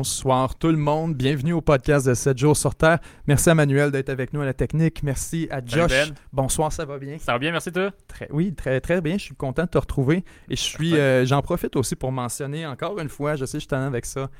Bonsoir 0.00 0.54
tout 0.54 0.68
le 0.68 0.78
monde, 0.78 1.14
bienvenue 1.14 1.52
au 1.52 1.60
podcast 1.60 2.06
de 2.06 2.14
7 2.14 2.38
jours 2.38 2.56
sur 2.56 2.74
Terre. 2.74 3.00
Merci 3.26 3.50
à 3.50 3.54
Manuel 3.54 3.90
d'être 3.90 4.08
avec 4.08 4.32
nous 4.32 4.40
à 4.40 4.46
la 4.46 4.54
technique. 4.54 5.02
Merci 5.02 5.46
à 5.50 5.60
Josh. 5.62 5.90
Ben. 5.90 6.14
Bonsoir, 6.32 6.72
ça 6.72 6.86
va 6.86 6.96
bien? 6.96 7.18
Ça 7.18 7.32
va 7.32 7.38
bien, 7.38 7.52
merci 7.52 7.70
toi? 7.70 7.90
Très, 8.08 8.26
oui, 8.32 8.54
très 8.54 8.80
très 8.80 9.02
bien. 9.02 9.18
Je 9.18 9.24
suis 9.24 9.34
content 9.34 9.64
de 9.64 9.68
te 9.68 9.76
retrouver. 9.76 10.24
Et 10.48 10.56
je 10.56 10.62
suis, 10.62 10.96
euh, 10.96 11.26
j'en 11.26 11.42
profite 11.42 11.76
aussi 11.76 11.96
pour 11.96 12.12
mentionner 12.12 12.66
encore 12.66 12.98
une 12.98 13.10
fois, 13.10 13.36
je 13.36 13.44
sais, 13.44 13.60
je 13.60 13.66
suis 13.66 13.74
avec 13.74 14.06
ça. 14.06 14.30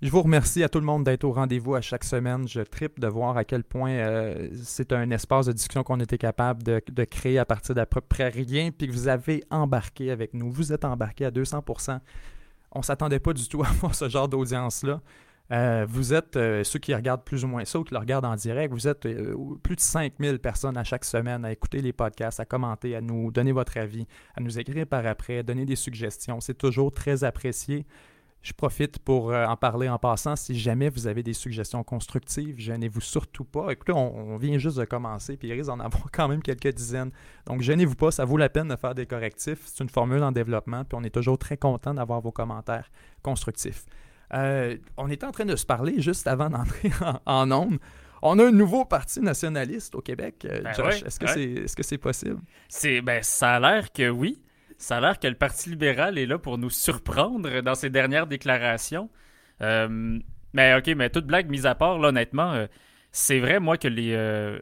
Je 0.00 0.08
vous 0.10 0.22
remercie 0.22 0.62
à 0.62 0.68
tout 0.68 0.78
le 0.78 0.86
monde 0.86 1.02
d'être 1.02 1.24
au 1.24 1.32
rendez-vous 1.32 1.74
à 1.74 1.80
chaque 1.80 2.04
semaine. 2.04 2.46
Je 2.46 2.60
tripe 2.60 3.00
de 3.00 3.08
voir 3.08 3.36
à 3.36 3.42
quel 3.42 3.64
point 3.64 3.90
euh, 3.90 4.48
c'est 4.62 4.92
un 4.92 5.10
espace 5.10 5.46
de 5.46 5.52
discussion 5.52 5.82
qu'on 5.82 5.98
était 5.98 6.18
capable 6.18 6.62
de, 6.62 6.80
de, 6.88 7.02
créer 7.02 7.40
à 7.40 7.44
partir 7.44 7.74
d'à 7.74 7.84
peu 7.84 8.00
près 8.00 8.28
rien, 8.28 8.70
puis 8.70 8.86
que 8.86 8.92
vous 8.92 9.08
avez 9.08 9.42
embarqué 9.50 10.12
avec 10.12 10.34
nous. 10.34 10.52
Vous 10.52 10.72
êtes 10.72 10.84
embarqué 10.84 11.24
à 11.24 11.32
200% 11.32 11.98
on 12.72 12.82
s'attendait 12.82 13.20
pas 13.20 13.32
du 13.32 13.48
tout 13.48 13.62
à 13.64 13.68
avoir 13.68 13.94
ce 13.94 14.08
genre 14.08 14.28
d'audience-là. 14.28 15.00
Euh, 15.52 15.84
vous 15.88 16.14
êtes, 16.14 16.36
euh, 16.36 16.62
ceux 16.62 16.78
qui 16.78 16.94
regardent 16.94 17.24
plus 17.24 17.44
ou 17.44 17.48
moins 17.48 17.64
ça 17.64 17.80
ou 17.80 17.84
qui 17.84 17.92
le 17.92 17.98
regardent 17.98 18.26
en 18.26 18.36
direct, 18.36 18.72
vous 18.72 18.86
êtes 18.86 19.04
euh, 19.06 19.34
plus 19.64 19.74
de 19.74 19.80
5000 19.80 20.38
personnes 20.38 20.76
à 20.76 20.84
chaque 20.84 21.04
semaine 21.04 21.44
à 21.44 21.50
écouter 21.50 21.82
les 21.82 21.92
podcasts, 21.92 22.38
à 22.38 22.44
commenter, 22.44 22.94
à 22.94 23.00
nous 23.00 23.32
donner 23.32 23.50
votre 23.50 23.76
avis, 23.76 24.06
à 24.36 24.40
nous 24.40 24.60
écrire 24.60 24.86
par 24.86 25.04
après, 25.06 25.42
donner 25.42 25.64
des 25.64 25.74
suggestions. 25.74 26.40
C'est 26.40 26.54
toujours 26.54 26.92
très 26.92 27.24
apprécié. 27.24 27.84
Je 28.42 28.54
profite 28.54 28.98
pour 28.98 29.32
euh, 29.32 29.44
en 29.44 29.56
parler 29.56 29.88
en 29.88 29.98
passant. 29.98 30.34
Si 30.34 30.58
jamais 30.58 30.88
vous 30.88 31.06
avez 31.06 31.22
des 31.22 31.34
suggestions 31.34 31.84
constructives, 31.84 32.58
gênez-vous 32.58 33.02
surtout 33.02 33.44
pas. 33.44 33.70
Écoutez, 33.70 33.92
on, 33.92 34.36
vient 34.38 34.56
juste 34.56 34.78
de 34.78 34.84
commencer, 34.86 35.36
puis 35.36 35.48
il 35.48 35.52
risque 35.52 35.66
d'en 35.66 35.80
avoir 35.80 36.10
quand 36.10 36.26
même 36.26 36.42
quelques 36.42 36.74
dizaines. 36.74 37.10
Donc, 37.46 37.60
gênez-vous 37.60 37.96
pas, 37.96 38.10
ça 38.10 38.24
vaut 38.24 38.38
la 38.38 38.48
peine 38.48 38.68
de 38.68 38.76
faire 38.76 38.94
des 38.94 39.04
correctifs. 39.04 39.60
C'est 39.66 39.84
une 39.84 39.90
formule 39.90 40.22
en 40.22 40.32
développement, 40.32 40.84
puis 40.84 40.96
on 40.98 41.04
est 41.04 41.14
toujours 41.14 41.36
très 41.38 41.58
content 41.58 41.92
d'avoir 41.92 42.22
vos 42.22 42.32
commentaires 42.32 42.90
constructifs. 43.22 43.84
Euh, 44.32 44.76
on 44.96 45.10
était 45.10 45.26
en 45.26 45.32
train 45.32 45.44
de 45.44 45.56
se 45.56 45.66
parler 45.66 46.00
juste 46.00 46.26
avant 46.26 46.48
d'entrer 46.48 46.92
en, 47.26 47.50
ondes. 47.50 47.78
On 48.22 48.38
a 48.38 48.46
un 48.46 48.52
nouveau 48.52 48.86
parti 48.86 49.20
nationaliste 49.20 49.94
au 49.94 50.00
Québec. 50.00 50.46
Euh, 50.46 50.62
ben 50.62 50.72
Josh, 50.72 51.02
est-ce 51.02 51.18
que 51.18 51.26
c'est 51.26 51.42
est 51.42 51.78
-ce 51.78 51.98
possible? 51.98 52.40
C'est 52.68 53.02
ben, 53.02 53.22
ça 53.22 53.56
a 53.56 53.60
l'air 53.60 53.92
que 53.92 54.08
oui. 54.08 54.40
Ça 54.80 54.96
a 54.96 55.00
l'air 55.02 55.18
que 55.18 55.28
le 55.28 55.34
Parti 55.34 55.68
libéral 55.68 56.16
est 56.16 56.24
là 56.24 56.38
pour 56.38 56.56
nous 56.56 56.70
surprendre 56.70 57.60
dans 57.60 57.74
ses 57.74 57.90
dernières 57.90 58.26
déclarations. 58.26 59.10
Euh, 59.60 60.18
mais 60.54 60.74
ok, 60.74 60.86
mais 60.96 61.10
toute 61.10 61.26
blague 61.26 61.50
mise 61.50 61.66
à 61.66 61.74
part, 61.74 61.98
là, 61.98 62.08
honnêtement, 62.08 62.54
euh, 62.54 62.66
c'est 63.12 63.40
vrai, 63.40 63.60
moi, 63.60 63.76
que 63.76 63.88
les, 63.88 64.14
euh, 64.14 64.58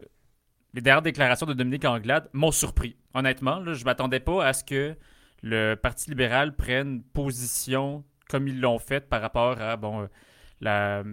les 0.75 0.81
dernières 0.81 1.03
déclarations 1.03 1.47
de 1.47 1.55
Dominique 1.55 1.85
Anglade 1.85 2.29
m'ont 2.33 2.51
surpris. 2.51 2.97
Honnêtement, 3.15 3.61
là, 3.61 3.75
je 3.75 3.85
m'attendais 3.85 4.19
pas 4.19 4.45
à 4.45 4.53
ce 4.53 4.65
que 4.65 4.97
le 5.45 5.77
Parti 5.77 6.11
libéral 6.11 6.57
prenne 6.57 7.01
position 7.01 8.05
comme 8.29 8.49
ils 8.49 8.61
l'ont 8.61 8.81
fait 8.81 9.09
par 9.09 9.23
rapport 9.23 9.61
à, 9.61 9.77
bon, 9.77 10.09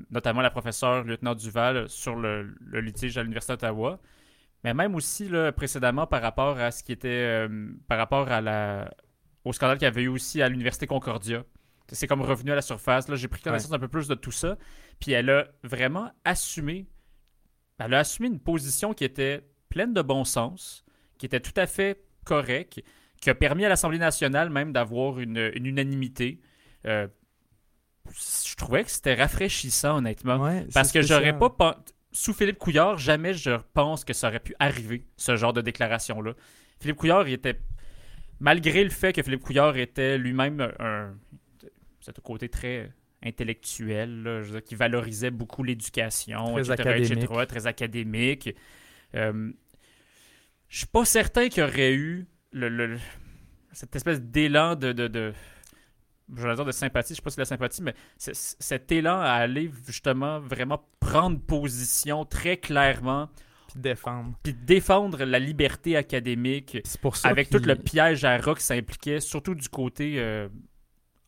notamment 0.09 0.41
la 0.41 0.49
professeure 0.49 1.03
lieutenant 1.03 1.35
Duval 1.35 1.87
sur 1.89 2.15
le, 2.15 2.55
le 2.59 2.81
litige 2.81 3.19
à 3.19 3.21
l'Université 3.21 3.53
d'Ottawa 3.53 3.99
mais 4.65 4.73
même 4.73 4.95
aussi 4.95 5.29
là, 5.29 5.51
précédemment 5.51 6.07
par 6.07 6.23
rapport 6.23 6.57
à 6.57 6.71
ce 6.71 6.83
qui 6.83 6.91
était 6.91 7.07
euh, 7.07 7.69
par 7.87 7.99
rapport 7.99 8.31
à 8.31 8.41
la 8.41 8.89
au 9.43 9.53
scandale 9.53 9.77
qu'il 9.77 9.85
y 9.85 9.87
avait 9.87 10.01
eu 10.01 10.07
aussi 10.07 10.41
à 10.41 10.49
l'université 10.49 10.87
Concordia. 10.87 11.43
C'est 11.91 12.07
comme 12.07 12.23
revenu 12.23 12.51
à 12.51 12.55
la 12.55 12.63
surface. 12.63 13.07
Là, 13.07 13.15
j'ai 13.15 13.27
pris 13.27 13.43
connaissance 13.43 13.71
un 13.71 13.77
peu 13.77 13.87
plus 13.87 14.07
de 14.07 14.15
tout 14.15 14.31
ça. 14.31 14.57
Puis 14.99 15.11
elle 15.11 15.29
a 15.29 15.45
vraiment 15.63 16.11
assumé. 16.23 16.87
Elle 17.77 17.93
a 17.93 17.99
assumé 17.99 18.27
une 18.27 18.39
position 18.39 18.95
qui 18.95 19.03
était 19.03 19.47
pleine 19.69 19.93
de 19.93 20.01
bon 20.01 20.23
sens, 20.23 20.83
qui 21.19 21.27
était 21.27 21.41
tout 21.41 21.53
à 21.57 21.67
fait 21.67 22.03
correcte, 22.23 22.81
qui 23.21 23.29
a 23.29 23.35
permis 23.35 23.65
à 23.65 23.69
l'Assemblée 23.69 23.99
nationale 23.99 24.49
même 24.49 24.73
d'avoir 24.73 25.19
une, 25.19 25.51
unanimité. 25.53 26.41
Euh, 26.87 27.07
je 28.11 28.55
trouvais 28.55 28.83
que 28.83 28.89
c'était 28.89 29.13
rafraîchissant, 29.13 29.97
honnêtement. 29.97 30.63
parce 30.73 30.91
que 30.91 31.03
j'aurais 31.03 31.37
pas 31.37 31.51
sous 32.15 32.33
Philippe 32.33 32.57
Couillard, 32.57 32.97
jamais 32.97 33.33
je 33.33 33.51
pense 33.73 34.05
que 34.05 34.13
ça 34.13 34.29
aurait 34.29 34.39
pu 34.39 34.55
arriver, 34.57 35.05
ce 35.17 35.35
genre 35.35 35.51
de 35.51 35.59
déclaration-là. 35.59 36.33
Philippe 36.79 36.97
Couillard, 36.97 37.27
il 37.27 37.33
était. 37.33 37.59
Malgré 38.39 38.83
le 38.83 38.89
fait 38.89 39.11
que 39.13 39.21
Philippe 39.21 39.41
Couillard 39.41 39.75
était 39.77 40.17
lui-même 40.17 40.71
un. 40.79 41.13
C'est 41.99 42.17
un 42.17 42.21
côté 42.21 42.47
très 42.47 42.91
intellectuel, 43.23 44.43
qui 44.65 44.75
valorisait 44.75 45.31
beaucoup 45.31 45.63
l'éducation, 45.63 46.53
très, 46.53 46.71
académique. 46.71 47.47
très 47.47 47.67
académique. 47.67 48.55
Euh, 49.15 49.51
je 50.69 50.77
suis 50.77 50.87
pas 50.87 51.05
certain 51.05 51.49
qu'il 51.49 51.63
y 51.63 51.65
aurait 51.65 51.93
eu 51.93 52.27
le, 52.51 52.97
cette 53.71 53.95
espèce 53.95 54.21
d'élan 54.21 54.75
de, 54.75 54.93
de 54.93 55.33
je 56.35 56.47
vais 56.47 56.55
dire 56.55 56.65
de 56.65 56.71
sympathie, 56.71 57.13
je 57.13 57.15
sais 57.15 57.21
pas 57.21 57.29
si 57.29 57.35
c'est 57.35 57.41
la 57.41 57.45
sympathie, 57.45 57.83
mais 57.83 57.93
cet 58.17 58.91
élan 58.91 59.19
à 59.19 59.31
aller 59.31 59.71
justement 59.85 60.39
vraiment 60.39 60.83
prendre 60.99 61.39
position 61.39 62.25
très 62.25 62.57
clairement. 62.57 63.29
Puis 63.67 63.79
défendre. 63.79 64.33
Puis 64.43 64.53
défendre 64.53 65.23
la 65.23 65.39
liberté 65.39 65.95
académique. 65.95 66.77
Pour 67.01 67.15
ça 67.15 67.29
avec 67.29 67.49
tout 67.49 67.59
le 67.59 67.75
piège 67.75 68.23
à 68.23 68.37
rock 68.37 68.57
que 68.57 68.63
ça 68.63 68.73
impliquait, 68.73 69.19
surtout 69.19 69.55
du 69.55 69.69
côté 69.69 70.15
euh, 70.17 70.47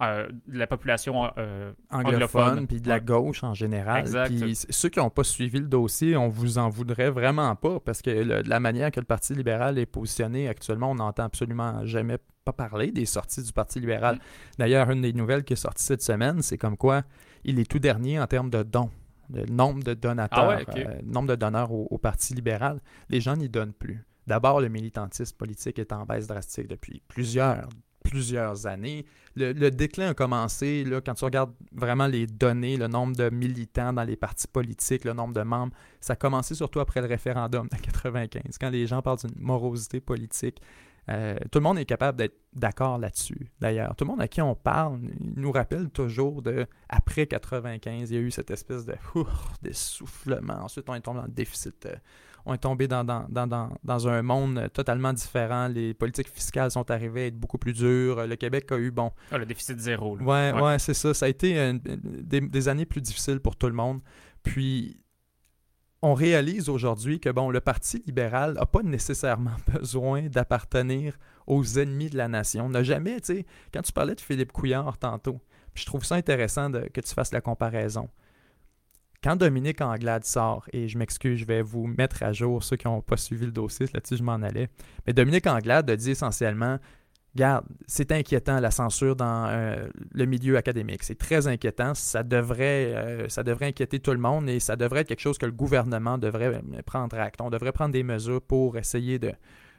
euh, 0.02 0.28
de 0.47 0.59
la 0.59 0.68
population 0.68 1.31
euh, 1.38 1.72
anglophone, 1.90 2.68
puis 2.68 2.80
de 2.80 2.88
la 2.88 3.00
gauche 3.00 3.44
en 3.44 3.53
général. 3.56 4.06
Puis 4.28 4.56
ceux 4.69 4.90
qui 4.90 5.00
n'ont 5.00 5.09
pas 5.09 5.24
suivi 5.24 5.59
le 5.59 5.68
dossier, 5.68 6.16
on 6.16 6.28
vous 6.28 6.59
en 6.59 6.69
voudrait 6.69 7.09
vraiment 7.09 7.56
pas 7.56 7.80
parce 7.80 8.02
que 8.02 8.09
la 8.09 8.59
manière 8.59 8.91
que 8.91 9.00
le 9.00 9.06
Parti 9.07 9.34
libéral 9.34 9.80
est 9.80 9.88
positionné 9.88 10.47
actuellement, 10.47 10.91
on 10.91 10.96
n'entend 10.96 11.24
absolument 11.24 11.84
jamais 11.86 12.18
pas 12.46 12.53
parler 12.53 12.91
des 12.91 13.06
sorties 13.06 13.41
du 13.41 13.52
Parti 13.52 13.80
libéral. 13.80 14.16
Mm. 14.16 14.19
D'ailleurs, 14.59 14.91
une 14.91 15.02
des 15.02 15.13
nouvelles 15.13 15.44
qui 15.44 15.53
est 15.53 15.57
sortie 15.57 15.84
cette 15.84 16.03
semaine, 16.03 16.42
c'est 16.42 16.57
comme 16.57 16.77
quoi 16.77 17.04
il 17.44 17.60
est 17.60 17.69
tout 17.69 17.80
dernier 17.80 18.19
en 18.19 18.27
termes 18.27 18.50
de 18.50 18.62
dons. 18.62 18.92
Le 19.33 19.45
nombre 19.45 19.83
de 19.83 19.94
donateurs, 19.94 20.62
ah 20.68 20.77
euh, 20.77 21.00
nombre 21.04 21.30
de 21.30 21.36
donneurs 21.36 21.72
au, 21.72 21.98
Parti 21.98 22.33
libéral, 22.33 22.80
les 23.10 23.19
gens 23.19 23.36
n'y 23.36 23.50
donnent 23.50 23.74
plus. 23.74 24.06
D'abord, 24.25 24.62
le 24.62 24.69
militantisme 24.69 25.36
politique 25.36 25.80
est 25.80 25.92
en 25.92 26.06
baisse 26.06 26.27
drastique 26.27 26.68
depuis 26.68 27.01
plusieurs, 27.07 27.68
plusieurs 28.09 28.68
années. 28.68 29.06
Le, 29.36 29.69
déclin 29.69 30.09
a 30.09 30.13
commencé 30.13 30.83
là, 30.83 31.00
quand 31.00 31.13
tu 31.13 31.24
regardes 31.24 31.54
vraiment 31.71 32.07
les 32.07 32.25
données, 32.25 32.75
le 32.75 32.88
nombre 32.88 33.15
de 33.15 33.30
militants 33.30 33.94
dans 33.94 34.04
les 34.04 34.15
partis 34.15 34.48
politiques, 34.48 35.04
le 35.04 35.13
nombre 35.13 35.33
de 35.33 35.44
membres. 35.44 35.74
Ça 36.01 36.13
a 36.13 36.15
commencé 36.15 36.56
surtout 36.56 36.80
après 36.80 37.01
le 37.01 37.07
référendum 37.07 37.68
de 37.68 37.75
1995, 37.75 38.57
quand 38.57 38.69
les 38.69 38.88
gens 38.88 39.01
parlent 39.01 39.19
d'une 39.19 39.39
morosité 39.39 40.00
politique. 40.00 40.59
Euh, 41.09 41.38
tout 41.51 41.59
le 41.59 41.63
monde 41.63 41.77
est 41.77 41.86
capable 41.86 42.18
d'être 42.18 42.36
d'accord 42.54 42.98
là-dessus, 42.98 43.50
d'ailleurs. 43.62 43.95
Tout 43.95 44.04
le 44.04 44.10
monde 44.10 44.21
à 44.21 44.27
qui 44.27 44.42
on 44.42 44.56
parle 44.56 45.00
nous 45.36 45.51
rappelle 45.51 45.89
toujours 45.89 46.42
de 46.42 46.65
après 46.89 47.27
95, 47.27 48.12
il 48.12 48.15
y 48.15 48.18
a 48.18 48.21
eu 48.21 48.31
cette 48.31 48.51
espèce 48.51 48.86
de 48.86 48.95
d'essoufflement. 49.62 50.63
Ensuite, 50.63 50.89
on 50.89 50.95
est 50.95 51.01
tombé 51.01 51.19
dans 51.19 51.25
le 51.25 51.31
déficit. 51.31 51.88
On 52.48 52.54
est 52.54 52.60
tombé 52.60 52.88
dans, 52.88 53.04
dans, 53.04 53.28
dans, 53.30 53.70
dans, 53.84 54.08
un 54.08 54.22
monde 54.22 54.70
totalement 54.74 55.12
différent. 55.12 55.68
Les 55.68 55.94
politiques 55.94 56.30
fiscales 56.30 56.72
sont 56.72 56.90
arrivées 56.90 57.24
à 57.24 57.26
être 57.28 57.38
beaucoup 57.38 57.58
plus 57.58 57.74
dures. 57.74 58.26
Le 58.26 58.36
Québec 58.38 58.72
a 58.72 58.78
eu, 58.78 58.90
bon... 58.90 59.12
Ah, 59.32 59.38
le 59.38 59.46
déficit 59.46 59.78
zéro. 59.78 60.18
Oui, 60.18 60.24
Ouais, 60.26 60.54
ouais, 60.54 60.80
c'est 60.80 60.94
ça. 60.94 61.14
Ça 61.14 61.26
a 61.26 61.30
été 61.30 61.74
des, 61.84 62.40
des 62.40 62.68
années 62.70 62.86
plus 62.86 63.02
difficiles 63.02 63.42
pour 63.42 63.58
tout 63.58 63.68
le 63.68 63.74
monde. 63.74 64.00
Puis 64.44 64.98
on 66.02 66.14
réalise 66.14 66.70
aujourd'hui 66.70 67.20
que 67.20 67.30
bon, 67.30 67.50
le 67.50 67.60
Parti 67.60 68.02
libéral 68.06 68.54
n'a 68.54 68.66
pas 68.66 68.84
nécessairement 68.84 69.56
besoin 69.74 70.28
d'appartenir 70.28 71.18
aux 71.48 71.66
ennemis 71.80 72.10
de 72.10 72.18
la 72.18 72.28
nation. 72.28 72.66
On 72.66 72.70
n'a 72.70 72.84
jamais, 72.84 73.20
tu 73.20 73.36
sais, 73.38 73.46
quand 73.74 73.82
tu 73.82 73.92
parlais 73.92 74.16
de 74.16 74.22
Philippe 74.22 74.52
Couillard 74.52 74.98
tantôt, 74.98 75.42
je 75.74 75.86
trouve 75.86 76.06
ça 76.06 76.16
intéressant 76.16 76.72
que 76.72 77.02
tu 77.02 77.14
fasses 77.14 77.34
la 77.34 77.42
comparaison. 77.42 78.10
Quand 79.27 79.35
Dominique 79.35 79.81
Anglade 79.81 80.24
sort, 80.24 80.63
et 80.71 80.88
je 80.88 80.97
m'excuse, 80.97 81.39
je 81.39 81.44
vais 81.44 81.62
vous 81.62 81.85
mettre 81.85 82.24
à 82.24 82.31
jour 82.31 82.63
ceux 82.63 82.77
qui 82.77 82.88
n'ont 82.88 83.01
pas 83.01 83.18
suivi 83.18 83.45
le 83.45 83.51
dossier, 83.51 83.85
là-dessus 83.94 84.15
je 84.15 84.24
m'en 84.24 84.35
allais, 84.35 84.69
mais 85.06 85.12
Dominique 85.12 85.45
Anglade 85.47 85.89
a 85.89 85.97
dit 85.97 86.12
essentiellement 86.12 86.77
Regarde, 87.35 87.65
c'est 87.88 88.13
inquiétant 88.13 88.62
la 88.62 88.71
censure 88.71 89.18
dans 89.18 89.47
euh, 89.50 89.89
le 90.13 90.25
milieu 90.25 90.56
académique. 90.56 91.03
C'est 91.03 91.18
très 91.18 91.45
inquiétant. 91.45 91.94
Ça 91.94 92.24
devrait, 92.24 92.94
euh, 92.95 93.27
ça 93.27 93.44
devrait 93.44 93.65
inquiéter 93.65 94.00
tout 94.00 94.12
le 94.12 94.18
monde 94.18 94.47
et 94.47 94.62
ça 94.62 94.77
devrait 94.77 95.01
être 95.01 95.09
quelque 95.09 95.19
chose 95.19 95.38
que 95.38 95.45
le 95.45 95.51
gouvernement 95.51 96.18
devrait 96.18 96.56
euh, 96.56 96.81
prendre 96.85 97.19
acte. 97.19 97.41
On 97.41 97.50
devrait 97.50 97.74
prendre 97.74 97.91
des 97.91 98.03
mesures 98.03 98.41
pour 98.41 98.77
essayer 98.77 99.19
de, 99.19 99.33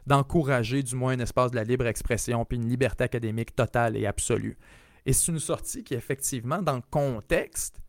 d'encourager 0.06 0.82
du 0.82 0.94
moins 0.94 1.14
un 1.14 1.20
espace 1.20 1.52
de 1.52 1.56
la 1.56 1.64
libre 1.64 1.86
expression 1.86 2.44
puis 2.44 2.58
une 2.58 2.68
liberté 2.68 3.04
académique 3.04 3.56
totale 3.56 3.96
et 3.96 4.04
absolue. 4.04 4.58
Et 5.06 5.14
c'est 5.14 5.32
une 5.32 5.38
sortie 5.38 5.84
qui, 5.84 5.94
effectivement, 5.94 6.60
dans 6.60 6.76
le 6.76 6.82
contexte, 6.90 7.80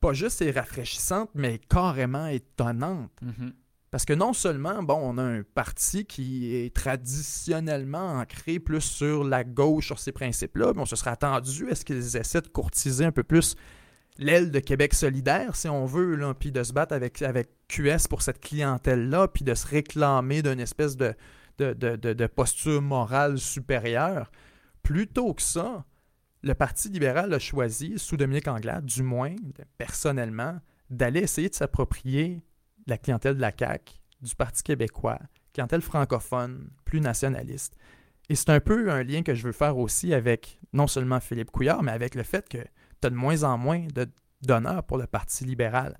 pas 0.00 0.12
juste 0.12 0.42
est 0.42 0.50
rafraîchissante, 0.50 1.30
mais 1.34 1.58
carrément 1.58 2.26
étonnante. 2.26 3.10
Mm-hmm. 3.24 3.52
Parce 3.90 4.04
que 4.04 4.12
non 4.12 4.32
seulement, 4.32 4.82
bon, 4.82 4.98
on 5.00 5.16
a 5.16 5.22
un 5.22 5.42
parti 5.42 6.04
qui 6.04 6.54
est 6.54 6.74
traditionnellement 6.74 8.18
ancré 8.18 8.58
plus 8.58 8.80
sur 8.80 9.24
la 9.24 9.44
gauche, 9.44 9.86
sur 9.86 9.98
ces 9.98 10.12
principes-là, 10.12 10.72
mais 10.74 10.82
on 10.82 10.86
se 10.86 10.96
serait 10.96 11.12
attendu 11.12 11.70
à 11.70 11.74
ce 11.74 11.84
qu'ils 11.84 12.16
essaient 12.16 12.42
de 12.42 12.48
courtiser 12.48 13.04
un 13.04 13.12
peu 13.12 13.22
plus 13.22 13.56
l'aile 14.18 14.50
de 14.50 14.58
Québec 14.58 14.94
solidaire, 14.94 15.56
si 15.56 15.68
on 15.68 15.86
veut, 15.86 16.14
là, 16.14 16.34
puis 16.34 16.52
de 16.52 16.62
se 16.62 16.72
battre 16.72 16.94
avec, 16.94 17.22
avec 17.22 17.48
QS 17.68 18.08
pour 18.08 18.22
cette 18.22 18.40
clientèle-là, 18.40 19.28
puis 19.28 19.44
de 19.44 19.54
se 19.54 19.66
réclamer 19.66 20.42
d'une 20.42 20.60
espèce 20.60 20.96
de, 20.96 21.14
de, 21.58 21.72
de, 21.72 21.96
de, 21.96 22.26
posture 22.26 22.82
morale 22.82 23.38
supérieure. 23.38 24.30
Plutôt 24.82 25.34
que 25.34 25.42
ça, 25.42 25.84
le 26.42 26.54
Parti 26.54 26.88
libéral 26.88 27.32
a 27.32 27.38
choisi, 27.38 27.98
sous 27.98 28.16
Dominique 28.16 28.48
Anglade, 28.48 28.84
du 28.84 29.02
moins 29.02 29.34
personnellement, 29.78 30.58
d'aller 30.90 31.20
essayer 31.20 31.48
de 31.48 31.54
s'approprier 31.54 32.42
la 32.86 32.98
clientèle 32.98 33.36
de 33.36 33.40
la 33.40 33.52
CAQ, 33.56 33.94
du 34.20 34.34
Parti 34.34 34.62
québécois, 34.62 35.18
clientèle 35.52 35.82
francophone, 35.82 36.70
plus 36.84 37.00
nationaliste. 37.00 37.76
Et 38.28 38.34
c'est 38.34 38.50
un 38.50 38.60
peu 38.60 38.90
un 38.90 39.02
lien 39.02 39.22
que 39.22 39.34
je 39.34 39.42
veux 39.44 39.52
faire 39.52 39.78
aussi 39.78 40.12
avec 40.12 40.60
non 40.72 40.86
seulement 40.86 41.20
Philippe 41.20 41.50
Couillard, 41.50 41.82
mais 41.82 41.92
avec 41.92 42.14
le 42.14 42.22
fait 42.22 42.48
que 42.48 42.58
tu 42.58 43.06
as 43.06 43.10
de 43.10 43.14
moins 43.14 43.42
en 43.44 43.56
moins 43.56 43.86
d'honneur 44.42 44.84
pour 44.84 44.98
le 44.98 45.06
Parti 45.06 45.44
libéral. 45.44 45.98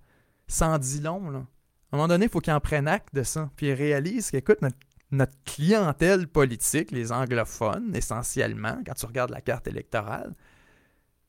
Sans 0.49 0.79
dit 0.79 1.01
long, 1.01 1.31
là. 1.31 1.47
À 1.93 1.97
un 1.97 1.99
moment 1.99 2.09
donné, 2.09 2.27
il 2.27 2.31
faut 2.31 2.41
qu'il 2.41 2.53
en 2.53 2.61
prenne 2.61 2.89
acte 2.89 3.15
de 3.15 3.23
ça. 3.23 3.51
Puis 3.57 3.67
il 3.67 3.73
réalise 3.73 4.31
qu'écoute, 4.31 4.61
notre, 4.61 4.77
notre 5.17 5.37
clientèle 5.45 6.29
politique, 6.29 6.91
les 6.91 7.13
anglophones 7.13 7.95
essentiellement, 7.95 8.79
quand 8.87 8.95
tu 8.95 9.07
regardes 9.07 9.31
la 9.31 9.41
carte 9.41 9.67
électorale, 9.67 10.35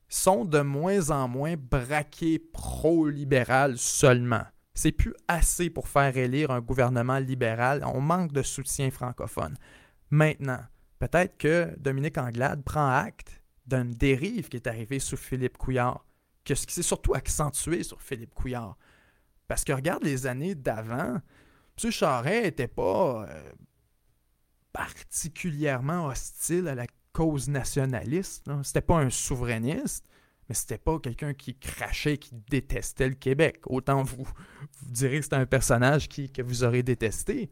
sont 0.08 0.44
de 0.44 0.60
moins 0.60 1.10
en 1.10 1.28
moins 1.28 1.54
braqués 1.56 2.38
pro-libéral 2.38 3.78
seulement. 3.78 4.44
C'est 4.74 4.92
plus 4.92 5.14
assez 5.26 5.70
pour 5.70 5.88
faire 5.88 6.16
élire 6.16 6.50
un 6.50 6.60
gouvernement 6.60 7.18
libéral. 7.18 7.82
On 7.84 8.00
manque 8.00 8.32
de 8.32 8.42
soutien 8.42 8.90
francophone. 8.90 9.56
Maintenant, 10.10 10.60
peut-être 10.98 11.36
que 11.36 11.74
Dominique 11.78 12.16
Anglade 12.16 12.62
prend 12.62 12.88
acte 12.88 13.42
d'une 13.66 13.92
dérive 13.92 14.48
qui 14.48 14.56
est 14.56 14.66
arrivée 14.66 14.98
sous 14.98 15.16
Philippe 15.16 15.58
Couillard, 15.58 16.06
que 16.44 16.54
ce 16.54 16.66
qui 16.66 16.74
s'est 16.74 16.82
surtout 16.82 17.14
accentué 17.14 17.82
sur 17.82 18.00
Philippe 18.00 18.34
Couillard. 18.34 18.78
Parce 19.46 19.64
que 19.64 19.72
regarde 19.72 20.04
les 20.04 20.26
années 20.26 20.54
d'avant, 20.54 21.20
M. 21.82 21.90
Charest 21.90 22.44
n'était 22.44 22.68
pas 22.68 23.26
euh, 23.28 23.52
particulièrement 24.78 26.06
hostile 26.06 26.68
à 26.68 26.76
la 26.76 26.86
cause 27.12 27.48
nationaliste. 27.48 28.48
C'était 28.62 28.80
pas 28.80 28.98
un 28.98 29.10
souverainiste 29.10 30.04
mais 30.48 30.54
c'était 30.54 30.78
pas 30.78 30.98
quelqu'un 30.98 31.34
qui 31.34 31.54
crachait, 31.54 32.16
qui 32.16 32.30
détestait 32.48 33.08
le 33.08 33.14
Québec. 33.14 33.60
Autant 33.66 34.02
vous, 34.02 34.24
vous 34.24 34.90
direz 34.90 35.18
que 35.18 35.24
c'était 35.24 35.36
un 35.36 35.46
personnage 35.46 36.08
qui, 36.08 36.30
que 36.30 36.40
vous 36.40 36.64
aurez 36.64 36.82
détesté. 36.82 37.50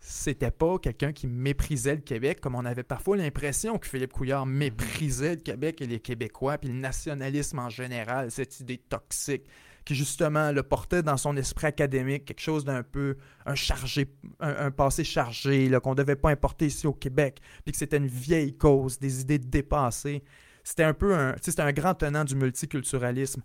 C'était 0.00 0.50
pas 0.50 0.78
quelqu'un 0.80 1.12
qui 1.12 1.28
méprisait 1.28 1.94
le 1.94 2.00
Québec, 2.00 2.40
comme 2.40 2.56
on 2.56 2.64
avait 2.64 2.82
parfois 2.82 3.16
l'impression 3.16 3.78
que 3.78 3.86
Philippe 3.86 4.12
Couillard 4.12 4.46
méprisait 4.46 5.36
le 5.36 5.40
Québec 5.40 5.80
et 5.80 5.86
les 5.86 6.00
Québécois, 6.00 6.58
puis 6.58 6.70
le 6.70 6.74
nationalisme 6.74 7.60
en 7.60 7.68
général, 7.68 8.32
cette 8.32 8.58
idée 8.58 8.78
toxique 8.78 9.46
qui 9.84 9.94
justement 9.94 10.52
le 10.52 10.62
portait 10.62 11.02
dans 11.02 11.16
son 11.16 11.36
esprit 11.36 11.66
académique, 11.66 12.24
quelque 12.24 12.40
chose 12.40 12.64
d'un 12.64 12.82
peu 12.82 13.16
un 13.46 13.54
chargé, 13.54 14.14
un, 14.40 14.70
passé 14.70 15.04
chargé, 15.04 15.70
qu'on 15.82 15.90
ne 15.90 15.96
devait 15.96 16.16
pas 16.16 16.30
importer 16.30 16.66
ici 16.66 16.86
au 16.86 16.92
Québec, 16.92 17.40
puis 17.64 17.72
que 17.72 17.78
c'était 17.78 17.96
une 17.96 18.06
vieille 18.06 18.56
cause, 18.56 18.98
des 18.98 19.20
idées 19.20 19.38
dépassées 19.38 20.22
c'était 20.64 20.84
un 20.84 20.94
peu 20.94 21.14
un, 21.14 21.34
c'était 21.40 21.62
un 21.62 21.72
grand 21.72 21.94
tenant 21.94 22.24
du 22.24 22.34
multiculturalisme. 22.34 23.42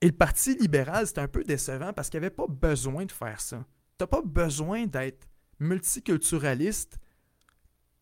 Et 0.00 0.06
le 0.06 0.12
Parti 0.12 0.56
libéral, 0.56 1.06
c'était 1.06 1.20
un 1.20 1.28
peu 1.28 1.44
décevant 1.44 1.92
parce 1.92 2.08
qu'il 2.08 2.20
n'y 2.20 2.26
avait 2.26 2.34
pas 2.34 2.46
besoin 2.48 3.04
de 3.04 3.12
faire 3.12 3.40
ça. 3.40 3.64
Tu 3.98 4.02
n'as 4.02 4.06
pas 4.06 4.22
besoin 4.22 4.86
d'être 4.86 5.28
multiculturaliste 5.58 6.98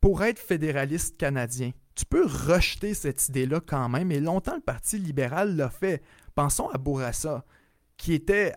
pour 0.00 0.22
être 0.22 0.38
fédéraliste 0.38 1.16
canadien. 1.16 1.72
Tu 1.96 2.04
peux 2.04 2.24
rejeter 2.24 2.94
cette 2.94 3.28
idée-là 3.28 3.60
quand 3.60 3.88
même, 3.88 4.12
et 4.12 4.20
longtemps 4.20 4.54
le 4.54 4.60
Parti 4.60 4.98
libéral 4.98 5.56
l'a 5.56 5.68
fait. 5.68 6.02
Pensons 6.36 6.68
à 6.68 6.78
Bourassa, 6.78 7.44
qui 7.98 8.14
était 8.14 8.54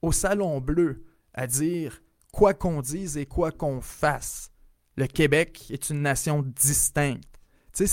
au 0.00 0.12
Salon 0.12 0.62
Bleu 0.62 1.04
à 1.34 1.46
dire 1.46 2.00
quoi 2.32 2.54
qu'on 2.54 2.80
dise 2.80 3.18
et 3.18 3.26
quoi 3.26 3.52
qu'on 3.52 3.82
fasse, 3.82 4.50
le 4.96 5.06
Québec 5.06 5.66
est 5.70 5.90
une 5.90 6.00
nation 6.00 6.42
distincte. 6.42 7.28
Tu 7.74 7.84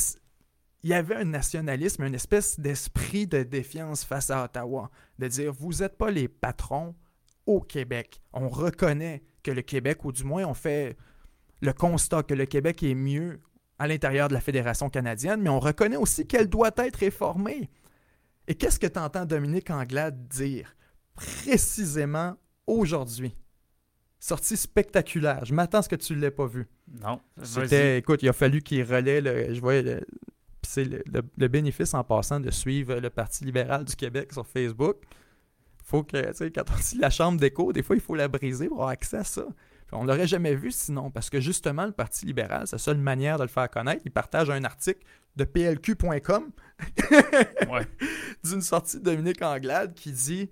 il 0.84 0.90
y 0.90 0.94
avait 0.94 1.16
un 1.16 1.26
nationalisme, 1.26 2.04
une 2.04 2.14
espèce 2.14 2.60
d'esprit 2.60 3.26
de 3.26 3.42
défiance 3.42 4.04
face 4.04 4.30
à 4.30 4.44
Ottawa, 4.44 4.92
de 5.18 5.28
dire 5.28 5.52
vous 5.52 5.74
n'êtes 5.80 5.98
pas 5.98 6.12
les 6.12 6.28
patrons 6.28 6.94
au 7.48 7.60
Québec. 7.60 8.22
On 8.34 8.50
reconnaît 8.50 9.24
que 9.42 9.50
le 9.50 9.64
Québec, 9.64 10.06
ou 10.06 10.12
du 10.12 10.24
moins 10.24 10.46
on 10.46 10.54
fait 10.54 10.96
le 11.62 11.74
constat 11.74 12.22
que 12.22 12.36
le 12.36 12.46
Québec 12.46 12.84
est 12.84 12.94
mieux 12.94 13.42
à 13.80 13.88
l'intérieur 13.88 14.28
de 14.28 14.36
la 14.36 14.42
Fédération 14.42 14.90
canadienne, 14.90 15.42
mais 15.42 15.50
on 15.50 15.60
reconnaît 15.60 15.98
aussi 15.98 16.28
qu'elle 16.28 16.50
doit 16.50 16.72
être 16.78 16.98
réformée. 16.98 17.72
Et 18.48 18.54
qu'est-ce 18.54 18.80
que 18.80 18.86
tu 18.86 19.00
entends 19.00 19.26
Dominique 19.26 19.72
Anglade 19.72 20.28
dire? 20.28 20.75
Précisément 21.16 22.36
aujourd'hui? 22.68 23.36
Sortie 24.20 24.58
spectaculaire. 24.58 25.46
Je 25.46 25.54
m'attends 25.54 25.80
à 25.80 25.82
ce 25.84 25.90
que 25.90 25.96
tu 25.96 26.16
ne 26.16 26.22
l'aies 26.22 26.32
pas 26.32 26.48
vu. 26.48 26.68
Non. 27.02 27.20
C'était, 27.44 28.00
écoute, 28.00 28.24
il 28.24 28.30
a 28.30 28.34
fallu 28.34 28.62
qu'il 28.62 28.84
relaie, 28.84 29.22
le, 29.22 29.54
je 29.54 29.62
voyais 29.62 29.84
le, 29.84 30.02
c'est 30.66 30.84
le, 30.84 31.48
bénéfice 31.48 31.94
en 31.94 32.04
passant 32.04 32.40
de 32.40 32.52
suivre 32.52 32.96
le 32.96 33.10
Parti 33.10 33.46
libéral 33.46 33.86
du 33.86 33.96
Québec 33.96 34.34
sur 34.34 34.46
Facebook. 34.46 34.98
faut 35.84 36.04
que, 36.04 36.28
tu 36.32 36.36
sais, 36.36 36.52
quand 36.52 36.64
on 36.72 36.80
dit 36.80 36.98
la 36.98 37.10
chambre 37.10 37.40
d'écho, 37.40 37.72
des 37.72 37.84
fois, 37.84 37.96
il 37.96 38.02
faut 38.02 38.16
la 38.16 38.28
briser 38.28 38.68
pour 38.68 38.78
avoir 38.78 38.90
accès 38.90 39.18
à 39.18 39.24
ça. 39.24 39.46
on 39.92 40.04
ne 40.04 40.08
l'aurait 40.08 40.28
jamais 40.28 40.56
vu 40.56 40.72
sinon, 40.72 41.12
parce 41.12 41.30
que 41.30 41.40
justement, 41.40 41.86
le 41.86 41.92
Parti 41.92 42.26
libéral, 42.26 42.66
la 42.70 42.78
seule 42.78 42.98
manière 42.98 43.38
de 43.38 43.44
le 43.44 43.50
faire 43.50 43.70
connaître. 43.70 44.02
Il 44.06 44.12
partage 44.12 44.50
un 44.50 44.64
article 44.64 45.02
de 45.36 45.44
plq.com 45.44 46.52
d'une 48.44 48.62
sortie 48.62 48.98
de 48.98 49.04
Dominique 49.04 49.42
Anglade 49.42 49.94
qui 49.94 50.12
dit 50.12 50.50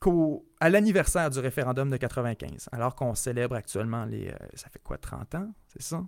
qu'à 0.00 0.68
l'anniversaire 0.68 1.30
du 1.30 1.38
référendum 1.38 1.90
de 1.90 1.96
95, 1.96 2.68
alors 2.72 2.94
qu'on 2.94 3.14
célèbre 3.14 3.56
actuellement 3.56 4.04
les... 4.04 4.28
Euh, 4.28 4.36
ça 4.54 4.68
fait 4.68 4.82
quoi, 4.82 4.98
30 4.98 5.34
ans, 5.36 5.54
c'est 5.68 5.82
ça? 5.82 6.04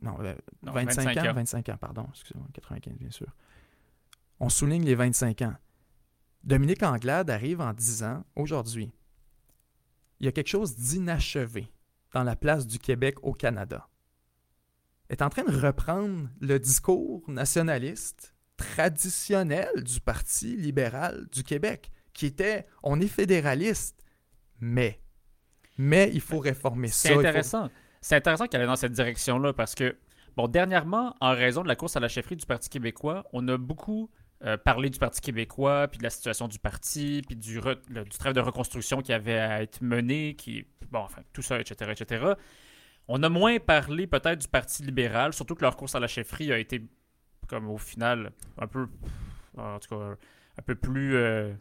Non, 0.00 0.16
25, 0.62 1.16
euh, 1.16 1.30
ans, 1.30 1.34
25 1.34 1.68
ans, 1.70 1.76
pardon, 1.76 2.06
excusez-moi, 2.10 2.46
95 2.52 2.94
bien 2.98 3.10
sûr. 3.10 3.26
On 4.40 4.48
souligne 4.48 4.84
les 4.84 4.94
25 4.94 5.42
ans. 5.42 5.54
Dominique 6.44 6.82
Anglade 6.82 7.30
arrive 7.30 7.60
en 7.60 7.72
disant, 7.72 8.24
aujourd'hui, 8.36 8.92
il 10.20 10.26
y 10.26 10.28
a 10.28 10.32
quelque 10.32 10.48
chose 10.48 10.76
d'inachevé 10.76 11.68
dans 12.12 12.22
la 12.22 12.36
place 12.36 12.66
du 12.66 12.78
Québec 12.78 13.16
au 13.22 13.32
Canada. 13.32 13.88
Elle 15.08 15.16
est 15.16 15.22
en 15.22 15.28
train 15.28 15.44
de 15.44 15.56
reprendre 15.56 16.28
le 16.40 16.58
discours 16.58 17.28
nationaliste 17.28 18.34
traditionnel 18.56 19.82
du 19.82 20.00
Parti 20.00 20.56
libéral 20.56 21.26
du 21.32 21.42
Québec, 21.42 21.90
qui 22.12 22.26
était 22.26 22.66
on 22.82 23.00
est 23.00 23.08
fédéraliste, 23.08 24.04
mais 24.60 25.00
mais 25.78 26.10
il 26.12 26.20
faut 26.20 26.38
réformer 26.38 26.88
ça. 26.88 27.08
C'est 27.08 27.14
intéressant 27.14 27.70
c'est 28.02 28.16
intéressant 28.16 28.46
qu'elle 28.48 28.60
aille 28.60 28.66
dans 28.66 28.76
cette 28.76 28.92
direction-là 28.92 29.52
parce 29.54 29.74
que, 29.74 29.96
bon, 30.36 30.48
dernièrement, 30.48 31.14
en 31.20 31.30
raison 31.30 31.62
de 31.62 31.68
la 31.68 31.76
course 31.76 31.96
à 31.96 32.00
la 32.00 32.08
chefferie 32.08 32.36
du 32.36 32.44
Parti 32.44 32.68
québécois, 32.68 33.24
on 33.32 33.46
a 33.48 33.56
beaucoup 33.56 34.10
euh, 34.44 34.56
parlé 34.56 34.90
du 34.90 34.98
Parti 34.98 35.20
québécois, 35.20 35.86
puis 35.88 35.98
de 35.98 36.02
la 36.02 36.10
situation 36.10 36.48
du 36.48 36.58
parti, 36.58 37.22
puis 37.24 37.36
du, 37.36 37.60
du 37.60 38.08
travail 38.18 38.34
de 38.34 38.40
reconstruction 38.40 39.00
qui 39.00 39.12
avait 39.12 39.38
à 39.38 39.62
être 39.62 39.80
mené, 39.82 40.34
qui, 40.34 40.66
bon, 40.90 40.98
enfin, 40.98 41.22
tout 41.32 41.42
ça, 41.42 41.60
etc., 41.60 41.92
etc. 41.92 42.32
On 43.06 43.22
a 43.22 43.28
moins 43.28 43.60
parlé 43.60 44.08
peut-être 44.08 44.40
du 44.40 44.48
Parti 44.48 44.82
libéral, 44.82 45.32
surtout 45.32 45.54
que 45.54 45.62
leur 45.62 45.76
course 45.76 45.94
à 45.94 46.00
la 46.00 46.08
chefferie 46.08 46.52
a 46.52 46.58
été, 46.58 46.84
comme 47.46 47.70
au 47.70 47.78
final, 47.78 48.32
un 48.58 48.66
peu, 48.66 48.88
en 49.56 49.78
tout 49.78 49.94
cas, 49.94 50.16
un 50.58 50.62
peu 50.62 50.74
plus 50.74 51.14
euh, 51.14 51.52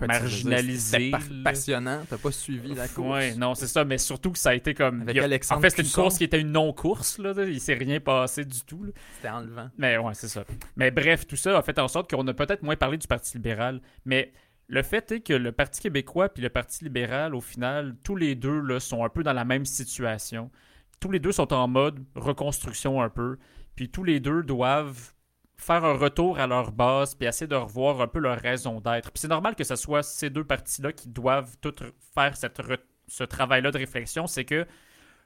marginalisé. 0.00 1.12
passionnant, 1.44 2.02
t'as 2.08 2.18
pas 2.18 2.32
suivi 2.32 2.74
la 2.74 2.88
course? 2.88 3.08
Ouais, 3.08 3.34
non, 3.34 3.54
c'est 3.54 3.66
ça, 3.66 3.84
mais 3.84 3.98
surtout 3.98 4.32
que 4.32 4.38
ça 4.38 4.50
a 4.50 4.54
été 4.54 4.74
comme. 4.74 5.02
en 5.02 5.60
fait, 5.60 5.70
c'était 5.70 5.82
une 5.82 5.90
course 5.90 6.18
qui 6.18 6.24
était 6.24 6.40
une 6.40 6.52
non-course, 6.52 7.18
là. 7.18 7.32
Il 7.46 7.60
s'est 7.60 7.74
rien 7.74 8.00
passé 8.00 8.44
du 8.44 8.60
tout. 8.62 8.86
C'était 9.16 9.28
enlevant. 9.28 9.70
Mais 9.78 9.98
ouais, 9.98 10.14
c'est 10.14 10.28
ça. 10.28 10.44
Mais 10.76 10.90
bref, 10.90 11.26
tout 11.26 11.36
ça 11.36 11.56
a 11.58 11.62
fait 11.62 11.78
en 11.78 11.88
sorte 11.88 12.10
qu'on 12.10 12.26
a 12.26 12.34
peut-être 12.34 12.62
moins 12.62 12.76
parlé 12.76 12.98
du 12.98 13.06
Parti 13.06 13.36
libéral. 13.36 13.80
Mais 14.04 14.32
le 14.68 14.82
fait 14.82 15.12
est 15.12 15.20
que 15.20 15.34
le 15.34 15.52
Parti 15.52 15.82
québécois 15.82 16.28
puis 16.28 16.42
le 16.42 16.48
Parti 16.48 16.84
libéral, 16.84 17.34
au 17.34 17.40
final, 17.40 17.96
tous 18.02 18.16
les 18.16 18.34
deux 18.34 18.60
là, 18.60 18.80
sont 18.80 19.04
un 19.04 19.08
peu 19.08 19.22
dans 19.22 19.32
la 19.32 19.44
même 19.44 19.66
situation. 19.66 20.50
Tous 21.00 21.10
les 21.10 21.18
deux 21.18 21.32
sont 21.32 21.52
en 21.52 21.68
mode 21.68 21.98
reconstruction 22.14 23.02
un 23.02 23.08
peu. 23.08 23.38
Puis 23.74 23.90
tous 23.90 24.04
les 24.04 24.20
deux 24.20 24.42
doivent 24.42 25.12
faire 25.62 25.84
un 25.84 25.94
retour 25.94 26.38
à 26.38 26.46
leur 26.46 26.72
base 26.72 27.14
puis 27.14 27.26
essayer 27.26 27.46
de 27.46 27.54
revoir 27.54 28.00
un 28.00 28.06
peu 28.06 28.18
leur 28.18 28.38
raison 28.38 28.80
d'être. 28.80 29.10
Puis 29.12 29.20
c'est 29.20 29.28
normal 29.28 29.54
que 29.54 29.64
ce 29.64 29.76
soit 29.76 30.02
ces 30.02 30.30
deux 30.30 30.44
parties-là 30.44 30.92
qui 30.92 31.08
doivent 31.08 31.56
toutes 31.60 31.82
faire 32.14 32.36
cette 32.36 32.60
ce 33.08 33.24
travail-là 33.24 33.70
de 33.70 33.78
réflexion, 33.78 34.26
c'est 34.26 34.44
que 34.44 34.66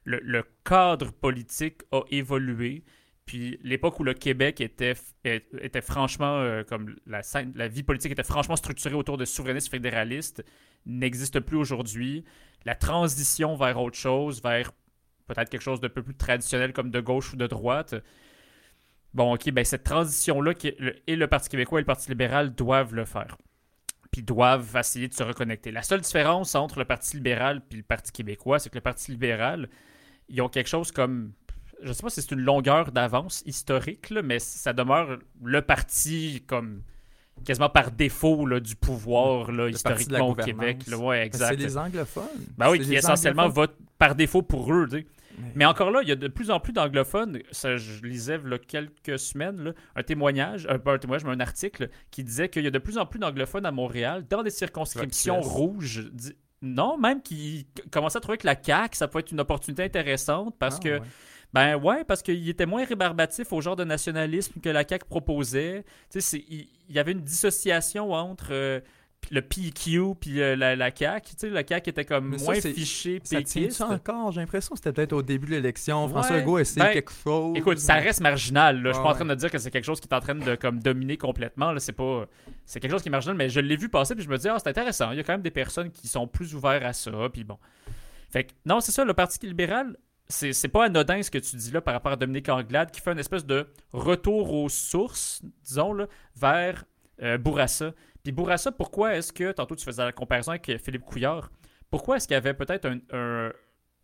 le, 0.04 0.44
cadre 0.64 1.12
politique 1.12 1.82
a 1.92 2.02
évolué. 2.10 2.84
Puis 3.26 3.58
l'époque 3.62 3.98
où 3.98 4.04
le 4.04 4.14
Québec 4.14 4.60
était, 4.60 4.94
était 5.24 5.80
franchement, 5.80 6.38
euh, 6.38 6.62
comme 6.62 6.94
la, 7.06 7.22
la 7.54 7.68
vie 7.68 7.82
politique 7.82 8.12
était 8.12 8.22
franchement 8.22 8.56
structurée 8.56 8.94
autour 8.94 9.18
de 9.18 9.24
souverainistes 9.24 9.68
fédéralistes, 9.68 10.44
n'existe 10.84 11.40
plus 11.40 11.56
aujourd'hui. 11.56 12.24
La 12.64 12.76
transition 12.76 13.56
vers 13.56 13.80
autre 13.80 13.96
chose, 13.96 14.40
vers 14.42 14.70
peut-être 15.26 15.50
quelque 15.50 15.62
chose 15.62 15.80
de 15.80 15.88
peu 15.88 16.02
plus 16.02 16.14
traditionnel 16.14 16.72
comme 16.72 16.90
de 16.90 17.00
gauche 17.00 17.32
ou 17.32 17.36
de 17.36 17.46
droite, 17.46 17.96
Bon, 19.16 19.32
OK, 19.34 19.50
ben 19.50 19.64
cette 19.64 19.84
transition-là, 19.84 20.52
et 21.06 21.16
le 21.16 21.26
Parti 21.26 21.48
québécois 21.48 21.78
et 21.78 21.82
le 21.82 21.86
Parti 21.86 22.10
libéral 22.10 22.54
doivent 22.54 22.94
le 22.94 23.06
faire. 23.06 23.38
Puis 24.12 24.22
doivent 24.22 24.76
essayer 24.76 25.08
de 25.08 25.14
se 25.14 25.22
reconnecter. 25.22 25.72
La 25.72 25.82
seule 25.82 26.02
différence 26.02 26.54
entre 26.54 26.78
le 26.78 26.84
Parti 26.84 27.16
libéral 27.16 27.62
et 27.70 27.76
le 27.76 27.82
Parti 27.82 28.12
québécois, 28.12 28.58
c'est 28.58 28.68
que 28.68 28.74
le 28.74 28.82
Parti 28.82 29.12
libéral, 29.12 29.70
ils 30.28 30.42
ont 30.42 30.50
quelque 30.50 30.68
chose 30.68 30.92
comme 30.92 31.32
je 31.82 31.92
sais 31.92 32.02
pas 32.02 32.10
si 32.10 32.20
c'est 32.20 32.32
une 32.32 32.40
longueur 32.40 32.92
d'avance 32.92 33.42
historique, 33.46 34.10
là, 34.10 34.22
mais 34.22 34.38
ça 34.38 34.72
demeure 34.72 35.18
le 35.42 35.62
parti 35.62 36.42
comme 36.46 36.82
quasiment 37.44 37.68
par 37.68 37.90
défaut 37.90 38.46
là, 38.46 38.60
du 38.60 38.76
pouvoir 38.76 39.52
là, 39.52 39.68
historiquement 39.68 40.28
au 40.28 40.34
Québec. 40.34 40.84
Ouais, 40.98 41.20
C'est 41.20 41.26
exact. 41.26 41.58
les 41.60 41.76
anglophones. 41.78 42.24
Ben 42.56 42.70
oui, 42.70 42.78
C'est 42.80 42.90
qui 42.90 42.94
essentiellement 42.96 43.48
votent 43.48 43.76
par 43.98 44.14
défaut 44.14 44.42
pour 44.42 44.72
eux. 44.72 44.86
tu 44.90 44.98
sais. 44.98 45.06
Mais- 45.38 45.52
Mais 45.54 45.64
encore 45.64 45.90
là, 45.90 46.00
il 46.02 46.08
y 46.08 46.12
a 46.12 46.16
de 46.16 46.28
plus 46.28 46.50
en 46.50 46.60
plus 46.60 46.72
d'anglophones. 46.72 47.40
Ça, 47.50 47.76
je 47.76 48.02
lisais 48.04 48.38
il 48.44 48.50
y 48.50 48.54
a 48.54 48.58
quelques 48.58 49.18
semaines 49.18 49.62
là, 49.62 49.72
un 49.94 50.02
témoignage, 50.02 50.66
euh, 50.70 50.78
pas 50.78 50.94
un 50.94 50.98
témoignage, 50.98 51.24
mais 51.24 51.32
un 51.32 51.40
article 51.40 51.88
qui 52.10 52.24
disait 52.24 52.48
qu'il 52.48 52.64
y 52.64 52.66
a 52.66 52.70
de 52.70 52.78
plus 52.78 52.98
en 52.98 53.06
plus 53.06 53.18
d'anglophones 53.18 53.66
à 53.66 53.70
Montréal 53.72 54.24
dans 54.28 54.42
des 54.42 54.50
circonscriptions 54.50 55.40
rouges. 55.40 56.10
Non, 56.62 56.96
même 56.96 57.22
qui 57.22 57.66
commençaient 57.90 58.16
à 58.16 58.20
trouver 58.20 58.38
que 58.38 58.46
la 58.46 58.56
CAQ, 58.60 58.96
ça 58.96 59.08
peut 59.08 59.18
être 59.18 59.30
une 59.30 59.40
opportunité 59.40 59.82
intéressante 59.84 60.54
parce 60.58 60.76
Ah, 60.76 60.82
que 60.82 60.88
ouais. 61.00 61.06
ben 61.52 61.76
ouais, 61.76 62.02
parce 62.04 62.22
qu'il 62.22 62.48
était 62.48 62.64
moins 62.66 62.84
rébarbatif 62.84 63.52
au 63.52 63.60
genre 63.60 63.76
de 63.76 63.84
nationalisme 63.84 64.58
que 64.60 64.70
la 64.70 64.86
CAQ 64.88 65.04
proposait. 65.06 65.84
Tu 66.10 66.20
sais, 66.22 66.42
il 66.48 66.66
y 66.88 66.98
avait 66.98 67.12
une 67.12 67.20
dissociation 67.20 68.12
entre 68.12 68.48
euh, 68.52 68.80
le 69.32 69.42
PQ 69.42 70.14
puis 70.20 70.40
euh, 70.40 70.54
la, 70.54 70.76
la 70.76 70.94
CAQ. 70.94 71.30
Tu 71.30 71.34
sais, 71.36 71.50
la 71.50 71.66
CAQ 71.66 71.90
était 71.90 72.04
comme 72.04 72.28
Mais 72.30 72.38
ça, 72.38 72.44
moins 72.44 72.54
c'est- 72.60 72.72
fiché 72.72 73.20
Ça 73.24 73.42
tient 73.42 73.62
péquiste. 73.62 73.80
encore? 73.80 74.30
J'ai 74.30 74.40
l'impression 74.40 74.70
que 74.74 74.78
c'était 74.78 74.92
peut-être 74.92 75.12
au 75.14 75.22
début 75.22 75.46
de 75.48 75.52
l'élection. 75.52 76.06
François 76.08 76.36
Ouais, 76.36 76.40
Legault 76.42 76.56
a 76.56 76.60
essayé 76.60 76.86
ben, 76.86 76.92
quelque 76.92 77.12
chose. 77.24 77.56
Écoute, 77.56 77.78
ça 77.78 77.94
reste 77.94 78.20
marginal. 78.20 78.80
Là. 78.82 78.90
Je 78.90 78.94
suis 78.94 79.02
pas 79.02 79.08
en 79.08 79.10
Ouais, 79.10 79.16
train 79.16 79.24
de 79.24 79.34
dire 79.34 79.50
que 79.50 79.58
c'est 79.58 79.70
quelque 79.72 79.84
chose 79.84 80.00
qui 80.00 80.06
est 80.08 80.14
en 80.14 80.20
train 80.20 80.36
de 80.36 80.54
comme 80.54 80.78
dominer 80.78 81.16
complètement. 81.16 81.72
Là. 81.72 81.80
C'est 81.80 81.92
pas, 81.92 82.26
c'est 82.64 82.78
quelque 82.78 82.92
chose 82.92 83.02
qui 83.02 83.08
est 83.08 83.10
marginal, 83.10 83.36
mais 83.36 83.48
je 83.48 83.58
l'ai 83.58 83.76
vu 83.76 83.88
passer 83.88 84.14
puis 84.14 84.22
je 84.22 84.28
me 84.28 84.38
dis 84.38 84.48
ah 84.48 84.58
c'est 84.60 84.68
intéressant. 84.70 85.10
Il 85.10 85.16
y 85.16 85.20
a 85.20 85.24
quand 85.24 85.32
même 85.34 85.42
des 85.42 85.50
personnes 85.50 85.90
qui 85.90 86.06
sont 86.06 86.28
plus 86.28 86.54
ouvertes 86.54 86.84
à 86.84 86.92
ça. 86.92 87.10
Puis 87.32 87.42
bon, 87.42 87.58
fait 88.30 88.44
que 88.44 88.52
non 88.64 88.80
c'est 88.80 88.92
ça. 88.92 89.04
Le 89.04 89.12
Parti 89.14 89.44
libéral, 89.44 89.96
c'est, 90.28 90.52
c'est 90.52 90.68
pas 90.68 90.84
anodin 90.84 91.20
ce 91.22 91.32
que 91.32 91.38
tu 91.38 91.56
dis 91.56 91.72
là 91.72 91.80
par 91.80 91.94
rapport 91.94 92.12
à 92.12 92.16
Dominique 92.16 92.48
Anglade 92.48 92.92
qui 92.92 93.00
fait 93.00 93.10
une 93.12 93.18
espèce 93.18 93.44
de 93.44 93.66
retour 93.92 94.52
aux 94.52 94.68
sources, 94.68 95.42
disons 95.64 95.92
là, 95.92 96.06
vers 96.36 96.84
euh, 97.22 97.38
Bourassa. 97.38 97.92
Puis 98.26 98.32
Bourassa, 98.32 98.72
pourquoi 98.72 99.14
est-ce 99.14 99.32
que 99.32 99.52
tantôt 99.52 99.76
tu 99.76 99.84
faisais 99.84 100.02
la 100.04 100.10
comparaison 100.10 100.50
avec 100.50 100.68
euh, 100.68 100.78
Philippe 100.78 101.04
Couillard 101.04 101.48
Pourquoi 101.90 102.16
est-ce 102.16 102.26
qu'il 102.26 102.34
y 102.34 102.36
avait 102.36 102.54
peut-être 102.54 102.84
un, 102.86 102.98
un- 103.12 103.52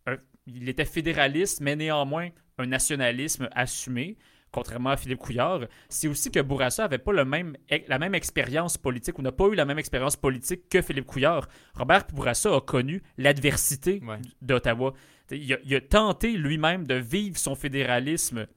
un- 0.07 0.17
il 0.47 0.69
était 0.69 0.85
fédéraliste, 0.85 1.59
mais 1.59 1.75
néanmoins 1.75 2.29
un 2.57 2.65
nationalisme 2.65 3.49
assumé, 3.51 4.17
contrairement 4.49 4.91
à 4.91 4.95
Philippe 4.95 5.19
Couillard, 5.19 5.61
c'est 5.89 6.07
aussi 6.07 6.31
que 6.31 6.39
Bourassa 6.39 6.85
avait 6.85 6.99
pas 6.99 7.11
le 7.11 7.25
même, 7.25 7.57
la 7.89 7.99
même 7.99 8.15
expérience 8.15 8.77
politique 8.77 9.19
ou 9.19 9.23
n'a 9.23 9.33
pas 9.33 9.47
eu 9.47 9.55
la 9.55 9.65
même 9.65 9.77
expérience 9.79 10.15
politique 10.15 10.69
que 10.69 10.81
Philippe 10.81 11.05
Couillard. 11.07 11.49
Robert 11.75 12.05
Bourassa 12.13 12.55
a 12.55 12.61
connu 12.61 13.03
l'adversité 13.17 13.99
Ouais. 14.07 14.19
d'Ottawa. 14.41 14.93
Il 15.31 15.51
a, 15.53 15.57
il 15.65 15.75
a 15.75 15.81
tenté 15.81 16.31
lui-même 16.37 16.87
de 16.87 16.95
vivre 16.95 17.37
son 17.37 17.55
fédéralisme 17.55 18.47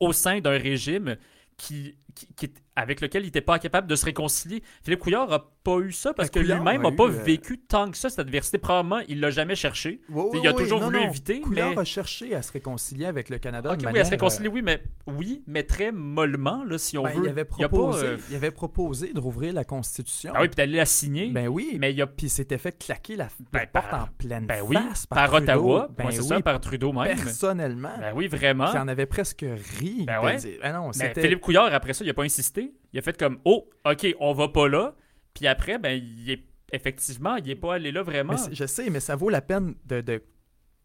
au 0.00 0.12
sein 0.12 0.40
d'un 0.40 0.58
régime 0.58 1.16
qui, 1.56 1.96
qui- 2.14 2.26
qui 2.36 2.44
est- 2.44 2.62
avec 2.78 3.00
lequel 3.00 3.22
il 3.22 3.26
n'était 3.26 3.40
pas 3.40 3.58
capable 3.58 3.88
de 3.88 3.96
se 3.96 4.04
réconcilier. 4.04 4.62
Philippe 4.82 5.00
Couillard 5.00 5.28
n'a 5.28 5.44
pas 5.64 5.78
eu 5.80 5.90
ça 5.92 6.14
parce 6.14 6.30
Ben, 6.30 6.40
que 6.42 6.46
lui-même 6.46 6.82
n'a 6.82 6.92
pas 6.92 7.04
eu, 7.06 7.10
euh, 7.10 7.22
vécu 7.24 7.58
tant 7.58 7.90
que 7.90 7.96
ça, 7.96 8.08
cette 8.08 8.20
adversité. 8.20 8.58
Probablement, 8.58 9.00
il 9.08 9.20
l'a 9.20 9.30
jamais 9.30 9.56
cherché. 9.56 10.00
Il 10.34 10.46
a 10.46 10.52
toujours 10.52 10.78
non, 10.80 10.86
voulu 10.86 10.98
non. 11.00 11.08
éviter, 11.10 11.40
Couillard 11.40 11.70
mais- 11.70 11.78
a 11.80 11.84
cherché 11.84 12.34
à 12.34 12.42
se 12.42 12.52
réconcilier 12.52 13.06
avec 13.06 13.28
le 13.30 13.38
Canada. 13.38 13.70
Ok, 13.70 13.76
de 13.76 13.80
oui, 13.80 13.84
manière, 13.86 14.02
à 14.02 14.04
se 14.04 14.10
réconcilier, 14.10 14.48
oui, 14.48 14.62
mais 14.62 14.82
oui, 15.06 15.42
mais 15.46 15.64
très 15.64 15.90
mollement, 15.92 16.64
là, 16.64 16.78
si 16.78 16.96
on 16.96 17.02
Ben, 17.02 17.10
veut. 17.10 17.24
il, 17.24 17.28
avait 17.30 17.40
y 17.58 17.64
a 17.64 17.68
pas, 17.68 17.76
proposé, 17.76 18.06
euh, 18.06 18.16
il 18.30 18.36
avait 18.36 18.50
proposé 18.50 19.12
de 19.12 19.20
rouvrir 19.20 19.52
la 19.52 19.64
Constitution. 19.64 20.32
Ah 20.34 20.42
oui, 20.42 20.48
puis 20.48 20.56
d'aller 20.56 20.76
la 20.76 20.86
signer. 20.86 21.30
Ben 21.30 21.48
oui, 21.48 21.76
mais 21.80 21.92
il 21.92 22.00
a 22.00 22.06
puis 22.06 22.26
il 22.26 22.30
s'était 22.30 22.58
fait 22.58 22.78
claquer 22.78 23.16
la, 23.16 23.28
Ben, 23.52 23.60
la 23.60 23.66
porte 23.66 23.90
par- 23.90 24.04
en 24.04 24.08
pleine 24.18 24.46
Ben 24.46 24.62
oui, 24.64 24.76
face 24.76 25.06
par. 25.06 25.32
Ottawa. 25.34 25.88
Ben 25.98 26.06
c'est 26.10 26.20
oui, 26.20 26.26
ça, 26.28 26.40
par 26.40 26.60
Trudeau 26.60 26.92
même. 26.92 27.16
personnellement. 27.16 27.92
Ben 27.98 28.12
oui, 28.14 28.28
vraiment. 28.28 28.70
Qui 28.70 28.78
en 28.78 28.88
avait 28.88 29.06
presque 29.06 29.44
ri. 29.78 30.04
Ben 30.06 30.20
Ah 30.62 30.72
non. 30.72 30.90
Philippe 30.92 31.40
Couillard, 31.40 31.72
après 31.74 31.92
ça, 31.92 32.04
il 32.04 32.10
a 32.10 32.14
pas 32.14 32.22
insisté. 32.24 32.67
Il 32.92 32.98
a 32.98 33.02
fait 33.02 33.18
comme 33.18 33.38
Oh, 33.44 33.68
OK, 33.84 34.06
on 34.20 34.32
va 34.32 34.48
pas 34.48 34.68
là. 34.68 34.94
Puis 35.34 35.46
après, 35.46 35.78
ben, 35.78 36.00
il 36.02 36.30
est 36.30 36.44
effectivement, 36.72 37.36
il 37.36 37.48
est 37.48 37.56
pas 37.56 37.74
allé 37.74 37.92
là 37.92 38.02
vraiment. 38.02 38.34
Mais 38.34 38.54
je 38.54 38.66
sais, 38.66 38.90
mais 38.90 39.00
ça 39.00 39.16
vaut 39.16 39.30
la 39.30 39.40
peine 39.40 39.74
de, 39.86 40.00
de 40.00 40.22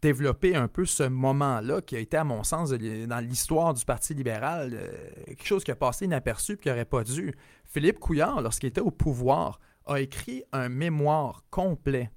développer 0.04 0.54
un 0.54 0.68
peu 0.68 0.84
ce 0.84 1.02
moment-là 1.02 1.80
qui 1.80 1.96
a 1.96 1.98
été, 1.98 2.16
à 2.16 2.24
mon 2.24 2.42
sens, 2.42 2.70
dans 2.70 3.20
l'histoire 3.20 3.72
du 3.72 3.84
Parti 3.84 4.12
libéral, 4.12 4.72
euh, 4.74 4.92
quelque 5.26 5.46
chose 5.46 5.64
qui 5.64 5.70
a 5.70 5.76
passé 5.76 6.04
inaperçu 6.04 6.52
et 6.52 6.56
qui 6.58 6.68
n'aurait 6.68 6.84
pas 6.84 7.04
dû. 7.04 7.34
Philippe 7.64 7.98
Couillard, 8.00 8.42
lorsqu'il 8.42 8.68
était 8.68 8.82
au 8.82 8.90
pouvoir, 8.90 9.60
a 9.86 10.00
écrit 10.00 10.44
un 10.52 10.68
mémoire 10.68 11.42
complet. 11.50 12.10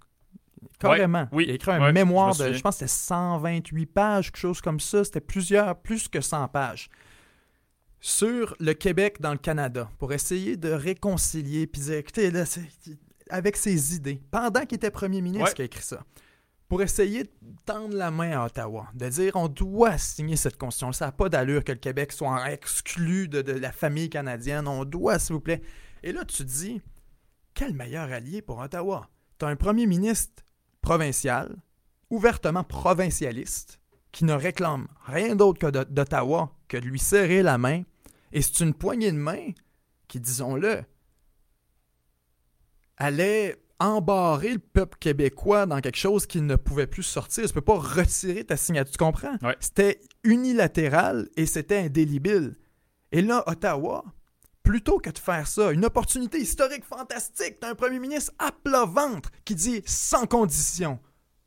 Carrément. 0.80 1.28
oui, 1.32 1.46
il 1.48 1.52
a 1.52 1.54
écrit 1.54 1.72
un 1.72 1.82
ouais, 1.82 1.94
mémoire 1.94 2.34
je 2.34 2.44
de, 2.44 2.54
je 2.54 2.62
pense 2.62 2.76
que 2.76 2.88
c'était 2.88 2.92
128 2.92 3.86
pages, 3.86 4.32
quelque 4.32 4.42
chose 4.42 4.60
comme 4.60 4.80
ça. 4.80 5.04
C'était 5.04 5.22
plusieurs, 5.22 5.80
plus 5.80 6.08
que 6.10 6.20
100 6.20 6.50
pages. 6.50 6.90
Sur 8.10 8.56
le 8.62 8.72
Québec 8.74 9.18
dans 9.20 9.34
le 9.34 9.38
Canada, 9.38 9.90
pour 10.00 10.14
essayer 10.14 10.56
de 10.56 10.72
réconcilier, 10.72 11.68
puis 11.68 11.82
dire, 11.82 11.96
écoutez, 11.96 12.32
là, 12.32 12.46
c'est- 12.46 12.62
avec 13.30 13.58
ses 13.58 13.96
idées, 13.96 14.22
pendant 14.32 14.62
qu'il 14.66 14.78
était 14.78 14.92
premier 14.92 15.20
ministre 15.22 15.48
Ouais. 15.50 15.54
qui 15.54 15.62
a 15.64 15.66
écrit 15.66 15.84
ça, 15.84 16.06
pour 16.70 16.82
essayer 16.82 17.24
de 17.26 17.30
tendre 17.66 17.94
la 17.98 18.10
main 18.10 18.32
à 18.40 18.46
Ottawa, 18.46 18.88
de 18.94 19.10
dire 19.10 19.34
on 19.36 19.50
doit 19.50 19.98
signer 19.98 20.38
cette 20.38 20.56
constitution. 20.58 20.94
Ça 20.94 21.08
n'a 21.08 21.12
pas 21.12 21.28
d'allure 21.28 21.66
que 21.66 21.74
le 21.74 21.80
Québec 21.80 22.14
soit 22.14 22.50
exclu 22.50 23.28
de, 23.28 23.42
de 23.42 23.52
la 23.52 23.74
famille 23.74 24.10
canadienne. 24.10 24.70
On 24.70 24.86
doit, 24.86 25.20
s'il 25.20 25.34
vous 25.34 25.42
plaît. 25.42 25.62
Et 26.02 26.14
là, 26.14 26.24
tu 26.24 26.38
te 26.38 26.44
dis, 26.44 26.82
quel 27.54 27.74
meilleur 27.74 28.10
allié 28.14 28.42
pour 28.42 28.60
Ottawa? 28.60 29.10
Tu 29.38 29.44
as 29.44 29.50
un 29.50 29.58
premier 29.58 29.86
ministre 29.86 30.44
provincial, 30.82 31.58
ouvertement 32.10 32.64
provincialiste, 32.64 33.82
qui 34.14 34.24
ne 34.24 34.32
réclame 34.34 34.88
rien 35.06 35.36
d'autre 35.36 35.60
que 35.60 35.84
d'Ottawa 35.84 36.54
que 36.70 36.78
de 36.78 36.86
lui 36.86 37.00
serrer 37.00 37.44
la 37.44 37.58
main. 37.58 37.84
Et 38.38 38.42
c'est 38.44 38.60
une 38.60 38.76
poignée 38.76 39.12
de 39.12 39.18
main 39.18 39.50
qui, 40.08 40.20
disons-le, 40.20 40.84
allait 42.98 43.60
embarrer 43.80 44.54
le 44.54 44.60
peuple 44.60 45.00
québécois 45.00 45.66
dans 45.66 45.82
quelque 45.82 45.98
chose 45.98 46.28
qu'il 46.28 46.46
ne 46.46 46.56
pouvait 46.56 46.86
plus 46.86 47.02
sortir. 47.02 47.48
Tu 47.48 47.54
peux 47.54 47.62
pas 47.62 47.80
retirer 47.80 48.44
ta 48.44 48.56
signature, 48.56 48.92
tu 48.92 48.98
comprends? 49.00 49.38
Ouais. 49.42 49.56
C'était 49.60 50.02
unilatéral 50.24 51.28
et 51.36 51.48
c'était 51.48 51.80
indélébile. 51.80 52.60
Et 53.12 53.24
là, 53.24 53.44
Ottawa, 53.48 54.06
plutôt 54.62 55.00
que 55.00 55.10
de 55.10 55.18
faire 55.18 55.48
ça, 55.48 55.72
une 55.72 55.86
opportunité 55.86 56.38
historique 56.38 56.86
fantastique 56.86 57.60
d'un 57.60 57.74
premier 57.74 57.98
ministre 57.98 58.34
à 58.38 58.52
plat 58.52 58.86
ventre 58.86 59.32
qui 59.46 59.56
dit 59.56 59.82
sans 59.88 60.28
condition, 60.28 61.00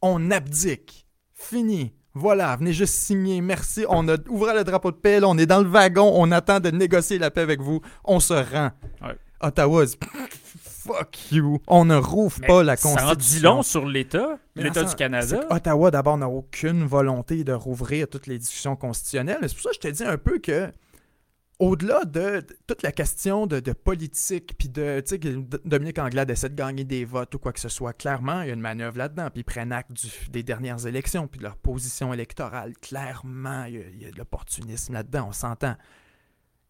on 0.03 0.33
abdique. 0.33 1.07
Fini. 1.35 1.95
Voilà, 2.15 2.57
venez 2.57 2.73
juste 2.73 2.95
signer, 2.95 3.41
merci. 3.41 3.85
On 3.89 4.09
a 4.09 4.17
ouvert 4.29 4.55
le 4.55 4.65
drapeau 4.65 4.91
de 4.91 4.97
paix, 4.97 5.21
là, 5.21 5.29
on 5.29 5.39
est 5.39 5.47
dans 5.47 5.61
le 5.61 5.69
wagon, 5.69 6.11
on 6.15 6.31
attend 6.33 6.59
de 6.61 6.71
négocier 6.71 7.19
la 7.19 7.31
paix 7.31 7.43
avec 7.43 7.61
vous, 7.61 7.81
on 8.05 8.19
se 8.19 8.35
rend. 8.35 8.71
Ouais. 9.03 9.17
Ottawa, 9.41 9.85
fuck 10.63 11.33
you, 11.33 11.61
on 11.67 11.85
ne 11.85 11.97
rouvre 11.97 12.37
Mais 12.41 12.47
pas 12.49 12.63
la 12.63 12.77
Ça 12.77 12.89
en 12.89 12.97
Constitution. 12.97 13.39
dit 13.39 13.41
long 13.41 13.63
sur 13.63 13.87
l'État, 13.87 14.39
l'État 14.57 14.83
du 14.85 14.95
Canada. 14.95 15.27
c'est 15.27 15.49
qu'Ottawa, 15.49 15.91
d'abord, 15.91 16.19
n'a 16.19 16.29
aucune 16.29 16.85
volonté 16.85 17.45
de 17.45 17.53
rouvrir 17.53 18.09
toutes 18.09 18.27
les 18.27 18.39
discussions 18.39 18.77
constitutionnelles. 18.77 19.39
C'est 19.43 19.55
pour 19.55 19.63
ça 19.63 19.71
que 19.71 19.77
je 19.77 19.81
te 19.81 19.89
dis 19.89 20.05
un 20.05 20.19
peu 20.19 20.39
que, 20.39 20.69
au-delà 21.61 22.07
de, 22.07 22.45
toute 22.67 22.83
la 22.83 22.91
question 22.91 23.47
de, 23.47 23.61
politique, 23.73 24.57
puis 24.59 24.71
de, 24.71 25.01
tu 25.07 25.21
sais, 25.21 25.59
Dominique 25.65 25.99
Anglade 25.99 26.31
essaie 26.31 26.49
de 26.49 26.55
gagner 26.55 26.85
des 26.85 27.05
votes 27.05 27.35
ou 27.35 27.39
quoi 27.39 27.53
que 27.53 27.61
ce 27.61 27.69
soit, 27.69 27.93
clairement, 27.93 28.41
il 28.41 28.49
y 28.49 28.51
a 28.51 28.55
une 28.55 28.61
manœuvre 28.61 28.97
là-dedans, 28.97 29.29
puis 29.31 29.41
ils 29.43 29.45
prennent 29.45 29.71
acte 29.71 29.93
des 30.31 30.43
dernières 30.43 30.87
élections, 30.87 31.29
puis 31.29 31.39
de 31.39 31.45
leur 31.45 31.59
position 31.59 32.15
électorale. 32.15 32.73
Clairement, 32.81 33.65
il 33.65 33.75
y 33.75 33.79
a, 33.79 33.89
il 33.91 34.03
y 34.03 34.07
a 34.07 34.11
de 34.11 34.17
l'opportunisme 34.17 34.95
là-dedans, 34.95 35.27
on 35.29 35.33
s'entend. 35.33 35.77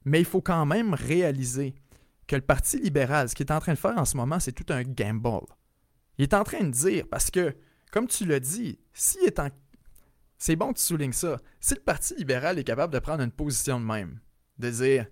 Mais 0.05 0.19
il 0.19 0.27
faut 0.27 0.41
quand 0.41 0.67
même 0.67 0.93
réaliser 0.95 1.77
que 2.27 2.35
le 2.35 2.43
Parti 2.43 2.81
libéral, 2.81 3.29
ce 3.29 3.37
qu'il 3.37 3.47
est 3.47 3.53
en 3.53 3.61
train 3.61 3.75
de 3.75 3.79
faire 3.79 3.97
en 3.97 4.05
ce 4.05 4.17
moment, 4.17 4.41
c'est 4.41 4.53
tout 4.53 4.73
un 4.73 4.83
gamble. 4.83 5.47
Il 6.19 6.25
est 6.25 6.35
en 6.35 6.43
train 6.43 6.65
de 6.65 6.71
dire, 6.71 7.07
parce 7.09 7.31
que, 7.31 7.57
comme 7.93 8.09
tu 8.09 8.25
l'as 8.25 8.41
dit, 8.41 8.81
s'il 8.93 9.23
est 9.23 9.39
en... 9.39 9.49
C'est 10.37 10.57
bon 10.57 10.73
que 10.73 10.79
tu 10.79 10.85
soulignes 10.85 11.13
ça. 11.13 11.39
Si 11.61 11.75
le 11.75 11.81
Parti 11.81 12.17
libéral 12.17 12.59
est 12.59 12.65
capable 12.65 12.93
de 12.93 12.99
prendre 12.99 13.23
une 13.23 13.31
position 13.31 13.79
de 13.79 13.85
même, 13.85 14.19
de 14.61 14.71
dire, 14.71 15.07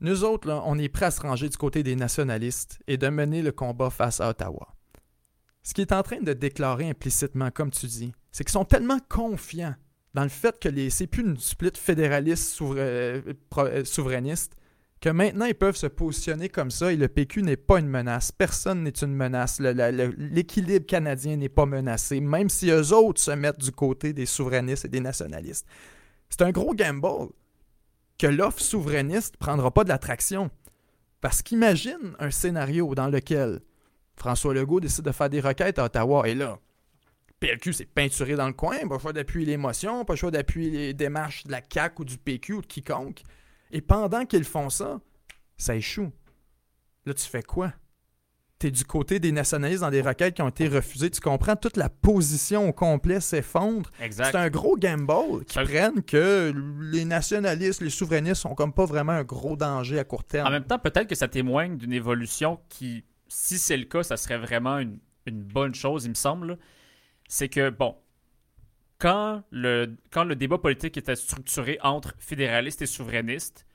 nous 0.00 0.24
autres, 0.24 0.48
là, 0.48 0.62
on 0.66 0.78
est 0.78 0.88
prêts 0.88 1.06
à 1.06 1.10
se 1.12 1.20
ranger 1.20 1.48
du 1.48 1.56
côté 1.56 1.82
des 1.84 1.94
nationalistes 1.94 2.80
et 2.88 2.96
de 2.96 3.08
mener 3.08 3.42
le 3.42 3.52
combat 3.52 3.90
face 3.90 4.20
à 4.20 4.30
Ottawa. 4.30 4.74
Ce 5.62 5.74
qu'il 5.74 5.82
est 5.82 5.92
en 5.92 6.02
train 6.02 6.20
de 6.20 6.32
déclarer 6.32 6.90
implicitement, 6.90 7.52
comme 7.52 7.70
tu 7.70 7.86
dis, 7.86 8.12
c'est 8.32 8.42
qu'ils 8.42 8.52
sont 8.52 8.64
tellement 8.64 8.98
confiants 9.08 9.76
dans 10.14 10.24
le 10.24 10.28
fait 10.28 10.58
que 10.58 10.68
les, 10.68 10.90
c'est 10.90 11.06
plus 11.06 11.22
une 11.22 11.38
split 11.38 11.70
fédéraliste 11.74 12.60
euh, 12.62 13.22
euh, 13.58 13.84
souverainiste 13.84 14.56
que 15.00 15.08
maintenant 15.08 15.46
ils 15.46 15.54
peuvent 15.54 15.76
se 15.76 15.88
positionner 15.88 16.48
comme 16.48 16.70
ça 16.70 16.92
et 16.92 16.96
le 16.96 17.08
PQ 17.08 17.42
n'est 17.42 17.56
pas 17.56 17.80
une 17.80 17.88
menace. 17.88 18.30
Personne 18.30 18.84
n'est 18.84 19.02
une 19.02 19.14
menace. 19.14 19.60
L'équilibre 19.60 20.86
canadien 20.86 21.36
n'est 21.36 21.48
pas 21.48 21.66
menacé, 21.66 22.20
même 22.20 22.48
si 22.48 22.70
eux 22.70 22.92
autres 22.92 23.20
se 23.20 23.32
mettent 23.32 23.58
du 23.58 23.72
côté 23.72 24.12
des 24.12 24.26
souverainistes 24.26 24.84
et 24.84 24.88
des 24.88 25.00
nationalistes. 25.00 25.66
C'est 26.28 26.42
un 26.42 26.52
gros 26.52 26.72
gamble 26.74 27.30
que 28.18 28.26
l'offre 28.26 28.60
souverainiste 28.60 29.34
ne 29.34 29.38
prendra 29.38 29.70
pas 29.70 29.84
de 29.84 29.88
l'attraction. 29.88 30.50
Parce 31.20 31.42
qu'imagine 31.42 32.14
un 32.18 32.30
scénario 32.30 32.94
dans 32.94 33.08
lequel 33.08 33.60
François 34.16 34.54
Legault 34.54 34.80
décide 34.80 35.04
de 35.04 35.12
faire 35.12 35.30
des 35.30 35.40
requêtes 35.40 35.78
à 35.78 35.84
Ottawa 35.84 36.28
et 36.28 36.34
là, 36.34 36.58
PLQ, 37.40 37.72
c'est 37.72 37.86
peinturé 37.86 38.36
dans 38.36 38.46
le 38.46 38.52
coin, 38.52 38.86
pas 38.86 38.94
le 38.94 39.00
choix 39.00 39.12
d'appuyer 39.12 39.46
l'émotion, 39.46 40.04
pas 40.04 40.12
le 40.12 40.18
choix 40.18 40.30
d'appuyer 40.30 40.70
les 40.70 40.94
démarches 40.94 41.42
de 41.44 41.50
la 41.50 41.60
CAQ 41.60 42.02
ou 42.02 42.04
du 42.04 42.16
PQ 42.16 42.52
ou 42.52 42.60
de 42.60 42.66
quiconque. 42.66 43.22
Et 43.72 43.80
pendant 43.80 44.24
qu'ils 44.26 44.44
font 44.44 44.70
ça, 44.70 45.00
ça 45.56 45.74
échoue. 45.74 46.12
Là, 47.04 47.14
tu 47.14 47.24
fais 47.26 47.42
quoi? 47.42 47.72
Tu 48.62 48.68
es 48.68 48.70
du 48.70 48.84
côté 48.84 49.18
des 49.18 49.32
nationalistes 49.32 49.80
dans 49.80 49.90
des 49.90 50.02
requêtes 50.02 50.34
qui 50.36 50.42
ont 50.42 50.48
été 50.48 50.68
refusées. 50.68 51.10
Tu 51.10 51.20
comprends? 51.20 51.56
Toute 51.56 51.76
la 51.76 51.88
position 51.88 52.68
au 52.68 52.72
complet 52.72 53.18
s'effondre. 53.18 53.90
C'est 54.08 54.36
un 54.36 54.50
gros 54.50 54.76
gamble 54.76 55.44
qui 55.46 55.58
prennent 55.58 56.00
que 56.04 56.54
les 56.80 57.04
nationalistes, 57.04 57.80
les 57.80 57.90
souverainistes 57.90 58.42
sont 58.42 58.54
comme 58.54 58.72
pas 58.72 58.84
vraiment 58.84 59.12
un 59.12 59.24
gros 59.24 59.56
danger 59.56 59.98
à 59.98 60.04
court 60.04 60.22
terme. 60.22 60.46
En 60.46 60.50
même 60.52 60.62
temps, 60.62 60.78
peut-être 60.78 61.08
que 61.08 61.16
ça 61.16 61.26
témoigne 61.26 61.76
d'une 61.76 61.92
évolution 61.92 62.60
qui, 62.68 63.04
si 63.26 63.58
c'est 63.58 63.76
le 63.76 63.86
cas, 63.86 64.04
ça 64.04 64.16
serait 64.16 64.38
vraiment 64.38 64.78
une, 64.78 65.00
une 65.26 65.42
bonne 65.42 65.74
chose, 65.74 66.04
il 66.04 66.10
me 66.10 66.14
semble. 66.14 66.56
C'est 67.26 67.48
que, 67.48 67.68
bon, 67.68 67.96
quand 69.00 69.42
le, 69.50 69.96
quand 70.12 70.22
le 70.22 70.36
débat 70.36 70.58
politique 70.58 70.96
était 70.96 71.16
structuré 71.16 71.80
entre 71.82 72.14
fédéralistes 72.18 72.82
et 72.82 72.86
souverainistes, 72.86 73.66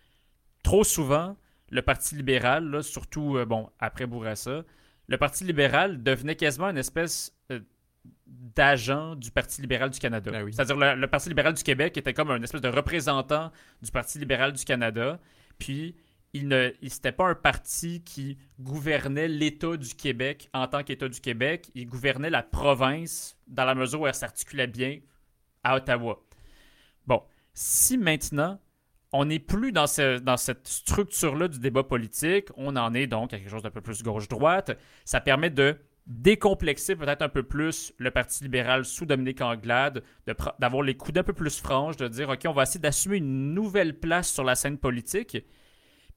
trop 0.63 0.85
souvent, 0.85 1.35
le 1.69 1.81
Parti 1.81 2.15
libéral, 2.15 2.83
surtout 2.83 3.37
euh, 3.37 3.45
bon, 3.45 3.69
après 3.79 4.05
Bourassa, 4.05 4.63
le 5.07 5.17
Parti 5.17 5.43
libéral 5.43 6.03
devenait 6.03 6.35
quasiment 6.35 6.69
une 6.69 6.77
espèce 6.77 7.35
euh, 7.51 7.59
d'agent 8.25 9.15
du 9.15 9.31
Parti 9.31 9.61
libéral 9.61 9.89
du 9.89 9.99
Canada. 9.99 10.31
Ben 10.31 10.51
C'est-à-dire 10.51 10.77
le, 10.77 10.95
le, 10.95 11.07
Parti 11.07 11.29
libéral 11.29 11.53
du 11.53 11.63
Québec 11.63 11.97
était 11.97 12.13
comme 12.13 12.31
un 12.31 12.41
espèce 12.41 12.61
de 12.61 12.69
représentant 12.69 13.51
du 13.81 13.91
Parti 13.91 14.19
libéral 14.19 14.53
du 14.53 14.63
Canada. 14.63 15.19
Puis 15.57 15.95
il 16.33 16.47
ne 16.47 16.71
c'était 16.87 17.11
pas 17.11 17.27
un 17.27 17.35
parti 17.35 18.03
qui 18.03 18.37
gouvernait 18.59 19.27
l'État 19.27 19.77
du 19.77 19.95
Québec 19.95 20.49
en 20.53 20.67
tant 20.67 20.83
qu'État 20.83 21.07
du 21.07 21.19
Québec. 21.19 21.71
Il 21.73 21.87
gouvernait 21.87 22.29
la 22.29 22.43
province 22.43 23.37
dans 23.47 23.65
la 23.65 23.75
mesure 23.75 24.01
où 24.01 24.07
elle 24.07 24.13
s'articulait 24.13 24.67
bien 24.67 24.99
à 25.63 25.75
Ottawa. 25.75 26.23
Bon, 27.05 27.23
si 27.53 27.97
maintenant 27.97 28.59
on 29.13 29.25
n'est 29.25 29.39
plus 29.39 29.71
dans, 29.71 29.87
cette 29.87 30.67
structure-là 30.67 31.47
du 31.47 31.59
débat 31.59 31.83
politique, 31.83 32.49
on 32.55 32.75
en 32.75 32.93
est 32.93 33.07
donc 33.07 33.33
à 33.33 33.37
quelque 33.37 33.49
chose 33.49 33.63
d'un 33.63 33.71
peu 33.71 33.81
plus 33.81 34.03
gauche-droite, 34.03 34.77
ça 35.05 35.21
permet 35.21 35.49
de 35.49 35.77
décomplexer 36.07 36.95
peut-être 36.95 37.21
un 37.21 37.29
peu 37.29 37.43
plus 37.43 37.93
le 37.97 38.11
Parti 38.11 38.43
libéral 38.43 38.85
sous 38.85 39.05
Dominique 39.05 39.41
Anglade, 39.41 40.03
d'avoir 40.59 40.81
les 40.81 40.95
coups 40.95 41.13
d'un 41.13 41.23
peu 41.23 41.33
plus 41.33 41.59
franches, 41.59 41.97
de 41.97 42.07
dire, 42.07 42.29
OK, 42.29 42.41
on 42.47 42.53
va 42.53 42.63
essayer 42.63 42.79
d'assumer 42.79 43.17
une 43.17 43.53
nouvelle 43.53 43.97
place 43.97 44.31
sur 44.31 44.43
la 44.43 44.55
scène 44.55 44.77
politique. 44.77 45.37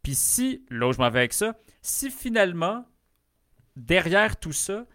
Puis 0.03 0.15
si, 0.15 0.65
là 0.71 0.89
où 0.89 0.93
je 0.93 0.99
m'en 0.99 1.05
avec 1.05 1.33
ça, 1.33 1.59
si 1.83 2.11
finalement, 2.11 2.87
derrière 3.77 4.39
tout 4.39 4.53
ça, 4.53 4.87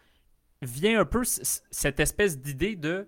vient 0.61 0.99
un 0.99 1.05
peu 1.05 1.23
cette 1.25 1.99
espèce 1.99 2.39
d'idée 2.39 2.75
de, 2.75 3.07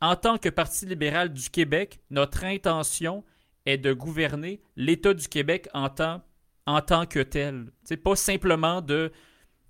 en 0.00 0.16
tant 0.16 0.38
que 0.38 0.48
Parti 0.50 0.86
libéral 0.86 1.32
du 1.32 1.48
Québec, 1.48 2.00
notre 2.10 2.44
intention 2.44 3.24
est 3.66 3.78
de 3.78 3.92
gouverner 3.92 4.60
l'État 4.76 5.14
du 5.14 5.28
Québec 5.28 5.68
en 5.74 5.88
tant, 5.88 6.22
en 6.66 6.80
tant 6.80 7.06
que 7.06 7.20
tel. 7.20 7.70
C'est 7.84 7.96
pas 7.96 8.16
simplement 8.16 8.80
de 8.80 9.12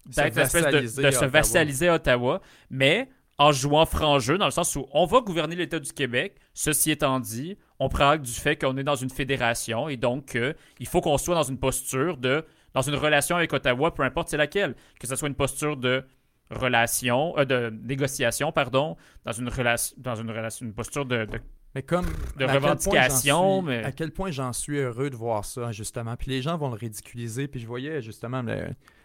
d'être 0.07 0.35
de, 0.35 1.11
se 1.11 1.25
vassaliser 1.27 1.89
à 1.89 1.95
Ottawa, 1.97 2.41
mais 2.71 3.11
en 3.39 3.53
jouant 3.53 3.87
franc 3.87 4.19
jeu, 4.19 4.39
dans 4.39 4.47
le 4.47 4.51
sens 4.51 4.75
où 4.75 4.87
on 4.93 5.05
va 5.05 5.21
gouverner 5.21 5.55
l'État 5.55 5.79
du 5.79 5.93
Québec. 5.93 6.37
Ceci 6.55 6.91
étant 6.91 7.21
dit, 7.21 7.59
on 7.79 7.89
prend 7.89 8.09
acte 8.11 8.25
du 8.25 8.33
fait 8.33 8.57
qu'on 8.57 8.77
est 8.77 8.83
dans 8.83 8.97
une 8.97 9.11
fédération 9.11 9.89
et 9.89 9.97
donc 9.97 10.39
il 10.79 10.87
faut 10.87 11.01
qu'on 11.01 11.19
soit 11.19 11.35
dans 11.35 11.43
une 11.43 11.59
posture 11.59 12.17
de, 12.17 12.45
dans 12.75 12.83
une 12.83 12.95
relation 12.95 13.37
avec 13.37 13.53
Ottawa, 13.53 13.95
peu 13.95 14.03
importe 14.03 14.29
c'est 14.31 14.37
laquelle, 14.37 14.75
que 14.99 15.07
ce 15.07 15.17
soit 15.17 15.29
une 15.29 15.35
posture 15.35 15.77
de 15.77 16.05
relation, 16.51 17.37
euh, 17.39 17.45
de 17.45 17.71
négociation, 17.83 18.53
pardon, 18.53 18.97
dans 19.25 19.33
une 19.33 19.49
relation, 19.49 19.97
dans 19.99 20.17
une 20.17 20.31
relation, 20.31 20.67
une 20.67 20.75
posture 20.75 21.07
de, 21.07 21.27
mais 21.75 21.83
comme 21.83 22.07
de 22.37 22.45
revendication. 22.45 23.63
mais... 23.63 23.85
À 23.85 23.93
quel 23.93 24.11
point 24.13 24.31
j'en 24.31 24.53
suis 24.53 24.79
heureux 24.79 25.11
de 25.11 25.17
voir 25.17 25.45
ça, 25.45 25.73
justement. 25.73 26.17
Puis 26.17 26.31
les 26.31 26.43
gens 26.43 26.57
vont 26.57 26.69
le 26.69 26.77
ridiculiser. 26.77 27.49
Puis 27.49 27.61
je 27.61 27.67
voyais 27.67 28.03
justement 28.03 28.45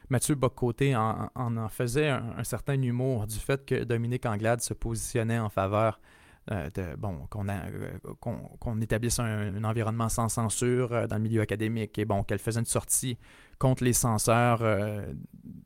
Mathieu 0.10 0.36
Bocoté 0.36 0.96
en, 0.96 1.30
en, 1.36 1.70
faisait 1.70 2.10
un, 2.10 2.44
certain 2.44 2.82
humour 2.82 3.28
du 3.28 3.38
fait 3.38 3.66
que 3.66 3.84
Dominique 3.84 4.26
Anglade 4.26 4.62
se 4.62 4.74
positionnait 4.74 5.40
en 5.40 5.50
faveur 5.50 6.00
euh, 6.52 6.70
de, 6.72 6.96
bon, 6.96 7.26
qu'on, 7.30 7.48
euh, 7.50 7.98
qu'on, 8.20 8.80
établisse 8.80 9.20
un, 9.20 9.64
environnement 9.64 10.10
sans 10.10 10.30
censure 10.30 10.94
euh, 10.94 11.08
dans 11.08 11.16
le 11.16 11.24
milieu 11.24 11.42
académique 11.42 11.98
et 11.98 12.06
bon, 12.06 12.24
qu'elle 12.24 12.38
faisait 12.38 12.60
une 12.60 12.68
sortie 12.68 13.18
contre 13.58 13.84
les 13.84 13.94
censeurs, 13.94 14.62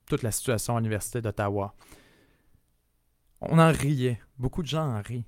toute 0.06 0.22
la 0.22 0.32
situation 0.32 0.78
à 0.78 0.80
l'Université 0.80 1.22
d'Ottawa. 1.22 1.74
On 3.42 3.58
en 3.58 3.72
riait. 3.72 4.22
Beaucoup 4.38 4.62
de 4.62 4.68
gens 4.68 4.86
en 4.86 5.02
rient. 5.02 5.26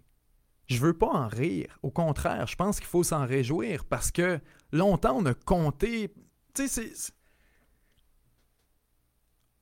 Je 0.71 0.79
veux 0.79 0.93
pas 0.93 1.07
en 1.07 1.27
rire. 1.27 1.77
Au 1.84 1.91
contraire, 1.91 2.47
je 2.47 2.55
pense 2.55 2.79
qu'il 2.79 2.88
faut 2.88 3.03
s'en 3.03 3.25
réjouir 3.25 3.84
parce 3.84 4.10
que 4.10 4.39
longtemps 4.71 5.17
on 5.17 5.25
a 5.25 5.34
compté. 5.34 6.13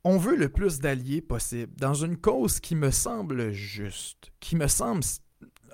On 0.04 0.17
veut 0.17 0.36
le 0.36 0.50
plus 0.50 0.80
d'alliés 0.80 1.22
possible 1.22 1.74
dans 1.78 1.95
une 1.95 2.15
cause 2.15 2.60
qui 2.60 2.76
me 2.76 2.91
semble 2.91 3.52
juste, 3.52 4.32
qui 4.39 4.56
me 4.56 4.67
semble 4.67 5.04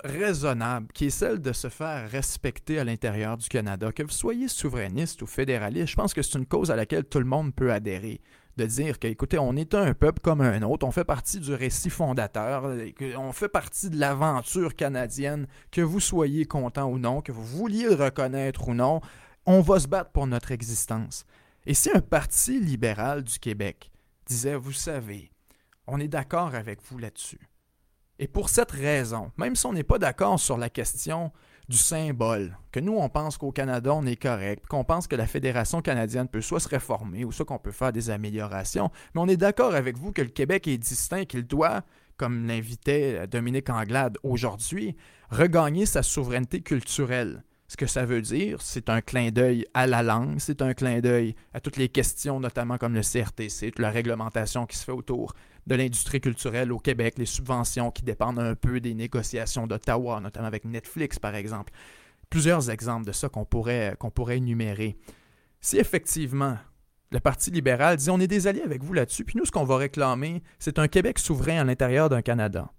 raisonnable, 0.06 0.88
qui 0.94 1.06
est 1.06 1.10
celle 1.10 1.42
de 1.42 1.52
se 1.52 1.68
faire 1.68 2.10
respecter 2.10 2.80
à 2.80 2.86
l'intérieur 2.86 3.38
du 3.38 3.50
Canada. 3.50 3.92
Que 3.92 4.04
vous 4.04 4.10
soyez 4.10 4.48
souverainiste 4.48 5.22
ou 5.22 5.28
fédéraliste, 5.28 5.88
je 5.88 5.96
pense 5.96 6.14
que 6.14 6.22
c'est 6.22 6.38
une 6.38 6.46
cause 6.46 6.72
à 6.72 6.78
laquelle 6.78 7.06
tout 7.06 7.20
le 7.20 7.26
monde 7.26 7.54
peut 7.54 7.74
adhérer 7.74 8.22
de 8.58 8.66
dire 8.66 9.00
que, 9.00 9.08
écoutez, 9.08 9.38
on 9.38 9.56
est 9.56 9.74
un 9.74 9.94
peuple 9.94 10.22
comme 10.22 10.42
un 10.42 10.62
autre, 10.62 10.86
on 10.88 10.92
fait 10.92 11.04
partie 11.04 11.40
du 11.40 11.54
récit 11.54 11.90
fondateur, 11.90 12.72
on 13.18 13.32
fait 13.32 13.50
partie 13.50 13.90
de 13.90 14.00
l'aventure 14.00 14.76
canadienne, 14.76 15.48
que 15.72 15.82
vous 15.82 16.00
soyez 16.00 16.46
content 16.46 16.90
ou 16.90 16.98
non, 16.98 17.22
que 17.22 17.32
vous 17.32 17.44
vouliez 17.44 17.86
le 17.86 17.96
reconnaître 17.96 18.68
ou 18.68 18.74
non, 18.74 19.02
on 19.46 19.62
va 19.62 19.80
se 19.80 19.88
battre 19.88 20.12
pour 20.12 20.28
notre 20.28 20.52
existence. 20.52 21.26
Et 21.66 21.74
si 21.74 21.90
un 21.92 22.02
parti 22.02 22.60
libéral 22.60 23.24
du 23.24 23.40
Québec 23.40 23.92
disait, 24.26 24.56
vous 24.56 24.72
savez, 24.72 25.32
on 25.88 26.00
est 26.00 26.08
d'accord 26.08 26.56
avec 26.56 26.80
vous 26.84 26.98
là-dessus. 26.98 27.50
Et 28.20 28.28
pour 28.28 28.50
cette 28.50 28.72
raison, 28.72 29.32
même 29.38 29.56
si 29.56 29.66
on 29.66 29.74
n'est 29.74 29.84
pas 29.84 30.00
d'accord 30.00 30.40
sur 30.40 30.58
la 30.58 30.70
question 30.70 31.32
du 31.68 31.78
symbole, 31.78 32.58
que 32.72 32.80
nous, 32.80 32.96
on 32.96 33.10
pense 33.10 33.38
qu'au 33.38 33.52
Canada, 33.52 33.94
on 33.94 34.06
est 34.06 34.22
correct, 34.22 34.66
qu'on 34.68 34.84
pense 34.84 35.08
que 35.08 35.16
la 35.16 35.26
Fédération 35.26 35.82
canadienne 35.82 36.28
peut 36.28 36.42
soit 36.42 36.60
se 36.60 36.70
réformer 36.70 37.26
ou 37.26 37.32
soit 37.32 37.46
qu'on 37.46 37.60
peut 37.60 37.72
faire 37.72 37.92
des 37.92 38.10
améliorations, 38.10 38.92
mais 39.14 39.22
on 39.22 39.28
est 39.28 39.38
d'accord 39.38 39.74
avec 39.74 39.98
vous 39.98 40.12
que 40.12 40.22
le 40.22 40.30
Québec 40.30 40.68
est 40.68 40.78
distinct, 40.78 41.26
qu'il 41.26 41.48
doit, 41.48 41.84
comme 42.18 42.48
l'invitait 42.48 43.28
Dominique 43.28 43.70
Anglade 43.70 44.18
aujourd'hui, 44.24 44.96
regagner 45.30 45.86
sa 45.86 46.04
souveraineté 46.04 46.62
culturelle. 46.62 47.44
Ce 47.68 47.78
que 47.78 47.88
ça 47.88 48.06
veut 48.06 48.22
dire, 48.22 48.62
c'est 48.62 48.90
un 48.90 49.02
clin 49.02 49.32
d'œil 49.32 49.66
à 49.74 49.88
la 49.88 50.04
langue, 50.04 50.36
c'est 50.38 50.62
un 50.62 50.76
clin 50.76 51.00
d'œil 51.00 51.36
à 51.52 51.60
toutes 51.60 51.78
les 51.78 51.90
questions, 51.90 52.40
notamment 52.40 52.78
comme 52.78 52.94
le 52.94 53.02
CRTC, 53.02 53.72
toute 53.72 53.80
la 53.80 53.90
réglementation 53.90 54.68
qui 54.68 54.78
se 54.78 54.84
fait 54.84 54.92
autour 54.92 55.34
de 55.68 55.76
l'industrie 55.76 56.22
culturelle 56.22 56.72
au 56.72 56.80
Québec, 56.80 57.16
les 57.18 57.26
subventions 57.26 57.92
qui 57.92 58.04
dépendent 58.04 58.40
un 58.40 58.56
peu 58.56 58.80
des 58.80 58.94
négociations 58.94 59.68
d'Ottawa, 59.68 60.20
notamment 60.20 60.48
avec 60.48 60.66
Netflix, 60.66 61.18
par 61.18 61.36
exemple. 61.36 61.74
Plusieurs 62.30 62.70
exemples 62.70 63.06
de 63.06 63.12
ça 63.12 63.30
qu'on 63.30 63.46
pourrait, 63.46 63.98
énumérer. 64.30 64.98
Si 65.62 65.78
effectivement 65.78 66.58
le 67.12 67.20
Parti 67.20 67.50
libéral 67.50 67.98
dit 67.98 68.10
on 68.10 68.20
est 68.20 68.28
des 68.28 68.48
alliés 68.48 68.62
avec 68.62 68.84
vous 68.84 68.94
là-dessus, 68.94 69.24
puis 69.24 69.38
nous, 69.38 69.46
ce 69.46 69.52
qu'on 69.52 69.64
va 69.64 69.78
réclamer, 69.78 70.44
c'est 70.60 70.80
un 70.80 70.88
Québec 70.88 71.18
souverain 71.18 71.62
à 71.62 71.64
l'intérieur 71.64 72.10
d'un 72.10 72.22
Canada. 72.22 72.72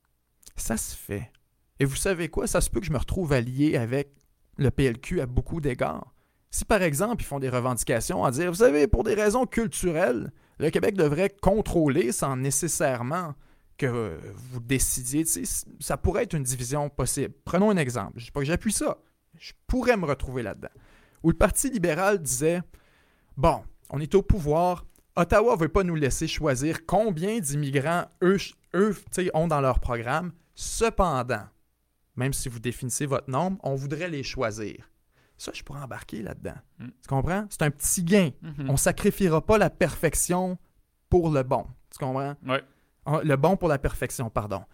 Ça 0.56 0.76
se 0.76 0.94
fait. 0.94 1.30
Et 1.78 1.84
vous 1.84 1.96
savez 1.96 2.28
quoi? 2.28 2.46
Ça 2.46 2.60
se 2.60 2.70
peut 2.70 2.80
que 2.80 2.86
je 2.86 2.92
me 2.92 2.98
retrouve 2.98 3.32
allié 3.32 3.76
avec 3.76 4.12
le 4.56 4.70
PLQ 4.70 5.20
à 5.20 5.26
beaucoup 5.26 5.60
d'égards. 5.60 6.12
Si 6.50 6.64
par 6.64 6.82
exemple 6.82 7.22
ils 7.22 7.26
font 7.26 7.40
des 7.40 7.48
revendications 7.48 8.24
à 8.24 8.30
dire, 8.30 8.50
vous 8.50 8.58
savez, 8.58 8.86
pour 8.86 9.04
des 9.04 9.14
raisons 9.14 9.46
culturelles, 9.46 10.32
le 10.58 10.70
Québec 10.70 10.94
devrait 10.94 11.34
contrôler 11.40 12.12
sans 12.12 12.36
nécessairement 12.36 13.34
que 13.76 14.18
vous 14.34 14.60
décidiez. 14.60 15.24
Ça 15.80 15.96
pourrait 15.96 16.24
être 16.24 16.34
une 16.34 16.42
division 16.42 16.88
possible. 16.88 17.34
Prenons 17.44 17.70
un 17.70 17.76
exemple. 17.76 18.14
Je 18.16 18.22
ne 18.22 18.26
sais 18.26 18.32
pas 18.32 18.40
que 18.40 18.46
j'appuie 18.46 18.72
ça. 18.72 18.98
Je 19.38 19.52
pourrais 19.66 19.96
me 19.96 20.06
retrouver 20.06 20.42
là-dedans. 20.42 20.70
Où 21.22 21.30
le 21.30 21.36
Parti 21.36 21.70
libéral 21.70 22.22
disait 22.22 22.62
Bon, 23.36 23.62
on 23.90 24.00
est 24.00 24.14
au 24.14 24.22
pouvoir. 24.22 24.86
Ottawa 25.14 25.54
ne 25.54 25.60
veut 25.60 25.68
pas 25.68 25.82
nous 25.82 25.94
laisser 25.94 26.26
choisir 26.28 26.86
combien 26.86 27.38
d'immigrants 27.38 28.06
eux, 28.22 28.38
eux 28.74 28.96
ont 29.34 29.48
dans 29.48 29.60
leur 29.60 29.80
programme. 29.80 30.32
Cependant, 30.54 31.44
même 32.16 32.32
si 32.32 32.48
vous 32.48 32.60
définissez 32.60 33.06
votre 33.06 33.30
nombre, 33.30 33.58
on 33.62 33.74
voudrait 33.74 34.08
les 34.08 34.22
choisir. 34.22 34.90
Ça, 35.38 35.52
je 35.54 35.62
pourrais 35.62 35.82
embarquer 35.82 36.22
là-dedans. 36.22 36.56
Mm. 36.78 36.86
Tu 37.02 37.08
comprends? 37.08 37.46
C'est 37.50 37.62
un 37.62 37.70
petit 37.70 38.02
gain. 38.02 38.30
Mm-hmm. 38.42 38.68
On 38.68 38.72
ne 38.72 38.76
sacrifiera 38.76 39.44
pas 39.44 39.58
la 39.58 39.70
perfection 39.70 40.58
pour 41.08 41.30
le 41.30 41.42
bon. 41.42 41.66
Tu 41.90 41.98
comprends? 41.98 42.34
Oui. 42.46 42.58
Le 43.22 43.36
bon 43.36 43.56
pour 43.56 43.68
la 43.68 43.78
perfection, 43.78 44.30
pardon. 44.30 44.64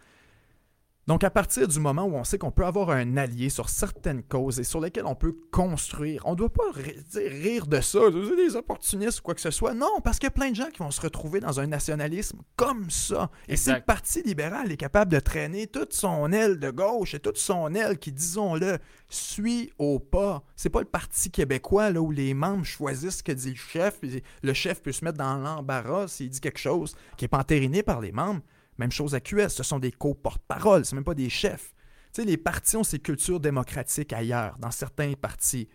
Donc, 1.08 1.24
à 1.24 1.30
partir 1.30 1.66
du 1.66 1.80
moment 1.80 2.04
où 2.04 2.14
on 2.14 2.22
sait 2.22 2.38
qu'on 2.38 2.52
peut 2.52 2.64
avoir 2.64 2.90
un 2.90 3.16
allié 3.16 3.48
sur 3.48 3.68
certaines 3.68 4.22
causes 4.22 4.60
et 4.60 4.64
sur 4.64 4.80
lesquelles 4.80 5.06
on 5.06 5.16
peut 5.16 5.36
construire, 5.50 6.22
on 6.26 6.32
ne 6.32 6.36
doit 6.36 6.52
pas 6.52 6.70
rire 7.16 7.66
de 7.66 7.80
ça, 7.80 7.98
des 8.10 8.54
opportunistes 8.54 9.18
ou 9.18 9.22
quoi 9.22 9.34
que 9.34 9.40
ce 9.40 9.50
soit. 9.50 9.74
Non, 9.74 10.00
parce 10.04 10.20
qu'il 10.20 10.26
y 10.26 10.28
a 10.28 10.30
plein 10.30 10.50
de 10.50 10.56
gens 10.56 10.70
qui 10.72 10.78
vont 10.78 10.92
se 10.92 11.00
retrouver 11.00 11.40
dans 11.40 11.58
un 11.58 11.66
nationalisme 11.66 12.42
comme 12.54 12.88
ça. 12.88 13.30
Et 13.48 13.56
si 13.56 13.72
le 13.72 13.80
Parti 13.80 14.22
libéral 14.22 14.70
est 14.70 14.76
capable 14.76 15.10
de 15.10 15.18
traîner 15.18 15.66
toute 15.66 15.92
son 15.92 16.30
aile 16.32 16.60
de 16.60 16.70
gauche 16.70 17.14
et 17.14 17.20
toute 17.20 17.38
son 17.38 17.74
aile 17.74 17.98
qui, 17.98 18.12
disons-le, 18.12 18.78
suit 19.08 19.72
au 19.78 19.98
pas, 19.98 20.44
c'est 20.54 20.70
pas 20.70 20.80
le 20.80 20.86
Parti 20.86 21.32
québécois 21.32 21.90
là, 21.90 22.00
où 22.00 22.12
les 22.12 22.32
membres 22.32 22.64
choisissent 22.64 23.18
ce 23.18 23.22
que 23.24 23.32
dit 23.32 23.50
le 23.50 23.56
chef, 23.56 23.98
et 24.04 24.22
le 24.42 24.54
chef 24.54 24.80
peut 24.80 24.92
se 24.92 25.04
mettre 25.04 25.18
dans 25.18 25.36
l'embarras 25.36 26.06
s'il 26.06 26.30
dit 26.30 26.40
quelque 26.40 26.60
chose 26.60 26.94
qui 27.16 27.24
n'est 27.24 27.28
pas 27.28 27.38
entériné 27.38 27.82
par 27.82 28.00
les 28.00 28.12
membres. 28.12 28.40
Même 28.82 28.90
chose 28.90 29.14
à 29.14 29.20
QS, 29.20 29.50
ce 29.50 29.62
sont 29.62 29.78
des 29.78 29.92
co-porte-parole, 29.92 30.84
c'est 30.84 30.96
même 30.96 31.04
pas 31.04 31.14
des 31.14 31.30
chefs. 31.30 31.72
Tu 32.12 32.20
sais, 32.20 32.24
les 32.24 32.36
partis 32.36 32.76
ont 32.76 32.82
ces 32.82 32.98
cultures 32.98 33.38
démocratiques 33.38 34.12
ailleurs, 34.12 34.58
dans 34.58 34.72
certains 34.72 35.12
partis. 35.12 35.68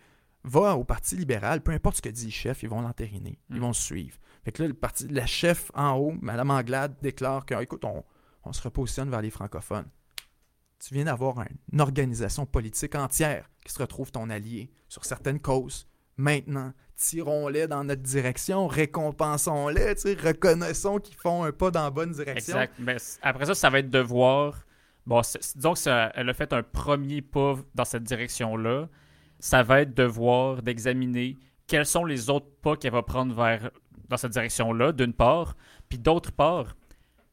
Va 0.44 0.76
au 0.76 0.84
Parti 0.84 1.16
libéral, 1.16 1.62
peu 1.62 1.72
importe 1.72 1.96
ce 1.96 2.02
que 2.02 2.10
dit 2.10 2.26
le 2.26 2.30
chef, 2.30 2.62
ils 2.62 2.68
vont 2.68 2.82
l'entériner, 2.82 3.38
ils 3.48 3.56
mm. 3.56 3.60
vont 3.60 3.72
suivre. 3.72 4.18
Fait 4.44 4.52
que 4.52 4.62
là, 4.62 4.68
le 4.68 4.74
parti, 4.74 5.08
la 5.08 5.24
chef 5.24 5.70
en 5.72 5.96
haut, 5.96 6.12
Mme 6.20 6.50
Anglade, 6.50 6.96
déclare 7.00 7.46
que, 7.46 7.54
écoute, 7.62 7.86
on, 7.86 8.04
on 8.44 8.52
se 8.52 8.60
repositionne 8.60 9.08
vers 9.08 9.22
les 9.22 9.30
francophones. 9.30 9.88
Tu 10.78 10.92
viens 10.92 11.06
d'avoir 11.06 11.42
une 11.72 11.80
organisation 11.80 12.44
politique 12.44 12.94
entière 12.94 13.48
qui 13.64 13.72
se 13.72 13.78
retrouve 13.78 14.12
ton 14.12 14.28
allié 14.28 14.70
sur 14.86 15.06
certaines 15.06 15.40
causes. 15.40 15.88
Maintenant, 16.18 16.74
tirons-les 16.98 17.68
dans 17.68 17.84
notre 17.84 18.02
direction, 18.02 18.66
récompensons-les, 18.66 19.94
reconnaissons 20.22 20.98
qu'ils 20.98 21.16
font 21.16 21.44
un 21.44 21.52
pas 21.52 21.70
dans 21.70 21.84
la 21.84 21.90
bonne 21.90 22.12
direction. 22.12 22.56
Exact. 22.56 22.74
Mais 22.78 22.96
après 23.22 23.46
ça, 23.46 23.54
ça 23.54 23.70
va 23.70 23.78
être 23.78 23.90
de 23.90 24.00
voir. 24.00 24.66
Bon, 25.06 25.22
disons 25.54 25.72
qu'elle 25.72 26.28
a 26.28 26.34
fait 26.34 26.52
un 26.52 26.62
premier 26.62 27.22
pas 27.22 27.56
dans 27.74 27.84
cette 27.84 28.02
direction-là. 28.02 28.88
Ça 29.38 29.62
va 29.62 29.80
être 29.82 29.94
de 29.94 30.02
voir, 30.02 30.62
d'examiner 30.62 31.36
quels 31.66 31.86
sont 31.86 32.04
les 32.04 32.28
autres 32.28 32.50
pas 32.62 32.76
qu'elle 32.76 32.92
va 32.92 33.02
prendre 33.02 33.34
vers 33.34 33.70
dans 34.08 34.16
cette 34.16 34.32
direction-là, 34.32 34.92
d'une 34.92 35.12
part. 35.12 35.56
Puis 35.88 35.98
d'autre 35.98 36.32
part, 36.32 36.76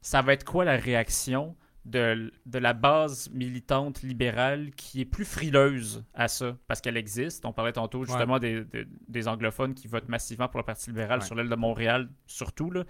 ça 0.02 0.22
va 0.22 0.34
être 0.34 0.46
quoi 0.46 0.64
la 0.64 0.78
réaction 0.78 1.56
de, 1.86 2.32
la 2.54 2.74
base 2.74 3.30
militante 3.32 4.02
libérale 4.02 4.72
qui 4.72 5.02
est 5.02 5.06
plus 5.06 5.26
frileuse 5.26 6.04
à 6.14 6.28
ça, 6.28 6.58
parce 6.68 6.82
qu'elle 6.82 6.98
existe. 6.98 7.46
On 7.46 7.54
parlait 7.54 7.74
tantôt 7.74 8.04
justement 8.04 8.40
des, 8.40 9.28
anglophones 9.28 9.74
qui 9.74 9.88
votent 9.88 10.10
massivement 10.10 10.48
pour 10.48 10.60
le 10.60 10.66
Parti 10.66 10.90
libéral 10.90 11.22
sur 11.22 11.36
l'aile 11.36 11.50
de 11.50 11.56
Montréal, 11.56 12.10
surtout. 12.26 12.72
Là. 12.72 12.84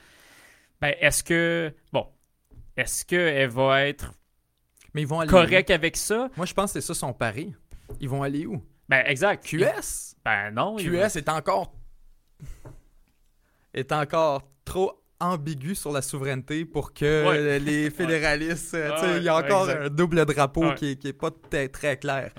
Ben, 0.82 0.94
est-ce 1.00 1.24
que. 1.24 1.74
Bon. 1.92 2.08
Est-ce 2.78 3.06
qu'elle 3.06 3.50
va 3.50 3.88
être 3.88 4.14
Mais 4.94 5.04
ils 5.04 5.08
vont 5.08 5.22
aller 5.22 5.30
correcte 5.30 5.70
avec 5.70 5.96
ça? 5.96 6.30
Moi, 6.36 6.46
je 6.46 6.54
pense 6.54 6.74
que 6.74 6.82
c'est 6.82 6.88
ça 6.88 6.94
son 6.94 7.14
pari. 7.14 7.54
Ils 8.02 8.10
vont 8.10 8.22
aller 8.22 8.46
où? 8.46 8.62
Ben, 8.90 9.04
exact. 9.06 9.46
QS? 9.46 10.16
Ben 10.24 10.52
non. 10.52 10.76
QS 10.76 11.16
est 11.16 11.30
encore. 11.30 11.74
est 13.74 13.92
encore 13.92 14.44
trop 14.66 15.05
ambigu 15.20 15.76
sur 15.76 15.92
la 15.92 16.02
souveraineté 16.02 16.66
pour 16.66 16.94
que 16.94 17.58
les 17.58 17.90
fédéralistes. 17.92 18.74
Euh, 18.74 19.16
il 19.18 19.24
y 19.24 19.30
a 19.30 19.38
encore 19.38 19.70
un 19.70 19.90
double 19.90 20.26
drapeau 20.26 20.74
qui, 20.76 20.98
n'est 21.04 21.14
pas 21.14 21.32
très, 21.72 21.98
clair. 21.98 22.32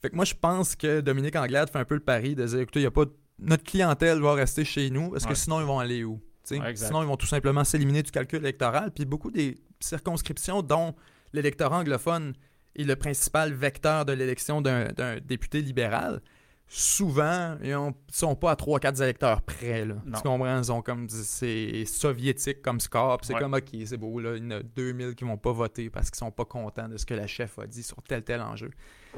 Fait 0.00 0.10
que 0.10 0.16
moi, 0.16 0.24
je 0.24 0.34
pense 0.34 0.76
que 0.76 1.00
Dominique 1.00 1.36
Anglade 1.36 1.70
fait 1.70 1.78
un 1.78 1.84
peu 1.84 1.94
le 1.94 2.00
pari 2.00 2.34
de 2.34 2.46
dire 2.46 2.60
écoutez, 2.60 2.82
y 2.82 2.86
a 2.86 2.90
pas... 2.90 3.04
notre 3.38 3.64
clientèle 3.64 4.20
va 4.20 4.34
rester 4.34 4.64
chez 4.64 4.90
nous. 4.90 5.10
Parce 5.10 5.26
que 5.26 5.34
sinon, 5.34 5.60
ils 5.60 5.66
vont 5.66 5.78
aller 5.78 6.04
où? 6.04 6.20
Sinon, 6.44 7.02
ils 7.02 7.06
vont 7.06 7.16
tout 7.16 7.26
simplement 7.26 7.64
s'éliminer 7.64 8.02
du 8.02 8.10
calcul 8.10 8.38
électoral. 8.38 8.90
Puis 8.92 9.04
beaucoup 9.04 9.30
des 9.30 9.56
circonscriptions 9.80 10.62
dont 10.62 10.94
l'électorat 11.32 11.78
anglophone 11.78 12.34
est 12.76 12.84
le 12.84 12.96
principal 12.96 13.52
vecteur 13.52 14.04
de 14.04 14.12
l'élection 14.12 14.62
d'un 14.62 15.18
député 15.24 15.60
libéral, 15.60 16.20
souvent, 16.68 17.56
ils 17.62 17.70
ne 17.70 17.90
sont 18.12 18.36
pas 18.36 18.52
à 18.52 18.54
3-4 18.54 19.02
électeurs 19.02 19.40
près. 19.42 19.86
Là. 19.86 19.94
Tu 20.04 20.22
comprends? 20.22 20.58
Ils 20.58 20.64
sont 20.64 20.82
comme 20.82 21.08
c'est 21.08 21.84
soviétique 21.86 22.60
comme 22.60 22.78
score. 22.78 23.18
C'est 23.22 23.34
comme 23.34 23.54
OK, 23.54 23.70
c'est 23.84 23.96
beau, 23.96 24.20
là, 24.20 24.36
il 24.36 24.44
y 24.44 24.46
en 24.46 24.50
a 24.58 24.62
2000 24.62 25.14
qui 25.14 25.24
vont 25.24 25.38
pas 25.38 25.52
voter 25.52 25.88
parce 25.88 26.10
qu'ils 26.10 26.18
sont 26.18 26.30
pas 26.30 26.44
contents 26.44 26.88
de 26.88 26.98
ce 26.98 27.06
que 27.06 27.14
la 27.14 27.26
chef 27.26 27.58
a 27.58 27.66
dit 27.66 27.82
sur 27.82 28.02
tel 28.02 28.22
tel 28.22 28.42
enjeu. 28.42 28.70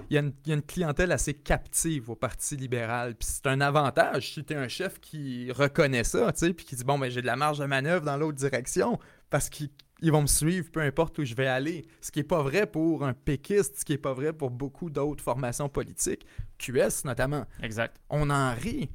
Il 0.08 0.14
y, 0.14 0.18
a 0.18 0.54
une, 0.54 0.62
clientèle 0.62 1.10
assez 1.10 1.34
captive 1.34 2.10
au 2.10 2.14
Parti 2.14 2.56
libéral. 2.56 3.16
Puis 3.16 3.28
c'est 3.32 3.48
un 3.48 3.60
avantage 3.60 4.32
si 4.34 4.44
tu 4.44 4.52
es 4.52 4.56
un 4.56 4.68
chef 4.68 5.00
qui 5.00 5.50
reconnaît 5.50 6.04
ça, 6.04 6.32
tu 6.32 6.38
sais, 6.38 6.54
puis 6.54 6.64
qui 6.64 6.76
dit 6.76 6.84
bon 6.84 6.98
ben 6.98 7.10
j'ai 7.10 7.20
de 7.20 7.26
la 7.26 7.36
marge 7.36 7.58
de 7.58 7.66
manœuvre 7.66 8.04
dans 8.04 8.16
l'autre 8.16 8.38
direction 8.38 8.98
parce 9.28 9.48
qu'il 9.48 9.70
ils 10.02 10.12
vont 10.12 10.22
me 10.22 10.26
suivre 10.26 10.70
peu 10.70 10.80
importe 10.80 11.18
où 11.18 11.24
je 11.24 11.34
vais 11.34 11.46
aller. 11.46 11.84
Ce 12.00 12.10
qui 12.10 12.20
n'est 12.20 12.24
pas 12.24 12.42
vrai 12.42 12.66
pour 12.66 13.04
un 13.04 13.12
péquiste, 13.12 13.78
ce 13.78 13.84
qui 13.84 13.92
n'est 13.92 13.98
pas 13.98 14.14
vrai 14.14 14.32
pour 14.32 14.50
beaucoup 14.50 14.90
d'autres 14.90 15.22
formations 15.22 15.68
politiques, 15.68 16.26
QS 16.58 17.04
notamment. 17.04 17.46
Exact. 17.62 17.96
On 18.08 18.30
en 18.30 18.54
rit. 18.54 18.90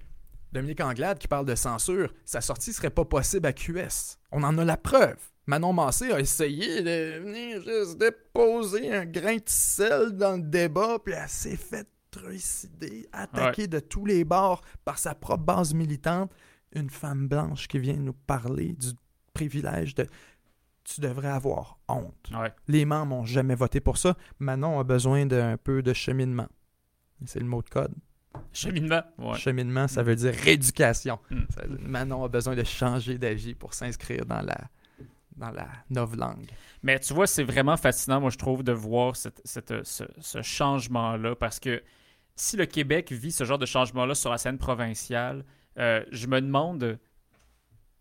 Dominique 0.51 0.81
Anglade 0.81 1.19
qui 1.19 1.27
parle 1.27 1.45
de 1.45 1.55
censure, 1.55 2.13
sa 2.23 2.39
sortie 2.39 2.71
serait 2.71 2.89
pas 2.89 3.03
possible 3.03 3.45
à 3.45 3.53
QS. 3.53 4.17
On 4.31 4.43
en 4.43 4.57
a 4.57 4.63
la 4.63 4.77
preuve. 4.77 5.17
Manon 5.47 5.73
Massé 5.73 6.11
a 6.11 6.19
essayé 6.19 6.81
de 6.81 7.19
venir 7.19 7.61
juste 7.61 7.99
déposer 7.99 8.91
un 8.91 9.05
grain 9.05 9.35
de 9.35 9.43
sel 9.45 10.13
dans 10.13 10.37
le 10.37 10.41
débat, 10.41 10.97
puis 11.03 11.13
elle 11.13 11.29
s'est 11.29 11.57
fait 11.57 11.87
trucider, 12.09 13.07
attaquer 13.11 13.67
de 13.67 13.79
tous 13.79 14.05
les 14.05 14.23
bords 14.23 14.61
par 14.85 14.97
sa 14.97 15.13
propre 15.13 15.43
base 15.43 15.73
militante. 15.73 16.31
Une 16.73 16.89
femme 16.89 17.27
blanche 17.27 17.67
qui 17.67 17.77
vient 17.77 17.97
nous 17.97 18.13
parler 18.13 18.73
du 18.73 18.87
privilège 19.33 19.93
de 19.93 20.07
tu 20.85 21.01
devrais 21.01 21.29
avoir 21.29 21.79
honte. 21.87 22.31
Les 22.67 22.85
membres 22.85 23.15
n'ont 23.15 23.25
jamais 23.25 23.55
voté 23.55 23.79
pour 23.79 23.97
ça. 23.97 24.15
Manon 24.39 24.79
a 24.79 24.83
besoin 24.83 25.25
d'un 25.25 25.57
peu 25.57 25.81
de 25.81 25.93
cheminement. 25.93 26.47
C'est 27.25 27.39
le 27.39 27.45
mot 27.45 27.61
de 27.61 27.69
code. 27.69 27.93
Cheminement. 28.53 29.03
Cheminement, 29.35 29.87
ça 29.87 30.03
veut 30.03 30.15
dire 30.15 30.33
rééducation. 30.33 31.19
Manon 31.79 32.23
a 32.23 32.27
besoin 32.27 32.55
de 32.55 32.63
changer 32.63 33.17
d'avis 33.17 33.55
pour 33.55 33.73
s'inscrire 33.73 34.25
dans 34.25 34.41
la, 34.41 34.57
dans 35.35 35.51
la 35.51 35.67
langue. 36.15 36.49
Mais 36.83 36.99
tu 36.99 37.13
vois, 37.13 37.27
c'est 37.27 37.43
vraiment 37.43 37.77
fascinant, 37.77 38.21
moi, 38.21 38.29
je 38.29 38.37
trouve, 38.37 38.63
de 38.63 38.71
voir 38.71 39.15
cette, 39.15 39.41
ce, 39.45 40.41
changement-là, 40.41 41.35
parce 41.35 41.59
que 41.59 41.81
si 42.35 42.57
le 42.57 42.65
Québec 42.65 43.11
vit 43.11 43.31
ce 43.31 43.43
genre 43.43 43.57
de 43.57 43.65
changement-là 43.65 44.13
sur 44.13 44.29
la 44.29 44.37
scène 44.37 44.57
provinciale, 44.57 45.45
euh, 45.77 46.03
je 46.11 46.27
me 46.27 46.41
demande 46.41 46.99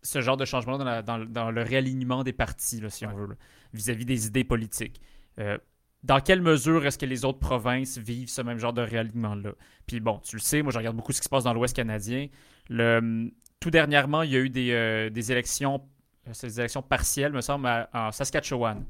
ce 0.05 0.21
genre 0.21 0.37
de 0.37 0.45
changement 0.45 0.77
dans, 0.77 1.51
le 1.51 1.61
réalignement 1.61 2.23
des 2.23 2.33
partis, 2.33 2.81
si 2.89 3.05
on 3.05 3.13
veut, 3.13 3.35
vis-à-vis 3.73 4.05
des 4.05 4.27
idées 4.27 4.43
politiques. 4.43 5.01
Euh, 5.39 5.57
dans 6.03 6.19
quelle 6.19 6.41
mesure 6.41 6.85
est-ce 6.85 6.99
que 6.99 7.05
les 7.05 7.25
autres 7.25 7.39
provinces 7.39 7.97
vivent 7.97 8.29
ce 8.29 8.41
même 8.41 8.59
genre 8.59 8.73
de 8.73 8.81
réalignement-là? 8.81 9.53
Puis 9.87 9.99
bon, 9.99 10.19
tu 10.19 10.35
le 10.35 10.41
sais, 10.41 10.61
moi 10.61 10.71
je 10.71 10.77
regarde 10.77 10.95
beaucoup 10.95 11.11
ce 11.11 11.19
qui 11.19 11.25
se 11.25 11.29
passe 11.29 11.43
dans 11.43 11.53
l'Ouest 11.53 11.75
canadien. 11.75 12.27
Le, 12.69 13.31
tout 13.59 13.71
dernièrement, 13.71 14.21
il 14.21 14.31
y 14.31 14.35
a 14.35 14.39
eu 14.39 14.49
des, 14.49 14.71
euh, 14.71 15.09
élections, 15.09 15.81
euh, 16.27 16.33
ces 16.33 16.59
élections 16.59 16.83
partielles, 16.83 17.33
me 17.33 17.41
semble, 17.41 17.67
en 17.91 18.11
Saskatchewan. 18.11 18.85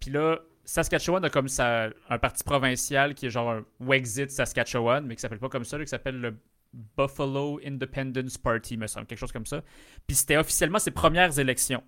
Puis 0.00 0.10
là, 0.10 0.40
Saskatchewan 0.64 1.24
a 1.24 1.30
comme 1.30 1.48
ça 1.48 1.88
un 2.10 2.18
parti 2.18 2.42
provincial 2.42 3.14
qui 3.14 3.26
est 3.26 3.30
genre 3.30 3.50
un 3.50 3.64
Wexit 3.80 4.30
Saskatchewan, 4.30 5.06
mais 5.06 5.14
qui 5.14 5.20
s'appelle 5.20 5.38
pas 5.38 5.48
comme 5.48 5.64
ça, 5.64 5.78
qui 5.78 5.86
s'appelle 5.86 6.20
le 6.20 6.36
Buffalo 6.72 7.60
Independence 7.64 8.38
Party, 8.38 8.76
me 8.76 8.86
semble, 8.86 9.06
quelque 9.06 9.18
chose 9.18 9.32
comme 9.32 9.46
ça. 9.46 9.62
Puis 10.06 10.16
c'était 10.16 10.36
officiellement 10.36 10.78
ses 10.78 10.90
premières 10.90 11.38
élections. 11.38 11.82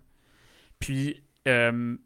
Puis 0.79 1.23
euh, 1.49 1.97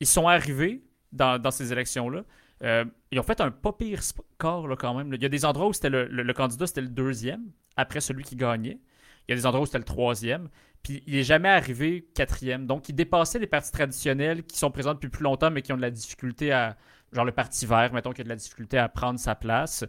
ils 0.00 0.06
sont 0.06 0.26
arrivés 0.28 0.82
dans, 1.12 1.50
ces 1.50 1.72
élections-là. 1.72 2.24
Euh, 2.62 2.84
ils 3.10 3.18
ont 3.18 3.24
fait 3.24 3.40
un 3.40 3.50
pas 3.50 3.72
pire 3.72 4.02
score 4.02 4.68
là, 4.68 4.76
quand 4.76 4.94
même. 4.94 5.12
Il 5.12 5.22
y 5.22 5.26
a 5.26 5.28
des 5.28 5.44
endroits 5.44 5.68
où 5.68 5.72
c'était 5.72 5.90
le, 5.90 6.32
candidat 6.32 6.66
c'était 6.66 6.80
le 6.80 6.88
deuxième, 6.88 7.42
après 7.76 8.00
celui 8.00 8.24
qui 8.24 8.36
gagnait. 8.36 8.80
Il 9.28 9.30
y 9.30 9.34
a 9.34 9.36
des 9.36 9.46
endroits 9.46 9.62
où 9.62 9.66
c'était 9.66 9.78
le 9.78 9.84
troisième. 9.84 10.48
Puis 10.82 11.02
il 11.06 11.14
n'est 11.14 11.22
jamais 11.22 11.48
arrivé 11.48 12.08
quatrième. 12.14 12.66
Donc 12.66 12.88
il 12.88 12.94
dépassait 12.94 13.38
les 13.38 13.46
partis 13.46 13.70
traditionnels 13.70 14.42
qui 14.42 14.58
sont 14.58 14.70
présents 14.70 14.94
depuis 14.94 15.10
plus 15.10 15.22
longtemps, 15.22 15.50
mais 15.50 15.62
qui 15.62 15.72
ont 15.72 15.76
de 15.76 15.82
la 15.82 15.90
difficulté 15.90 16.52
à. 16.52 16.76
Genre 17.12 17.26
le 17.26 17.32
parti 17.32 17.66
vert, 17.66 17.92
mettons, 17.92 18.12
qui 18.12 18.22
a 18.22 18.24
de 18.24 18.30
la 18.30 18.36
difficulté 18.36 18.78
à 18.78 18.88
prendre 18.88 19.20
sa 19.20 19.34
place. 19.34 19.84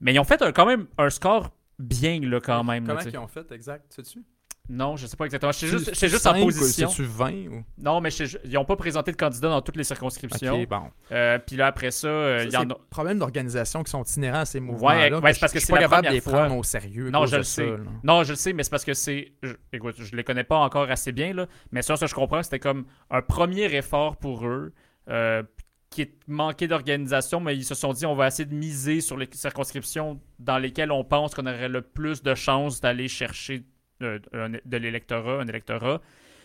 Mais 0.00 0.14
ils 0.14 0.18
ont 0.18 0.24
fait 0.24 0.42
quand 0.52 0.66
même 0.66 0.86
un 0.98 1.10
score 1.10 1.50
bien, 1.78 2.20
là, 2.20 2.40
quand 2.40 2.64
même. 2.64 2.86
Comment 2.86 3.00
ils 3.00 3.18
ont 3.18 3.26
fait, 3.26 3.50
exact, 3.52 3.92
sais-tu? 3.92 4.24
Non, 4.70 4.96
je 4.96 5.06
sais 5.06 5.16
pas 5.16 5.24
exactement. 5.24 5.50
Je 5.50 5.58
suis 5.58 5.66
juste, 5.66 6.08
juste 6.08 6.26
en 6.26 6.34
position. 6.34 6.88
C'est-tu 6.88 7.02
20 7.02 7.32
ou... 7.48 7.64
Non, 7.78 8.00
mais 8.00 8.10
ils 8.10 8.52
n'ont 8.52 8.64
pas 8.64 8.76
présenté 8.76 9.10
de 9.10 9.16
candidat 9.16 9.48
dans 9.48 9.62
toutes 9.62 9.76
les 9.76 9.84
circonscriptions. 9.84 10.60
OK, 10.60 10.68
bon. 10.68 10.82
Euh, 11.10 11.38
puis 11.44 11.56
là, 11.56 11.66
après 11.66 11.90
ça, 11.90 12.06
euh, 12.06 12.44
il 12.44 12.52
y 12.52 12.56
en 12.56 12.70
a. 12.70 12.76
problèmes 12.88 13.18
d'organisation 13.18 13.82
qui 13.82 13.90
sont 13.90 14.04
inhérents 14.04 14.40
à 14.40 14.44
ces 14.44 14.60
mouvements-là. 14.60 15.18
Ouais, 15.18 15.32
c'est 15.32 15.40
parce 15.40 15.52
que, 15.52 15.58
c'est 15.58 15.72
pas 15.72 15.80
capable 15.80 16.06
de 16.06 16.12
les 16.12 16.20
prendre 16.20 16.56
au 16.56 16.62
sérieux. 16.62 17.10
Non, 17.10 17.26
je 17.26 17.36
le 17.36 17.42
sais. 17.42 17.68
non, 18.04 18.22
je 18.22 18.30
le 18.30 18.36
sais, 18.36 18.52
mais 18.52 18.62
c'est 18.62 18.70
parce 18.70 18.84
que 18.84 18.94
c'est. 18.94 19.32
Écoute, 19.72 19.96
je 19.98 20.14
les 20.14 20.22
connais 20.22 20.44
pas 20.44 20.58
encore 20.58 20.88
assez 20.88 21.10
bien, 21.10 21.34
là. 21.34 21.46
Mais 21.72 21.82
ça, 21.82 21.96
ça, 21.96 22.06
je 22.06 22.14
comprends, 22.14 22.42
c'était 22.42 22.60
comme 22.60 22.84
un 23.10 23.22
premier 23.22 23.74
effort 23.74 24.16
pour 24.16 24.46
eux. 24.46 24.72
Euh, 25.08 25.42
qui 25.90 26.02
est 26.02 26.12
manqué 26.28 26.68
d'organisation, 26.68 27.40
mais 27.40 27.56
ils 27.56 27.64
se 27.64 27.74
sont 27.74 27.92
dit 27.92 28.06
on 28.06 28.14
va 28.14 28.28
essayer 28.28 28.46
de 28.46 28.54
miser 28.54 29.00
sur 29.00 29.16
les 29.16 29.28
circonscriptions 29.32 30.20
dans 30.38 30.58
lesquelles 30.58 30.92
on 30.92 31.04
pense 31.04 31.34
qu'on 31.34 31.46
aurait 31.46 31.68
le 31.68 31.82
plus 31.82 32.22
de 32.22 32.34
chances 32.34 32.80
d'aller 32.80 33.08
chercher 33.08 33.64
de, 34.00 34.76
l'électorat, 34.76 35.40
un 35.40 35.48
électorat. 35.48 36.00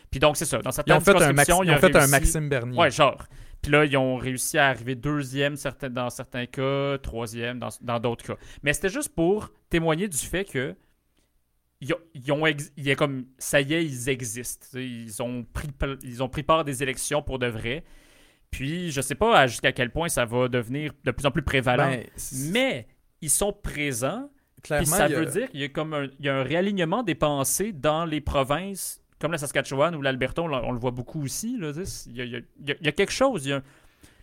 Puis 0.09 0.19
donc, 0.19 0.35
c'est 0.35 0.45
ça. 0.45 0.59
Dans 0.59 0.71
certaines 0.71 0.95
ils 0.95 0.97
ont 0.97 1.01
fait 1.01 1.51
un, 1.51 1.63
ils 1.63 1.71
ont 1.71 1.77
fait 1.77 1.95
un 1.95 2.07
Maxime 2.07 2.49
Bernier. 2.49 2.77
Ouais, 2.77 2.91
genre. 2.91 3.25
Puis 3.61 3.71
là, 3.71 3.85
ils 3.85 3.97
ont 3.97 4.17
réussi 4.17 4.57
à 4.57 4.67
arriver 4.67 4.95
deuxième 4.95 5.55
certains, 5.55 5.89
dans 5.89 6.09
certains 6.09 6.45
cas, 6.45 6.97
troisième 6.99 7.59
dans 7.81 7.99
d'autres 7.99 8.25
cas. 8.25 8.35
Mais 8.61 8.73
c'était 8.73 8.89
juste 8.89 9.09
pour 9.09 9.51
témoigner 9.69 10.07
du 10.07 10.17
fait 10.17 10.45
que 10.45 10.75
ils 11.81 11.93
ont, 11.93 11.99
ils 12.13 12.31
ont 12.31 12.45
ex- 12.45 12.71
il 12.77 12.95
comme 12.95 13.25
ça 13.37 13.61
y 13.61 13.73
est, 13.73 13.85
ils 13.85 14.09
existent. 14.09 14.67
Ils 14.77 15.21
ont 15.21 15.43
pris 15.43 15.67
ils 16.03 16.23
ont 16.23 16.29
pris 16.29 16.43
part 16.43 16.63
des 16.63 16.83
élections 16.83 17.21
pour 17.21 17.39
de 17.39 17.47
vrai. 17.47 17.83
Puis 18.55 18.91
je 18.91 19.01
sais 19.01 19.15
pas 19.15 19.47
jusqu'à 19.47 19.71
quel 19.71 19.91
point 19.91 20.07
ça 20.07 20.23
va 20.25 20.47
devenir 20.47 20.91
de 21.03 21.11
plus 21.11 21.25
en 21.25 21.31
plus 21.31 21.41
prévalent. 21.41 21.89
Ben, 21.89 22.05
mais 22.51 22.87
ils 23.21 23.29
sont 23.29 23.51
présents. 23.53 24.29
Puis 24.55 24.61
clairement, 24.63 24.85
ça 24.95 25.03
a- 25.05 25.07
veut 25.09 25.25
dire 25.25 25.49
qu'il 25.49 25.59
y 25.59 25.63
a 25.63 25.69
comme 25.69 25.93
un, 25.93 26.05
il 26.19 26.25
y 26.25 26.29
a 26.29 26.35
un 26.37 26.43
réalignement 26.43 27.03
des 27.03 27.15
pensées 27.15 27.71
dans 27.73 28.05
les 28.05 28.21
provinces 28.21 29.01
comme 29.19 29.31
la 29.31 29.37
Saskatchewan 29.37 29.95
ou 29.95 30.01
l'Alberta, 30.01 30.41
on, 30.41 30.51
on 30.53 30.71
le 30.71 30.79
voit 30.79 30.91
beaucoup 30.91 31.23
aussi. 31.23 31.57
Là, 31.57 31.71
il, 32.07 32.15
y 32.15 32.21
a, 32.21 32.25
il 32.25 32.31
y 32.31 32.35
a- 32.35 32.39
il 32.59 32.67
y 32.69 32.71
a- 32.71 32.75
il 32.79 32.85
y 32.85 32.89
a 32.89 32.91
quelque 32.91 33.11
chose. 33.13 33.45
il 33.45 33.49
y 33.49 33.53
a- 33.53 33.61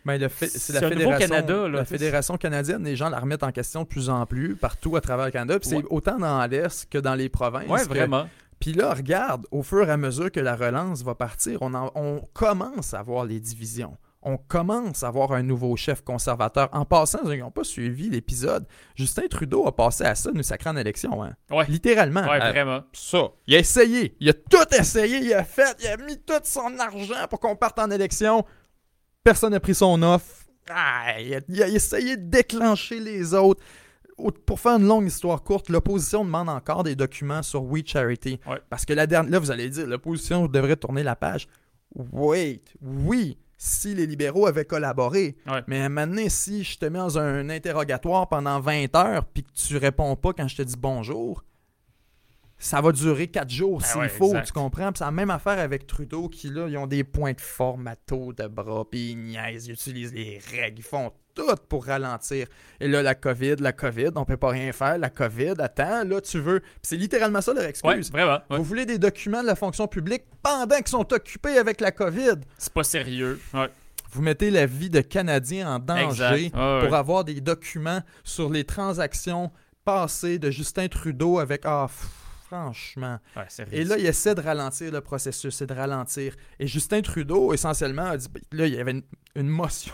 Ben, 0.04 0.18
le 0.20 0.28
c'est 0.28 0.72
la 0.72 0.80
fédération, 0.88 1.18
Canada, 1.28 1.54
là, 1.62 1.68
la 1.68 1.78
tu 1.82 1.88
sais. 1.90 1.98
fédération 1.98 2.36
canadienne, 2.36 2.84
les 2.84 2.96
gens 2.96 3.08
la 3.08 3.20
remettent 3.20 3.44
en 3.44 3.52
question 3.52 3.82
de 3.82 3.86
plus 3.86 4.08
en 4.10 4.26
plus 4.26 4.56
partout 4.56 4.96
à 4.96 5.00
travers 5.00 5.26
le 5.26 5.30
Canada. 5.30 5.58
Puis 5.60 5.70
Ouais. 5.70 5.82
c'est 5.82 5.86
autant 5.94 6.18
dans 6.18 6.44
l'Est 6.46 6.88
que 6.90 6.98
dans 6.98 7.14
les 7.14 7.28
provinces. 7.28 7.68
que- 7.84 7.88
vraiment. 7.88 8.28
Puis 8.58 8.72
là, 8.72 8.94
regarde, 8.94 9.46
au 9.50 9.62
fur 9.62 9.88
et 9.88 9.90
à 9.92 9.96
mesure 9.96 10.30
que 10.30 10.40
la 10.40 10.54
relance 10.56 11.02
va 11.02 11.14
partir, 11.14 11.62
on, 11.62 11.72
en- 11.74 11.90
on 11.94 12.20
commence 12.32 12.94
à 12.94 13.02
voir 13.02 13.24
les 13.24 13.38
divisions. 13.40 13.96
On 14.24 14.36
commence 14.36 15.02
à 15.02 15.08
avoir 15.08 15.32
un 15.32 15.42
nouveau 15.42 15.74
chef 15.76 16.02
conservateur. 16.02 16.68
En 16.72 16.84
passant, 16.84 17.18
ils 17.30 17.40
n'ont 17.40 17.50
pas 17.50 17.64
suivi 17.64 18.08
l'épisode. 18.08 18.66
Justin 18.94 19.26
Trudeau 19.28 19.66
a 19.66 19.74
passé 19.74 20.04
à 20.04 20.14
ça, 20.14 20.30
nous 20.32 20.44
sacrer 20.44 20.70
en 20.70 20.76
élection. 20.76 21.24
Hein. 21.24 21.34
Ouais. 21.50 21.66
Littéralement. 21.68 22.22
Ouais, 22.22 22.40
À- 22.40 22.52
vraiment. 22.52 22.82
ça. 22.92 23.30
Il 23.48 23.54
a 23.56 23.58
essayé. 23.58 24.14
Il 24.20 24.28
a 24.28 24.32
tout 24.34 24.74
essayé. 24.78 25.18
Il 25.18 25.34
a 25.34 25.42
fait. 25.42 25.76
Il 25.80 25.88
a 25.88 25.96
mis 25.96 26.18
tout 26.18 26.34
son 26.44 26.78
argent 26.78 27.26
pour 27.28 27.40
qu'on 27.40 27.56
parte 27.56 27.78
en 27.80 27.90
élection. 27.90 28.44
Personne 29.24 29.50
n'a 29.52 29.60
pris 29.60 29.74
son 29.74 30.00
offre. 30.02 30.26
Ah, 30.70 31.20
il, 31.20 31.34
a, 31.34 31.40
il 31.48 31.62
a 31.62 31.68
essayé 31.68 32.16
de 32.16 32.22
déclencher 32.30 33.00
les 33.00 33.34
autres. 33.34 33.62
Au- 34.18 34.30
Pour 34.30 34.60
faire 34.60 34.76
une 34.76 34.86
longue 34.86 35.06
histoire 35.08 35.42
courte, 35.42 35.68
l'opposition 35.68 36.24
demande 36.24 36.48
encore 36.48 36.84
des 36.84 36.94
documents 36.94 37.42
sur 37.42 37.64
We 37.64 37.82
Charity. 37.84 38.38
Ouais. 38.46 38.60
Parce 38.70 38.84
que 38.84 38.92
la 38.92 39.08
dernière. 39.08 39.32
Là, 39.32 39.38
vous 39.40 39.50
allez 39.50 39.68
dire, 39.68 39.86
l'opposition 39.88 40.46
devrait 40.46 40.76
tourner 40.76 41.02
la 41.02 41.16
page. 41.16 41.48
Wait, 42.12 42.62
oui, 42.80 43.36
si 43.64 43.94
les 43.94 44.08
libéraux 44.08 44.48
avaient 44.48 44.64
collaboré. 44.64 45.36
Ouais. 45.46 45.62
Mais 45.68 45.80
à 45.80 45.84
un 45.84 45.88
moment 45.88 46.08
donné, 46.08 46.28
si 46.28 46.64
je 46.64 46.76
te 46.78 46.86
mets 46.86 46.98
dans 46.98 47.16
un 47.16 47.48
interrogatoire 47.48 48.28
pendant 48.28 48.58
20 48.58 48.92
heures 48.96 49.24
puis 49.24 49.44
que 49.44 49.50
tu 49.54 49.76
réponds 49.76 50.16
pas 50.16 50.32
quand 50.32 50.48
je 50.48 50.56
te 50.56 50.62
dis 50.62 50.74
bonjour, 50.76 51.44
ça 52.58 52.80
va 52.80 52.90
durer 52.90 53.28
4 53.28 53.48
jours 53.48 53.80
Ah 53.84 53.86
s'il 53.86 54.00
ouais, 54.00 54.08
faut, 54.08 54.26
exact. 54.26 54.46
tu 54.46 54.52
comprends? 54.52 54.90
Puis 54.90 54.98
c'est 54.98 55.04
la 55.04 55.12
même 55.12 55.30
affaire 55.30 55.60
avec 55.60 55.86
Trudeau 55.86 56.28
qui, 56.28 56.48
là, 56.48 56.66
ils 56.66 56.76
ont 56.76 56.88
des 56.88 57.04
points 57.04 57.34
de 57.34 57.40
formato 57.40 58.32
de 58.32 58.48
bras, 58.48 58.84
puis 58.90 59.12
ils 59.12 59.16
niaisent, 59.16 59.68
ils 59.68 59.74
utilisent 59.74 60.12
les 60.12 60.40
règles, 60.50 60.80
ils 60.80 60.84
font 60.84 61.12
tout 61.34 61.54
pour 61.68 61.86
ralentir. 61.86 62.46
Et 62.80 62.88
là, 62.88 63.02
la 63.02 63.14
COVID, 63.14 63.56
la 63.60 63.72
COVID, 63.72 64.10
on 64.16 64.24
peut 64.24 64.36
pas 64.36 64.50
rien 64.50 64.72
faire, 64.72 64.98
la 64.98 65.10
COVID, 65.10 65.54
attends, 65.58 66.04
là, 66.04 66.20
tu 66.20 66.38
veux... 66.40 66.60
C'est 66.82 66.96
littéralement 66.96 67.40
ça 67.40 67.52
leur 67.54 67.62
Ouais, 67.64 67.70
excuse. 67.70 68.10
vraiment. 68.12 68.38
ouais. 68.50 68.56
Vous 68.58 68.64
voulez 68.64 68.86
des 68.86 68.98
documents 68.98 69.42
de 69.42 69.46
la 69.46 69.54
fonction 69.56 69.86
publique 69.88 70.24
pendant 70.42 70.76
qu'ils 70.76 70.88
sont 70.88 71.12
occupés 71.12 71.58
avec 71.58 71.80
la 71.80 71.90
COVID. 71.92 72.36
C'est 72.58 72.72
pas 72.72 72.84
sérieux. 72.84 73.40
Ouais. 73.54 73.68
Vous 74.10 74.20
mettez 74.22 74.50
la 74.50 74.66
vie 74.66 74.90
de 74.90 75.00
Canadiens 75.00 75.74
en 75.74 75.78
danger 75.78 76.50
pour 76.50 76.94
avoir 76.94 77.24
des 77.24 77.40
documents 77.40 78.02
sur 78.24 78.50
les 78.50 78.64
transactions 78.64 79.50
passées 79.84 80.38
de 80.38 80.50
Justin 80.50 80.88
Trudeau 80.88 81.38
avec... 81.38 81.62
Ah, 81.64 81.86
pff, 81.88 82.08
franchement. 82.46 83.18
Et 83.70 83.84
là, 83.84 83.96
il 83.96 84.04
essaie 84.04 84.34
de 84.34 84.42
ralentir 84.42 84.92
le 84.92 85.00
processus, 85.00 85.56
c'est 85.56 85.66
de 85.66 85.72
ralentir. 85.74 86.34
Et 86.58 86.66
Justin 86.66 87.00
Trudeau, 87.00 87.54
essentiellement, 87.54 88.04
a 88.04 88.16
dit... 88.18 88.28
ben, 88.30 88.42
Là, 88.52 88.66
il 88.66 88.74
y 88.74 88.78
avait 88.78 88.90
une, 88.92 89.02
une 89.34 89.48
motion 89.48 89.92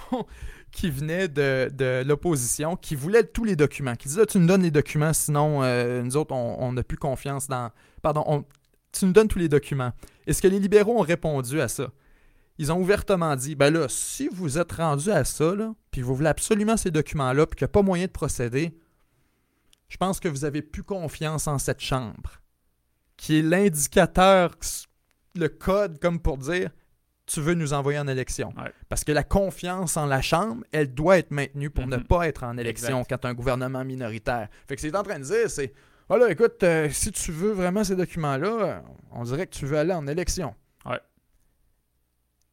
qui 0.71 0.91
venait 0.91 1.29
de, 1.29 1.71
de 1.73 2.03
l'opposition 2.07 2.77
qui 2.77 2.95
voulait 2.95 3.25
tous 3.25 3.45
les 3.45 3.57
documents, 3.57 3.97
qui 3.97 4.09
disait, 4.09 4.27
tu 4.27 4.39
nous 4.39 4.47
donnes 4.47 4.63
les 4.63 4.71
documents, 4.71 5.13
sinon, 5.13 5.63
euh, 5.63 6.03
nous 6.03 6.17
autres, 6.17 6.35
on 6.35 6.73
n'a 6.73 6.83
plus 6.83 6.99
confiance 6.99 7.49
dans... 7.49 7.71
Pardon, 8.03 8.23
on- 8.27 8.45
tu 8.93 9.05
nous 9.07 9.13
donnes 9.13 9.29
tous 9.29 9.39
les 9.39 9.49
documents. 9.49 9.93
Est-ce 10.27 10.41
que 10.43 10.49
les 10.49 10.59
libéraux 10.61 10.99
ont 10.99 11.03
répondu 11.03 11.61
à 11.61 11.69
ça? 11.69 11.91
Ils 12.59 12.73
ont 12.73 12.81
ouvertement 12.81 13.37
dit, 13.37 13.55
ben 13.55 13.73
là, 13.73 13.87
si 13.89 14.29
vous 14.29 14.59
êtes 14.59 14.73
rendu 14.73 15.11
à 15.11 15.25
ça, 15.25 15.55
là, 15.55 15.75
puis 15.91 16.03
vous 16.03 16.15
voulez 16.15 16.29
absolument 16.29 16.77
ces 16.77 16.91
documents-là, 16.91 17.47
puis 17.47 17.57
qu'il 17.57 17.65
n'y 17.65 17.71
a 17.71 17.73
pas 17.73 17.83
moyen 17.83 18.07
de 18.07 18.11
procéder, 18.11 18.77
je 19.89 19.97
pense 19.97 20.21
que 20.21 20.29
vous 20.29 20.45
avez 20.45 20.61
plus 20.63 20.83
confiance 20.83 21.47
en 21.47 21.59
cette 21.59 21.81
chambre, 21.81 22.41
qui 23.17 23.39
est 23.39 23.43
l'indicateur, 23.43 24.57
le 25.35 25.49
code, 25.49 25.99
comme 26.01 26.21
pour 26.21 26.37
dire, 26.37 26.71
tu 27.29 27.41
veux 27.41 27.55
nous 27.55 27.73
envoyer 27.73 27.99
en 27.99 28.09
élection. 28.09 28.53
Ouais. 28.57 28.73
Parce 28.89 29.05
que 29.05 29.13
la 29.13 29.23
confiance 29.23 29.97
en 29.97 30.07
la 30.07 30.21
chambre, 30.23 30.65
elle 30.73 30.93
doit 30.95 31.19
être 31.19 31.31
maintenue 31.31 31.71
pour 31.71 31.87
ne 31.87 31.97
Mhm. 31.97 32.05
pas 32.05 32.27
être 32.27 32.43
en 32.45 32.57
élection 32.59 33.01
Exact. 33.01 33.09
quand 33.23 33.29
un 33.29 33.35
gouvernement 33.35 33.85
minoritaire. 33.85 34.49
Fait 34.67 34.75
que 34.75 34.81
c'est 34.81 34.95
en 34.97 35.03
train 35.03 35.19
de 35.19 35.25
dire, 35.25 35.49
c'est, 35.51 35.73
voilà, 36.09 36.31
écoute, 36.31 36.63
euh, 36.63 36.89
si 36.91 37.13
tu 37.13 37.31
veux 37.33 37.53
vraiment 37.53 37.85
ces 37.85 37.95
documents-là, 37.97 38.83
on 39.13 39.23
dirait 39.25 39.47
que 39.47 39.55
tu 39.55 39.67
veux 39.67 39.79
aller 39.79 39.93
en 39.93 40.07
élection. 40.07 40.55
Ouais. 40.87 40.99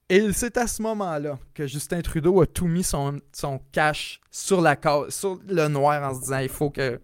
Et 0.10 0.32
c'est 0.34 0.58
à 0.58 0.68
ce 0.68 0.82
moment-là 0.84 1.40
que 1.54 1.66
Justin 1.66 2.02
Trudeau 2.02 2.42
a 2.42 2.46
tout 2.46 2.68
mis 2.68 2.84
son, 2.84 3.20
son 3.34 3.60
cash 3.72 4.20
sur 4.30 4.62
la 4.62 4.78
sur 5.10 5.40
le 5.48 5.68
noir 5.68 6.04
en 6.08 6.14
se 6.14 6.20
disant 6.22 6.40
il 6.40 6.50
faut 6.50 6.70
que 6.70 7.02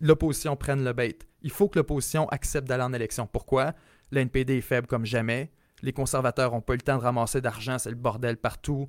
l'opposition 0.00 0.54
prenne 0.56 0.84
le 0.84 0.92
bait. 0.92 1.16
Il 1.42 1.50
faut 1.50 1.68
que 1.68 1.78
l'opposition 1.78 2.28
accepte 2.28 2.68
d'aller 2.68 2.82
en 2.82 2.92
élection. 2.92 3.26
Pourquoi? 3.26 3.72
L'NPD 4.12 4.58
est 4.58 4.60
faible 4.60 4.86
comme 4.86 5.06
jamais. 5.06 5.50
Les 5.82 5.92
conservateurs 5.92 6.52
n'ont 6.52 6.60
pas 6.60 6.74
eu 6.74 6.76
le 6.76 6.82
temps 6.82 6.98
de 6.98 7.02
ramasser 7.02 7.40
d'argent, 7.40 7.78
c'est 7.78 7.90
le 7.90 7.96
bordel 7.96 8.36
partout. 8.36 8.88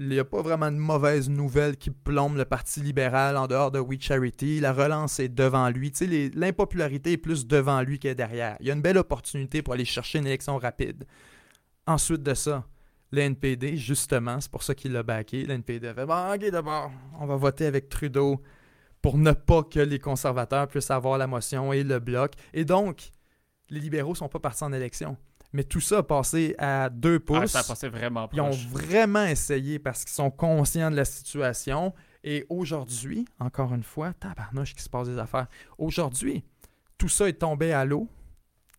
Il 0.00 0.08
n'y 0.08 0.18
a 0.20 0.24
pas 0.24 0.42
vraiment 0.42 0.70
de 0.70 0.76
mauvaises 0.76 1.28
nouvelles 1.28 1.76
qui 1.76 1.90
plombent 1.90 2.36
le 2.36 2.44
Parti 2.44 2.80
libéral 2.80 3.36
en 3.36 3.48
dehors 3.48 3.72
de 3.72 3.80
We 3.80 3.98
Charity. 4.00 4.60
La 4.60 4.72
relance 4.72 5.18
est 5.18 5.28
devant 5.28 5.68
lui. 5.70 5.92
L'impopularité 6.34 7.12
est 7.12 7.16
plus 7.16 7.48
devant 7.48 7.82
lui 7.82 7.98
que 7.98 8.12
derrière. 8.12 8.56
Il 8.60 8.66
y 8.66 8.70
a 8.70 8.74
une 8.74 8.80
belle 8.80 8.98
opportunité 8.98 9.60
pour 9.60 9.74
aller 9.74 9.84
chercher 9.84 10.20
une 10.20 10.26
élection 10.28 10.56
rapide. 10.56 11.04
Ensuite 11.84 12.22
de 12.22 12.34
ça, 12.34 12.64
le 13.10 13.22
NPD, 13.22 13.76
justement, 13.76 14.40
c'est 14.40 14.50
pour 14.50 14.62
ça 14.62 14.76
qu'il 14.76 14.92
l'a 14.92 15.02
backé. 15.02 15.44
Le 15.44 15.54
NPD 15.54 15.88
a 15.88 15.94
fait 15.94 16.06
Bon, 16.06 16.32
ok, 16.32 16.48
d'abord, 16.48 16.92
on 17.18 17.26
va 17.26 17.34
voter 17.34 17.66
avec 17.66 17.88
Trudeau 17.88 18.40
pour 19.02 19.18
ne 19.18 19.32
pas 19.32 19.64
que 19.64 19.80
les 19.80 19.98
conservateurs 19.98 20.68
puissent 20.68 20.92
avoir 20.92 21.18
la 21.18 21.26
motion 21.26 21.72
et 21.72 21.82
le 21.82 21.98
bloc. 21.98 22.34
Et 22.52 22.64
donc, 22.64 23.10
les 23.70 23.80
libéraux 23.80 24.14
sont 24.14 24.28
pas 24.28 24.38
partis 24.38 24.62
en 24.62 24.72
élection. 24.72 25.16
Mais 25.52 25.64
tout 25.64 25.80
ça 25.80 25.98
a 25.98 26.02
passé 26.02 26.54
à 26.58 26.90
deux 26.90 27.18
pouces. 27.20 27.38
Ah, 27.42 27.46
ça 27.46 27.58
a 27.60 27.64
passé 27.64 27.88
vraiment 27.88 28.28
Ils 28.32 28.40
ont 28.40 28.50
vraiment 28.50 29.24
essayé 29.24 29.78
parce 29.78 30.04
qu'ils 30.04 30.12
sont 30.14 30.30
conscients 30.30 30.90
de 30.90 30.96
la 30.96 31.04
situation. 31.06 31.94
Et 32.22 32.44
aujourd'hui, 32.50 33.24
encore 33.40 33.72
une 33.72 33.82
fois, 33.82 34.12
tabarnouche 34.12 34.74
qui 34.74 34.82
se 34.82 34.90
passe 34.90 35.08
des 35.08 35.18
affaires. 35.18 35.46
Aujourd'hui, 35.78 36.44
tout 36.98 37.08
ça 37.08 37.28
est 37.28 37.34
tombé 37.38 37.72
à 37.72 37.84
l'eau. 37.84 38.08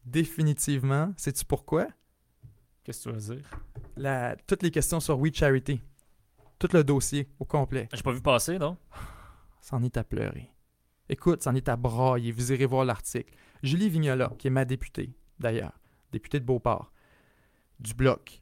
Définitivement. 0.06 1.14
Sais-tu 1.18 1.46
pourquoi? 1.46 1.88
Qu'est-ce 2.84 3.06
que 3.10 3.16
tu 3.16 3.16
veux 3.16 3.36
dire? 3.36 3.50
La- 3.96 4.36
toutes 4.48 4.64
les 4.64 4.72
questions 4.72 5.00
sur 5.00 5.20
We 5.20 5.34
Charity. 5.34 5.82
Tout 6.58 6.70
le 6.74 6.84
dossier 6.84 7.30
au 7.40 7.46
complet. 7.46 7.88
J'ai 7.94 8.02
pas 8.02 8.12
vu 8.12 8.22
passer, 8.22 8.58
non? 8.60 8.78
C'en 9.62 9.82
est 9.84 9.96
à 9.98 10.04
pleurer. 10.04 10.52
Écoute, 11.08 11.44
c'en 11.44 11.56
est 11.56 11.70
à 11.70 11.76
brailler. 11.76 12.32
Vous 12.32 12.52
irez 12.52 12.66
voir 12.66 12.86
l'article. 12.86 13.34
Julie 13.64 13.90
Vignola, 13.90 14.32
qui 14.38 14.48
est 14.48 14.52
ma 14.52 14.66
députée, 14.66 15.14
d'ailleurs, 15.40 15.79
députée 16.12 16.40
de 16.40 16.46
Beauport, 16.46 16.92
du 17.80 17.94
Bloc, 17.94 18.42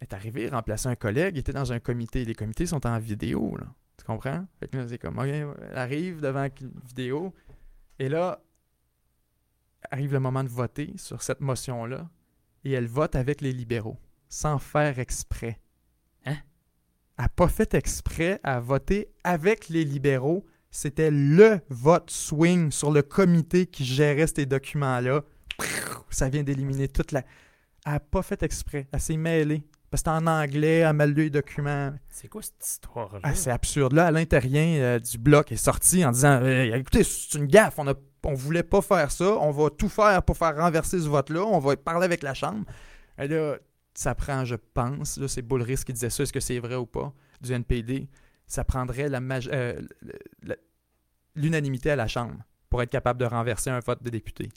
est 0.00 0.12
arrivée 0.14 0.48
remplacer 0.48 0.88
un 0.88 0.96
collègue. 0.96 1.36
Il 1.36 1.40
était 1.40 1.52
dans 1.52 1.72
un 1.72 1.80
comité. 1.80 2.24
Les 2.24 2.34
comités 2.34 2.66
sont 2.66 2.86
en 2.86 2.98
vidéo, 2.98 3.56
là. 3.56 3.66
Tu 3.98 4.04
comprends? 4.04 4.46
Fait 4.58 4.68
que 4.68 4.78
là, 4.78 4.88
c'est 4.88 4.98
comme, 4.98 5.18
OK, 5.18 5.26
elle 5.26 5.54
arrive 5.74 6.20
devant 6.20 6.48
une 6.60 6.72
vidéo. 6.86 7.34
Et 7.98 8.08
là, 8.08 8.42
arrive 9.90 10.14
le 10.14 10.20
moment 10.20 10.42
de 10.42 10.48
voter 10.48 10.94
sur 10.96 11.22
cette 11.22 11.40
motion-là. 11.40 12.08
Et 12.64 12.72
elle 12.72 12.86
vote 12.86 13.14
avec 13.14 13.42
les 13.42 13.52
libéraux, 13.52 13.98
sans 14.28 14.58
faire 14.58 14.98
exprès. 14.98 15.60
Hein? 16.24 16.36
Elle 17.18 17.24
n'a 17.24 17.28
pas 17.28 17.48
fait 17.48 17.74
exprès 17.74 18.40
à 18.42 18.60
voter 18.60 19.10
avec 19.22 19.68
les 19.68 19.84
libéraux. 19.84 20.46
C'était 20.70 21.10
le 21.10 21.60
vote 21.68 22.10
swing 22.10 22.70
sur 22.70 22.90
le 22.90 23.02
comité 23.02 23.66
qui 23.66 23.84
gérait 23.84 24.28
ces 24.28 24.46
documents-là. 24.46 25.24
Ça 26.10 26.28
vient 26.28 26.42
d'éliminer 26.42 26.88
toute 26.88 27.12
la. 27.12 27.22
Elle 27.86 27.92
n'a 27.92 28.00
pas 28.00 28.22
fait 28.22 28.42
exprès. 28.42 28.88
Elle 28.92 29.00
s'est 29.00 29.16
mêlée. 29.16 29.62
Parce 29.90 30.02
que 30.04 30.10
c'était 30.10 30.22
en 30.22 30.26
anglais, 30.28 30.78
elle 30.78 30.86
a 30.86 30.92
mal 30.92 31.10
lu 31.10 31.24
les 31.24 31.30
documents. 31.30 31.92
C'est 32.08 32.28
quoi 32.28 32.42
cette 32.42 32.64
histoire-là? 32.64 33.18
Ah, 33.24 33.34
c'est 33.34 33.50
absurde. 33.50 33.92
Là, 33.92 34.06
Alain 34.06 34.24
Terrien 34.24 34.80
euh, 34.80 34.98
du 35.00 35.18
Bloc 35.18 35.50
est 35.50 35.56
sorti 35.56 36.04
en 36.04 36.12
disant 36.12 36.40
Euh, 36.42 36.76
écoutez, 36.76 37.02
c'est 37.02 37.36
une 37.38 37.46
gaffe, 37.46 37.78
on 37.78 37.88
a 37.88 37.94
on 38.22 38.34
voulait 38.34 38.62
pas 38.62 38.82
faire 38.82 39.10
ça, 39.10 39.24
on 39.24 39.50
va 39.50 39.70
tout 39.70 39.88
faire 39.88 40.22
pour 40.22 40.36
faire 40.36 40.54
renverser 40.54 41.00
ce 41.00 41.08
vote-là, 41.08 41.42
on 41.42 41.58
va 41.58 41.74
parler 41.76 42.04
avec 42.04 42.22
la 42.22 42.34
Chambre. 42.34 42.66
Et 43.18 43.26
là, 43.26 43.56
ça 43.94 44.14
prend, 44.14 44.44
je 44.44 44.56
pense, 44.56 45.16
là, 45.16 45.26
c'est 45.26 45.40
Bullris 45.42 45.82
qui 45.86 45.92
disait 45.94 46.10
ça, 46.10 46.22
est-ce 46.24 46.32
que 46.32 46.38
c'est 46.38 46.58
vrai 46.58 46.74
ou 46.76 46.84
pas, 46.86 47.12
du 47.40 47.50
NPD, 47.52 48.08
ça 48.46 48.62
prendrait 48.62 49.08
la 49.08 49.20
euh, 49.20 49.80
le- 50.42 50.56
l'unanimité 51.34 51.90
à 51.90 51.96
la 51.96 52.06
Chambre 52.06 52.34
pour 52.68 52.82
être 52.82 52.90
capable 52.90 53.18
de 53.20 53.24
renverser 53.24 53.70
un 53.70 53.80
vote 53.80 54.02
de 54.02 54.10
député. 54.10 54.50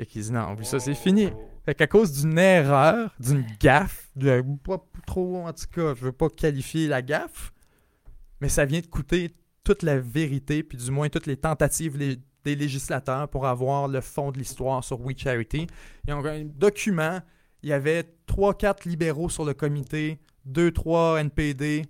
Fait 0.00 0.06
qu'il 0.06 0.22
dit 0.22 0.32
non, 0.32 0.56
ça 0.62 0.80
c'est 0.80 0.94
fini. 0.94 1.28
Fait 1.66 1.74
qu'à 1.74 1.86
cause 1.86 2.22
d'une 2.22 2.38
erreur, 2.38 3.14
d'une 3.20 3.44
gaffe, 3.60 4.08
de, 4.16 4.42
pas 4.64 4.82
trop, 5.06 5.46
en 5.46 5.52
tout 5.52 5.66
cas, 5.70 5.94
je 5.94 6.06
veux 6.06 6.12
pas 6.12 6.30
qualifier 6.30 6.88
la 6.88 7.02
gaffe, 7.02 7.52
mais 8.40 8.48
ça 8.48 8.64
vient 8.64 8.80
de 8.80 8.86
coûter 8.86 9.36
toute 9.62 9.82
la 9.82 9.98
vérité, 9.98 10.62
puis 10.62 10.78
du 10.78 10.90
moins 10.90 11.10
toutes 11.10 11.26
les 11.26 11.36
tentatives 11.36 11.98
des 11.98 12.56
législateurs 12.56 13.28
pour 13.28 13.46
avoir 13.46 13.88
le 13.88 14.00
fond 14.00 14.32
de 14.32 14.38
l'histoire 14.38 14.82
sur 14.82 15.02
We 15.02 15.14
Charity. 15.18 15.66
Ils 16.08 16.14
ont 16.14 16.24
un 16.24 16.46
document, 16.46 17.20
il 17.62 17.68
y 17.68 17.74
avait 17.74 18.06
3-4 18.26 18.88
libéraux 18.88 19.28
sur 19.28 19.44
le 19.44 19.52
comité, 19.52 20.18
2-3 20.50 21.20
NPD, 21.20 21.84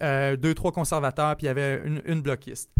euh, 0.02 0.70
conservateurs, 0.70 1.36
puis 1.36 1.44
il 1.44 1.48
y 1.48 1.50
avait 1.50 1.82
une, 1.84 2.00
une 2.06 2.22
bloquiste 2.22 2.70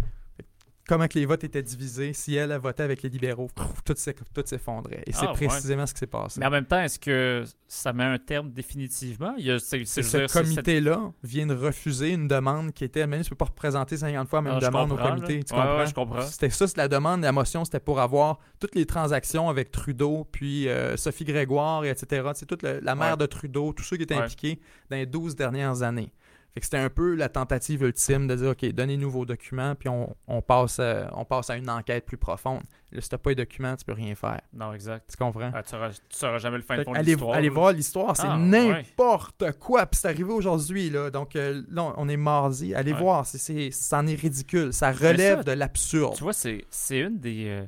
comment 0.86 1.06
que 1.06 1.18
les 1.18 1.26
votes 1.26 1.44
étaient 1.44 1.62
divisés. 1.62 2.12
Si 2.12 2.34
elle 2.34 2.52
a 2.52 2.58
voté 2.58 2.82
avec 2.82 3.02
les 3.02 3.08
libéraux, 3.08 3.48
tout 3.84 3.94
s'effondrait. 3.96 5.02
Et 5.06 5.12
c'est 5.12 5.26
ah, 5.28 5.32
précisément 5.32 5.86
ce 5.86 5.92
qui 5.92 6.00
s'est 6.00 6.06
passé. 6.06 6.40
Mais 6.40 6.46
en 6.46 6.50
même 6.50 6.64
temps, 6.64 6.80
est-ce 6.80 6.98
que 6.98 7.44
ça 7.68 7.92
met 7.92 8.04
un 8.04 8.18
terme 8.18 8.50
définitivement? 8.50 9.34
Il 9.38 9.60
ce 9.60 10.32
comité-là 10.32 11.12
vient 11.22 11.46
de 11.46 11.54
refuser 11.54 12.10
une 12.10 12.28
demande 12.28 12.72
qui 12.72 12.84
était, 12.84 13.06
même 13.06 13.22
tu 13.22 13.26
ne 13.26 13.30
peux 13.30 13.36
pas 13.36 13.46
représenter 13.46 13.96
50 13.96 14.28
fois 14.28 14.40
la 14.40 14.50
même 14.50 14.58
ah, 14.62 14.66
demande 14.66 14.92
au 14.92 14.96
comité. 14.96 15.42
Tu 15.42 15.54
comprends? 15.54 16.22
C'était 16.22 16.50
ça, 16.50 16.66
la 16.76 16.88
demande, 16.88 17.22
la 17.22 17.32
motion, 17.32 17.64
c'était 17.64 17.80
pour 17.80 18.00
avoir 18.00 18.38
toutes 18.58 18.74
les 18.74 18.86
transactions 18.86 19.48
avec 19.48 19.70
Trudeau, 19.70 20.26
puis 20.30 20.68
euh, 20.68 20.96
Sophie 20.96 21.24
Grégoire, 21.24 21.84
etc. 21.84 22.30
C'est 22.34 22.46
toute 22.46 22.62
la 22.62 22.94
mère 22.94 23.16
de 23.16 23.26
Trudeau, 23.26 23.72
tous 23.72 23.84
ceux 23.84 23.96
qui 23.96 24.02
étaient 24.04 24.14
impliqués 24.14 24.60
dans 24.90 24.96
les 24.96 25.06
12 25.06 25.36
dernières 25.36 25.82
années. 25.82 26.12
Fait 26.54 26.60
que 26.60 26.66
c'était 26.66 26.78
un 26.78 26.90
peu 26.90 27.14
la 27.14 27.30
tentative 27.30 27.82
ultime 27.82 28.26
de 28.26 28.34
dire 28.34 28.50
OK, 28.50 28.64
donnez-nous 28.66 29.10
vos 29.10 29.24
documents, 29.24 29.74
puis 29.74 29.88
on, 29.88 30.42
passe, 30.42 30.80
à, 30.80 31.10
on 31.14 31.24
passe 31.24 31.48
à 31.48 31.56
une 31.56 31.70
enquête 31.70 32.04
plus 32.04 32.18
profonde. 32.18 32.62
Là, 32.90 33.00
si 33.00 33.08
t'as 33.08 33.16
pas 33.16 33.30
les 33.30 33.36
documents, 33.36 33.74
tu 33.74 33.86
peux 33.86 33.94
rien 33.94 34.14
faire. 34.14 34.42
Non, 34.52 34.74
exact. 34.74 35.08
Tu 35.10 35.16
comprends? 35.16 35.50
Ah, 35.54 35.62
tu, 35.62 35.74
sauras, 36.10 36.38
jamais 36.38 36.58
le 36.58 36.62
fin 36.62 36.76
de 36.76 36.84
allez, 36.94 37.12
l'histoire. 37.12 37.34
Allez 37.34 37.48
voir 37.48 37.72
l'histoire, 37.72 38.16
c'est 38.16 38.26
ah, 38.26 38.36
n'importe 38.36 39.52
quoi. 39.52 39.86
Puis 39.86 40.00
c'est 40.00 40.08
arrivé 40.08 40.30
aujourd'hui, 40.30 40.90
là. 40.90 41.10
Donc 41.10 41.36
euh, 41.36 41.62
là, 41.70 41.94
on 41.96 42.06
est 42.08 42.18
mardi. 42.18 42.74
Allez 42.74 42.92
voir, 42.92 43.24
c'est, 43.24 43.70
c'en 43.70 44.06
est 44.06 44.20
ridicule. 44.20 44.74
Ça 44.74 44.92
relève 44.92 45.44
de 45.44 45.52
l'absurde. 45.52 46.16
Tu 46.16 46.22
vois, 46.22 46.34
c'est, 46.34 46.66
une 46.90 47.18
des. 47.18 47.66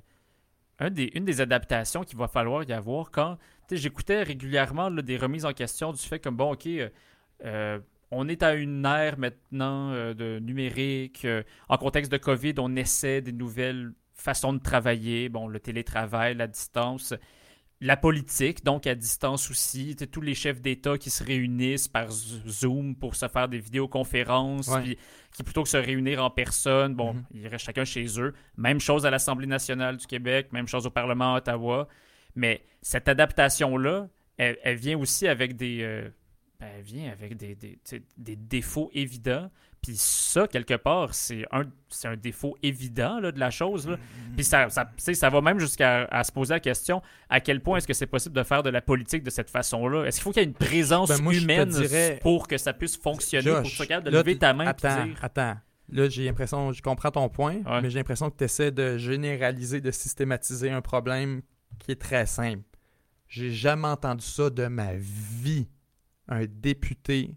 Euh, 0.80 0.90
des, 0.90 1.10
une 1.14 1.24
des 1.24 1.40
adaptations 1.40 2.02
qu'il 2.02 2.18
va 2.18 2.28
falloir 2.28 2.64
y 2.64 2.72
avoir 2.72 3.10
quand 3.10 3.38
j'écoutais 3.70 4.22
régulièrement 4.22 4.90
des 4.90 5.16
remises 5.16 5.46
en 5.46 5.52
question 5.52 5.92
du 5.92 6.02
fait 6.02 6.18
que, 6.18 6.28
bon, 6.28 6.52
OK, 6.52 6.68
euh, 7.44 7.78
on 8.10 8.28
est 8.28 8.42
à 8.42 8.54
une 8.54 8.84
ère 8.84 9.18
maintenant 9.18 9.90
euh, 9.92 10.14
de 10.14 10.38
numérique. 10.38 11.24
Euh, 11.24 11.42
en 11.68 11.76
contexte 11.76 12.10
de 12.12 12.16
COVID, 12.16 12.54
on 12.58 12.76
essaie 12.76 13.20
des 13.20 13.32
nouvelles 13.32 13.92
façons 14.14 14.52
de 14.52 14.58
travailler. 14.58 15.28
Bon, 15.28 15.48
le 15.48 15.60
télétravail, 15.60 16.34
la 16.34 16.46
distance, 16.46 17.14
la 17.80 17.96
politique, 17.96 18.64
donc 18.64 18.86
à 18.86 18.94
distance 18.94 19.50
aussi. 19.50 19.96
Tous 20.10 20.20
les 20.20 20.34
chefs 20.34 20.60
d'État 20.60 20.96
qui 20.96 21.10
se 21.10 21.22
réunissent 21.24 21.88
par 21.88 22.10
Zoom 22.10 22.94
pour 22.96 23.16
se 23.16 23.28
faire 23.28 23.48
des 23.48 23.58
vidéoconférences, 23.58 24.70
qui 25.32 25.42
plutôt 25.42 25.62
que 25.62 25.68
se 25.68 25.76
réunir 25.76 26.24
en 26.24 26.30
personne, 26.30 26.94
bon, 26.94 27.14
mm-hmm. 27.14 27.24
ils 27.34 27.48
restent 27.48 27.66
chacun 27.66 27.84
chez 27.84 28.06
eux. 28.20 28.32
Même 28.56 28.80
chose 28.80 29.04
à 29.06 29.10
l'Assemblée 29.10 29.46
nationale 29.46 29.96
du 29.96 30.06
Québec, 30.06 30.52
même 30.52 30.68
chose 30.68 30.86
au 30.86 30.90
Parlement 30.90 31.34
à 31.34 31.38
Ottawa. 31.38 31.88
Mais 32.36 32.64
cette 32.80 33.08
adaptation-là, 33.08 34.08
elle, 34.36 34.76
vient 34.76 34.98
aussi 34.98 35.28
avec 35.28 35.56
des... 35.56 35.80
Euh, 35.82 36.08
ben, 36.64 36.70
elle 36.79 36.83
vient 36.83 37.12
avec 37.12 37.37
des, 37.37 37.57
des, 38.16 38.37
défauts 38.37 38.90
évidents. 38.94 39.50
Puis 39.83 39.96
ça, 39.96 40.48
quelque 40.48 40.74
part, 40.74 41.14
c'est 41.14 41.44
un, 41.53 41.64
un 42.05 42.16
défaut 42.16 42.57
évident 42.62 43.20
là, 43.20 43.33
de 43.33 43.38
la 43.38 43.50
chose. 43.50 43.87
Là. 43.87 43.96
Mm-hmm. 43.96 44.35
Puis 44.35 44.44
ça, 44.44 44.68
ça, 44.70 44.87
ça 44.96 45.31
va 45.31 45.40
même 45.42 45.59
jusqu'à 45.59 46.09
se 46.24 46.33
poser 46.33 46.55
la 46.55 46.61
question 46.61 47.03
à 47.29 47.40
quel 47.40 47.61
point 47.61 47.79
est-ce 47.79 47.87
que 47.87 47.92
c'est 47.92 48.07
possible 48.07 48.35
de 48.35 48.42
faire 48.42 48.62
de 48.62 48.70
la 48.70 48.81
politique 48.81 49.22
de 49.22 49.31
cette 49.31 49.50
façon-là? 49.50 50.05
Est-ce 50.05 50.16
qu'il 50.16 50.24
faut 50.24 50.33
qu'il 50.33 50.42
y 50.42 50.44
ait 50.44 50.48
une 50.48 50.55
présence 50.55 51.11
ben, 51.11 51.31
humaine 51.31 51.70
pour 52.22 52.48
que 52.48 52.57
ça 52.57 52.72
puisse 52.72 52.96
fonctionner, 52.96 53.50
pour 53.50 53.62
que 53.62 53.94
tu 53.94 54.03
de 54.03 54.11
lever 54.11 54.38
ta 54.38 54.55
main 54.55 54.66
attends, 54.68 55.05
et 55.05 55.09
dire... 55.09 55.18
Attends, 55.22 55.57
Là, 55.90 56.09
j'ai 56.09 56.24
l'impression, 56.24 56.72
je 56.72 56.81
comprends 56.81 57.11
ton 57.11 57.29
point, 57.29 57.57
mais 57.83 57.90
j'ai 57.90 57.98
l'impression 57.98 58.31
que 58.31 58.38
tu 58.38 58.44
essaies 58.44 58.70
de 58.70 58.96
généraliser, 58.96 59.83
de 59.83 59.90
systématiser 59.90 60.70
un 60.70 60.81
problème 60.81 61.42
qui 61.79 61.92
est 61.92 62.00
très 62.00 62.24
simple. 62.24 62.62
J'ai 63.29 63.50
jamais 63.50 63.88
entendu 63.88 64.24
ça 64.24 64.48
de 64.48 64.66
ma 64.66 64.94
vie 64.94 65.68
un 66.28 66.44
député 66.46 67.34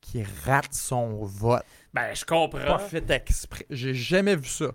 qui 0.00 0.22
rate 0.44 0.74
son 0.74 1.24
vote. 1.24 1.64
Ben, 1.92 2.14
je 2.14 2.24
comprends. 2.24 2.58
Pas 2.58 2.78
fait 2.78 3.08
exprès. 3.10 3.66
J'ai 3.70 3.94
jamais 3.94 4.36
vu 4.36 4.48
ça. 4.48 4.72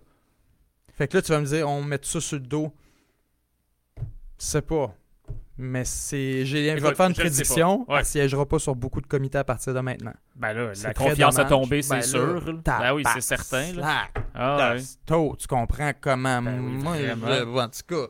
Fait 0.93 1.07
que 1.07 1.17
là, 1.17 1.21
tu 1.21 1.31
vas 1.31 1.39
me 1.39 1.45
dire, 1.45 1.69
on 1.69 1.83
met 1.83 1.99
ça 2.01 2.19
sur 2.19 2.37
le 2.37 2.43
dos. 2.43 2.73
Je 3.97 4.03
sais 4.45 4.61
pas. 4.61 4.93
Mais 5.57 5.83
c'est. 5.83 6.45
J'ai 6.45 6.77
je 6.77 6.81
vais 6.81 6.91
te 6.91 6.95
faire 6.95 7.07
une 7.07 7.13
prédiction. 7.13 7.85
Elle 7.89 7.99
ne 7.99 8.03
siégera 8.03 8.45
pas 8.45 8.59
sur 8.59 8.75
beaucoup 8.75 9.01
de 9.01 9.07
comités 9.07 9.37
à 9.37 9.43
partir 9.43 9.73
de 9.73 9.81
maintenant. 9.81 10.13
Ben 10.35 10.53
là, 10.53 10.71
la 10.81 10.93
confiance 10.93 11.37
a 11.37 11.45
tombé, 11.45 11.81
c'est 11.81 11.95
ben 11.95 12.01
sûr. 12.01 12.61
ben 12.63 12.93
oui, 12.93 13.03
c'est 13.13 13.21
certain. 13.21 13.73
Là. 13.73 14.07
Ah, 14.33 14.75
tu 15.05 15.47
comprends 15.47 15.91
comment. 15.99 16.41
Ben 16.41 16.59
moi, 17.45 17.65
en 17.65 17.69
tout 17.69 17.81
cas 17.87 18.07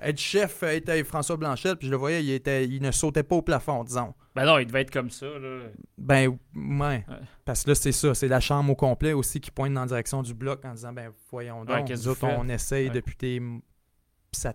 être 0.00 0.18
chef 0.18 0.62
euh, 0.62 0.76
était 0.76 1.02
François 1.02 1.36
Blanchette, 1.36 1.78
puis 1.78 1.88
je 1.88 1.90
le 1.90 1.96
voyais, 1.96 2.22
il, 2.22 2.30
était, 2.30 2.64
il 2.64 2.80
ne 2.80 2.90
sautait 2.90 3.22
pas 3.22 3.36
au 3.36 3.42
plafond, 3.42 3.82
disons. 3.84 4.14
Ben 4.34 4.44
non, 4.44 4.58
il 4.58 4.66
devait 4.66 4.82
être 4.82 4.92
comme 4.92 5.10
ça. 5.10 5.26
Là. 5.26 5.62
Ben, 5.96 6.38
ouais. 6.54 7.04
Parce 7.44 7.64
que 7.64 7.70
là, 7.70 7.74
c'est 7.74 7.92
ça. 7.92 8.14
C'est 8.14 8.28
la 8.28 8.40
chambre 8.40 8.70
au 8.70 8.76
complet 8.76 9.12
aussi 9.12 9.40
qui 9.40 9.50
pointe 9.50 9.74
dans 9.74 9.80
la 9.80 9.86
direction 9.86 10.22
du 10.22 10.34
bloc 10.34 10.64
en 10.64 10.74
disant, 10.74 10.92
ben, 10.92 11.10
voyons 11.30 11.64
donc, 11.64 11.90
nous 11.90 12.08
autres, 12.08 12.24
on 12.24 12.48
essaye 12.48 12.90
depuis 12.90 13.16
tes. 13.16 13.42
Ça, 14.32 14.54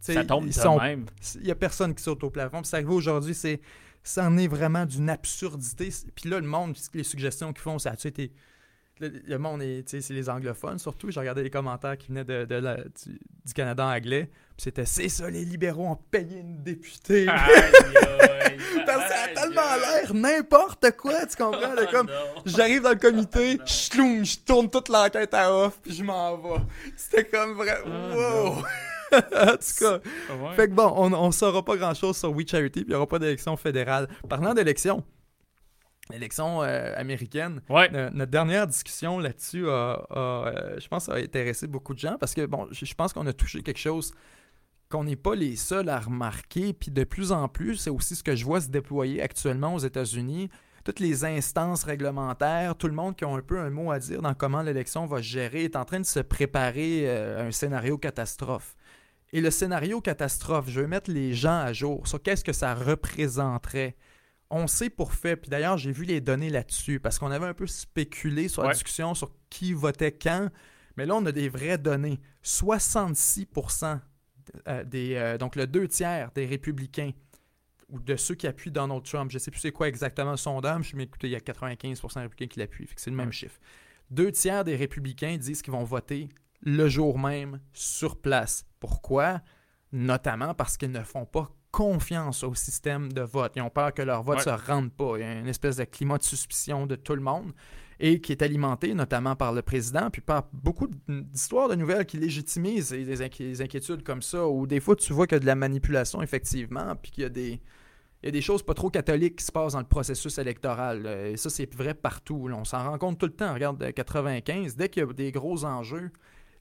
ça 0.00 0.24
tombe 0.24 0.46
de 0.46 0.80
même. 0.80 1.06
Il 1.36 1.42
n'y 1.42 1.50
a 1.50 1.54
personne 1.54 1.94
qui 1.94 2.02
saute 2.02 2.22
au 2.22 2.30
plafond. 2.30 2.60
Puis 2.60 2.68
ça 2.68 2.76
arrive 2.76 2.90
aujourd'hui, 2.90 3.34
c'est. 3.34 3.60
Ça 4.04 4.26
en 4.26 4.36
est 4.36 4.48
vraiment 4.48 4.84
d'une 4.84 5.08
absurdité. 5.08 5.90
Puis 6.16 6.28
là, 6.28 6.40
le 6.40 6.46
monde, 6.46 6.76
les 6.92 7.04
suggestions 7.04 7.52
qu'ils 7.52 7.62
font, 7.62 7.78
ça 7.78 7.92
a-tu 7.92 8.08
été 8.08 8.32
le 9.08 9.38
monde, 9.38 9.62
c'est 9.86 10.08
les 10.10 10.28
anglophones 10.28 10.78
surtout. 10.78 11.10
J'ai 11.10 11.20
regardé 11.20 11.42
les 11.42 11.50
commentaires 11.50 11.96
qui 11.96 12.08
venaient 12.08 12.24
de, 12.24 12.44
du, 12.44 13.54
Canada 13.54 13.86
anglais. 13.86 14.30
Puis 14.56 14.64
c'était 14.64 14.86
c'est 14.86 15.08
ça, 15.08 15.30
les 15.30 15.44
libéraux 15.44 15.86
ont 15.86 15.98
payé 16.10 16.40
une 16.40 16.62
députée. 16.62 17.26
ça 18.86 19.24
a 19.24 19.28
tellement 19.34 19.76
l'air 19.76 20.14
n'importe 20.14 20.90
quoi, 20.96 21.26
tu 21.26 21.36
comprends? 21.36 21.74
comme 21.90 22.10
j'arrive 22.44 22.82
dans 22.82 22.90
le 22.90 22.96
comité, 22.96 23.58
je 23.64 24.44
tourne 24.44 24.70
toute 24.70 24.88
l'enquête 24.88 25.34
à 25.34 25.54
off, 25.54 25.78
puis 25.82 25.94
je 25.94 26.02
m'en 26.02 26.36
vais. 26.36 26.60
C'était 26.96 27.24
comme 27.24 27.54
vrai. 27.54 27.78
Ah, 27.84 28.14
wow! 28.14 28.62
en 29.12 29.56
tout 29.56 29.74
cas, 29.78 30.00
fait 30.56 30.68
que 30.68 30.72
bon, 30.72 30.92
on, 30.96 31.12
on 31.12 31.30
saura 31.32 31.62
pas 31.62 31.76
grand 31.76 31.94
chose 31.94 32.16
sur 32.16 32.32
We 32.32 32.46
Charity, 32.48 32.80
puis 32.80 32.84
il 32.86 32.88
n'y 32.88 32.94
aura 32.94 33.06
pas 33.06 33.18
d'élection 33.18 33.56
fédérale. 33.56 34.08
Parlant 34.28 34.54
d'élection, 34.54 35.04
l'élection 36.10 36.62
euh, 36.62 36.92
américaine. 36.96 37.60
notre 37.68 38.30
dernière 38.30 38.66
discussion 38.66 39.18
là-dessus 39.18 39.68
a, 39.68 40.06
euh, 40.10 40.80
je 40.80 40.88
pense, 40.88 41.08
a 41.08 41.14
intéressé 41.14 41.66
beaucoup 41.66 41.94
de 41.94 41.98
gens 41.98 42.16
parce 42.18 42.34
que, 42.34 42.46
bon, 42.46 42.68
je, 42.70 42.94
pense 42.94 43.12
qu'on 43.12 43.26
a 43.26 43.32
touché 43.32 43.62
quelque 43.62 43.78
chose 43.78 44.12
qu'on 44.88 45.04
n'est 45.04 45.16
pas 45.16 45.34
les 45.34 45.56
seuls 45.56 45.88
à 45.88 45.98
remarquer. 45.98 46.72
Puis 46.72 46.90
de 46.90 47.04
plus 47.04 47.32
en 47.32 47.48
plus, 47.48 47.76
c'est 47.76 47.90
aussi 47.90 48.14
ce 48.14 48.22
que 48.22 48.36
je 48.36 48.44
vois 48.44 48.60
se 48.60 48.68
déployer 48.68 49.22
actuellement 49.22 49.74
aux 49.74 49.78
États-Unis. 49.78 50.50
Toutes 50.84 51.00
les 51.00 51.24
instances 51.24 51.84
réglementaires, 51.84 52.74
tout 52.76 52.88
le 52.88 52.92
monde 52.92 53.16
qui 53.16 53.24
a 53.24 53.28
un 53.28 53.40
peu 53.40 53.58
un 53.58 53.70
mot 53.70 53.92
à 53.92 54.00
dire 54.00 54.20
dans 54.20 54.34
comment 54.34 54.62
l'élection 54.62 55.06
va 55.06 55.18
se 55.18 55.28
gérer 55.28 55.64
est 55.64 55.76
en 55.76 55.84
train 55.84 56.00
de 56.00 56.06
se 56.06 56.18
préparer 56.18 57.04
euh, 57.04 57.40
à 57.40 57.44
un 57.44 57.52
scénario 57.52 57.96
catastrophe. 57.96 58.76
Et 59.32 59.40
le 59.40 59.50
scénario 59.50 60.00
catastrophe, 60.00 60.68
je 60.68 60.80
veux 60.80 60.86
mettre 60.86 61.10
les 61.10 61.32
gens 61.32 61.60
à 61.60 61.72
jour 61.72 62.06
sur 62.06 62.20
qu'est-ce 62.20 62.44
que 62.44 62.52
ça 62.52 62.74
représenterait 62.74 63.96
on 64.52 64.66
sait 64.66 64.90
pour 64.90 65.14
fait, 65.14 65.36
puis 65.36 65.48
d'ailleurs, 65.50 65.78
j'ai 65.78 65.90
vu 65.90 66.04
les 66.04 66.20
données 66.20 66.50
là-dessus, 66.50 67.00
parce 67.00 67.18
qu'on 67.18 67.30
avait 67.30 67.46
un 67.46 67.54
peu 67.54 67.66
spéculé 67.66 68.48
sur 68.48 68.62
la 68.62 68.74
discussion 68.74 69.14
sur 69.14 69.32
qui 69.48 69.72
votait 69.72 70.12
quand, 70.12 70.50
mais 70.96 71.06
là, 71.06 71.16
on 71.16 71.24
a 71.24 71.32
des 71.32 71.48
vraies 71.48 71.78
données. 71.78 72.20
66% 72.44 73.98
euh, 74.68 74.84
des. 74.84 75.14
Euh, 75.14 75.38
donc, 75.38 75.56
le 75.56 75.66
deux 75.66 75.88
tiers 75.88 76.30
des 76.34 76.44
républicains 76.44 77.12
ou 77.88 77.98
de 77.98 78.14
ceux 78.14 78.34
qui 78.34 78.46
appuient 78.46 78.70
Donald 78.70 79.02
Trump, 79.02 79.30
je 79.30 79.36
ne 79.36 79.38
sais 79.38 79.50
plus 79.50 79.60
c'est 79.60 79.72
quoi 79.72 79.88
exactement 79.88 80.32
le 80.32 80.36
sondage, 80.36 80.92
mais 80.94 81.04
écoutez, 81.04 81.28
il 81.28 81.32
y 81.32 81.36
a 81.36 81.40
95 81.40 82.00
des 82.00 82.20
républicains 82.20 82.46
qui 82.46 82.58
l'appuient, 82.58 82.88
c'est 82.96 83.10
le 83.10 83.16
même 83.16 83.32
chiffre. 83.32 83.58
Deux 84.10 84.32
tiers 84.32 84.64
des 84.64 84.76
républicains 84.76 85.36
disent 85.38 85.62
qu'ils 85.62 85.72
vont 85.72 85.84
voter 85.84 86.28
le 86.60 86.88
jour 86.88 87.18
même 87.18 87.60
sur 87.72 88.20
place. 88.20 88.66
Pourquoi? 88.80 89.40
Notamment 89.92 90.54
parce 90.54 90.76
qu'ils 90.76 90.90
ne 90.90 91.02
font 91.02 91.24
pas 91.24 91.50
confiance 91.72 92.44
au 92.44 92.54
système 92.54 93.12
de 93.12 93.22
vote. 93.22 93.52
Ils 93.56 93.62
ont 93.62 93.70
peur 93.70 93.92
que 93.92 94.02
leur 94.02 94.22
vote 94.22 94.38
ne 94.38 94.42
se 94.42 94.70
rende 94.70 94.92
pas. 94.92 95.14
Il 95.16 95.20
y 95.20 95.24
a 95.24 95.32
une 95.32 95.48
espèce 95.48 95.76
de 95.76 95.84
climat 95.84 96.18
de 96.18 96.22
suspicion 96.22 96.86
de 96.86 96.94
tout 96.94 97.14
le 97.14 97.22
monde 97.22 97.52
et 97.98 98.20
qui 98.20 98.32
est 98.32 98.42
alimenté 98.42 98.94
notamment 98.94 99.36
par 99.36 99.52
le 99.52 99.62
président, 99.62 100.10
puis 100.10 100.20
par 100.20 100.48
beaucoup 100.52 100.88
d'histoires 101.08 101.68
de 101.68 101.74
nouvelles 101.74 102.04
qui 102.04 102.18
légitimisent 102.18 102.90
des, 102.90 103.22
inquiétudes 103.62 104.02
comme 104.02 104.22
ça, 104.22 104.46
où 104.46 104.66
des 104.66 104.80
fois 104.80 104.96
tu 104.96 105.12
vois 105.12 105.26
qu'il 105.26 105.36
y 105.36 105.38
a 105.38 105.40
de 105.40 105.46
la 105.46 105.54
manipulation 105.54 106.20
effectivement, 106.20 106.94
puis 107.00 107.10
qu'il 107.10 107.22
y 107.22 107.26
a 107.26 107.30
des... 107.30 107.60
Il 108.22 108.26
y 108.26 108.28
a 108.28 108.30
des 108.30 108.40
choses 108.40 108.62
pas 108.62 108.74
trop 108.74 108.88
catholiques 108.88 109.34
qui 109.34 109.44
se 109.44 109.50
passent 109.50 109.72
dans 109.72 109.80
le 109.80 109.84
processus 109.84 110.38
électoral. 110.38 111.06
Et 111.26 111.36
ça, 111.36 111.50
c'est 111.50 111.74
vrai 111.74 111.92
partout. 111.92 112.48
On 112.52 112.64
s'en 112.64 112.88
rend 112.88 112.96
compte 112.96 113.18
tout 113.18 113.26
le 113.26 113.32
temps. 113.32 113.52
Regarde, 113.52 113.92
95, 113.92 114.76
dès 114.76 114.88
qu'il 114.88 115.02
y 115.02 115.04
a 115.04 115.12
des 115.12 115.32
gros 115.32 115.64
enjeux, 115.64 116.12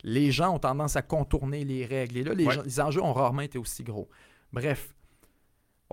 les 0.02 0.32
gens 0.32 0.56
ont 0.56 0.58
tendance 0.58 0.96
à 0.96 1.04
contourner 1.04 1.64
les 1.64 1.86
règles. 1.86 2.18
Et 2.18 2.24
là, 2.24 2.34
les 2.34 2.82
enjeux 2.82 3.04
ont 3.04 3.14
rarement 3.14 3.44
été 3.44 3.60
aussi 3.60 3.84
gros. 3.84 4.10
Bref, 4.52 4.96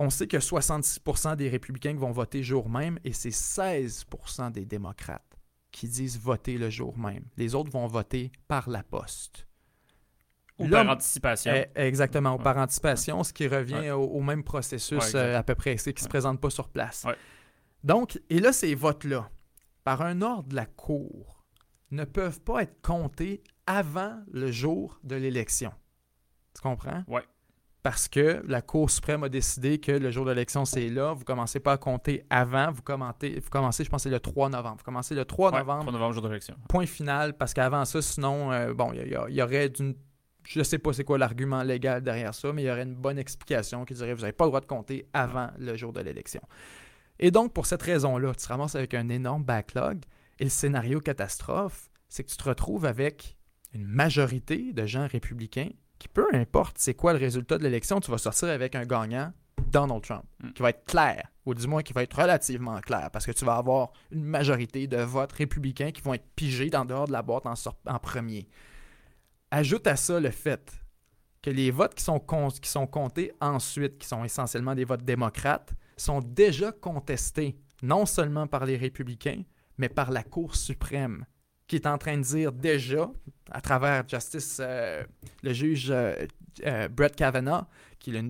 On 0.01 0.09
sait 0.09 0.27
que 0.27 0.37
66% 0.37 1.35
des 1.35 1.49
républicains 1.49 1.93
vont 1.95 2.11
voter 2.11 2.41
jour 2.41 2.69
même 2.69 2.99
et 3.03 3.11
c'est 3.11 3.31
16% 3.31 4.49
des 4.51 4.63
démocrates 4.65 5.37
qui 5.71 5.87
disent 5.89 6.17
voter 6.17 6.57
le 6.57 6.69
jour 6.69 6.97
même. 6.97 7.25
Les 7.35 7.53
autres 7.53 7.69
vont 7.69 7.85
voter 7.85 8.31
par 8.47 8.69
la 8.69 8.81
poste. 8.81 9.45
Ou 10.57 10.67
Là, 10.67 10.83
par 10.83 10.93
anticipation. 10.95 11.51
Eh, 11.53 11.67
Exactement, 11.81 12.37
Ouais. 12.37 12.43
par 12.43 12.57
anticipation, 12.57 13.23
ce 13.23 13.33
qui 13.33 13.47
revient 13.47 13.75
Ouais. 13.75 13.91
au, 13.91 14.03
au 14.03 14.21
même 14.21 14.43
processus 14.43 15.13
Ouais, 15.13 15.15
euh, 15.19 15.37
à 15.37 15.43
peu 15.43 15.55
près, 15.55 15.75
c'est 15.77 15.93
qui 15.93 16.01
ne 16.01 16.05
se 16.05 16.09
présente 16.09 16.39
pas 16.39 16.49
sur 16.49 16.69
place. 16.69 17.05
Donc, 17.83 18.19
et 18.29 18.39
là, 18.39 18.51
ces 18.53 18.75
votes-là, 18.75 19.29
par 19.83 20.01
un 20.01 20.21
ordre 20.21 20.49
de 20.49 20.55
la 20.55 20.65
Cour, 20.65 21.45
ne 21.91 22.03
peuvent 22.05 22.41
pas 22.41 22.63
être 22.63 22.81
comptés 22.81 23.43
avant 23.67 24.17
le 24.31 24.49
jour 24.51 24.99
de 25.03 25.15
l'élection. 25.15 25.71
Tu 26.55 26.61
comprends? 26.61 27.03
Ouais. 27.07 27.23
Parce 27.81 28.09
que 28.09 28.43
la 28.45 28.61
Cour 28.61 28.89
suprême 28.89 29.23
a 29.23 29.29
décidé 29.29 29.79
que 29.79 29.93
le 29.93 30.11
jour 30.11 30.25
de 30.25 30.31
l'élection, 30.31 30.65
c'est 30.65 30.89
là. 30.89 31.13
Vous 31.13 31.21
ne 31.21 31.25
commencez 31.25 31.61
pas 31.61 31.73
à 31.73 31.77
compter 31.77 32.25
avant. 32.29 32.71
Vous, 32.71 32.81
commentez, 32.81 33.39
vous 33.39 33.49
commencez, 33.49 33.85
je 33.85 33.89
pense, 33.89 34.03
c'est 34.03 34.09
le 34.09 34.19
3 34.19 34.49
novembre. 34.49 34.77
Vous 34.79 34.83
commencez 34.83 35.15
le 35.15 35.23
3 35.23 35.51
Ouais, 35.51 35.59
novembre 35.59 35.81
3 35.83 35.93
novembre, 35.93 36.13
jour 36.13 36.23
de 36.23 36.27
l'élection. 36.27 36.55
point 36.67 36.85
final, 36.85 37.37
parce 37.37 37.53
qu'avant 37.53 37.85
ça, 37.85 38.01
sinon, 38.01 38.51
euh, 38.51 38.73
bon, 38.73 38.91
il 38.93 39.17
y, 39.29 39.41
aurait 39.41 39.69
d'une. 39.69 39.95
Je 40.43 40.61
sais 40.61 40.79
pas 40.79 40.91
c'est 40.91 41.03
quoi 41.03 41.17
l'argument 41.17 41.63
légal 41.63 42.01
derrière 42.01 42.33
ça, 42.33 42.51
mais 42.51 42.63
il 42.63 42.65
y 42.65 42.71
aurait 42.71 42.83
une 42.83 42.95
bonne 42.95 43.19
explication 43.19 43.85
qui 43.85 43.93
dirait 43.93 44.13
vous 44.13 44.21
n'avez 44.21 44.33
pas 44.33 44.45
le 44.45 44.49
droit 44.49 44.61
de 44.61 44.65
compter 44.65 45.05
avant 45.13 45.49
le 45.57 45.75
jour 45.77 45.93
de 45.93 46.01
l'élection. 46.01 46.41
Et 47.19 47.31
donc, 47.31 47.53
pour 47.53 47.65
cette 47.65 47.83
raison-là, 47.83 48.33
tu 48.33 48.43
te 48.43 48.47
ramasses 48.47 48.75
avec 48.75 48.93
un 48.93 49.07
énorme 49.09 49.43
backlog. 49.43 50.03
Et 50.39 50.45
le 50.45 50.49
scénario 50.49 50.99
catastrophe, 50.99 51.89
c'est 52.07 52.23
que 52.23 52.29
tu 52.29 52.37
te 52.37 52.43
retrouves 52.43 52.85
avec 52.85 53.37
une 53.73 53.85
majorité 53.85 54.73
de 54.73 54.85
gens 54.85 55.07
républicains 55.07 55.69
qui, 55.99 56.07
peu 56.07 56.25
importe 56.33 56.77
c'est 56.79 56.93
quoi 56.95 57.13
le 57.13 57.19
résultat 57.19 57.57
de 57.57 57.63
l'élection, 57.63 57.99
tu 57.99 58.09
vas 58.09 58.17
sortir 58.17 58.47
avec 58.49 58.73
un 58.75 58.85
gagnant, 58.85 59.31
Donald 59.71 60.01
Trump, 60.01 60.23
Mm. 60.41 60.51
qui 60.53 60.61
va 60.63 60.69
être 60.69 60.85
clair, 60.85 61.27
ou 61.45 61.53
du 61.53 61.67
moins 61.67 61.83
qui 61.83 61.91
va 61.93 62.01
être 62.03 62.17
relativement 62.19 62.79
clair, 62.79 63.09
parce 63.11 63.25
que 63.25 63.31
tu 63.33 63.43
vas 63.45 63.57
avoir 63.57 63.91
une 64.11 64.23
majorité 64.23 64.87
de 64.87 64.97
votes 64.97 65.33
républicains 65.33 65.91
qui 65.91 66.01
vont 66.01 66.13
être 66.13 66.25
pigés 66.35 66.69
dans 66.69 66.85
dehors 66.85 67.07
de 67.07 67.11
la 67.11 67.21
boîte 67.21 67.45
en, 67.45 67.99
premier. 67.99 68.47
Ajoute 69.51 69.87
à 69.87 69.95
ça 69.95 70.19
le 70.19 70.31
fait 70.31 70.71
que 71.41 71.49
les 71.49 71.71
votes 71.71 71.95
qui 71.95 72.03
sont, 72.03 72.19
con- 72.19 72.49
qui 72.49 72.69
sont 72.69 72.87
comptés 72.87 73.31
ensuite, 73.41 73.97
qui 73.97 74.07
sont 74.07 74.23
essentiellement 74.23 74.75
des 74.75 74.85
votes 74.85 75.03
démocrates, 75.03 75.73
sont 75.97 76.19
déjà 76.19 76.71
contestés, 76.71 77.57
non 77.81 78.05
seulement 78.05 78.47
par 78.47 78.65
les 78.65 78.77
républicains, 78.77 79.41
mais 79.77 79.89
par 79.89 80.11
la 80.11 80.23
Cour 80.23 80.55
suprême, 80.55 81.25
qui 81.69 81.75
est 81.75 81.87
en 81.87 81.99
train 81.99 82.17
de 82.17 82.23
dire 82.23 82.51
déjà, 82.51 83.09
à 83.51 83.61
travers 83.61 84.05
Justice, 84.09 84.57
euh, 84.59 85.03
le 85.43 85.53
juge 85.53 85.91
euh, 85.91 86.25
euh, 86.65 86.89
Brett 86.89 87.15
Kavanaugh, 87.15 87.65
qui 87.99 88.13
est 88.13 88.23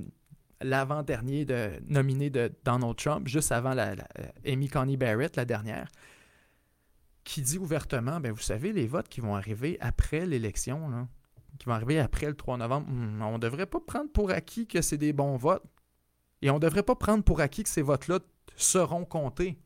l'avant-dernier 0.61 1.45
de, 1.45 1.71
nominé 1.87 2.29
de 2.29 2.51
Donald 2.65 2.97
Trump, 2.97 3.29
juste 3.29 3.53
avant 3.53 3.73
Amy 4.45 4.67
Coney 4.67 4.97
Barrett, 4.97 5.37
la 5.37 5.45
dernière, 5.45 5.87
qui 7.23 7.41
dit 7.41 7.57
ouvertement, 7.57 8.19
ben 8.19 8.33
vous 8.33 8.41
savez, 8.41 8.73
les 8.73 8.87
votes 8.87 9.07
qui 9.07 9.21
vont 9.21 9.37
arriver 9.37 9.77
après 9.79 10.25
l'élection, 10.25 11.07
qui 11.59 11.65
vont 11.65 11.73
arriver 11.73 11.97
après 11.97 12.27
le 12.27 12.35
3 12.35 12.57
novembre, 12.57 12.87
hmm, 12.89 13.21
on 13.21 13.33
ne 13.33 13.37
devrait 13.37 13.67
pas 13.67 13.79
prendre 13.79 14.11
pour 14.11 14.31
acquis 14.31 14.67
que 14.67 14.81
c'est 14.81 14.97
des 14.97 15.13
bons 15.13 15.37
votes. 15.37 15.63
Et 16.41 16.49
on 16.49 16.55
ne 16.55 16.59
devrait 16.59 16.83
pas 16.83 16.95
prendre 16.95 17.23
pour 17.23 17.39
acquis 17.39 17.63
que 17.63 17.69
ces 17.69 17.81
votes-là 17.81 18.19
seront 18.57 19.05
comptés. 19.05 19.57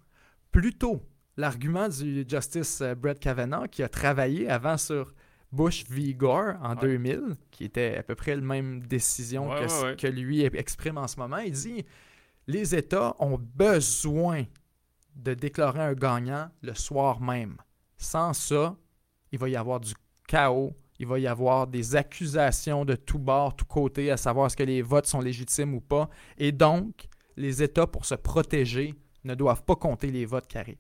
Plutôt, 0.52 1.02
l'argument 1.38 1.88
du 1.90 2.26
Justice 2.28 2.82
euh, 2.82 2.96
Brett 2.96 3.20
Kavanaugh, 3.20 3.68
qui 3.68 3.84
a 3.84 3.90
travaillé 3.90 4.50
avant 4.50 4.78
sur 4.78 5.14
Bush 5.52 5.84
v. 5.90 6.14
Gore 6.14 6.56
en 6.62 6.74
Ouais. 6.76 6.82
2000, 6.82 7.22
qui 7.52 7.66
était 7.66 7.98
à 7.98 8.04
peu 8.04 8.16
près 8.16 8.36
la 8.36 8.42
même 8.42 8.82
décision 8.82 9.50
Ouais, 9.50 9.66
que, 9.66 9.72
ouais, 9.72 9.84
ouais. 9.90 9.96
que 9.96 10.08
lui 10.08 10.42
exprime 10.44 10.98
en 10.98 11.08
ce 11.08 11.18
moment, 11.20 11.38
il 11.38 11.52
dit 11.54 11.86
les 12.48 12.76
États 12.76 13.16
ont 13.20 13.38
besoin 13.40 14.44
de 15.16 15.34
déclarer 15.34 15.82
un 15.82 15.94
gagnant 15.94 16.50
le 16.62 16.74
soir 16.74 17.22
même. 17.22 17.58
Sans 17.98 18.34
ça, 18.34 18.76
il 19.32 19.38
va 19.40 19.48
y 19.48 19.56
avoir 19.56 19.80
du 19.80 19.94
chaos, 20.28 20.74
il 21.00 21.08
va 21.08 21.20
y 21.20 21.28
avoir 21.28 21.68
des 21.68 21.96
accusations 21.96 22.84
de 22.84 22.96
tous 22.96 23.20
bords, 23.20 23.56
tous 23.56 23.66
côtés, 23.66 24.10
à 24.12 24.18
savoir 24.18 24.48
est-ce 24.48 24.58
que 24.58 24.64
les 24.64 24.82
votes 24.82 25.06
sont 25.06 25.22
légitimes 25.22 25.74
ou 25.76 25.82
pas. 25.82 26.10
Et 26.38 26.52
donc, 26.52 27.08
les 27.38 27.62
États, 27.64 27.88
pour 27.88 28.06
se 28.06 28.16
protéger, 28.16 28.94
ne 29.24 29.36
doivent 29.36 29.64
pas 29.64 29.76
compter 29.76 30.08
les 30.12 30.26
votes 30.26 30.48
carrés. 30.48 30.80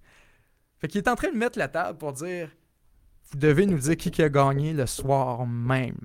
Fait 0.84 0.89
qu'il 0.89 0.97
est 0.99 1.07
en 1.07 1.15
train 1.15 1.31
de 1.31 1.38
mettre 1.38 1.57
la 1.57 1.69
table 1.69 1.97
pour 1.97 2.11
dire 2.11 2.49
vous 3.31 3.38
devez 3.39 3.65
nous 3.65 3.77
dire 3.79 3.95
qui, 3.95 4.11
qui 4.11 4.21
a 4.21 4.27
gagné 4.27 4.73
le 4.73 4.86
soir 4.86 5.47
même. 5.47 5.95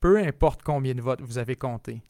Peu 0.00 0.16
importe 0.16 0.62
combien 0.62 0.94
de 0.94 1.02
votes 1.02 1.20
vous 1.20 1.36
avez 1.36 1.54
compté. 1.54 2.02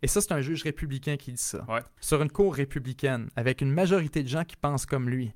Et 0.00 0.06
ça, 0.06 0.22
c'est 0.22 0.32
un 0.32 0.40
juge 0.40 0.62
républicain 0.62 1.18
qui 1.18 1.32
dit 1.32 1.42
ça. 1.42 1.62
Ouais. 1.68 1.82
Sur 2.00 2.22
une 2.22 2.30
cour 2.32 2.54
républicaine, 2.54 3.28
avec 3.36 3.60
une 3.60 3.70
majorité 3.70 4.22
de 4.22 4.28
gens 4.28 4.44
qui 4.44 4.56
pensent 4.56 4.86
comme 4.86 5.10
lui. 5.10 5.34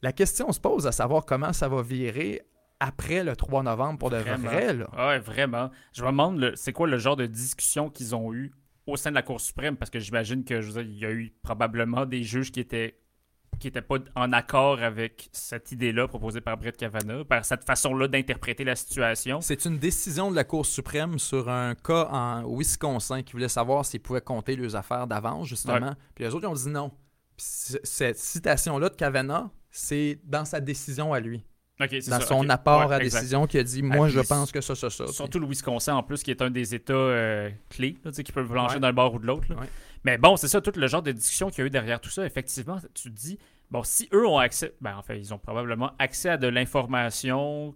La 0.00 0.12
question 0.12 0.50
se 0.50 0.60
pose 0.60 0.86
à 0.86 0.92
savoir 0.92 1.26
comment 1.26 1.52
ça 1.52 1.68
va 1.68 1.82
virer 1.82 2.40
après 2.80 3.22
le 3.22 3.36
3 3.36 3.64
novembre 3.64 3.98
pour 3.98 4.08
de 4.08 4.16
Vraiment. 4.16 4.48
vrai. 4.48 4.72
Là. 4.72 4.88
Ouais, 4.96 5.18
vraiment. 5.18 5.70
Je 5.92 6.02
me 6.02 6.06
demande, 6.08 6.38
le- 6.38 6.56
c'est 6.56 6.72
quoi 6.72 6.88
le 6.88 6.96
genre 6.96 7.16
de 7.16 7.26
discussion 7.26 7.90
qu'ils 7.90 8.14
ont 8.14 8.32
eu 8.32 8.50
au 8.86 8.96
sein 8.96 9.10
de 9.10 9.14
la 9.14 9.22
Cour 9.22 9.42
suprême, 9.42 9.76
parce 9.76 9.90
que 9.90 9.98
j'imagine 10.00 10.42
que 10.42 10.62
je 10.62 10.70
veux 10.72 10.82
dire, 10.82 10.90
il 10.90 10.98
y 10.98 11.04
a 11.04 11.12
eu 11.12 11.34
probablement 11.42 12.06
des 12.06 12.22
juges 12.22 12.50
qui 12.50 12.60
étaient 12.60 12.98
qui 13.58 13.66
n'étaient 13.68 13.82
pas 13.82 13.96
en 14.14 14.32
accord 14.32 14.80
avec 14.82 15.28
cette 15.32 15.72
idée-là 15.72 16.08
proposée 16.08 16.40
par 16.40 16.56
Brett 16.56 16.76
Kavanaugh, 16.76 17.24
par 17.24 17.44
cette 17.44 17.64
façon-là 17.64 18.08
d'interpréter 18.08 18.64
la 18.64 18.76
situation. 18.76 19.40
C'est 19.40 19.64
une 19.64 19.78
décision 19.78 20.30
de 20.30 20.36
la 20.36 20.44
Cour 20.44 20.66
suprême 20.66 21.18
sur 21.18 21.48
un 21.48 21.74
cas 21.74 22.08
en 22.10 22.44
Wisconsin 22.56 23.22
qui 23.22 23.32
voulait 23.32 23.48
savoir 23.48 23.84
s'ils 23.84 24.00
pouvaient 24.00 24.20
compter 24.20 24.56
leurs 24.56 24.76
affaires 24.76 25.06
d'avance, 25.06 25.46
justement. 25.48 25.94
Puis 26.14 26.24
les 26.24 26.34
autres, 26.34 26.44
ils 26.44 26.50
ont 26.50 26.54
dit 26.54 26.68
non. 26.68 26.90
Puis 27.36 27.46
cette 27.82 28.18
citation-là 28.18 28.88
de 28.90 28.94
Kavanaugh, 28.94 29.48
c'est 29.70 30.20
dans 30.24 30.44
sa 30.44 30.60
décision 30.60 31.12
à 31.12 31.20
lui. 31.20 31.44
Dans 31.80 31.88
ça, 32.00 32.20
son 32.20 32.48
apport 32.50 32.86
Ouais, 32.88 32.94
à 32.94 33.02
exact. 33.02 33.18
décision 33.18 33.46
qui 33.48 33.58
a 33.58 33.64
dit 33.64 33.82
Moi, 33.82 34.06
Ah, 34.06 34.08
je 34.08 34.20
pense 34.20 34.52
que 34.52 34.60
ça, 34.60 34.76
ça, 34.76 34.90
ça. 34.90 35.08
Surtout 35.08 35.40
le 35.40 35.46
Wisconsin, 35.48 35.96
en 35.96 36.04
plus, 36.04 36.22
qui 36.22 36.30
est 36.30 36.40
un 36.40 36.50
des 36.50 36.72
États 36.72 36.92
euh, 36.92 37.50
clés, 37.68 37.96
là, 38.04 38.12
qui 38.12 38.30
peuvent 38.30 38.48
plancher 38.48 38.74
Ouais. 38.76 38.80
d'un 38.80 38.92
bord 38.92 39.14
ou 39.14 39.18
de 39.18 39.26
l'autre. 39.26 39.48
Mais 40.04 40.18
bon, 40.18 40.36
c'est 40.36 40.48
ça, 40.48 40.60
tout 40.60 40.72
le 40.74 40.86
genre 40.86 41.02
de 41.02 41.12
discussion 41.12 41.48
qu'il 41.50 41.60
y 41.60 41.62
a 41.62 41.66
eu 41.66 41.70
derrière 41.70 42.00
tout 42.00 42.10
ça. 42.10 42.26
Effectivement, 42.26 42.78
tu 42.94 43.10
te 43.10 43.16
dis, 43.16 43.38
bon, 43.70 43.82
si 43.82 44.08
eux 44.12 44.26
ont 44.26 44.38
accès, 44.38 44.74
ben 44.80 44.96
en 44.96 45.02
fait, 45.02 45.18
ils 45.18 45.32
ont 45.32 45.38
probablement 45.38 45.92
accès 45.98 46.28
à 46.30 46.36
de 46.36 46.46
l'information 46.46 47.74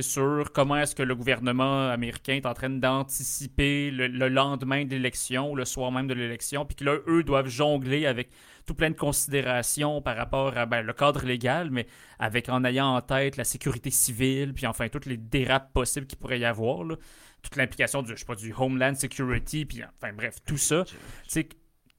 sur 0.00 0.52
comment 0.52 0.76
est-ce 0.76 0.94
que 0.94 1.02
le 1.02 1.16
gouvernement 1.16 1.88
américain 1.88 2.34
est 2.34 2.46
en 2.46 2.54
train 2.54 2.70
d'anticiper 2.70 3.90
le, 3.90 4.06
le 4.06 4.28
lendemain 4.28 4.84
de 4.84 4.90
l'élection, 4.90 5.56
le 5.56 5.64
soir 5.64 5.90
même 5.90 6.06
de 6.06 6.14
l'élection, 6.14 6.64
puis 6.64 6.76
que 6.76 6.84
là, 6.84 6.98
eux 7.08 7.24
doivent 7.24 7.48
jongler 7.48 8.06
avec 8.06 8.30
tout 8.66 8.74
plein 8.74 8.90
de 8.90 8.96
considérations 8.96 10.00
par 10.00 10.16
rapport 10.16 10.56
à 10.56 10.66
ben, 10.66 10.82
le 10.82 10.92
cadre 10.92 11.24
légal, 11.24 11.70
mais 11.70 11.86
avec 12.20 12.48
en 12.48 12.64
ayant 12.64 12.94
en 12.94 13.00
tête 13.00 13.36
la 13.36 13.42
sécurité 13.42 13.90
civile, 13.90 14.54
puis 14.54 14.66
enfin 14.66 14.88
toutes 14.88 15.06
les 15.06 15.16
dérapes 15.16 15.72
possibles 15.72 16.06
qu'il 16.06 16.18
pourrait 16.18 16.38
y 16.38 16.44
avoir, 16.44 16.84
là. 16.84 16.94
toute 17.42 17.56
l'implication 17.56 18.02
du, 18.02 18.12
je 18.12 18.16
sais 18.16 18.24
pas, 18.24 18.36
du 18.36 18.54
Homeland 18.56 18.94
Security, 18.94 19.64
puis 19.64 19.82
enfin 19.82 20.12
bref, 20.12 20.36
tout 20.46 20.58
ça. 20.58 20.84
Tu 20.84 20.94
sais, 21.26 21.48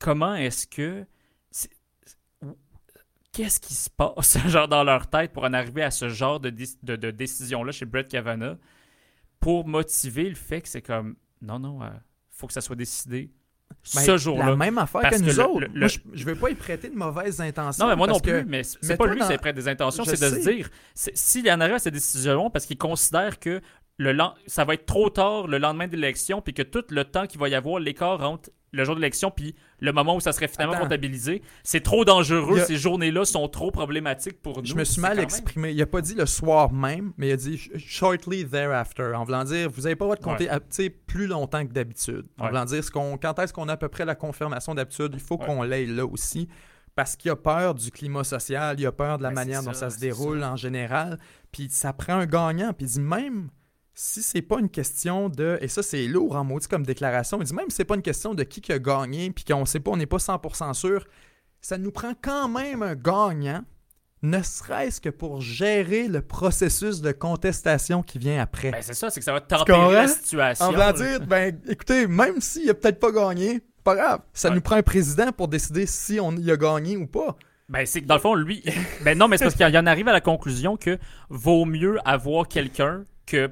comment 0.01 0.35
est-ce 0.35 0.65
que... 0.67 1.05
Qu'est-ce 3.33 3.61
qui 3.61 3.73
se 3.73 3.89
passe 3.89 4.37
genre 4.47 4.67
dans 4.67 4.83
leur 4.83 5.07
tête 5.09 5.31
pour 5.31 5.45
en 5.45 5.53
arriver 5.53 5.83
à 5.83 5.91
ce 5.91 6.09
genre 6.09 6.41
de, 6.41 6.49
dis- 6.49 6.77
de, 6.83 6.97
de 6.97 7.11
décision-là 7.11 7.71
chez 7.71 7.85
Brett 7.85 8.09
Kavanaugh 8.09 8.57
pour 9.39 9.65
motiver 9.65 10.27
le 10.27 10.35
fait 10.35 10.61
que 10.61 10.67
c'est 10.67 10.81
comme 10.81 11.15
non, 11.41 11.57
non, 11.57 11.81
euh, 11.81 11.87
faut 12.29 12.45
que 12.47 12.51
ça 12.53 12.59
soit 12.59 12.75
décidé 12.75 13.31
Ben, 13.95 14.01
ce 14.01 14.17
jour-là. 14.17 14.47
La 14.47 14.55
même 14.57 14.77
affaire 14.77 15.09
que 15.09 15.17
nous 15.21 15.39
autres. 15.39 15.61
le- 15.61 15.67
le- 15.67 15.79
Moi, 15.79 15.87
je, 15.87 15.99
je 16.11 16.25
vais 16.25 16.35
pas 16.35 16.49
y 16.49 16.55
prêter 16.55 16.89
de 16.89 16.95
mauvaises 16.95 17.39
intentions. 17.39 17.85
Non, 17.85 17.89
mais 17.91 17.95
moi 17.95 18.07
non 18.07 18.19
plus, 18.19 18.43
mais 18.43 18.63
c'est 18.63 18.97
pas 18.97 19.07
lui 19.07 19.19
dans- 19.21 19.27
qui 19.29 19.37
prête 19.37 19.55
des 19.55 19.69
intentions, 19.69 20.03
c'est 20.03 20.19
de 20.19 20.29
se 20.35 20.49
dire, 20.49 20.69
s'il 20.93 21.45
y 21.45 21.51
en 21.53 21.61
arrive 21.61 21.75
à 21.75 21.79
cette 21.79 21.93
décision, 21.93 22.49
parce 22.49 22.65
qu'il 22.65 22.77
considère 22.77 23.39
que 23.39 23.61
le 23.97 24.13
ça 24.47 24.65
va 24.65 24.73
être 24.73 24.85
trop 24.85 25.09
tard 25.09 25.47
le 25.47 25.57
lendemain 25.57 25.87
de 25.87 25.95
l'élection, 25.95 26.41
puis 26.41 26.53
que 26.53 26.63
tout 26.63 26.83
le 26.89 27.05
temps 27.05 27.27
qu'il 27.27 27.39
va 27.39 27.47
y 27.47 27.55
avoir, 27.55 27.79
l'écart 27.79 28.21
entre 28.29 28.49
le 28.73 28.83
jour 28.85 28.95
de 28.95 29.01
l'élection 29.01 29.31
puis 29.31 29.55
le 29.79 29.91
moment 29.91 30.15
où 30.15 30.19
ça 30.19 30.31
serait 30.31 30.47
finalement 30.47 30.73
Attends. 30.73 30.83
comptabilisé, 30.83 31.41
c'est 31.63 31.81
trop 31.81 32.05
dangereux, 32.05 32.59
a- 32.59 32.65
ces 32.65 32.77
journées-là 32.77 33.25
sont 33.25 33.47
trop 33.49 33.71
problématiques 33.71 34.41
pour 34.41 34.59
nous. 34.59 34.65
Je 34.65 34.75
me 34.75 34.83
suis 34.83 35.01
mal 35.01 35.15
même- 35.15 35.23
exprimé. 35.23 35.71
Il 35.71 35.81
a 35.81 35.85
pas 35.85 36.01
dit 36.01 36.15
le 36.15 36.25
soir 36.25 36.71
même, 36.71 37.11
mais 37.17 37.29
il 37.29 37.31
a 37.33 37.37
dit 37.37 37.55
sh- 37.57 37.77
shortly 37.77 38.45
thereafter, 38.47 39.13
en 39.15 39.23
voulant 39.23 39.43
dire 39.43 39.69
vous 39.69 39.81
n'avez 39.81 39.95
pas 39.95 40.05
le 40.05 40.09
droit 40.09 40.15
de 40.15 40.23
compter 40.23 40.49
à- 40.49 40.59
tu 40.59 40.65
sais, 40.69 40.89
plus 40.89 41.27
longtemps 41.27 41.65
que 41.65 41.73
d'habitude. 41.73 42.25
En 42.37 42.43
Ouais. 42.43 42.49
voulant 42.49 42.65
dire 42.65 42.83
ce 42.83 42.91
quand 42.91 43.39
est-ce 43.39 43.51
qu'on 43.53 43.67
a 43.69 43.73
à 43.73 43.77
peu 43.77 43.89
près 43.89 44.05
la 44.05 44.15
confirmation 44.15 44.73
d'habitude, 44.75 45.11
il 45.13 45.19
faut 45.19 45.37
Ouais. 45.37 45.45
qu'on 45.45 45.63
l'aille 45.63 45.87
là 45.87 46.05
aussi. 46.05 46.47
Parce 46.93 47.15
qu'il 47.15 47.31
a 47.31 47.37
peur 47.37 47.73
du 47.73 47.89
climat 47.89 48.25
social, 48.25 48.77
il 48.77 48.85
a 48.85 48.91
peur 48.91 49.17
de 49.17 49.23
la 49.23 49.31
manière 49.31 49.63
dont 49.63 49.71
ça, 49.73 49.89
se 49.89 49.97
déroule 49.97 50.43
en 50.43 50.57
général. 50.57 51.17
Puis 51.51 51.67
ça 51.69 51.93
prend 51.93 52.15
un 52.15 52.25
gagnant. 52.25 52.73
Puis 52.73 52.85
il 52.85 52.89
dit 52.89 52.99
même 52.99 53.49
si 53.93 54.21
c'est 54.21 54.41
pas 54.41 54.59
une 54.59 54.69
question 54.69 55.29
de. 55.29 55.57
Et 55.61 55.67
ça, 55.67 55.83
c'est 55.83 56.07
lourd 56.07 56.35
en 56.35 56.43
maudit 56.43 56.67
comme 56.67 56.85
déclaration. 56.85 57.39
Il 57.41 57.45
dit 57.45 57.53
même 57.53 57.69
si 57.69 57.75
c'est 57.77 57.85
pas 57.85 57.95
une 57.95 58.01
question 58.01 58.33
de 58.33 58.43
qui 58.43 58.61
qui 58.61 58.71
a 58.71 58.79
gagné, 58.79 59.31
puis 59.31 59.43
qu'on 59.43 59.65
sait 59.65 59.79
pas, 59.79 59.91
on 59.91 59.97
n'est 59.97 60.05
pas 60.05 60.17
100% 60.17 60.73
sûr, 60.73 61.05
ça 61.61 61.77
nous 61.77 61.91
prend 61.91 62.13
quand 62.21 62.47
même 62.49 62.81
un 62.83 62.95
gagnant, 62.95 63.63
ne 64.23 64.41
serait-ce 64.41 65.01
que 65.01 65.09
pour 65.09 65.41
gérer 65.41 66.07
le 66.07 66.21
processus 66.21 67.01
de 67.01 67.11
contestation 67.11 68.01
qui 68.03 68.17
vient 68.19 68.41
après. 68.41 68.71
Ben, 68.71 68.81
c'est 68.81 68.93
ça, 68.93 69.09
c'est 69.09 69.19
que 69.19 69.23
ça 69.25 69.33
va 69.33 69.41
tempérer 69.41 69.93
la 69.93 70.07
situation. 70.07 70.65
en 70.65 70.71
voulant 70.71 70.85
là. 70.87 70.93
dire, 70.93 71.21
ben 71.27 71.59
écoutez, 71.67 72.07
même 72.07 72.39
s'il 72.39 72.69
a 72.69 72.73
peut-être 72.73 72.99
pas 72.99 73.11
gagné, 73.11 73.61
Pas 73.83 73.95
grave. 73.95 74.21
Ça 74.33 74.49
Ouais. 74.49 74.55
nous 74.55 74.61
prend 74.61 74.75
un 74.75 74.83
président 74.83 75.31
pour 75.31 75.47
décider 75.47 75.87
si 75.87 76.19
on 76.19 76.31
y 76.37 76.51
a 76.51 76.55
gagné 76.55 76.97
ou 76.97 77.07
pas. 77.07 77.35
Ben, 77.67 77.83
c'est 77.87 78.01
que 78.01 78.05
dans 78.05 78.13
le 78.15 78.21
fond, 78.21 78.35
lui. 78.35 78.63
ben 79.03 79.17
non, 79.17 79.27
mais 79.27 79.37
c'est 79.39 79.45
parce 79.45 79.55
qu'il 79.55 79.65
en 79.77 79.85
arrive 79.87 80.07
à 80.07 80.13
la 80.13 80.21
conclusion 80.21 80.77
que 80.77 80.99
vaut 81.29 81.65
mieux 81.65 81.97
avoir 82.07 82.47
quelqu'un 82.47 83.05
que 83.25 83.49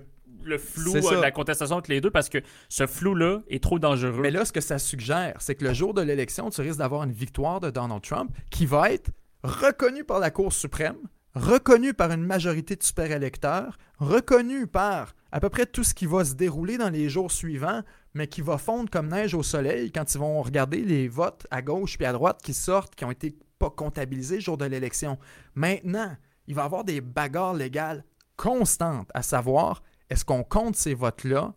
le 0.50 0.58
flou 0.58 0.96
euh, 0.96 1.16
de 1.16 1.22
la 1.22 1.32
contestation 1.32 1.78
entre 1.78 1.90
les 1.90 2.02
deux 2.02 2.12
parce 2.12 2.30
que 2.30 2.40
ce 2.68 2.88
flou-là 2.88 3.42
est 3.48 3.64
trop 3.64 3.80
dangereux. 3.80 4.22
Mais 4.22 4.32
là, 4.32 4.46
ce 4.46 4.52
que 4.52 4.62
ça 4.62 4.80
suggère, 4.80 5.36
c'est 5.40 5.56
que 5.56 5.64
le 5.64 5.74
jour 5.74 5.94
de 5.94 6.02
l'élection, 6.02 6.50
tu 6.50 6.62
risques 6.62 6.80
d'avoir 6.80 7.04
une 7.04 7.12
victoire 7.12 7.60
de 7.60 7.70
Donald 7.70 8.02
Trump 8.02 8.32
qui 8.50 8.66
va 8.66 8.92
être 8.92 9.12
reconnue 9.44 10.04
par 10.04 10.20
la 10.20 10.32
Cour 10.32 10.52
suprême, 10.52 10.98
reconnue 11.36 11.94
par 11.94 12.12
une 12.12 12.24
majorité 12.24 12.76
de 12.76 12.84
super 12.84 13.12
électeurs, 13.12 13.78
reconnue 13.98 14.68
par 14.68 15.14
à 15.32 15.40
peu 15.40 15.50
près 15.50 15.66
tout 15.66 15.84
ce 15.84 15.94
qui 15.94 16.06
va 16.06 16.26
se 16.26 16.34
dérouler 16.34 16.78
dans 16.78 16.90
les 16.90 17.08
jours 17.08 17.32
suivants, 17.32 17.82
mais 18.14 18.28
qui 18.28 18.42
va 18.42 18.58
fondre 18.58 18.90
comme 18.90 19.10
neige 19.10 19.34
au 19.36 19.44
soleil 19.44 19.92
quand 19.92 20.14
ils 20.14 20.18
vont 20.18 20.42
regarder 20.42 20.82
les 20.82 21.08
votes 21.08 21.46
à 21.52 21.62
gauche 21.62 21.98
puis 21.98 22.06
à 22.06 22.14
droite 22.14 22.42
qui 22.44 22.54
sortent, 22.54 22.96
qui 22.96 23.06
ont 23.06 23.12
été 23.12 23.38
pas 23.60 23.70
comptabilisés 23.70 24.36
le 24.36 24.42
jour 24.42 24.58
de 24.58 24.66
l'élection. 24.66 25.20
Maintenant, 25.54 26.16
il 26.48 26.56
va 26.56 26.64
y 26.64 26.66
avoir 26.66 26.84
des 26.84 27.02
bagarres 27.02 27.54
légales 27.54 28.04
constantes, 28.36 29.10
à 29.14 29.22
savoir, 29.22 29.84
est-ce 30.10 30.26
qu'on 30.26 30.44
compte 30.44 30.76
ces 30.76 30.94
votes-là? 30.94 31.54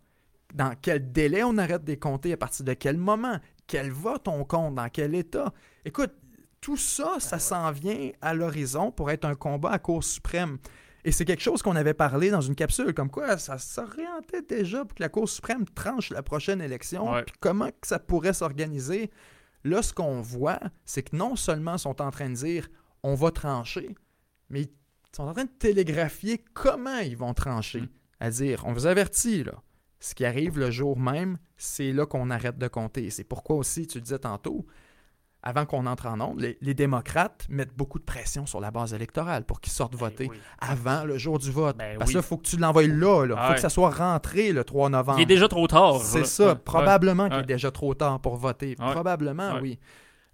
Dans 0.54 0.74
quel 0.80 1.12
délai 1.12 1.42
on 1.42 1.56
arrête 1.56 1.84
de 1.84 1.90
les 1.92 1.98
compter, 1.98 2.32
à 2.32 2.36
partir 2.36 2.64
de 2.64 2.74
quel 2.74 2.98
moment, 2.98 3.38
quel 3.66 3.90
vote 3.90 4.28
on 4.28 4.44
compte, 4.44 4.74
dans 4.74 4.88
quel 4.90 5.14
état? 5.14 5.52
Écoute, 5.84 6.12
tout 6.60 6.76
ça, 6.76 7.16
ça 7.18 7.38
s'en 7.38 7.70
vient 7.72 8.10
à 8.20 8.34
l'horizon 8.34 8.92
pour 8.92 9.10
être 9.10 9.24
un 9.24 9.34
combat 9.34 9.70
à 9.70 9.78
Cour 9.78 10.04
suprême. 10.04 10.58
Et 11.04 11.10
c'est 11.10 11.24
quelque 11.24 11.42
chose 11.42 11.62
qu'on 11.62 11.74
avait 11.74 11.94
parlé 11.94 12.30
dans 12.30 12.42
une 12.42 12.54
capsule, 12.54 12.94
comme 12.94 13.10
quoi 13.10 13.36
ça 13.38 13.58
s'orientait 13.58 14.42
déjà 14.42 14.84
pour 14.84 14.94
que 14.94 15.02
la 15.02 15.08
Cour 15.08 15.28
suprême 15.28 15.64
tranche 15.74 16.10
la 16.10 16.22
prochaine 16.22 16.60
élection, 16.60 17.10
Ouais. 17.10 17.24
puis 17.24 17.34
comment 17.40 17.68
que 17.68 17.86
ça 17.88 17.98
pourrait 17.98 18.34
s'organiser. 18.34 19.10
Là, 19.64 19.82
ce 19.82 19.92
qu'on 19.92 20.20
voit, 20.20 20.60
c'est 20.84 21.02
que 21.02 21.16
non 21.16 21.34
seulement 21.34 21.74
ils 21.74 21.78
sont 21.80 22.00
en 22.02 22.10
train 22.10 22.28
de 22.30 22.34
dire 22.34 22.68
on 23.02 23.14
va 23.14 23.30
trancher, 23.32 23.96
mais 24.48 24.62
ils 24.62 24.70
sont 25.16 25.24
en 25.24 25.32
train 25.32 25.44
de 25.44 25.50
télégraphier 25.58 26.44
comment 26.54 26.98
ils 26.98 27.16
vont 27.16 27.34
trancher. 27.34 27.80
Mm. 27.80 27.88
À 28.22 28.30
dire, 28.30 28.62
on 28.66 28.72
vous 28.72 28.86
avertit, 28.86 29.42
là, 29.42 29.54
ce 29.98 30.14
qui 30.14 30.24
arrive 30.24 30.56
le 30.58 30.70
jour 30.70 30.96
même, 30.96 31.38
c'est 31.56 31.92
là 31.92 32.06
qu'on 32.06 32.30
arrête 32.30 32.56
de 32.56 32.68
compter. 32.68 33.10
C'est 33.10 33.24
pourquoi 33.24 33.56
aussi, 33.56 33.86
tu 33.88 33.98
le 33.98 34.02
disais 34.02 34.20
tantôt, 34.20 34.64
avant 35.42 35.66
qu'on 35.66 35.86
entre 35.86 36.06
en 36.06 36.20
onde, 36.20 36.40
les, 36.40 36.56
les 36.60 36.72
démocrates 36.72 37.46
mettent 37.48 37.74
beaucoup 37.76 37.98
de 37.98 38.04
pression 38.04 38.46
sur 38.46 38.60
la 38.60 38.70
base 38.70 38.94
électorale 38.94 39.44
pour 39.44 39.60
qu'ils 39.60 39.72
sortent 39.72 39.94
Ben 39.94 39.98
voter 39.98 40.28
oui. 40.30 40.36
avant 40.60 41.02
le 41.02 41.18
jour 41.18 41.40
du 41.40 41.50
vote. 41.50 41.76
Ben 41.76 41.98
Parce 41.98 42.10
oui. 42.10 42.14
que 42.14 42.18
là, 42.18 42.24
il 42.24 42.28
faut 42.28 42.36
que 42.36 42.46
tu 42.46 42.56
l'envoies 42.58 42.86
là. 42.86 43.24
Il 43.24 43.28
faut 43.28 43.34
ouais. 43.48 43.54
que 43.56 43.60
ça 43.60 43.68
soit 43.68 43.90
rentré 43.90 44.52
le 44.52 44.62
3 44.62 44.90
novembre. 44.90 45.18
Il 45.18 45.22
est 45.22 45.26
déjà 45.26 45.48
trop 45.48 45.66
tard. 45.66 46.00
C'est 46.00 46.24
ça. 46.24 46.52
Ouais, 46.52 46.54
Probablement 46.64 47.28
qu'il 47.28 47.40
est 47.40 47.44
déjà 47.46 47.72
trop 47.72 47.92
tard 47.94 48.20
pour 48.20 48.36
voter. 48.36 48.76
Probablement, 48.76 49.58
oui. 49.60 49.80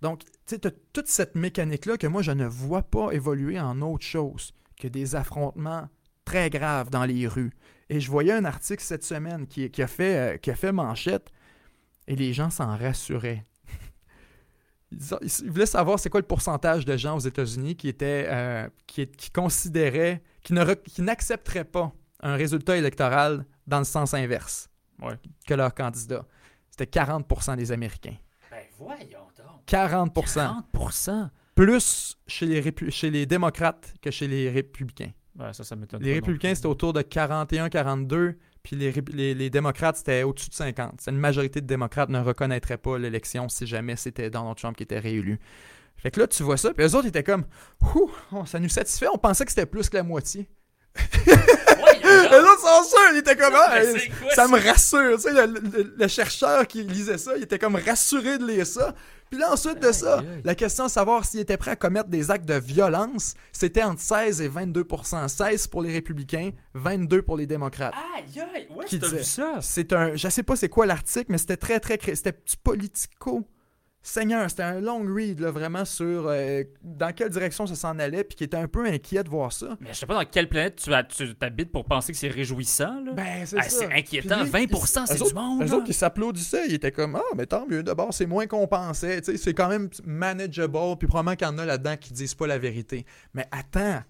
Donc, 0.02 0.24
tu 0.24 0.30
sais, 0.44 0.58
tu 0.58 0.68
as 0.68 0.72
toute 0.92 1.08
cette 1.08 1.34
mécanique-là 1.34 1.96
que 1.96 2.06
moi, 2.06 2.20
je 2.20 2.32
ne 2.32 2.46
vois 2.46 2.82
pas 2.82 3.10
évoluer 3.12 3.58
en 3.58 3.80
autre 3.80 4.04
chose 4.04 4.52
que 4.78 4.88
des 4.88 5.16
affrontements 5.16 5.88
très 6.24 6.50
graves 6.50 6.90
dans 6.90 7.04
les 7.04 7.26
rues. 7.26 7.52
Et 7.90 8.00
je 8.00 8.10
voyais 8.10 8.32
un 8.32 8.44
article 8.44 8.82
cette 8.82 9.04
semaine 9.04 9.46
qui, 9.46 9.70
qui 9.70 9.82
a, 9.82 9.86
fait, 9.86 10.16
euh, 10.16 10.36
qui 10.36 10.50
a 10.50 10.54
fait 10.54 10.72
manchette 10.72 11.30
et 12.06 12.16
les 12.16 12.32
gens 12.32 12.50
s'en 12.50 12.76
rassuraient. 12.76 13.44
Ils, 14.92 14.98
ils 15.44 15.50
voulaient 15.50 15.66
savoir 15.66 15.98
c'est 15.98 16.08
quoi 16.08 16.20
le 16.20 16.26
pourcentage 16.26 16.84
de 16.86 16.96
gens 16.96 17.16
aux 17.16 17.20
États-Unis 17.20 17.76
qui 17.76 17.88
étaient 17.88 18.26
euh, 18.28 18.68
qui, 18.86 19.06
qui 19.06 19.30
considéraient, 19.30 20.22
qui 20.42 20.54
ne 20.54 20.62
re- 20.64 20.82
qui 20.82 21.02
n'accepteraient 21.02 21.64
pas 21.64 21.92
un 22.20 22.34
résultat 22.36 22.76
électoral 22.76 23.44
dans 23.66 23.78
le 23.78 23.84
sens 23.84 24.14
inverse 24.14 24.68
Ouais. 25.00 25.14
que 25.46 25.54
leur 25.54 25.72
candidat. 25.74 26.26
C'était 26.70 26.98
40% 27.00 27.56
des 27.56 27.70
Américains. 27.70 28.16
Ben 28.50 28.64
voyons 28.78 29.26
donc. 29.36 29.64
40%. 29.66 30.64
40%. 30.74 31.28
Plus 31.54 32.16
chez 32.26 32.46
les, 32.46 32.60
répu- 32.62 32.90
chez 32.90 33.10
les 33.10 33.26
démocrates 33.26 33.94
que 34.02 34.10
chez 34.10 34.26
les 34.26 34.48
républicains. 34.50 35.10
Ouais, 35.38 35.52
ça, 35.52 35.62
ça 35.64 35.76
m'étonne. 35.76 36.02
Les 36.02 36.14
républicains, 36.14 36.54
c'était 36.54 36.66
autour 36.66 36.92
de 36.92 37.00
41-42, 37.00 38.34
puis 38.62 38.76
les, 38.76 38.92
les, 39.12 39.34
les 39.34 39.50
démocrates, 39.50 39.96
c'était 39.96 40.24
au-dessus 40.24 40.48
de 40.50 40.54
50. 40.54 40.94
C'est 41.00 41.10
une 41.10 41.18
majorité 41.18 41.60
de 41.60 41.66
démocrates 41.66 42.08
ne 42.08 42.20
reconnaîtraient 42.20 42.78
pas 42.78 42.98
l'élection 42.98 43.48
si 43.48 43.66
jamais 43.66 43.96
c'était 43.96 44.30
Donald 44.30 44.56
Trump 44.56 44.76
qui 44.76 44.82
était 44.82 44.98
réélu. 44.98 45.38
Fait 45.96 46.10
que 46.10 46.20
là, 46.20 46.26
tu 46.26 46.42
vois 46.42 46.56
ça, 46.56 46.72
puis 46.72 46.84
eux 46.84 46.94
autres 46.94 47.08
étaient 47.08 47.24
comme, 47.24 47.44
Ouh, 47.94 48.10
ça 48.46 48.60
nous 48.60 48.68
satisfait, 48.68 49.06
on 49.12 49.18
pensait 49.18 49.44
que 49.44 49.50
c'était 49.50 49.66
plus 49.66 49.88
que 49.88 49.96
la 49.96 50.02
moitié. 50.04 50.48
Les 52.30 52.38
autres 52.38 52.60
sont 52.60 52.88
sûrs, 52.88 52.98
ils 53.12 53.18
étaient 53.18 53.36
comme, 53.36 53.54
Ah, 53.56 53.80
quoi 54.20 54.30
ça 54.34 54.48
me 54.48 54.58
rassure. 54.58 55.16
Tu 55.16 55.22
sais, 55.22 55.32
le, 55.32 55.46
le- 55.46 55.94
le 55.96 56.08
chercheur 56.08 56.66
qui 56.66 56.82
lisait 56.82 57.18
ça, 57.18 57.32
il 57.36 57.42
était 57.42 57.58
comme 57.58 57.76
rassuré 57.76 58.38
de 58.38 58.46
lire 58.46 58.66
ça. 58.66 58.94
Puis 59.30 59.38
là, 59.38 59.52
ensuite 59.52 59.78
de 59.80 59.92
ça, 59.92 60.22
la 60.42 60.54
question 60.54 60.86
de 60.86 60.90
savoir 60.90 61.24
s'il 61.24 61.40
était 61.40 61.58
prêt 61.58 61.72
à 61.72 61.76
commettre 61.76 62.08
des 62.08 62.30
actes 62.30 62.46
de 62.48 62.54
violence, 62.54 63.34
c'était 63.52 63.82
entre 63.82 64.00
16 64.00 64.40
et 64.40 64.48
22% 64.48 65.28
16 65.28 65.66
pour 65.66 65.82
les 65.82 65.92
républicains, 65.92 66.50
22 66.74 67.20
pour 67.22 67.36
les 67.36 67.46
démocrates. 67.46 67.94
Aïe, 68.16 68.40
aïe. 68.54 68.66
Ouais, 68.74 68.84
Qui 68.86 68.98
t'as 68.98 69.06
disait- 69.06 69.18
vu 69.18 69.24
ça? 69.24 69.58
C'est 69.60 69.92
un, 69.92 70.14
je 70.16 70.28
sais 70.28 70.42
pas 70.42 70.56
c'est 70.56 70.70
quoi 70.70 70.86
l'article, 70.86 71.26
mais 71.28 71.38
c'était 71.38 71.58
très 71.58 71.78
très, 71.78 71.98
c'était 72.14 72.34
politico. 72.64 73.46
Seigneur, 74.00 74.48
c'était 74.48 74.62
un 74.62 74.80
long 74.80 75.04
read 75.12 75.40
là, 75.40 75.50
vraiment 75.50 75.84
sur 75.84 76.28
euh, 76.28 76.62
dans 76.82 77.12
quelle 77.12 77.28
direction 77.30 77.66
ça 77.66 77.74
s'en 77.74 77.98
allait, 77.98 78.24
puis 78.24 78.36
qui 78.36 78.44
était 78.44 78.56
un 78.56 78.68
peu 78.68 78.86
inquiet 78.86 79.22
de 79.24 79.28
voir 79.28 79.52
ça. 79.52 79.76
Mais 79.80 79.88
je 79.92 79.98
sais 79.98 80.06
pas 80.06 80.14
dans 80.14 80.24
quelle 80.30 80.48
planète 80.48 80.76
tu 80.76 80.90
tu 81.14 81.34
t'habites 81.34 81.72
pour 81.72 81.84
penser 81.84 82.12
que 82.12 82.18
c'est 82.18 82.28
réjouissant, 82.28 83.02
là. 83.04 83.12
Ben, 83.12 83.44
c'est 83.44 83.58
Ah, 83.58 83.62
ça. 83.64 83.80
c'est 83.80 83.92
inquiétant. 83.92 84.36
Puis 84.36 84.44
lui, 84.44 84.66
20%, 84.66 85.04
c'est 85.06 85.16
du 85.16 85.22
autres- 85.22 85.34
monde, 85.34 85.68
là. 85.68 85.74
autres, 85.76 85.84
ils 85.88 85.94
s'applaudissaient. 85.94 86.66
Ils 86.68 86.74
étaient 86.74 86.92
comme 86.92 87.16
Ah, 87.16 87.22
mais 87.36 87.44
tant 87.46 87.66
mieux. 87.66 87.82
D'abord, 87.82 88.14
c'est 88.14 88.24
moins 88.26 88.46
qu'on 88.46 88.66
pensait. 88.66 89.20
Tu 89.20 89.32
sais, 89.32 89.36
c'est 89.36 89.52
quand 89.54 89.68
même 89.68 89.90
manageable. 90.04 90.78
Puis 90.98 91.08
probablement 91.08 91.36
qu'il 91.36 91.46
y 91.46 91.50
en 91.50 91.58
a 91.58 91.66
là-dedans 91.66 91.96
qui 91.96 92.12
disent 92.12 92.34
pas 92.34 92.46
la 92.46 92.58
vérité. 92.58 93.04
Mais 93.34 93.46
attends, 93.50 94.02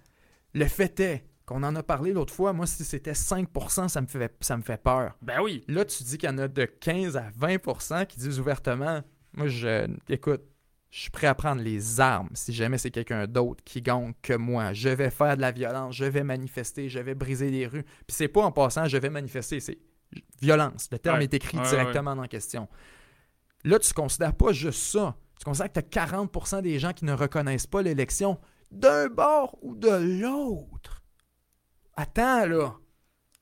le 0.55 0.66
fait 0.66 1.01
est 1.01 1.24
qu'on 1.47 1.62
en 1.62 1.74
a 1.74 1.82
parlé 1.82 2.12
l'autre 2.12 2.34
fois. 2.34 2.53
Moi, 2.53 2.66
si 2.66 2.84
c'était 2.84 3.14
5%, 3.14 3.89
ça 3.89 4.01
me 4.03 4.07
fait, 4.07 4.32
ça 4.43 4.57
me 4.57 4.62
fait 4.62 4.80
peur. 4.80 5.16
Ben 5.22 5.41
oui. 5.43 5.64
Là, 5.66 5.84
tu 5.86 6.03
dis 6.05 6.18
qu'il 6.18 6.28
y 6.28 6.32
en 6.32 6.39
a 6.39 6.47
de 6.47 6.66
15 6.66 7.16
à 7.16 7.24
20% 7.41 8.05
qui 8.07 8.18
disent 8.18 8.39
ouvertement 8.39 9.01
Moi, 9.35 9.49
je. 9.49 9.87
Écoute. 10.09 10.43
Je 10.91 11.01
suis 11.01 11.11
prêt 11.11 11.26
à 11.26 11.35
prendre 11.35 11.61
les 11.61 12.01
armes 12.01 12.31
si 12.33 12.51
jamais 12.51 12.79
c'est 12.79 12.91
quelqu'un 12.91 13.26
d'autre 13.26 13.62
qui 13.62 13.83
gagne 13.83 14.14
que 14.22 14.33
moi. 14.33 14.72
Je 14.72 14.89
vais 14.89 15.11
faire 15.11 15.37
de 15.37 15.43
la 15.43 15.53
violence, 15.53 15.95
je 15.95 16.07
vais 16.07 16.24
manifester, 16.24 16.89
je 16.89 16.99
vais 16.99 17.14
briser 17.14 17.51
les 17.51 17.66
rues. 17.66 17.83
Puis 17.83 18.16
c'est 18.16 18.26
pas 18.29 18.41
en 18.41 18.53
passant 18.53 18.87
je 18.89 18.97
vais 18.97 19.11
manifester, 19.11 19.61
c'est 19.61 19.76
violence. 20.41 20.89
Le 20.91 20.99
terme 20.99 21.18
Ouais. 21.18 21.24
est 21.24 21.35
écrit 21.35 21.59
Ouais, 21.59 21.68
directement 21.68 22.16
dans 22.16 22.22
la 22.22 22.29
question. 22.29 22.68
Là, 23.64 23.79
tu 23.79 23.93
considères 23.93 24.33
pas 24.35 24.53
juste 24.53 24.81
ça. 24.81 25.14
Tu 25.39 25.45
considères 25.45 25.68
que 25.70 25.79
tu 25.79 25.99
as 25.99 26.07
40% 26.07 26.62
des 26.62 26.79
gens 26.79 26.95
qui 26.95 27.05
ne 27.05 27.12
reconnaissent 27.12 27.66
pas 27.66 27.83
l'élection 27.83 28.41
d'un 28.70 29.09
bord 29.09 29.59
ou 29.61 29.74
de 29.76 30.22
l'autre. 30.22 31.03
Attends, 31.97 32.47
là. 32.47 32.74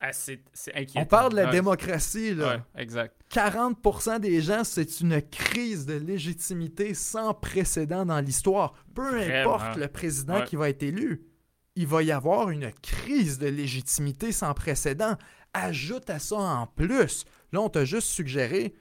Ah, 0.00 0.12
c'est 0.12 0.42
c'est 0.52 0.74
inquiétant. 0.74 1.00
On 1.02 1.06
parle 1.06 1.30
de 1.30 1.36
la 1.36 1.44
Ouais. 1.44 1.50
démocratie, 1.52 2.34
là. 2.34 2.56
Ouais, 2.56 2.62
exact. 2.82 3.15
40% 3.30 4.20
des 4.20 4.40
gens, 4.40 4.64
c'est 4.64 5.00
une 5.00 5.20
crise 5.20 5.84
de 5.86 5.94
légitimité 5.94 6.94
sans 6.94 7.34
précédent 7.34 8.06
dans 8.06 8.20
l'histoire. 8.20 8.74
Peu 8.94 9.08
Vraiment. 9.10 9.54
importe 9.54 9.76
le 9.76 9.88
président 9.88 10.38
Ouais. 10.40 10.44
qui 10.44 10.56
va 10.56 10.68
être 10.68 10.82
élu, 10.82 11.26
il 11.74 11.86
va 11.86 12.02
y 12.02 12.12
avoir 12.12 12.50
une 12.50 12.72
crise 12.82 13.38
de 13.38 13.48
légitimité 13.48 14.32
sans 14.32 14.54
précédent. 14.54 15.16
Ajoute 15.52 16.08
à 16.10 16.18
ça 16.18 16.36
en 16.36 16.66
plus. 16.66 17.24
Là, 17.52 17.60
on 17.60 17.68
t'a 17.68 17.84
juste 17.84 18.08
suggéré, 18.08 18.74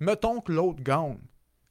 mettons 0.00 0.40
que 0.40 0.52
l'autre 0.52 0.82
gagne. 0.82 1.18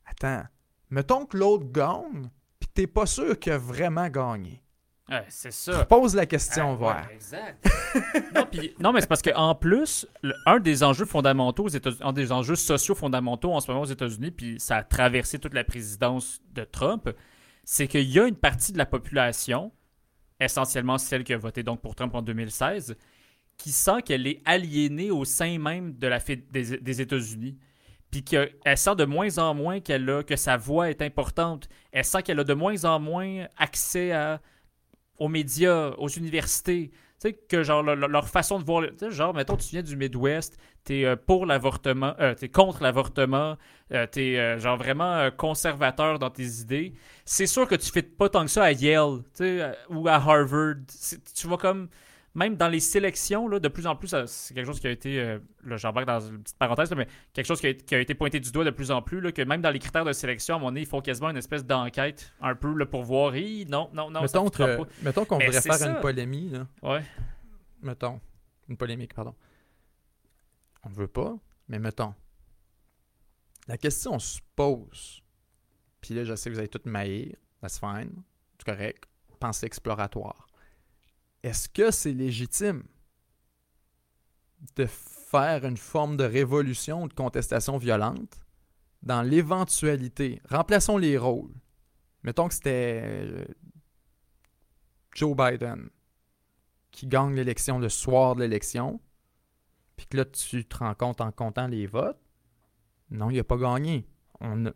Attends, 0.05 0.43
mettons 0.89 1.25
que 1.25 1.37
l'autre 1.37 1.65
gagne, 1.71 2.29
puis 2.59 2.69
t'es 2.73 2.87
pas 2.87 3.05
sûr 3.05 3.37
qu'il 3.39 3.51
a 3.53 3.57
vraiment 3.57 4.07
gagné. 4.09 4.61
Ouais, 5.09 5.23
c'est 5.29 5.51
ça. 5.53 5.85
Pose 5.85 6.15
la 6.15 6.25
question, 6.25 6.71
Ah, 6.71 6.75
voir. 6.75 7.05
ouais, 7.07 7.13
exact. 7.13 7.67
non, 8.79 8.91
mais 8.91 9.01
c'est 9.01 9.07
parce 9.07 9.21
qu'en 9.21 9.53
plus, 9.53 10.07
le- 10.23 10.33
un 10.47 10.59
des 10.59 10.83
enjeux 10.83 11.05
fondamentaux 11.05 11.67
aux 11.67 12.03
un 12.03 12.11
des 12.13 12.31
enjeux 12.31 12.55
sociaux 12.55 12.95
fondamentaux 12.95 13.53
en 13.53 13.59
ce 13.59 13.69
moment 13.69 13.81
aux 13.83 13.85
États-Unis, 13.91 14.31
puis 14.31 14.59
ça 14.59 14.77
a 14.77 14.83
traversé 14.83 15.37
toute 15.37 15.53
la 15.53 15.63
présidence 15.63 16.41
de 16.53 16.63
Trump, 16.63 17.09
c'est 17.63 17.87
qu'il 17.87 18.09
y 18.09 18.19
a 18.19 18.25
une 18.25 18.35
partie 18.35 18.71
de 18.73 18.79
la 18.79 18.85
population, 18.87 19.71
essentiellement 20.39 20.97
celle 20.97 21.23
qui 21.23 21.33
a 21.33 21.37
voté 21.37 21.61
donc 21.63 21.81
pour 21.81 21.93
Trump 21.95 22.13
en 22.15 22.21
2016, 22.23 22.95
qui 23.57 23.71
sent 23.71 24.01
qu'elle 24.03 24.25
est 24.27 24.41
aliénée 24.45 25.11
au 25.11 25.23
sein 25.23 25.59
même 25.59 25.93
de 25.97 26.07
la 26.07 26.17
des, 26.19 26.77
des 26.79 27.01
États-Unis. 27.01 27.57
Puis 28.11 28.23
qu'elle 28.23 28.51
sent 28.77 28.95
de 28.95 29.05
moins 29.05 29.37
en 29.39 29.53
moins 29.53 29.79
qu'elle 29.81 30.09
a, 30.09 30.23
que 30.23 30.35
sa 30.35 30.57
voix 30.57 30.89
est 30.89 31.01
importante. 31.01 31.67
Elle 31.91 32.05
sent 32.05 32.23
qu'elle 32.23 32.39
a 32.39 32.43
de 32.43 32.53
moins 32.53 32.85
en 32.85 32.99
moins 32.99 33.45
accès 33.57 34.11
à, 34.11 34.41
aux 35.17 35.27
médias, 35.27 35.91
aux 35.97 36.09
universités. 36.09 36.91
Tu 37.21 37.29
sais, 37.29 37.33
que 37.33 37.63
genre 37.63 37.81
leur, 37.81 38.27
façon 38.27 38.59
de 38.59 38.65
voir. 38.65 38.83
Tu 38.83 38.97
sais, 38.99 39.11
genre, 39.11 39.33
mettons, 39.33 39.55
tu 39.55 39.69
viens 39.69 39.83
du 39.83 39.95
Midwest, 39.95 40.57
t'es 40.83 41.05
euh, 41.05 41.15
pour 41.15 41.45
l'avortement, 41.45 42.13
euh, 42.19 42.33
t'es 42.35 42.49
contre 42.49 42.83
l'avortement, 42.83 43.57
euh, 43.93 44.05
t'es 44.05 44.37
euh, 44.37 44.59
genre 44.59 44.77
vraiment 44.77 45.13
euh, 45.15 45.31
conservateur 45.31 46.19
dans 46.19 46.29
tes 46.29 46.43
idées. 46.43 46.93
C'est 47.23 47.47
sûr 47.47 47.67
que 47.67 47.75
tu 47.75 47.89
fais 47.91 48.01
pas 48.01 48.27
tant 48.29 48.43
que 48.43 48.51
ça 48.51 48.65
à 48.65 48.71
Yale, 48.73 49.19
tu 49.33 49.43
sais, 49.45 49.61
euh, 49.61 49.73
ou 49.89 50.07
à 50.07 50.15
Harvard. 50.15 50.75
Tu 51.35 51.47
vas 51.47 51.57
comme. 51.57 51.87
Même 52.35 52.55
dans 52.57 52.67
les 52.67 52.79
sélections, 52.81 53.47
là, 53.47 53.59
de 53.59 53.67
plus 53.69 53.87
en 53.87 53.95
plus, 53.95 54.09
ça- 54.09 54.27
c'est 54.27 54.53
quelque 54.53 54.65
chose 54.65 54.79
qui 54.79 54.87
a 54.87 54.91
été, 54.91 55.19
euh, 55.19 55.39
là, 55.63 55.77
j'embarque 55.77 56.05
dans 56.05 56.19
une 56.19 56.43
petite 56.43 56.57
parenthèse, 56.57 56.89
là, 56.91 56.97
mais 56.97 57.07
quelque 57.33 57.45
chose 57.45 57.59
qui 57.61 57.67
a, 57.67 57.73
qui 57.73 57.95
a 57.95 57.99
été 57.99 58.13
pointé 58.13 58.39
du 58.39 58.51
doigt 58.51 58.65
de 58.65 58.69
plus 58.71 58.91
en 58.91 59.01
plus, 59.01 59.21
là, 59.21 59.31
que 59.31 59.41
même 59.41 59.61
dans 59.61 59.71
les 59.71 59.79
critères 59.79 60.05
de 60.05 60.11
sélection, 60.13 60.55
à 60.55 60.57
un 60.57 60.59
moment 60.59 60.71
donné, 60.71 60.81
il 60.81 60.87
faut 60.87 61.01
quasiment 61.01 61.29
une 61.29 61.37
espèce 61.37 61.65
d'enquête, 61.65 62.33
un 62.41 62.53
peu, 62.55 62.73
là, 62.73 62.85
pour 62.85 63.03
voir, 63.03 63.31
non, 63.33 63.89
non, 63.93 64.11
non, 64.11 64.27
ça 64.27 64.41
mettons 64.41 64.85
mettons 65.01 65.25
qu'on 65.25 65.35
voudrait 65.39 65.61
faire 65.61 65.73
ça. 65.75 65.89
une 65.89 66.01
polémie, 66.01 66.49
là. 66.49 66.67
Ouais. 66.83 67.03
Mettons. 67.81 68.19
Une 68.67 68.77
polémique, 68.77 69.13
pardon. 69.13 69.33
On 70.83 70.89
ne 70.89 70.95
veut 70.95 71.07
pas, 71.07 71.35
mais 71.67 71.79
mettons. 71.79 72.13
La 73.67 73.77
question 73.77 74.19
se 74.19 74.39
pose. 74.55 75.21
Puis 76.01 76.13
là, 76.13 76.23
je 76.23 76.35
sais 76.35 76.49
que 76.49 76.53
vous 76.55 76.59
allez 76.59 76.67
tout 76.67 76.81
maïr. 76.85 77.35
That's 77.61 77.79
fine. 77.79 78.11
C'est 78.59 78.65
correct. 78.71 79.05
Pensée 79.39 79.65
exploratoire. 79.65 80.44
Est-ce 81.45 81.69
que 81.69 81.91
c'est 81.91 82.11
légitime 82.11 82.81
de 84.75 84.87
faire 84.87 85.63
une 85.63 85.77
forme 85.77 86.17
de 86.17 86.23
révolution 86.23 87.03
ou 87.03 87.07
de 87.07 87.13
contestation 87.13 87.77
violente 87.77 88.39
dans 89.03 89.21
l'éventualité? 89.21 90.41
Remplaçons 90.49 90.97
les 90.97 91.19
rôles. 91.19 91.53
Mettons 92.23 92.47
que 92.47 92.55
c'était 92.55 93.01
euh, 93.03 93.45
Joe 95.13 95.37
Biden 95.37 95.91
qui 96.89 97.05
gagne 97.05 97.35
l'élection 97.35 97.77
le 97.77 97.89
soir 97.89 98.33
de 98.33 98.39
l'élection, 98.39 98.99
puis 99.97 100.07
que 100.07 100.17
là, 100.17 100.25
tu 100.25 100.65
te 100.65 100.77
rends 100.77 100.95
compte 100.95 101.21
en 101.21 101.31
comptant 101.31 101.67
les 101.67 101.85
votes, 101.85 102.19
non, 103.11 103.29
il 103.29 103.37
n'a 103.37 103.43
pas 103.43 103.57
gagné. 103.57 104.07
On 104.39 104.65
a 104.65 104.71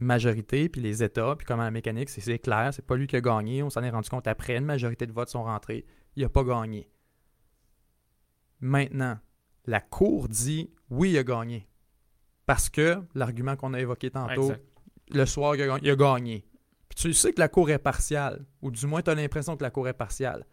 majorité, 0.00 0.68
puis 0.68 0.82
les 0.82 1.02
États, 1.02 1.34
puis 1.34 1.46
comment 1.46 1.62
la 1.62 1.70
mécanique, 1.70 2.10
c'est- 2.10 2.38
clair, 2.40 2.74
c'est 2.74 2.84
pas 2.84 2.96
lui 2.96 3.06
qui 3.06 3.16
a 3.16 3.22
gagné, 3.22 3.62
on 3.62 3.70
s'en 3.70 3.82
est 3.82 3.90
rendu 3.90 4.10
compte 4.10 4.26
après, 4.26 4.58
une 4.58 4.66
majorité 4.66 5.06
de 5.06 5.12
votes 5.12 5.30
sont 5.30 5.44
rentrés, 5.44 5.86
il 6.16 6.22
n'a 6.22 6.28
pas 6.28 6.44
gagné. 6.44 6.90
Maintenant, 8.60 9.18
la 9.66 9.80
Cour 9.80 10.28
dit 10.28 10.70
oui, 10.90 11.10
il 11.12 11.18
a 11.18 11.24
gagné. 11.24 11.68
Parce 12.46 12.68
que 12.68 13.00
l'argument 13.14 13.56
qu'on 13.56 13.74
a 13.74 13.80
évoqué 13.80 14.10
tantôt, 14.10 14.42
Exact. 14.50 14.64
le 15.10 15.26
soir, 15.26 15.54
il 15.54 15.62
a, 15.62 15.66
gagné- 15.66 15.80
il 15.84 15.90
a 15.90 15.96
gagné. 15.96 16.44
Puis 16.88 16.96
tu 16.96 17.12
sais 17.14 17.32
que 17.32 17.38
la 17.40 17.48
cour 17.48 17.70
est 17.70 17.78
partiale, 17.78 18.44
ou 18.60 18.70
du 18.72 18.84
moins 18.86 19.00
tu 19.02 19.10
as 19.10 19.14
l'impression 19.14 19.56
que 19.56 19.62
la 19.62 19.70
cour 19.70 19.86
est 19.86 19.92
partiale. 19.94 20.44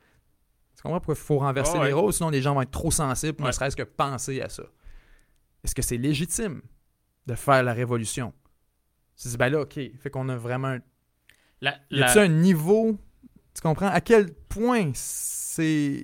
Tu 0.76 0.84
comprends 0.84 1.00
pourquoi 1.00 1.16
il 1.16 1.26
faut 1.26 1.40
renverser 1.40 1.74
Ah 1.76 1.80
ouais. 1.80 1.88
les 1.88 1.94
rôles, 1.94 2.14
sinon 2.14 2.30
les 2.30 2.42
gens 2.44 2.54
vont 2.54 2.62
être 2.62 2.70
trop 2.72 2.92
sensibles, 2.92 3.34
pour 3.34 3.46
ne 3.46 3.50
Ouais. 3.50 3.54
serait-ce 3.54 3.76
que 3.76 3.82
penser 3.82 4.40
à 4.42 4.50
ça. 4.50 4.64
Est-ce 5.64 5.74
que 5.74 5.82
c'est 5.82 5.98
légitime 5.98 6.62
de 7.26 7.34
faire 7.34 7.64
la 7.64 7.74
révolution? 7.74 8.32
Tu 9.20 9.28
dis, 9.30 9.38
ben 9.38 9.50
là, 9.50 9.62
OK, 9.62 9.74
fait 9.74 10.10
qu'on 10.12 10.30
a 10.30 10.38
vraiment... 10.38 10.68
un- 10.68 10.80
La, 11.62 11.72
Y 11.90 11.98
la- 11.98 12.12
a-t-il 12.12 12.22
un 12.26 12.28
niveau... 12.28 13.00
Tu 13.58 13.62
comprends? 13.64 13.88
À 13.88 14.02
quel 14.02 14.32
point 14.34 14.92
c'est... 14.94 16.04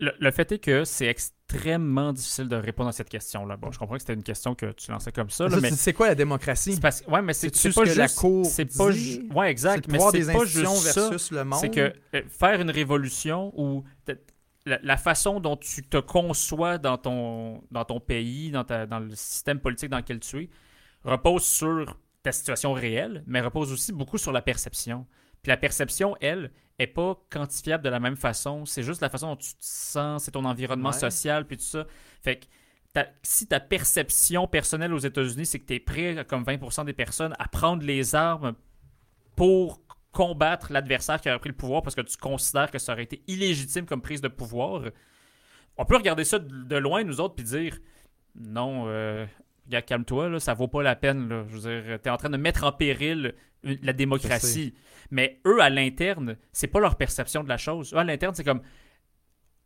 le, 0.00 0.10
le 0.18 0.30
fait 0.32 0.50
est 0.50 0.58
que 0.58 0.84
c'est 0.84 1.06
extrêmement 1.06 2.12
difficile 2.12 2.48
de 2.48 2.56
répondre 2.56 2.88
à 2.88 2.92
cette 2.92 3.08
question-là. 3.08 3.56
Bon, 3.56 3.70
je 3.70 3.78
comprends 3.78 3.94
que 3.94 4.00
c'était 4.00 4.14
une 4.14 4.24
question 4.24 4.56
que 4.56 4.72
tu 4.72 4.90
lançais 4.90 5.12
comme 5.12 5.30
ça, 5.30 5.44
là, 5.44 5.50
Ça, 5.50 5.60
mais 5.60 5.70
c'est- 5.70 5.92
quoi 5.92 6.08
la 6.08 6.16
démocratie? 6.16 6.74
c'est 6.74 6.80
parce 6.80 7.04
ouais, 7.06 7.22
mais 7.22 7.32
c'est 7.32 7.50
pas 7.72 7.82
que 7.82 7.86
juste 7.86 7.96
la 7.96 8.08
Cour 8.08 8.44
c'est 8.44 8.64
pas 8.76 8.90
ju- 8.90 9.28
ouais 9.32 9.46
C'est 9.46 9.50
exact, 9.52 9.88
mais 9.88 10.00
c'est 10.00 10.32
pas 10.32 10.44
juste 10.44 10.76
ça. 10.92 11.08
versus 11.10 11.30
le 11.30 11.44
monde? 11.44 11.60
C'est 11.60 11.70
que 11.70 11.92
euh, 12.14 12.22
faire 12.28 12.60
une 12.60 12.70
révolution 12.72 13.52
ou 13.56 13.84
la, 14.64 14.80
la 14.82 14.96
façon 14.96 15.38
dont 15.38 15.56
tu 15.56 15.84
te 15.84 15.98
conçois 15.98 16.78
dans 16.78 16.98
ton, 16.98 17.62
dans 17.70 17.84
ton 17.84 18.00
pays, 18.00 18.50
dans, 18.50 18.64
ta- 18.64 18.86
dans 18.86 18.98
le 18.98 19.14
système 19.14 19.60
politique 19.60 19.90
dans 19.90 19.98
lequel 19.98 20.18
tu 20.18 20.42
es, 20.42 20.50
repose 21.04 21.44
sur 21.44 21.96
ta 22.24 22.32
situation 22.32 22.72
réelle, 22.72 23.22
mais 23.28 23.40
repose 23.40 23.70
aussi 23.72 23.92
beaucoup 23.92 24.18
sur 24.18 24.32
la 24.32 24.42
perception. 24.42 25.06
Puis 25.46 25.50
la 25.52 25.56
perception, 25.56 26.16
elle, 26.20 26.50
est 26.80 26.88
pas 26.88 27.16
quantifiable 27.30 27.84
de 27.84 27.88
la 27.88 28.00
même 28.00 28.16
façon. 28.16 28.64
C'est 28.64 28.82
juste 28.82 29.00
la 29.00 29.08
façon 29.08 29.28
dont 29.28 29.36
tu 29.36 29.50
te 29.52 29.56
sens, 29.60 30.24
c'est 30.24 30.32
ton 30.32 30.44
environnement 30.44 30.88
Ouais. 30.90 30.98
social, 30.98 31.46
puis 31.46 31.56
tout 31.56 31.62
ça. 31.62 31.86
Fait 32.20 32.40
que 32.40 32.46
ta- 32.92 33.06
si 33.22 33.46
ta 33.46 33.60
perception 33.60 34.48
personnelle 34.48 34.92
aux 34.92 34.98
États-Unis, 34.98 35.46
c'est 35.46 35.60
que 35.60 35.66
tu 35.66 35.74
es 35.74 35.78
prêt, 35.78 36.24
comme 36.28 36.42
20% 36.42 36.84
des 36.84 36.92
personnes, 36.92 37.32
à 37.38 37.46
prendre 37.46 37.84
les 37.84 38.16
armes 38.16 38.54
pour 39.36 39.80
combattre 40.10 40.72
l'adversaire 40.72 41.20
qui 41.20 41.28
aurait 41.28 41.38
pris 41.38 41.50
le 41.50 41.54
pouvoir 41.54 41.82
parce 41.82 41.94
que 41.94 42.00
tu 42.00 42.16
considères 42.16 42.72
que 42.72 42.78
ça 42.80 42.92
aurait 42.92 43.04
été 43.04 43.22
illégitime 43.28 43.86
comme 43.86 44.02
prise 44.02 44.20
de 44.20 44.28
pouvoir, 44.28 44.82
on 45.76 45.84
peut 45.84 45.96
regarder 45.96 46.24
ça 46.24 46.40
de 46.40 46.76
loin, 46.76 47.04
nous 47.04 47.20
autres, 47.20 47.36
puis 47.36 47.44
dire 47.44 47.78
non, 48.34 48.84
euh, 48.88 49.24
calme-toi, 49.86 50.40
ça 50.40 50.54
vaut 50.54 50.68
pas 50.68 50.82
la 50.82 50.96
peine. 50.96 51.28
Là. 51.28 51.44
Je 51.48 51.56
veux 51.56 51.82
dire, 51.82 52.00
t'es 52.02 52.10
en 52.10 52.16
train 52.16 52.30
de 52.30 52.36
mettre 52.36 52.64
en 52.64 52.72
péril 52.72 53.34
la 53.82 53.92
démocratie. 53.92 54.74
Mais 55.10 55.40
eux, 55.46 55.60
à 55.60 55.70
l'interne, 55.70 56.36
c'est 56.52 56.66
pas 56.66 56.80
leur 56.80 56.96
perception 56.96 57.44
de 57.44 57.48
la 57.48 57.56
chose. 57.58 57.92
Eux, 57.94 57.98
à 57.98 58.04
l'interne, 58.04 58.34
c'est 58.34 58.44
comme 58.44 58.60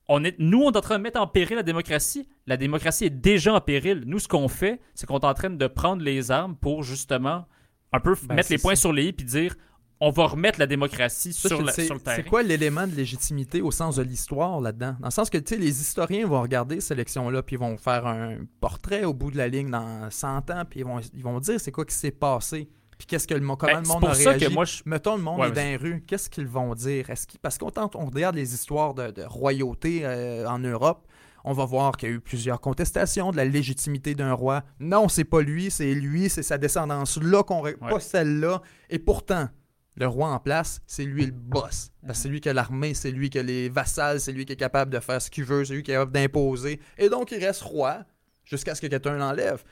on 0.08 0.24
est, 0.24 0.34
nous, 0.38 0.62
on 0.62 0.72
est 0.72 0.76
en 0.76 0.80
train 0.80 0.98
de 0.98 1.02
mettre 1.02 1.20
en 1.20 1.26
péril 1.28 1.56
la 1.56 1.62
démocratie. 1.62 2.28
La 2.46 2.56
démocratie 2.56 3.04
est 3.04 3.10
déjà 3.10 3.54
en 3.54 3.60
péril. 3.60 4.02
Nous, 4.06 4.18
ce 4.18 4.26
qu'on 4.28 4.48
fait, 4.48 4.80
c'est 4.94 5.06
qu'on 5.06 5.18
est 5.20 5.24
en 5.24 5.34
train 5.34 5.50
de 5.50 5.66
prendre 5.68 6.02
les 6.02 6.30
armes 6.30 6.56
pour 6.56 6.82
justement 6.82 7.46
un 7.92 8.00
peu 8.00 8.16
Ben, 8.24 8.34
mettre 8.36 8.50
les 8.50 8.58
points 8.58 8.74
sur 8.74 8.92
les 8.92 9.04
i 9.06 9.12
puis 9.12 9.24
dire 9.24 9.54
on 10.02 10.10
va 10.10 10.24
remettre 10.28 10.58
la 10.58 10.66
démocratie 10.66 11.34
Ça, 11.34 11.48
sur, 11.48 11.60
la- 11.62 11.72
le 11.76 11.98
terrain. 12.00 12.16
C'est 12.16 12.24
quoi 12.24 12.42
l'élément 12.42 12.86
de 12.86 12.94
légitimité 12.94 13.60
au 13.60 13.70
sens 13.70 13.96
de 13.96 14.02
l'histoire 14.02 14.58
là-dedans? 14.60 14.96
Dans 14.98 15.08
le 15.08 15.12
sens 15.12 15.28
que, 15.28 15.36
tu 15.36 15.54
sais, 15.54 15.60
les 15.60 15.80
historiens 15.82 16.26
vont 16.26 16.40
regarder 16.40 16.80
cette 16.80 16.92
élection-là, 16.92 17.42
puis 17.42 17.56
ils 17.56 17.58
vont 17.58 17.76
faire 17.76 18.06
un 18.06 18.38
portrait 18.60 19.04
au 19.04 19.12
bout 19.12 19.30
de 19.30 19.36
la 19.36 19.46
ligne 19.48 19.70
dans 19.70 20.10
100 20.10 20.50
ans, 20.50 20.64
puis 20.68 20.80
ils 20.80 20.86
vont, 20.86 21.00
ils 21.12 21.22
vont 21.22 21.38
dire 21.38 21.60
c'est 21.60 21.70
quoi 21.70 21.84
qui 21.84 21.94
s'est 21.94 22.12
passé, 22.12 22.70
puis 23.00 23.06
qu'est-ce 23.06 23.26
que 23.26 23.34
le 23.34 23.40
monde, 23.40 23.58
comment 23.58 23.72
Ben, 23.72 23.82
le 23.82 23.88
monde 23.88 24.00
pour 24.00 24.10
a 24.10 24.14
ça 24.14 24.30
réagi? 24.30 24.46
que 24.46 24.52
moi, 24.52 24.64
je- 24.66 24.82
Mettons, 24.84 25.16
le 25.16 25.22
monde 25.22 25.40
Ouais, 25.40 25.48
est 25.48 25.52
dans 25.78 25.82
rues, 25.82 26.04
qu'est-ce 26.06 26.28
qu'ils 26.28 26.46
vont 26.46 26.74
dire? 26.74 27.08
Est-ce 27.08 27.26
Parce 27.40 27.56
qu'on 27.58 27.72
on 27.94 28.06
regarde 28.06 28.36
les 28.36 28.52
histoires 28.54 28.92
de, 28.94 29.10
de 29.10 29.22
royauté 29.22 30.00
euh, 30.04 30.46
en 30.46 30.58
Europe, 30.58 31.06
on 31.44 31.54
va 31.54 31.64
voir 31.64 31.96
qu'il 31.96 32.08
y 32.10 32.12
a 32.12 32.14
eu 32.16 32.20
plusieurs 32.20 32.60
contestations 32.60 33.30
de 33.30 33.36
la 33.38 33.46
légitimité 33.46 34.14
d'un 34.14 34.34
roi. 34.34 34.62
Non, 34.78 35.08
c'est 35.08 35.24
pas 35.24 35.40
lui, 35.40 35.70
c'est 35.70 35.94
lui, 35.94 36.28
c'est 36.28 36.42
sa 36.42 36.58
descendance-là 36.58 37.42
qu'on... 37.42 37.62
Ouais. 37.62 37.74
Pas 37.76 37.98
celle-là. 38.00 38.60
Et 38.90 38.98
pourtant, 38.98 39.48
le 39.96 40.06
roi 40.06 40.28
en 40.28 40.38
place, 40.38 40.82
c'est 40.86 41.04
lui 41.04 41.24
le 41.24 41.32
boss. 41.32 41.92
Parce 42.06 42.18
que 42.18 42.22
c'est 42.24 42.28
lui 42.28 42.40
qui 42.42 42.48
a 42.50 42.52
l'armée, 42.52 42.92
c'est 42.92 43.10
lui 43.10 43.30
qui 43.30 43.38
a 43.38 43.42
les 43.42 43.70
vassals, 43.70 44.20
c'est 44.20 44.32
lui 44.32 44.44
qui 44.44 44.52
est 44.52 44.56
capable 44.56 44.92
de 44.92 45.00
faire 45.00 45.20
ce 45.22 45.30
qu'il 45.30 45.44
veut, 45.44 45.64
c'est 45.64 45.72
lui 45.74 45.82
qui 45.82 45.90
est 45.90 45.94
capable 45.94 46.12
d'imposer. 46.12 46.78
Et 46.98 47.08
donc, 47.08 47.32
il 47.32 47.42
reste 47.44 47.62
roi 47.62 48.04
jusqu'à 48.44 48.74
ce 48.74 48.80
que 48.82 48.86
quelqu'un 48.88 49.16
l'enlève. 49.16 49.62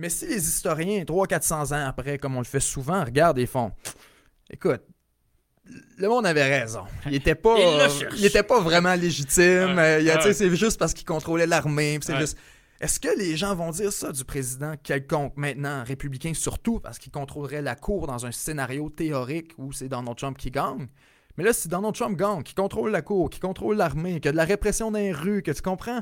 Mais 0.00 0.08
si 0.08 0.26
les 0.26 0.46
historiens, 0.48 1.02
300-400 1.04 1.74
ans 1.74 1.86
après, 1.88 2.18
comme 2.18 2.34
on 2.36 2.40
le 2.40 2.44
fait 2.44 2.60
souvent, 2.60 3.04
regardent 3.04 3.38
et 3.38 3.46
font 3.46 3.72
Écoute, 4.50 4.82
le 5.98 6.08
monde 6.08 6.26
avait 6.26 6.60
raison. 6.60 6.84
Il 7.06 7.14
était 7.14 7.34
pas, 7.36 7.54
Il 8.16 8.24
était 8.24 8.42
pas 8.42 8.60
vraiment 8.60 8.94
légitime. 8.94 9.76
Ouais. 9.76 10.04
euh, 10.08 10.16
Ouais. 10.24 10.32
C'est 10.32 10.54
juste 10.56 10.78
parce 10.78 10.94
qu'il 10.94 11.04
contrôlait 11.06 11.46
l'armée. 11.46 11.98
puis 11.98 12.06
c'est 12.06 12.14
Ouais. 12.14 12.20
juste. 12.20 12.38
Est-ce 12.80 12.98
que 12.98 13.08
les 13.18 13.36
gens 13.36 13.54
vont 13.54 13.70
dire 13.70 13.92
ça 13.92 14.10
du 14.10 14.24
président 14.24 14.74
quelconque 14.82 15.34
maintenant, 15.36 15.84
républicain 15.84 16.32
surtout, 16.34 16.80
parce 16.80 16.98
qu'il 16.98 17.12
contrôlerait 17.12 17.60
la 17.60 17.74
cour 17.76 18.06
dans 18.06 18.24
un 18.24 18.32
scénario 18.32 18.88
théorique 18.88 19.52
où 19.58 19.70
c'est 19.70 19.88
Donald 19.88 20.16
Trump 20.16 20.38
qui 20.38 20.50
gagne? 20.50 20.88
Mais 21.36 21.44
là, 21.44 21.52
si 21.52 21.68
Donald 21.68 21.94
Trump 21.94 22.18
gagne, 22.18 22.42
qui 22.42 22.54
contrôle 22.54 22.90
la 22.90 23.02
cour, 23.02 23.28
qui 23.28 23.38
contrôle 23.38 23.76
l'armée, 23.76 24.14
qu'il 24.14 24.24
y 24.24 24.28
a 24.28 24.32
de 24.32 24.36
la 24.38 24.44
répression 24.46 24.90
dans 24.90 24.98
les 24.98 25.12
rues, 25.12 25.42
que 25.42 25.50
tu 25.50 25.60
comprends, 25.60 26.00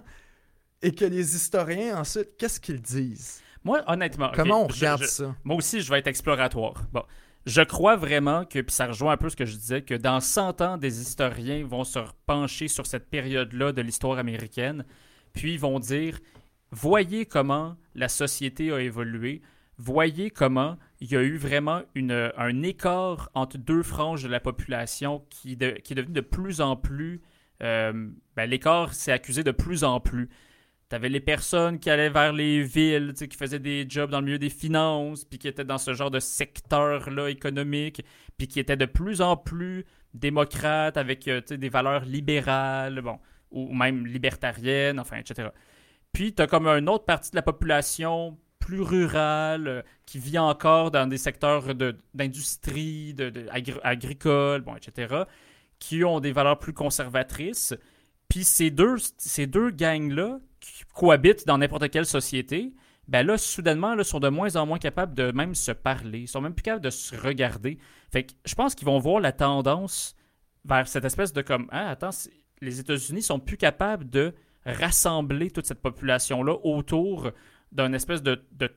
et 0.80 0.92
que 0.92 1.04
les 1.04 1.34
historiens 1.34 1.98
ensuite, 1.98 2.36
qu'est-ce 2.38 2.60
qu'ils 2.60 2.80
disent? 2.80 3.40
Moi, 3.64 3.82
honnêtement, 3.86 4.30
Comment 4.34 4.64
on 4.64 4.66
regarde 4.68 5.02
je- 5.02 5.06
ça? 5.08 5.34
Moi 5.44 5.56
aussi, 5.56 5.80
je 5.80 5.90
vais 5.90 5.98
être 5.98 6.06
exploratoire. 6.06 6.84
Bon, 6.92 7.02
je 7.46 7.62
crois 7.62 7.96
vraiment 7.96 8.44
que, 8.44 8.60
puis 8.60 8.74
ça 8.74 8.86
rejoint 8.86 9.12
un 9.12 9.16
peu 9.16 9.28
ce 9.28 9.36
que 9.36 9.44
je 9.46 9.56
disais, 9.56 9.82
que 9.82 9.94
dans 9.94 10.20
100 10.20 10.60
ans, 10.60 10.76
des 10.78 11.00
historiens 11.00 11.64
vont 11.66 11.84
se 11.84 11.98
pencher 12.26 12.68
sur 12.68 12.86
cette 12.86 13.08
période-là 13.10 13.72
de 13.72 13.82
l'histoire 13.82 14.18
américaine, 14.18 14.84
puis 15.32 15.56
vont 15.56 15.78
dire 15.80 16.18
voyez 16.70 17.26
comment 17.26 17.76
la 17.94 18.08
société 18.08 18.72
a 18.72 18.80
évolué, 18.80 19.40
voyez 19.78 20.30
comment 20.30 20.76
il 21.00 21.10
y 21.10 21.16
a 21.16 21.22
eu 21.22 21.36
vraiment 21.36 21.82
une, 21.94 22.30
un 22.36 22.62
écart 22.62 23.30
entre 23.34 23.56
deux 23.58 23.82
franges 23.82 24.22
de 24.22 24.28
la 24.28 24.40
population 24.40 25.24
qui, 25.30 25.56
de- 25.56 25.70
qui 25.82 25.92
est 25.92 25.96
devenu 25.96 26.12
de 26.12 26.20
plus 26.20 26.60
en 26.60 26.76
plus. 26.76 27.20
euh, 27.62 28.08
ben, 28.36 28.48
L'écart 28.50 28.92
s'est 28.94 29.12
accusé 29.12 29.42
de 29.44 29.50
plus 29.52 29.84
en 29.84 30.00
plus. 30.00 30.28
T'avais 30.88 31.10
les 31.10 31.20
personnes 31.20 31.78
qui 31.78 31.90
allaient 31.90 32.08
vers 32.08 32.32
les 32.32 32.62
villes, 32.62 33.12
qui 33.12 33.36
faisaient 33.36 33.58
des 33.58 33.84
jobs 33.88 34.10
dans 34.10 34.20
le 34.20 34.26
milieu 34.26 34.38
des 34.38 34.48
finances, 34.48 35.24
puis 35.24 35.38
qui 35.38 35.46
étaient 35.46 35.64
dans 35.64 35.76
ce 35.76 35.92
genre 35.92 36.10
de 36.10 36.18
secteur-là 36.18 37.28
économique, 37.28 38.02
puis 38.38 38.48
qui 38.48 38.58
étaient 38.58 38.76
de 38.76 38.86
plus 38.86 39.20
en 39.20 39.36
plus 39.36 39.84
démocrates, 40.14 40.96
avec 40.96 41.28
euh, 41.28 41.42
des 41.42 41.68
valeurs 41.68 42.06
libérales, 42.06 43.02
bon, 43.02 43.18
ou 43.50 43.74
même 43.74 44.06
libertariennes, 44.06 44.98
enfin, 44.98 45.18
etc. 45.18 45.48
Puis 46.12 46.32
t'as 46.32 46.46
comme 46.46 46.66
une 46.66 46.88
autre 46.88 47.04
partie 47.04 47.30
de 47.32 47.36
la 47.36 47.42
population 47.42 48.38
plus 48.58 48.80
rurale, 48.80 49.68
euh, 49.68 49.82
qui 50.06 50.18
vit 50.18 50.38
encore 50.38 50.90
dans 50.90 51.06
des 51.06 51.18
secteurs 51.18 51.74
d'industrie, 52.14 53.12
de, 53.12 53.28
de 53.28 53.46
agri- 53.50 53.80
agricole, 53.82 54.62
bon, 54.62 54.74
etc., 54.74 55.24
qui 55.78 56.02
ont 56.02 56.20
des 56.20 56.32
valeurs 56.32 56.58
plus 56.58 56.72
conservatrices. 56.72 57.74
Puis 58.30 58.44
ces 58.44 58.70
deux, 58.70 58.96
ces 59.18 59.46
deux 59.46 59.70
gangs-là, 59.70 60.40
cohabitent 60.94 61.46
dans 61.46 61.58
n'importe 61.58 61.90
quelle 61.90 62.06
société, 62.06 62.74
ben 63.08 63.26
là, 63.26 63.38
soudainement, 63.38 63.94
là, 63.94 64.04
sont 64.04 64.20
de 64.20 64.28
moins 64.28 64.56
en 64.56 64.66
moins 64.66 64.78
capables 64.78 65.14
de 65.14 65.32
même 65.32 65.54
se 65.54 65.72
parler. 65.72 66.20
Ils 66.20 66.28
sont 66.28 66.42
même 66.42 66.54
plus 66.54 66.62
capables 66.62 66.84
de 66.84 66.90
se 66.90 67.16
regarder. 67.16 67.78
Fait 68.12 68.24
que 68.24 68.32
je 68.44 68.54
pense 68.54 68.74
qu'ils 68.74 68.86
vont 68.86 68.98
voir 68.98 69.20
la 69.20 69.32
tendance 69.32 70.14
vers 70.64 70.86
cette 70.86 71.04
espèce 71.04 71.32
de 71.32 71.40
comme, 71.40 71.68
ah, 71.70 71.90
attends, 71.90 72.10
les 72.60 72.80
États-Unis 72.80 73.22
sont 73.22 73.40
plus 73.40 73.56
capables 73.56 74.08
de 74.10 74.34
rassembler 74.66 75.50
toute 75.50 75.66
cette 75.66 75.80
population-là 75.80 76.54
autour 76.64 77.30
d'un 77.72 77.92
espèce 77.94 78.22
de, 78.22 78.42
de 78.52 78.70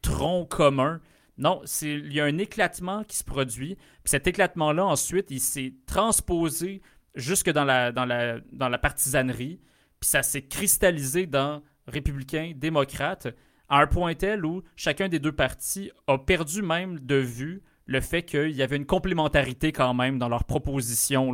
tronc 0.00 0.46
commun. 0.46 1.00
Non, 1.38 1.62
il 1.80 2.12
y 2.12 2.20
a 2.20 2.24
un 2.24 2.38
éclatement 2.38 3.02
qui 3.04 3.16
se 3.16 3.24
produit. 3.24 3.74
Puis 3.74 4.10
cet 4.10 4.26
éclatement-là, 4.26 4.84
ensuite, 4.84 5.30
il 5.30 5.40
s'est 5.40 5.74
transposé 5.86 6.82
jusque 7.14 7.50
dans 7.50 7.64
la, 7.64 7.90
dans 7.90 8.04
la, 8.04 8.38
dans 8.52 8.68
la 8.68 8.78
partisanerie. 8.78 9.60
Puis 10.02 10.08
ça 10.08 10.24
s'est 10.24 10.42
cristallisé 10.42 11.26
dans 11.26 11.62
républicains, 11.86 12.54
démocrates, 12.56 13.28
à 13.68 13.78
un 13.78 13.86
point 13.86 14.16
tel 14.16 14.44
où 14.44 14.64
chacun 14.74 15.08
des 15.08 15.20
deux 15.20 15.30
partis 15.30 15.92
a 16.08 16.18
perdu 16.18 16.60
même 16.60 16.98
de 16.98 17.14
vue 17.14 17.62
le 17.86 18.00
fait 18.00 18.24
qu'il 18.24 18.50
y 18.50 18.62
avait 18.62 18.74
une 18.74 18.84
complémentarité 18.84 19.70
quand 19.70 19.94
même 19.94 20.18
dans 20.18 20.28
leurs 20.28 20.42
propositions, 20.42 21.32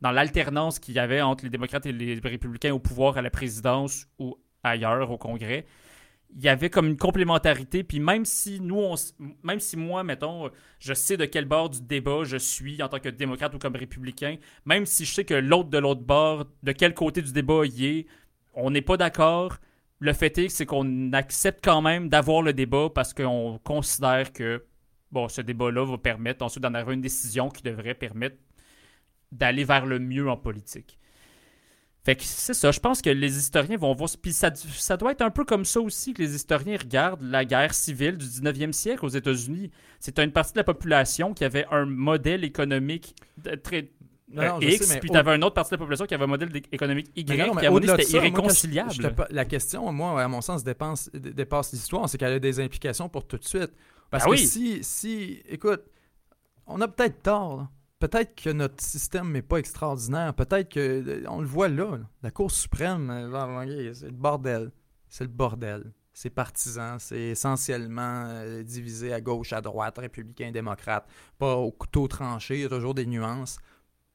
dans 0.00 0.12
l'alternance 0.12 0.78
qu'il 0.78 0.94
y 0.94 1.00
avait 1.00 1.22
entre 1.22 1.42
les 1.42 1.50
démocrates 1.50 1.86
et 1.86 1.92
les 1.92 2.14
républicains 2.14 2.72
au 2.72 2.78
pouvoir 2.78 3.18
à 3.18 3.22
la 3.22 3.30
présidence 3.30 4.06
ou 4.20 4.36
ailleurs 4.62 5.10
au 5.10 5.18
Congrès. 5.18 5.66
Il 6.36 6.42
y 6.42 6.48
avait 6.48 6.68
comme 6.68 6.86
une 6.86 6.96
complémentarité, 6.96 7.84
puis 7.84 8.00
même 8.00 8.24
si 8.24 8.60
nous, 8.60 8.80
on, 8.80 8.94
même 9.44 9.60
moi, 9.76 10.02
mettons, 10.02 10.50
je 10.80 10.92
sais 10.92 11.16
de 11.16 11.26
quel 11.26 11.44
bord 11.44 11.70
du 11.70 11.80
débat 11.80 12.24
je 12.24 12.36
suis 12.36 12.82
en 12.82 12.88
tant 12.88 12.98
que 12.98 13.08
démocrate 13.08 13.54
ou 13.54 13.58
comme 13.58 13.76
républicain, 13.76 14.36
même 14.64 14.84
si 14.84 15.04
je 15.04 15.14
sais 15.14 15.24
que 15.24 15.34
l'autre 15.34 15.70
de 15.70 15.78
l'autre 15.78 16.00
bord, 16.00 16.46
de 16.62 16.72
quel 16.72 16.92
côté 16.92 17.22
du 17.22 17.32
débat 17.32 17.62
il 17.64 17.84
est, 17.84 18.06
on 18.52 18.70
n'est 18.70 18.82
pas 18.82 18.96
d'accord, 18.96 19.58
le 20.00 20.12
fait 20.12 20.36
est, 20.38 20.48
c'est 20.48 20.66
qu'on 20.66 21.12
accepte 21.12 21.64
quand 21.64 21.82
même 21.82 22.08
d'avoir 22.08 22.42
le 22.42 22.52
débat 22.52 22.88
parce 22.92 23.14
qu'on 23.14 23.60
considère 23.62 24.32
que 24.32 24.64
ce 25.28 25.40
débat-là 25.40 25.84
va 25.84 25.98
permettre 25.98 26.44
ensuite 26.44 26.62
d'en 26.62 26.74
avoir 26.74 26.92
une 26.92 27.00
décision 27.00 27.48
qui 27.48 27.62
devrait 27.62 27.94
permettre 27.94 28.36
d'aller 29.32 29.64
vers 29.64 29.86
le 29.86 29.98
mieux 29.98 30.28
en 30.28 30.36
politique. 30.36 30.98
Fait 32.04 32.16
que 32.16 32.22
c'est 32.22 32.52
ça, 32.52 32.70
je 32.70 32.80
pense 32.80 33.00
que 33.00 33.08
les 33.08 33.38
historiens 33.38 33.78
vont 33.78 33.94
voir. 33.94 34.10
Puis 34.20 34.34
ça, 34.34 34.54
ça 34.54 34.96
doit 34.98 35.12
être 35.12 35.22
un 35.22 35.30
peu 35.30 35.44
comme 35.44 35.64
ça 35.64 35.80
aussi 35.80 36.12
que 36.12 36.20
les 36.20 36.34
historiens 36.34 36.76
regardent 36.76 37.22
la 37.22 37.46
guerre 37.46 37.72
civile 37.72 38.18
du 38.18 38.26
19e 38.26 38.72
siècle 38.72 39.06
aux 39.06 39.08
États-Unis. 39.08 39.70
C'est 40.00 40.18
une 40.18 40.30
partie 40.30 40.52
de 40.52 40.58
la 40.58 40.64
population 40.64 41.32
qui 41.32 41.44
avait 41.44 41.66
un 41.70 41.86
modèle 41.86 42.44
économique 42.44 43.14
très, 43.62 43.90
X, 44.60 44.96
puis 45.00 45.10
tu 45.10 45.16
avais 45.16 45.34
une 45.34 45.44
autre 45.44 45.54
partie 45.54 45.70
de 45.70 45.76
la 45.76 45.78
population 45.78 46.06
qui 46.06 46.14
avait 46.14 46.24
un 46.24 46.28
modèle 46.28 46.50
économique 46.72 47.10
Y, 47.16 47.24
qui 47.24 47.66
a 47.66 47.96
c'était 47.96 48.16
irréconciliable. 48.16 49.14
la 49.30 49.44
question, 49.44 49.90
moi, 49.92 50.22
à 50.22 50.28
mon 50.28 50.40
sens, 50.40 50.64
dépasse, 50.64 51.10
dépasse 51.12 51.72
l'histoire, 51.72 52.08
c'est 52.08 52.18
qu'elle 52.18 52.32
a 52.32 52.38
des 52.38 52.60
implications 52.60 53.08
pour 53.08 53.26
tout 53.26 53.38
de 53.38 53.44
suite. 53.44 53.72
Parce 54.10 54.24
ben 54.24 54.32
que 54.32 54.36
si, 54.36 54.82
si, 54.82 55.42
écoute, 55.48 55.82
on 56.66 56.80
a 56.80 56.88
peut-être 56.88 57.22
tort. 57.22 57.68
Peut-être 58.04 58.34
que 58.34 58.50
notre 58.50 58.84
système 58.84 59.32
n'est 59.32 59.40
pas 59.40 59.56
extraordinaire. 59.56 60.34
Peut-être 60.34 60.68
que, 60.68 60.80
euh, 60.80 61.24
on 61.26 61.40
le 61.40 61.46
voit 61.46 61.70
là, 61.70 61.98
la 62.22 62.30
Cour 62.30 62.50
suprême, 62.50 63.08
euh, 63.08 63.94
c'est 63.94 64.04
le 64.08 64.12
bordel. 64.12 64.72
C'est 65.08 65.24
le 65.24 65.30
bordel. 65.30 65.90
C'est 66.12 66.28
partisan, 66.28 66.98
c'est 66.98 67.30
essentiellement 67.30 68.26
euh, 68.26 68.62
divisé 68.62 69.14
à 69.14 69.22
gauche, 69.22 69.54
à 69.54 69.62
droite, 69.62 69.96
républicain, 69.96 70.50
démocrate. 70.50 71.08
Pas 71.38 71.56
au 71.56 71.72
couteau 71.72 72.06
tranché, 72.06 72.68
toujours 72.68 72.92
des 72.92 73.06
nuances 73.06 73.56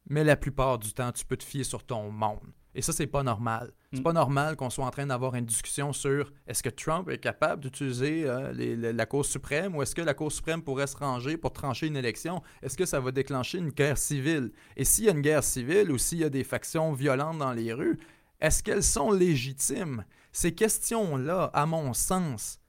mais 0.09 0.23
la 0.23 0.35
plupart 0.35 0.79
du 0.79 0.91
temps, 0.91 1.11
tu 1.11 1.25
peux 1.25 1.37
te 1.37 1.43
fier 1.43 1.63
sur 1.63 1.83
ton 1.83 2.11
monde. 2.11 2.39
Et 2.75 2.81
ça, 2.81 2.93
c'est 2.93 3.07
pas 3.07 3.23
normal. 3.23 3.71
C'est 3.91 3.99
mm. 3.99 4.03
pas 4.03 4.13
normal 4.13 4.55
qu'on 4.55 4.69
soit 4.69 4.85
en 4.85 4.91
train 4.91 5.07
d'avoir 5.07 5.35
une 5.35 5.45
discussion 5.45 5.91
sur 5.91 6.31
est-ce 6.47 6.61
que 6.61 6.69
Trump 6.69 7.09
est 7.09 7.17
capable 7.17 7.63
d'utiliser 7.63 8.23
euh, 8.25 8.93
la 8.93 9.05
Cour 9.05 9.25
suprême 9.25 9.75
ou 9.75 9.81
est-ce 9.81 9.95
que 9.95 10.01
la 10.01 10.13
Cour 10.13 10.31
suprême 10.31 10.61
pourrait 10.61 10.87
se 10.87 10.95
ranger 10.95 11.37
pour 11.37 11.51
trancher 11.51 11.87
une 11.87 11.97
élection? 11.97 12.43
Est-ce 12.61 12.77
que 12.77 12.85
ça 12.85 12.99
va 12.99 13.11
déclencher 13.11 13.57
une 13.57 13.69
guerre 13.69 13.97
civile? 13.97 14.51
Et 14.77 14.85
s'il 14.85 15.05
y 15.05 15.09
a 15.09 15.11
une 15.11 15.21
guerre 15.21 15.43
civile 15.43 15.91
ou 15.91 15.97
s'il 15.97 16.19
y 16.19 16.23
a 16.23 16.29
des 16.29 16.43
factions 16.43 16.93
violentes 16.93 17.39
dans 17.39 17.53
les 17.53 17.73
rues, 17.73 17.97
est-ce 18.39 18.61
qu'elles 18.61 18.83
sont 18.83 19.11
légitimes? 19.11 20.05
Ces 20.31 20.53
questions-là, 20.53 21.49
à 21.53 21.65
mon 21.65 21.93
sens, 21.93 22.59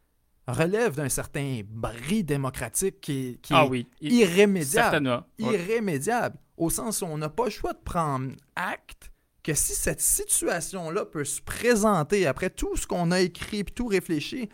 relèvent 0.48 0.96
d'un 0.96 1.10
certain 1.10 1.60
bris 1.68 2.24
démocratique 2.24 3.00
qui, 3.00 3.38
qui 3.42 3.52
ah 3.54 3.68
est 3.70 3.86
irrémédiable. 4.00 5.24
Irrémédiable 5.38 6.36
au 6.56 6.70
sens 6.70 7.02
où 7.02 7.06
on 7.06 7.18
n'a 7.18 7.28
pas 7.28 7.44
le 7.44 7.50
choix 7.50 7.72
de 7.72 7.78
prendre 7.78 8.32
acte 8.54 9.09
que 9.42 9.54
si 9.54 9.74
cette 9.74 10.00
situation-là 10.00 11.06
peut 11.06 11.24
se 11.24 11.40
présenter 11.40 12.26
après 12.26 12.50
tout 12.50 12.76
ce 12.76 12.86
qu'on 12.86 13.10
a 13.10 13.20
écrit 13.20 13.60
et 13.60 13.64
tout 13.64 13.86
réfléchi, 13.86 14.48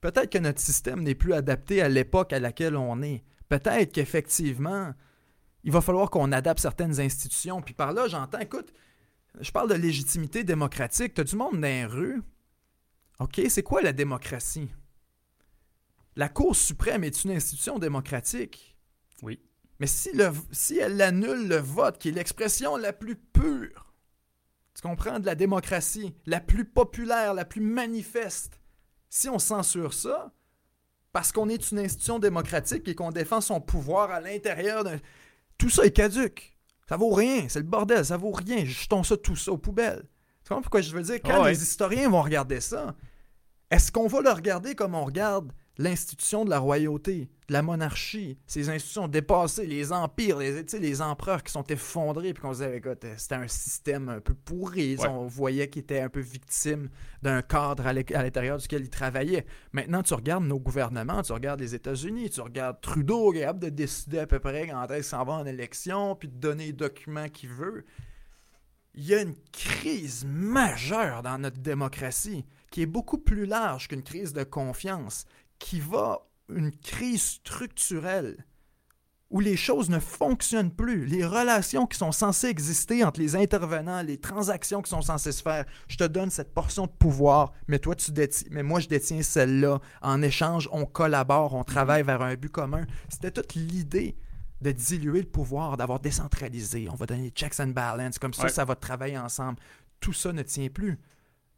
peut-être 0.00 0.30
que 0.30 0.38
notre 0.38 0.60
système 0.60 1.02
n'est 1.02 1.14
plus 1.14 1.32
adapté 1.32 1.82
à 1.82 1.88
l'époque 1.88 2.32
à 2.32 2.40
laquelle 2.40 2.76
on 2.76 3.02
est. 3.02 3.22
Peut-être 3.48 3.92
qu'effectivement, 3.92 4.92
il 5.64 5.72
va 5.72 5.80
falloir 5.80 6.10
qu'on 6.10 6.32
adapte 6.32 6.60
certaines 6.60 7.00
institutions. 7.00 7.62
Puis 7.62 7.74
par 7.74 7.92
là, 7.92 8.08
j'entends, 8.08 8.38
écoute, 8.38 8.72
je 9.40 9.50
parle 9.50 9.70
de 9.70 9.74
légitimité 9.74 10.44
démocratique. 10.44 11.14
Tu 11.14 11.20
as 11.20 11.24
du 11.24 11.36
monde 11.36 11.54
dans 11.54 11.62
les 11.62 11.86
rues. 11.86 12.22
OK, 13.20 13.40
c'est 13.48 13.62
quoi 13.62 13.82
la 13.82 13.92
démocratie? 13.92 14.70
La 16.16 16.28
Cour 16.28 16.56
suprême 16.56 17.04
est 17.04 17.24
une 17.24 17.30
institution 17.30 17.78
démocratique. 17.78 18.76
Oui. 19.22 19.40
Mais 19.78 19.86
si, 19.86 20.12
le, 20.12 20.32
si 20.50 20.78
elle 20.78 21.00
annule 21.00 21.46
le 21.48 21.58
vote, 21.58 21.98
qui 21.98 22.08
est 22.08 22.12
l'expression 22.12 22.76
la 22.76 22.92
plus 22.92 23.16
pure, 23.16 23.87
tu 24.78 24.86
comprends, 24.86 25.18
de 25.18 25.26
la 25.26 25.34
démocratie, 25.34 26.14
la 26.24 26.38
plus 26.38 26.64
populaire, 26.64 27.34
la 27.34 27.44
plus 27.44 27.60
manifeste, 27.60 28.60
si 29.08 29.28
on 29.28 29.40
censure 29.40 29.92
ça, 29.92 30.32
parce 31.12 31.32
qu'on 31.32 31.48
est 31.48 31.72
une 31.72 31.80
institution 31.80 32.20
démocratique 32.20 32.86
et 32.86 32.94
qu'on 32.94 33.10
défend 33.10 33.40
son 33.40 33.60
pouvoir 33.60 34.12
à 34.12 34.20
l'intérieur 34.20 34.84
d'un... 34.84 34.98
Tout 35.56 35.68
ça 35.68 35.84
est 35.84 35.90
caduque. 35.90 36.56
Ça 36.88 36.96
vaut 36.96 37.10
rien. 37.10 37.48
C'est 37.48 37.58
le 37.58 37.64
bordel. 37.64 38.04
Ça 38.04 38.16
vaut 38.16 38.30
rien. 38.30 38.64
Jetons 38.64 39.02
ça, 39.02 39.16
tout 39.16 39.34
ça 39.34 39.50
aux 39.50 39.58
poubelles. 39.58 40.04
Tu 40.44 40.50
comprends 40.50 40.62
pourquoi 40.62 40.80
je 40.80 40.94
veux 40.94 41.02
dire? 41.02 41.18
Quand 41.24 41.44
les 41.44 41.60
historiens 41.60 42.08
vont 42.08 42.22
regarder 42.22 42.60
ça, 42.60 42.94
est-ce 43.72 43.90
qu'on 43.90 44.06
va 44.06 44.20
le 44.20 44.30
regarder 44.30 44.76
comme 44.76 44.94
on 44.94 45.04
regarde 45.04 45.52
l'institution 45.78 46.44
de 46.44 46.50
la 46.50 46.58
royauté, 46.58 47.30
de 47.46 47.52
la 47.52 47.62
monarchie, 47.62 48.36
ces 48.46 48.68
institutions 48.68 49.06
dépassées, 49.06 49.66
les 49.66 49.92
empires, 49.92 50.38
les, 50.38 50.62
les 50.62 51.02
empereurs 51.02 51.44
qui 51.44 51.52
sont 51.52 51.64
effondrés, 51.64 52.34
puis 52.34 52.42
qu'on 52.42 52.52
se 52.52 52.64
disait, 52.64 52.78
écoute, 52.78 53.06
c'était 53.16 53.36
un 53.36 53.46
système 53.46 54.08
un 54.08 54.20
peu 54.20 54.34
pourri. 54.34 54.96
On 55.08 55.26
voyait 55.26 55.70
qu'ils 55.70 55.82
étaient 55.82 56.00
un 56.00 56.08
peu 56.08 56.20
victimes 56.20 56.90
d'un 57.22 57.42
cadre 57.42 57.86
à 57.86 57.92
l'intérieur 57.92 58.58
duquel 58.58 58.82
ils 58.82 58.90
travaillaient. 58.90 59.46
Maintenant, 59.72 60.02
tu 60.02 60.14
regardes 60.14 60.44
nos 60.44 60.58
gouvernements, 60.58 61.22
tu 61.22 61.32
regardes 61.32 61.60
les 61.60 61.76
États-Unis, 61.76 62.30
tu 62.30 62.40
regardes 62.40 62.80
Trudeau, 62.80 63.30
qui 63.30 63.38
est 63.38 63.42
capable 63.42 63.60
de 63.60 63.70
décider 63.70 64.18
à 64.18 64.26
peu 64.26 64.40
près 64.40 64.66
quand 64.66 64.86
est-ce 64.88 65.10
s'en 65.10 65.24
va 65.24 65.34
en 65.34 65.46
élection, 65.46 66.16
puis 66.16 66.28
de 66.28 66.34
donner 66.34 66.66
les 66.66 66.72
documents 66.72 67.28
qu'il 67.28 67.50
veut. 67.50 67.84
Il 68.94 69.06
y 69.06 69.14
a 69.14 69.22
une 69.22 69.36
crise 69.52 70.26
majeure 70.26 71.22
dans 71.22 71.38
notre 71.38 71.58
démocratie 71.58 72.44
qui 72.70 72.82
est 72.82 72.86
beaucoup 72.86 73.18
plus 73.18 73.46
large 73.46 73.88
qu'une 73.88 74.02
crise 74.02 74.32
de 74.32 74.42
confiance, 74.44 75.24
qui 75.58 75.80
va 75.80 76.20
une 76.48 76.72
crise 76.72 77.22
structurelle 77.22 78.44
où 79.30 79.40
les 79.40 79.56
choses 79.56 79.90
ne 79.90 79.98
fonctionnent 79.98 80.70
plus, 80.70 81.04
les 81.04 81.24
relations 81.24 81.86
qui 81.86 81.98
sont 81.98 82.12
censées 82.12 82.46
exister 82.46 83.04
entre 83.04 83.20
les 83.20 83.36
intervenants, 83.36 84.02
les 84.02 84.18
transactions 84.18 84.80
qui 84.80 84.88
sont 84.90 85.02
censées 85.02 85.32
se 85.32 85.42
faire, 85.42 85.66
je 85.86 85.96
te 85.96 86.04
donne 86.04 86.30
cette 86.30 86.54
portion 86.54 86.86
de 86.86 86.92
pouvoir, 86.92 87.52
mais 87.66 87.78
toi 87.78 87.94
tu 87.94 88.10
détiens, 88.10 88.48
mais 88.50 88.62
moi 88.62 88.80
je 88.80 88.88
détiens 88.88 89.22
celle-là. 89.22 89.80
En 90.00 90.22
échange, 90.22 90.68
on 90.72 90.86
collabore, 90.86 91.54
on 91.54 91.64
travaille 91.64 92.02
vers 92.04 92.22
un 92.22 92.36
but 92.36 92.50
commun. 92.50 92.86
C'était 93.10 93.30
toute 93.30 93.54
l'idée 93.54 94.16
de 94.62 94.72
diluer 94.72 95.20
le 95.20 95.28
pouvoir, 95.28 95.76
d'avoir 95.76 96.00
décentralisé. 96.00 96.88
On 96.90 96.94
va 96.94 97.06
donner 97.06 97.28
checks 97.30 97.60
and 97.60 97.68
balances, 97.68 98.18
comme 98.18 98.34
ça, 98.34 98.48
ça 98.48 98.64
va 98.64 98.74
travailler 98.74 99.18
ensemble. 99.18 99.58
Tout 100.00 100.14
ça 100.14 100.32
ne 100.32 100.42
tient 100.42 100.68
plus. 100.68 100.98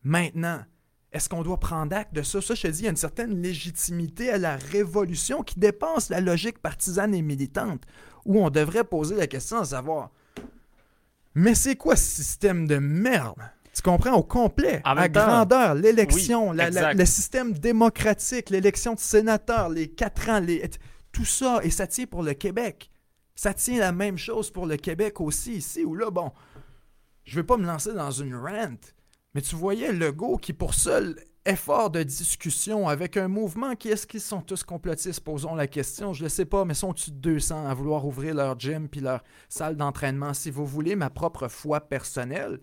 Maintenant, 0.02 0.64
est-ce 1.12 1.28
qu'on 1.28 1.42
doit 1.42 1.58
prendre 1.58 1.94
acte 1.96 2.14
de 2.14 2.22
ça? 2.22 2.40
Ça, 2.40 2.54
je 2.54 2.62
te 2.62 2.68
dis, 2.68 2.80
il 2.80 2.84
y 2.84 2.88
a 2.88 2.90
une 2.90 2.96
certaine 2.96 3.42
légitimité 3.42 4.30
à 4.30 4.38
la 4.38 4.56
révolution 4.56 5.42
qui 5.42 5.58
dépasse 5.58 6.08
la 6.08 6.20
logique 6.20 6.58
partisane 6.58 7.14
et 7.14 7.22
militante, 7.22 7.82
où 8.24 8.38
on 8.38 8.50
devrait 8.50 8.84
poser 8.84 9.16
la 9.16 9.26
question 9.26 9.58
à 9.58 9.64
savoir, 9.64 10.10
mais 11.34 11.54
c'est 11.54 11.76
quoi 11.76 11.96
ce 11.96 12.22
système 12.22 12.66
de 12.66 12.76
merde? 12.76 13.40
Tu 13.72 13.82
comprends? 13.82 14.14
Au 14.14 14.24
complet, 14.24 14.82
à 14.84 15.08
grandeur, 15.08 15.74
l'élection, 15.74 16.52
le 16.52 17.04
système 17.04 17.52
démocratique, 17.52 18.50
l'élection 18.50 18.94
de 18.94 18.98
sénateurs, 18.98 19.68
les 19.68 19.88
quatre 19.88 20.28
ans, 20.28 20.44
tout 21.12 21.24
ça, 21.24 21.60
et 21.62 21.70
ça 21.70 21.86
tient 21.86 22.06
pour 22.06 22.22
le 22.22 22.34
Québec. 22.34 22.90
Ça 23.36 23.54
tient 23.54 23.78
la 23.78 23.92
même 23.92 24.18
chose 24.18 24.50
pour 24.50 24.66
le 24.66 24.76
Québec 24.76 25.20
aussi, 25.20 25.54
ici 25.54 25.84
ou 25.84 25.94
là. 25.94 26.10
Bon, 26.10 26.32
je 27.24 27.36
ne 27.36 27.42
vais 27.42 27.46
pas 27.46 27.56
me 27.56 27.66
lancer 27.66 27.94
dans 27.94 28.10
une 28.10 28.34
rant, 28.34 28.76
mais 29.34 29.42
tu 29.42 29.54
voyais 29.54 29.92
Legault 29.92 30.36
qui, 30.36 30.52
pour 30.52 30.74
seul 30.74 31.16
effort 31.46 31.90
de 31.90 32.02
discussion 32.02 32.88
avec 32.88 33.16
un 33.16 33.28
mouvement 33.28 33.74
qui 33.74 33.88
est-ce 33.88 34.06
qu'ils 34.06 34.20
sont 34.20 34.42
tous 34.42 34.62
complotistes, 34.62 35.20
posons 35.20 35.54
la 35.54 35.66
question, 35.66 36.12
je 36.12 36.24
ne 36.24 36.28
sais 36.28 36.44
pas, 36.44 36.64
mais 36.64 36.74
sont-ils 36.74 37.18
200 37.18 37.66
à 37.66 37.74
vouloir 37.74 38.06
ouvrir 38.06 38.34
leur 38.34 38.58
gym 38.58 38.88
puis 38.88 39.00
leur 39.00 39.22
salle 39.48 39.76
d'entraînement? 39.76 40.34
Si 40.34 40.50
vous 40.50 40.66
voulez 40.66 40.96
ma 40.96 41.10
propre 41.10 41.48
foi 41.48 41.80
personnelle, 41.80 42.60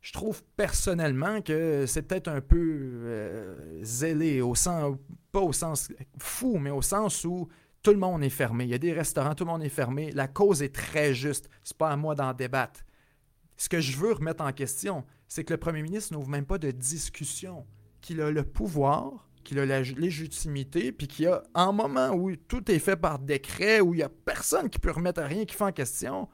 je 0.00 0.12
trouve 0.12 0.42
personnellement 0.56 1.40
que 1.40 1.84
c'est 1.86 2.02
peut-être 2.02 2.28
un 2.28 2.40
peu 2.40 2.58
euh, 2.58 3.82
zélé, 3.82 4.40
au 4.40 4.54
sens, 4.54 4.96
pas 5.32 5.40
au 5.40 5.52
sens 5.52 5.90
fou, 6.18 6.58
mais 6.58 6.70
au 6.70 6.82
sens 6.82 7.24
où 7.24 7.48
tout 7.82 7.92
le 7.92 7.98
monde 7.98 8.22
est 8.22 8.30
fermé. 8.30 8.64
Il 8.64 8.70
y 8.70 8.74
a 8.74 8.78
des 8.78 8.92
restaurants, 8.92 9.34
tout 9.34 9.44
le 9.44 9.50
monde 9.50 9.62
est 9.62 9.68
fermé. 9.68 10.10
La 10.12 10.28
cause 10.28 10.62
est 10.62 10.74
très 10.74 11.14
juste. 11.14 11.48
C'est 11.64 11.76
pas 11.76 11.90
à 11.90 11.96
moi 11.96 12.14
d'en 12.14 12.32
débattre 12.34 12.84
ce 13.56 13.68
que 13.68 13.80
je 13.80 13.96
veux 13.96 14.12
remettre 14.12 14.44
en 14.44 14.52
question, 14.52 15.04
c'est 15.28 15.44
que 15.44 15.52
le 15.52 15.58
premier 15.58 15.82
ministre 15.82 16.12
n'ouvre 16.12 16.28
même 16.28 16.46
pas 16.46 16.58
de 16.58 16.70
discussion, 16.70 17.66
qu'il 18.00 18.20
a 18.20 18.30
le 18.30 18.44
pouvoir, 18.44 19.28
qu'il 19.44 19.58
a 19.58 19.66
la 19.66 19.82
légitimité, 19.82 20.92
puis 20.92 21.06
qu'il 21.06 21.24
y 21.24 21.28
a 21.28 21.42
un 21.54 21.72
moment 21.72 22.10
où 22.10 22.34
tout 22.34 22.70
est 22.70 22.78
fait 22.78 22.96
par 22.96 23.18
décret, 23.18 23.80
où 23.80 23.94
il 23.94 23.98
n'y 23.98 24.02
a 24.02 24.08
personne 24.08 24.68
qui 24.68 24.78
peut 24.78 24.90
remettre 24.90 25.22
rien 25.22 25.44
qui 25.44 25.54
fait 25.54 25.64
en 25.64 25.72
question, 25.72 26.28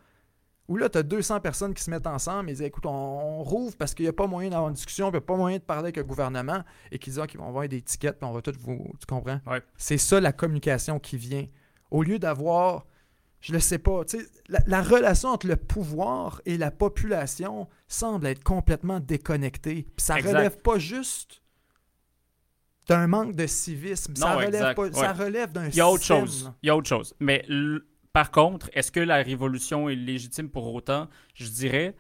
où 0.69 0.77
là, 0.77 0.89
tu 0.89 0.99
as 0.99 1.03
200 1.03 1.41
personnes 1.41 1.75
qui 1.75 1.83
se 1.83 1.91
mettent 1.91 2.07
ensemble 2.07 2.49
et 2.49 2.55
disent 2.55 2.63
écoute, 2.63 2.87
on, 2.87 3.43
rouvre 3.43 3.77
parce 3.77 3.95
qu'il 3.95 4.05
n'y 4.05 4.09
a 4.09 4.13
pas 4.13 4.27
moyen 4.27 4.51
d'avoir 4.51 4.69
une 4.69 4.75
discussion, 4.75 5.09
il 5.09 5.13
n'y 5.13 5.19
a 5.19 5.21
pas 5.21 5.37
moyen 5.37 5.59
de 5.59 5.63
parler 5.63 5.85
avec 5.85 5.97
le 5.97 6.05
gouvernement, 6.05 6.63
et 6.91 6.99
qu'ils 6.99 7.13
disent 7.15 7.27
qu'ils 7.27 7.41
vont 7.41 7.49
avoir 7.49 7.69
des 7.69 7.83
tickets, 7.83 8.19
puis 8.19 8.29
on 8.29 8.33
va 8.33 8.41
tout 8.41 8.55
vous. 8.61 8.93
Tu 8.99 9.07
comprends? 9.07 9.41
C'est 9.77 9.99
ça 9.99 10.21
la 10.21 10.33
communication 10.33 10.99
qui 10.99 11.17
vient. 11.17 11.47
Au 11.91 12.03
lieu 12.03 12.19
d'avoir 12.19 12.87
je 13.43 13.53
le 13.53 13.59
sais 13.59 13.79
pas. 13.79 14.03
La, 14.49 14.61
la, 14.67 14.83
relation 14.83 15.29
entre 15.29 15.49
le 15.49 15.57
pouvoir 15.57 16.41
et 16.47 16.57
la 16.57 16.71
population 16.71 17.69
semble 17.89 18.29
être 18.29 18.43
complètement 18.43 19.01
déconnectée. 19.01 19.87
ça 19.99 20.17
ne 20.17 20.29
relève 20.29 20.59
pas 20.59 20.79
juste 20.79 21.43
d'un 22.87 23.09
manque 23.09 23.35
de 23.35 23.47
civisme. 23.47 24.15
ça, 24.15 24.37
relève 24.37 24.75
ça 24.93 25.13
relève 25.13 25.53
d'un 25.53 25.69
Il 25.69 25.75
y 25.75 25.81
a 25.81 25.89
autre 25.89 26.05
chose. 26.05 26.53
Il 26.63 26.69
y 26.69 26.71
a 26.71 26.77
autre 26.77 26.89
chose. 26.89 27.15
Mais 27.19 27.45
par 28.13 28.31
contre, 28.31 28.71
est-ce 28.75 28.93
que 28.93 29.01
la 29.01 29.17
révolution 29.17 29.89
est 29.89 29.97
légitime 29.97 30.49
pour 30.49 30.73
autant? 30.73 31.09
Je 31.35 31.49
dirais, 31.49 31.97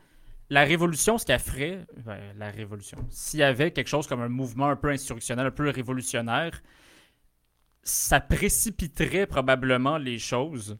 la 0.48 0.62
révolution, 0.62 1.18
ce 1.18 1.26
qu'elle 1.26 1.40
ferait, 1.40 1.86
ben, 2.04 2.20
la 2.36 2.50
révolution, 2.50 2.98
s'il 3.10 3.40
y 3.40 3.42
avait 3.42 3.72
quelque 3.72 3.88
chose 3.88 4.06
comme 4.06 4.20
un 4.20 4.28
mouvement 4.28 4.68
un 4.68 4.76
peu 4.76 4.90
insurrectionnel, 4.90 5.46
un 5.46 5.50
peu 5.50 5.68
révolutionnaire, 5.70 6.62
ça 7.82 8.20
précipiterait 8.20 9.26
probablement 9.26 9.98
les 9.98 10.20
choses 10.20 10.78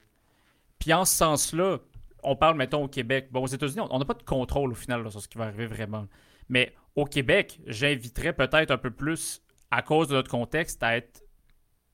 puis 0.83 0.93
en 0.93 1.05
ce 1.05 1.15
sens-là, 1.15 1.79
on 2.25 2.35
parle, 2.35 2.57
mettons, 2.57 2.83
au 2.83 2.89
Québec. 2.89 3.29
Bon, 3.31 3.45
aux 3.45 3.47
États-Unis, 3.47 3.87
on 3.89 4.01
n'a 4.01 4.05
pas 4.05 4.15
de 4.15 4.25
contrôle 4.25 4.73
au 4.73 4.75
final 4.75 5.09
sur 5.13 5.23
ce 5.23 5.29
qui 5.29 5.39
va 5.39 5.45
arriver 5.45 5.69
vraiment. 5.69 6.09
Mais 6.49 6.75
au 6.97 7.05
Québec, 7.05 7.61
j'inviterais 7.69 8.33
peut-être 8.33 8.73
un 8.73 8.79
peu 8.79 8.91
plus, 8.91 9.43
à 9.71 9.83
cause 9.83 10.09
de 10.09 10.15
notre 10.15 10.29
contexte, 10.29 10.83
à 10.83 10.97
être. 10.97 11.23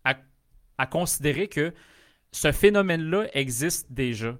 à, 0.04 0.86
considérer 0.86 1.48
que 1.48 1.74
ce 2.32 2.50
phénomène-là 2.50 3.26
existe 3.34 3.92
déjà. 3.92 4.38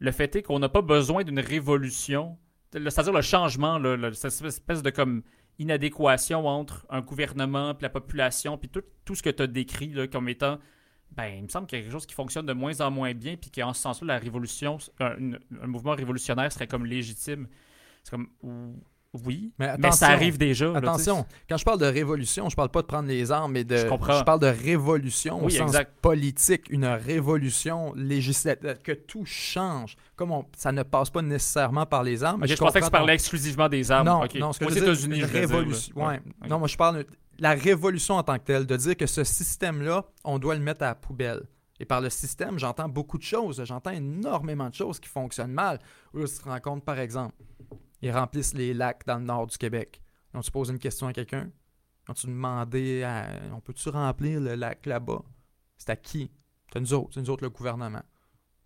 Le 0.00 0.10
fait 0.12 0.36
est 0.36 0.42
qu'on 0.42 0.58
n'a 0.58 0.68
pas 0.68 0.82
besoin 0.82 1.24
d'une 1.24 1.40
révolution, 1.40 2.36
c'est-à-dire 2.70 3.14
le 3.14 3.22
changement, 3.22 3.80
cette 4.12 4.44
espèce 4.44 4.82
de 4.82 4.90
comme 4.90 5.22
inadéquation 5.58 6.46
entre 6.46 6.84
un 6.90 7.00
gouvernement 7.00 7.70
et 7.70 7.82
la 7.82 7.88
population, 7.88 8.58
puis 8.58 8.68
tout, 8.68 9.14
ce 9.14 9.22
que 9.22 9.30
tu 9.30 9.44
as 9.44 9.46
décrit 9.46 9.94
comme 10.10 10.28
étant 10.28 10.58
ben, 11.16 11.34
il 11.36 11.42
me 11.42 11.48
semble 11.48 11.66
qu'il 11.66 11.78
y 11.78 11.80
a 11.80 11.84
quelque 11.84 11.92
chose 11.92 12.06
qui 12.06 12.14
fonctionne 12.14 12.46
de 12.46 12.52
moins 12.52 12.80
en 12.80 12.90
moins 12.90 13.12
bien, 13.14 13.36
puis 13.36 13.50
qu'en 13.50 13.72
ce 13.72 13.82
sens-là, 13.82 14.14
la 14.14 14.18
révolution, 14.20 14.78
un, 15.00 15.16
mouvement 15.66 15.94
révolutionnaire 15.94 16.52
serait 16.52 16.66
comme 16.66 16.86
légitime. 16.86 17.48
C'est 18.04 18.10
comme. 18.10 18.28
Oui, 19.24 19.52
mais, 19.58 19.90
ça 19.90 20.08
arrive 20.08 20.36
déjà. 20.36 20.70
Attention, 20.76 21.24
quand 21.48 21.56
je 21.56 21.64
parle 21.64 21.80
de 21.80 21.86
révolution, 21.86 22.50
je 22.50 22.56
parle 22.56 22.68
pas 22.68 22.82
de 22.82 22.86
prendre 22.86 23.08
les 23.08 23.32
armes, 23.32 23.52
mais 23.52 23.64
de. 23.64 23.76
Je, 23.76 24.22
parle 24.22 24.40
de 24.40 24.46
révolution 24.46 25.42
au 25.42 25.48
sens 25.48 25.74
politique, 26.02 26.68
une 26.68 26.84
révolution 26.84 27.94
législative, 27.94 28.76
que 28.84 28.92
tout 28.92 29.24
change. 29.24 29.96
Comme 30.14 30.42
ça 30.56 30.72
ne 30.72 30.82
passe 30.82 31.08
pas 31.08 31.22
nécessairement 31.22 31.86
par 31.86 32.02
les 32.02 32.22
armes. 32.22 32.46
je, 32.46 32.54
pensais 32.54 32.80
que 32.80 32.84
tu 32.84 32.90
parlais 32.90 33.14
exclusivement 33.14 33.68
des 33.68 33.90
armes. 33.90 34.06
Non, 34.06 34.24
non 34.34 34.52
ce 34.52 34.58
que 34.58 34.66
Aux 34.66 34.70
États-Unis, 34.70 35.24
révolution. 35.24 35.96
Ouais. 35.96 36.20
Non, 36.48 36.58
moi 36.58 36.68
je 36.68 36.76
parle 36.76 37.04
la 37.38 37.52
révolution 37.52 38.16
en 38.16 38.22
tant 38.22 38.38
que 38.38 38.44
telle, 38.44 38.66
de 38.66 38.76
dire 38.76 38.96
que 38.96 39.06
ce 39.06 39.24
système-là, 39.24 40.04
on 40.24 40.38
doit 40.38 40.54
le 40.54 40.60
mettre 40.60 40.82
à 40.82 40.88
la 40.88 40.94
poubelle. 40.94 41.48
Et 41.80 41.84
par 41.84 42.00
le 42.00 42.10
système, 42.10 42.58
j'entends 42.58 42.88
beaucoup 42.88 43.18
de 43.18 43.22
choses. 43.22 43.64
J'entends 43.64 43.92
énormément 43.92 44.68
de 44.68 44.74
choses 44.74 44.98
qui 44.98 45.08
fonctionnent 45.08 45.52
mal. 45.52 45.78
Tu 46.12 46.24
te 46.24 46.44
rends 46.44 46.60
compte, 46.60 46.84
par 46.84 46.98
exemple, 46.98 47.34
ils 48.02 48.10
remplissent 48.10 48.54
les 48.54 48.74
lacs 48.74 49.06
dans 49.06 49.18
le 49.18 49.24
nord 49.24 49.46
du 49.46 49.56
Québec. 49.56 50.02
On 50.34 50.40
tu 50.40 50.50
poses 50.50 50.70
une 50.70 50.78
question 50.78 51.06
à 51.06 51.12
quelqu'un. 51.12 51.50
Quand 52.06 52.14
tu 52.14 52.26
demandé 52.26 53.02
à, 53.02 53.28
on 53.52 53.60
peut-tu 53.60 53.88
remplir 53.88 54.40
le 54.40 54.54
lac 54.54 54.86
là-bas? 54.86 55.22
C'est 55.76 55.90
à 55.90 55.96
qui? 55.96 56.30
C'est 56.72 56.80
nous 56.80 56.92
autres, 56.92 57.14
c'est 57.14 57.20
nous 57.20 57.30
autres 57.30 57.44
le 57.44 57.50
gouvernement. 57.50 58.02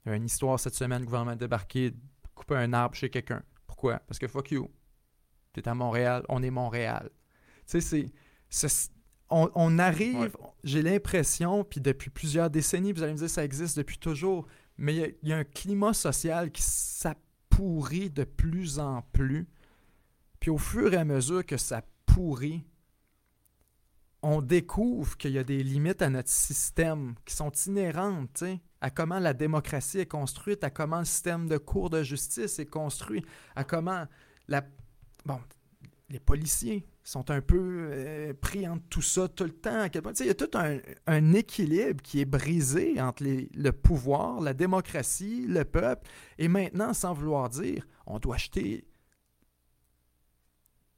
Il 0.05 0.09
y 0.11 0.13
a 0.13 0.17
une 0.17 0.27
histoire 0.27 0.59
cette 0.59 0.75
semaine, 0.75 1.01
le 1.01 1.07
gouvernement 1.07 1.33
a 1.33 1.37
débarqué, 1.37 1.93
couper 2.35 2.57
un 2.57 2.73
arbre 2.73 2.95
chez 2.95 3.11
quelqu'un. 3.11 3.43
Pourquoi? 3.67 3.99
Parce 4.01 4.19
que 4.19 4.29
fuck 4.29 4.51
you. 4.51 4.71
es 5.57 5.69
à 5.69 5.75
Montréal, 5.75 6.25
on 6.29 6.43
est 6.43 6.51
Montréal. 6.51 7.11
Tu 7.67 7.81
sais, 7.81 7.81
c'est 7.81 8.13
on, 9.31 9.79
arrive, 9.79 10.37
j'ai 10.63 10.83
l'impression, 10.83 11.65
puis 11.65 11.81
depuis 11.81 12.11
plusieurs 12.11 12.51
décennies, 12.51 12.93
vous 12.93 13.03
allez 13.03 13.13
me 13.13 13.19
dire 13.19 13.31
ça 13.31 13.45
existe 13.45 13.77
depuis 13.79 13.99
toujours, 13.99 14.47
mais 14.77 15.17
il 15.23 15.29
y, 15.29 15.33
a 15.33 15.39
un 15.39 15.45
climat 15.45 15.95
social 15.95 16.51
qui 16.51 16.63
s'appourrit 16.63 18.11
de 18.11 18.25
plus 18.25 18.79
en 18.79 19.03
plus. 19.13 19.49
Puis 20.41 20.51
au 20.51 20.59
fur 20.59 20.93
et 20.93 20.97
à 20.97 21.05
mesure 21.05 21.47
que 21.47 21.57
ça 21.57 21.83
pourrit, 22.07 22.65
on 24.23 24.41
découvre 24.41 25.17
qu'il 25.17 25.33
y 25.33 25.39
a 25.39 25.45
des 25.45 25.63
limites 25.63 26.03
à 26.03 26.11
notre 26.11 26.29
système 26.29 27.15
qui 27.25 27.35
sont 27.35 27.51
inhérentes, 27.67 28.45
à 28.81 28.91
comment 28.91 29.19
la 29.19 29.35
démocratie 29.35 29.99
est 29.99 30.07
construite, 30.07 30.63
à 30.63 30.71
comment 30.71 31.01
le 31.01 31.05
système 31.05 31.49
de 31.49 31.59
cours 31.59 31.91
de 31.91 32.03
justice 32.03 32.59
est 32.59 32.67
construit, 32.67 33.25
à 33.57 33.65
comment 33.65 34.07
la... 34.49 34.65
Bon, 35.25 35.41
les 36.09 36.21
policiers, 36.21 36.87
sont 37.05 37.31
un 37.31 37.41
peu 37.41 37.89
euh, 37.91 38.35
pris 38.35 38.67
entre 38.69 38.85
tout 38.89 39.03
ça 39.03 39.29
tout 39.29 39.45
le 39.45 39.51
temps. 39.51 39.87
Il 40.21 40.27
y 40.27 40.31
a 40.31 40.35
tout 40.35 40.51
un, 40.55 41.33
équilibre 41.33 42.03
qui 42.03 42.21
est 42.21 42.25
brisé 42.25 43.01
entre 43.01 43.25
le 43.25 43.71
pouvoir, 43.73 44.41
la 44.41 44.55
démocratie, 44.55 45.47
le 45.47 45.65
peuple. 45.65 46.09
Et 46.39 46.49
maintenant, 46.49 46.93
sans 46.93 47.13
vouloir 47.13 47.49
dire, 47.49 47.87
on 48.07 48.19
doit 48.19 48.37
acheter 48.37 48.85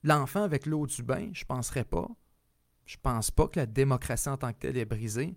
l'enfant 0.02 0.42
avec 0.42 0.66
l'eau 0.66 0.86
du 0.86 1.02
bain, 1.02 1.30
je 1.32 1.42
ne 1.42 1.46
penserais 1.46 1.84
pas. 1.84 2.08
Je 2.84 2.96
pense 3.02 3.30
pas 3.30 3.48
que 3.48 3.58
la 3.58 3.66
démocratie 3.66 4.28
en 4.28 4.36
tant 4.36 4.52
que 4.52 4.58
telle 4.58 4.76
est 4.76 4.84
brisée. 4.84 5.34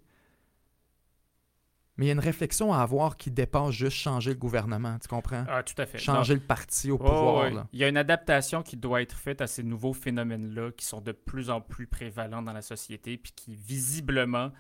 Mais 1.98 2.06
il 2.06 2.08
y 2.10 2.12
a 2.12 2.14
une 2.14 2.20
réflexion 2.20 2.74
à 2.74 2.80
avoir 2.80 3.18
qui 3.18 3.32
dépasse 3.32 3.72
juste 3.72 3.98
changer 3.98 4.32
le 4.32 4.38
gouvernement, 4.38 5.00
tu 5.00 5.08
comprends? 5.08 5.44
Ah, 5.50 5.64
tout 5.64 5.80
à 5.82 5.88
fait. 5.88 5.98
Changer 5.98 6.36
le 6.36 6.40
parti 6.40 6.92
au 6.92 6.98
pouvoir. 7.00 7.68
Il 7.74 7.80
y 7.80 7.84
a 7.84 7.88
une 7.88 7.98
adaptation 7.98 8.62
qui 8.62 8.78
doit 8.78 9.02
être 9.02 9.18
faite 9.18 9.42
à 9.42 9.48
ces 9.48 9.64
nouveaux 9.64 9.94
phénomènes-là 9.94 10.72
qui 10.78 10.86
sont 10.86 11.02
de 11.02 11.12
plus 11.12 11.50
en 11.50 11.60
plus 11.60 11.88
prévalents 11.88 12.44
dans 12.44 12.54
la 12.54 12.62
société, 12.62 13.18
puis 13.18 13.32
qui 13.36 13.56
visiblement, 13.56 14.52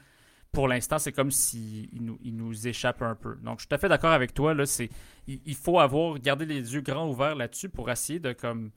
pour 0.52 0.68
l'instant, 0.68 0.98
c'est 0.98 1.12
comme 1.12 1.30
s'ils 1.30 1.90
nous, 2.02 2.18
ils 2.24 2.36
nous 2.36 2.68
échappent 2.68 3.04
un 3.04 3.14
peu. 3.14 3.36
Donc, 3.44 3.60
je 3.60 3.64
suis 3.64 3.68
tout 3.68 3.76
à 3.76 3.78
fait 3.78 3.90
d'accord 3.90 4.14
avec 4.14 4.34
toi. 4.34 4.56
Là, 4.56 4.66
c'est, 4.66 4.90
il, 5.28 5.56
faut 5.56 5.80
avoir, 5.80 6.18
garder 6.18 6.48
les 6.48 6.74
yeux 6.74 6.82
grands 6.82 7.08
ouverts 7.08 7.36
là-dessus 7.36 7.70
pour 7.70 7.92
essayer 7.92 8.20
de 8.20 8.34
comme 8.34 8.72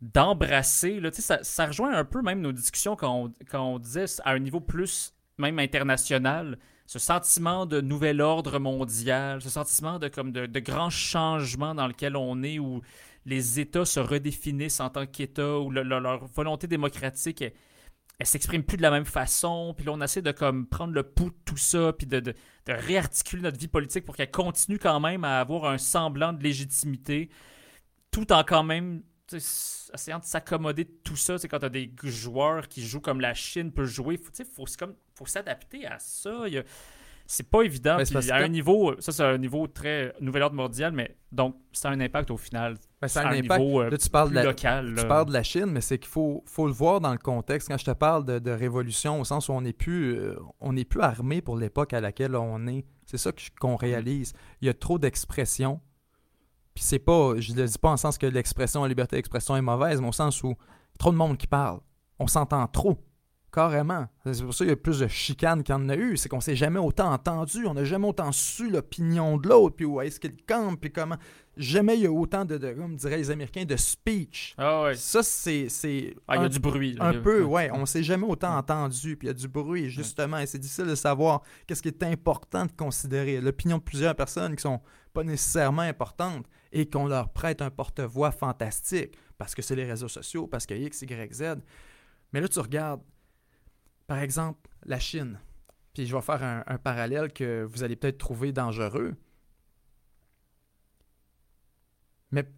d'embrasser. 0.00 1.00
Là, 1.00 1.10
ça, 1.10 1.42
ça 1.42 1.66
rejoint 1.66 1.92
un 1.92 2.04
peu 2.04 2.22
même 2.22 2.40
nos 2.40 2.52
discussions 2.52 2.94
quand 2.94 3.12
on, 3.12 3.32
quand 3.50 3.64
on 3.64 3.78
disait 3.80 4.04
à 4.24 4.30
un 4.30 4.38
niveau 4.38 4.60
plus 4.60 5.12
même 5.38 5.58
international 5.58 6.56
ce 6.92 6.98
sentiment 6.98 7.64
de 7.64 7.80
nouvel 7.80 8.20
ordre 8.20 8.58
mondial, 8.58 9.40
ce 9.40 9.48
sentiment 9.48 9.98
de, 9.98 10.08
comme 10.08 10.30
de, 10.30 10.44
de 10.44 10.60
grands 10.60 10.90
changements 10.90 11.74
dans 11.74 11.86
lequel 11.86 12.18
on 12.18 12.42
est, 12.42 12.58
où 12.58 12.82
les 13.24 13.58
États 13.58 13.86
se 13.86 13.98
redéfinissent 13.98 14.78
en 14.78 14.90
tant 14.90 15.06
qu'États, 15.06 15.58
où 15.58 15.70
leur 15.70 16.26
volonté 16.26 16.66
démocratique, 16.66 17.40
elle, 17.40 18.26
s'exprime 18.26 18.62
plus 18.62 18.76
de 18.76 18.82
la 18.82 18.90
même 18.90 19.06
façon, 19.06 19.72
puis 19.74 19.86
là 19.86 19.92
on 19.92 20.02
essaie 20.02 20.20
de 20.20 20.32
comme 20.32 20.66
prendre 20.66 20.92
le 20.92 21.02
pouls 21.02 21.30
de 21.30 21.36
tout 21.46 21.56
ça, 21.56 21.94
puis 21.94 22.06
de, 22.06 22.20
de 22.20 22.34
réarticuler 22.66 23.40
notre 23.40 23.58
vie 23.58 23.68
politique 23.68 24.04
pour 24.04 24.14
qu'elle 24.14 24.30
continue 24.30 24.78
quand 24.78 25.00
même 25.00 25.24
à 25.24 25.40
avoir 25.40 25.64
un 25.64 25.78
semblant 25.78 26.34
de 26.34 26.42
légitimité, 26.42 27.30
tout 28.10 28.34
en 28.34 28.44
quand 28.44 28.64
même 28.64 29.02
essayant 29.34 30.18
de 30.18 30.24
s'accommoder 30.24 30.84
de 30.84 30.92
tout 31.04 31.16
ça, 31.16 31.38
c'est 31.38 31.48
quand 31.48 31.58
tu 31.58 31.66
as 31.66 31.70
des 31.70 31.92
joueurs 32.04 32.68
qui 32.68 32.84
jouent 32.84 33.00
comme 33.00 33.20
la 33.20 33.34
Chine 33.34 33.72
peut 33.72 33.84
jouer, 33.84 34.18
il 34.38 34.44
faut, 34.44 34.64
faut 35.14 35.26
s'adapter 35.26 35.86
à 35.86 35.98
ça. 35.98 36.44
c'est 37.26 37.48
pas 37.48 37.62
évident. 37.62 37.98
à 37.98 38.36
un 38.36 38.48
niveau, 38.48 39.00
ça 39.00 39.12
c'est 39.12 39.22
un 39.22 39.38
niveau 39.38 39.66
très 39.66 40.14
nouvel 40.20 40.42
ordre 40.42 40.56
mondial, 40.56 40.92
mais 40.92 41.16
donc 41.30 41.56
ça 41.72 41.90
a 41.90 41.92
un 41.92 42.00
impact 42.00 42.30
au 42.30 42.36
final. 42.36 42.76
Ben, 43.00 43.08
c'est 43.08 43.20
un, 43.20 43.32
impact. 43.32 43.60
Niveau, 43.60 43.90
tu 43.90 44.08
parles 44.10 44.30
de 44.30 44.34
la, 44.34 44.44
local. 44.44 44.94
Tu 44.96 45.06
parles 45.06 45.26
de 45.26 45.32
la 45.32 45.42
Chine, 45.42 45.66
mais 45.66 45.80
c'est 45.80 45.98
qu'il 45.98 46.10
faut, 46.10 46.44
faut 46.46 46.66
le 46.66 46.72
voir 46.72 47.00
dans 47.00 47.12
le 47.12 47.18
contexte. 47.18 47.68
Quand 47.68 47.78
je 47.78 47.84
te 47.84 47.90
parle 47.90 48.24
de, 48.24 48.50
révolution, 48.50 49.20
au 49.20 49.24
sens 49.24 49.48
où 49.48 49.52
on 49.52 49.62
n'est 49.62 49.72
plus, 49.72 50.14
euh, 50.14 50.36
on 50.60 50.74
plus 50.74 51.00
armé 51.00 51.42
pour 51.42 51.56
l'époque 51.56 51.92
à 51.92 52.00
laquelle 52.00 52.36
on 52.36 52.66
est. 52.66 52.84
C'est 53.06 53.18
ça 53.18 53.30
qu'on 53.60 53.76
réalise. 53.76 54.32
Il 54.60 54.66
y 54.66 54.68
a 54.68 54.74
trop 54.74 54.98
d'expressions 54.98 55.80
puis 56.74 56.84
c'est 56.84 56.98
pas, 56.98 57.34
je 57.38 57.54
le 57.54 57.66
dis 57.66 57.78
pas 57.78 57.90
en 57.90 57.96
sens 57.96 58.18
que 58.18 58.26
l'expression, 58.26 58.82
la 58.82 58.88
liberté 58.88 59.16
d'expression 59.16 59.56
est 59.56 59.62
mauvaise, 59.62 60.00
mais 60.00 60.08
au 60.08 60.12
sens 60.12 60.42
où 60.42 60.54
trop 60.98 61.10
de 61.10 61.16
monde 61.16 61.36
qui 61.36 61.46
parle. 61.46 61.80
On 62.18 62.26
s'entend 62.26 62.66
trop. 62.66 62.98
Carrément. 63.52 64.06
C'est 64.24 64.42
pour 64.44 64.54
ça 64.54 64.64
qu'il 64.64 64.70
y 64.70 64.72
a 64.72 64.76
plus 64.76 65.00
de 65.00 65.08
chicanes 65.08 65.62
qu'il 65.62 65.74
y 65.74 65.76
en 65.76 65.86
a 65.90 65.94
eu. 65.94 66.16
C'est 66.16 66.30
qu'on 66.30 66.40
s'est 66.40 66.56
jamais 66.56 66.78
autant 66.78 67.12
entendu. 67.12 67.66
On 67.66 67.74
n'a 67.74 67.84
jamais 67.84 68.08
autant 68.08 68.32
su 68.32 68.70
l'opinion 68.70 69.36
de 69.36 69.46
l'autre, 69.46 69.76
puis 69.76 69.84
où 69.84 70.00
est-ce 70.00 70.18
qu'il 70.18 70.36
campe, 70.48 70.80
puis 70.80 70.90
comment. 70.90 71.16
Jamais 71.58 71.96
il 71.98 72.04
y 72.04 72.06
a 72.06 72.10
autant 72.10 72.46
de, 72.46 72.56
de 72.56 72.72
comme 72.72 72.96
diraient 72.96 73.18
les 73.18 73.30
Américains, 73.30 73.66
de 73.66 73.76
speech. 73.76 74.54
Ah 74.56 74.84
ouais. 74.84 74.94
Ça, 74.94 75.22
c'est. 75.22 75.68
c'est 75.68 76.14
Ah, 76.28 76.36
il 76.36 76.42
y 76.42 76.44
a 76.46 76.48
du 76.48 76.60
bruit. 76.60 76.94
là. 76.94 77.08
un 77.08 77.20
peu, 77.20 77.42
ouais. 77.42 77.70
On 77.74 77.84
s'est 77.84 78.02
jamais 78.02 78.24
autant 78.26 78.56
entendu, 78.56 79.18
puis 79.18 79.26
il 79.26 79.28
y 79.28 79.32
a 79.32 79.34
du 79.34 79.48
bruit, 79.48 79.90
justement. 79.90 80.38
Et 80.38 80.46
c'est 80.46 80.58
difficile 80.58 80.86
de 80.86 80.94
savoir 80.94 81.42
qu'est-ce 81.66 81.82
qui 81.82 81.88
est 81.88 82.02
important 82.04 82.64
de 82.64 82.72
considérer. 82.72 83.38
L'opinion 83.42 83.76
de 83.76 83.82
plusieurs 83.82 84.14
personnes 84.14 84.56
qui 84.56 84.62
sont 84.62 84.80
pas 85.12 85.24
nécessairement 85.24 85.82
importantes 85.82 86.46
et 86.72 86.88
qu'on 86.88 87.06
leur 87.06 87.32
prête 87.32 87.62
un 87.62 87.70
porte-voix 87.70 88.30
fantastique 88.30 89.16
parce 89.38 89.54
que 89.54 89.62
c'est 89.62 89.76
les 89.76 89.84
réseaux 89.84 90.08
sociaux, 90.08 90.46
parce 90.46 90.66
que 90.66 90.74
X, 90.74 91.02
Y, 91.02 91.32
Z. 91.32 91.42
Mais 92.32 92.40
là, 92.40 92.48
tu 92.48 92.58
regardes, 92.60 93.02
par 94.06 94.18
exemple, 94.18 94.70
la 94.84 94.98
Chine. 94.98 95.38
Puis 95.92 96.06
je 96.06 96.14
vais 96.14 96.22
faire 96.22 96.42
un, 96.66 96.78
parallèle 96.78 97.32
que 97.32 97.64
vous 97.64 97.82
allez 97.82 97.96
peut-être 97.96 98.18
trouver 98.18 98.52
dangereux. 98.52 99.14
Mais 102.30 102.50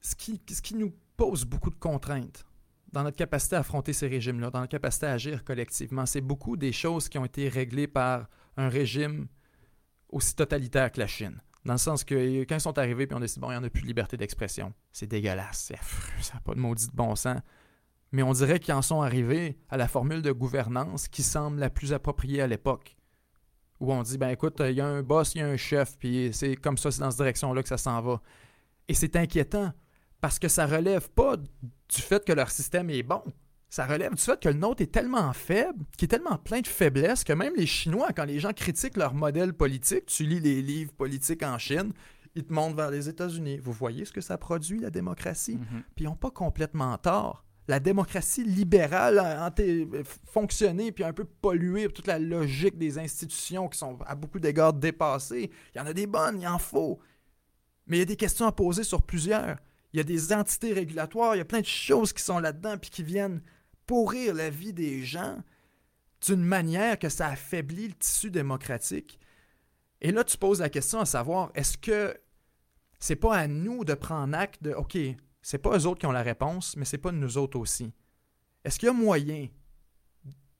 ce, 0.00 0.14
qui, 0.14 0.40
ce 0.48 0.62
qui 0.62 0.74
nous 0.74 0.94
pose 1.16 1.44
beaucoup 1.44 1.70
de 1.70 1.76
contraintes 1.76 2.46
dans 2.92 3.02
notre 3.02 3.16
capacité 3.16 3.56
à 3.56 3.58
affronter 3.58 3.92
ces 3.92 4.08
régimes-là, 4.08 4.50
dans 4.50 4.60
notre 4.60 4.70
capacité 4.70 5.06
à 5.06 5.12
agir 5.12 5.44
collectivement, 5.44 6.06
c'est 6.06 6.22
beaucoup 6.22 6.56
des 6.56 6.72
choses 6.72 7.08
qui 7.08 7.18
ont 7.18 7.24
été 7.24 7.48
réglées 7.48 7.88
par 7.88 8.28
un 8.56 8.68
régime 8.68 9.26
aussi 10.08 10.34
totalitaire 10.34 10.90
que 10.92 11.00
la 11.00 11.06
Chine. 11.06 11.40
Dans 11.64 11.74
le 11.74 11.78
sens 11.78 12.04
que 12.04 12.42
quand 12.44 12.56
ils 12.56 12.60
sont 12.60 12.78
arrivés 12.78 13.06
puis 13.06 13.16
on 13.16 13.20
dit 13.20 13.34
bon, 13.38 13.48
il 13.50 13.54
n'y 13.54 13.58
en 13.58 13.64
a 13.64 13.70
plus 13.70 13.82
de 13.82 13.88
liberté 13.88 14.16
d'expression. 14.16 14.72
C'est 14.92 15.06
dégueulasse, 15.06 15.64
c'est 15.66 15.74
affreux, 15.74 16.22
ça 16.22 16.34
n'a 16.34 16.40
pas 16.40 16.54
de 16.54 16.60
maudit 16.60 16.86
de 16.86 16.94
bon 16.94 17.16
sens. 17.16 17.40
Mais 18.12 18.22
on 18.22 18.32
dirait 18.32 18.60
qu'ils 18.60 18.74
en 18.74 18.82
sont 18.82 19.02
arrivés 19.02 19.58
à 19.68 19.76
la 19.76 19.88
formule 19.88 20.22
de 20.22 20.30
gouvernance 20.30 21.08
qui 21.08 21.22
semble 21.22 21.58
la 21.58 21.70
plus 21.70 21.92
appropriée 21.92 22.40
à 22.40 22.46
l'époque. 22.46 22.96
Où 23.80 23.92
on 23.92 24.02
dit 24.02 24.16
ben 24.16 24.28
écoute, 24.28 24.56
il 24.60 24.72
y 24.72 24.80
a 24.80 24.86
un 24.86 25.02
boss, 25.02 25.34
il 25.34 25.38
y 25.38 25.42
a 25.42 25.48
un 25.48 25.56
chef, 25.56 25.98
puis 25.98 26.30
c'est 26.32 26.56
comme 26.56 26.78
ça, 26.78 26.90
c'est 26.90 27.00
dans 27.00 27.10
cette 27.10 27.18
direction-là 27.18 27.62
que 27.62 27.68
ça 27.68 27.76
s'en 27.76 28.00
va. 28.00 28.22
Et 28.88 28.94
c'est 28.94 29.16
inquiétant 29.16 29.72
parce 30.20 30.38
que 30.38 30.48
ça 30.48 30.66
relève 30.66 31.10
pas 31.10 31.36
du 31.36 32.00
fait 32.00 32.24
que 32.24 32.32
leur 32.32 32.50
système 32.50 32.90
est 32.90 33.02
bon. 33.02 33.22
Ça 33.68 33.84
relève 33.84 34.14
du 34.14 34.22
fait 34.22 34.40
que 34.40 34.48
le 34.48 34.54
nôtre 34.54 34.82
est 34.82 34.92
tellement 34.92 35.32
faible, 35.32 35.84
qui 35.98 36.04
est 36.04 36.08
tellement 36.08 36.38
plein 36.38 36.60
de 36.60 36.66
faiblesses, 36.66 37.24
que 37.24 37.32
même 37.32 37.52
les 37.56 37.66
Chinois, 37.66 38.08
quand 38.14 38.24
les 38.24 38.38
gens 38.38 38.52
critiquent 38.52 38.96
leur 38.96 39.12
modèle 39.12 39.52
politique, 39.52 40.06
tu 40.06 40.24
lis 40.24 40.40
les 40.40 40.62
livres 40.62 40.92
politiques 40.92 41.42
en 41.42 41.58
Chine, 41.58 41.92
ils 42.36 42.44
te 42.44 42.52
montrent 42.52 42.76
vers 42.76 42.90
les 42.90 43.08
États-Unis. 43.08 43.58
Vous 43.58 43.72
voyez 43.72 44.04
ce 44.04 44.12
que 44.12 44.20
ça 44.20 44.38
produit, 44.38 44.78
la 44.78 44.90
démocratie? 44.90 45.56
Mhm. 45.56 45.82
Puis 45.96 46.04
ils 46.04 46.08
n'ont 46.08 46.14
pas 46.16 46.30
complètement 46.30 46.96
tort. 46.98 47.44
La 47.68 47.80
démocratie 47.80 48.44
libérale 48.44 49.18
a 49.18 49.48
anté- 49.48 49.88
fonctionné 50.30 50.92
puis 50.92 51.02
un 51.02 51.12
peu 51.12 51.24
polluée 51.24 51.88
toute 51.88 52.06
la 52.06 52.20
logique 52.20 52.78
des 52.78 52.98
institutions 52.98 53.68
qui 53.68 53.76
sont 53.78 53.98
à 54.06 54.14
beaucoup 54.14 54.38
d'égards 54.38 54.72
dépassées. 54.74 55.50
Il 55.74 55.78
y 55.78 55.80
en 55.80 55.86
a 55.86 55.92
des 55.92 56.06
bonnes, 56.06 56.40
il 56.40 56.46
en 56.46 56.58
faut. 56.58 57.00
Mais 57.88 57.96
il 57.96 58.00
y 58.00 58.02
a 58.02 58.06
des 58.06 58.16
questions 58.16 58.46
à 58.46 58.52
poser 58.52 58.84
sur 58.84 59.02
plusieurs. 59.02 59.56
Il 59.92 59.96
y 59.96 60.00
a 60.00 60.04
des 60.04 60.32
entités 60.32 60.72
régulatoires, 60.72 61.34
il 61.34 61.38
y 61.38 61.40
a 61.40 61.44
plein 61.44 61.60
de 61.60 61.66
choses 61.66 62.12
qui 62.12 62.22
sont 62.22 62.38
là-dedans 62.38 62.76
puis 62.78 62.90
qui 62.90 63.02
viennent 63.02 63.40
pourrir 63.86 64.34
la 64.34 64.50
vie 64.50 64.72
des 64.72 65.04
gens 65.04 65.38
d'une 66.26 66.42
manière 66.42 66.98
que 66.98 67.08
ça 67.08 67.28
affaiblit 67.28 67.88
le 67.88 67.94
tissu 67.94 68.30
démocratique. 68.30 69.18
Et 70.00 70.12
là, 70.12 70.24
tu 70.24 70.36
poses 70.36 70.60
la 70.60 70.68
question 70.68 71.00
à 71.00 71.06
savoir, 71.06 71.50
est-ce 71.54 71.78
que 71.78 72.16
c'est 72.98 73.16
pas 73.16 73.36
à 73.36 73.46
nous 73.46 73.84
de 73.84 73.94
prendre 73.94 74.36
acte 74.36 74.62
de, 74.62 74.72
OK, 74.72 74.96
c'est 75.42 75.58
pas 75.58 75.78
eux 75.78 75.86
autres 75.86 76.00
qui 76.00 76.06
ont 76.06 76.12
la 76.12 76.22
réponse, 76.22 76.76
mais 76.76 76.84
c'est 76.84 76.98
pas 76.98 77.12
nous 77.12 77.38
autres 77.38 77.58
aussi. 77.58 77.92
Est-ce 78.64 78.78
qu'il 78.78 78.86
y 78.86 78.90
a 78.90 78.94
moyen 78.94 79.48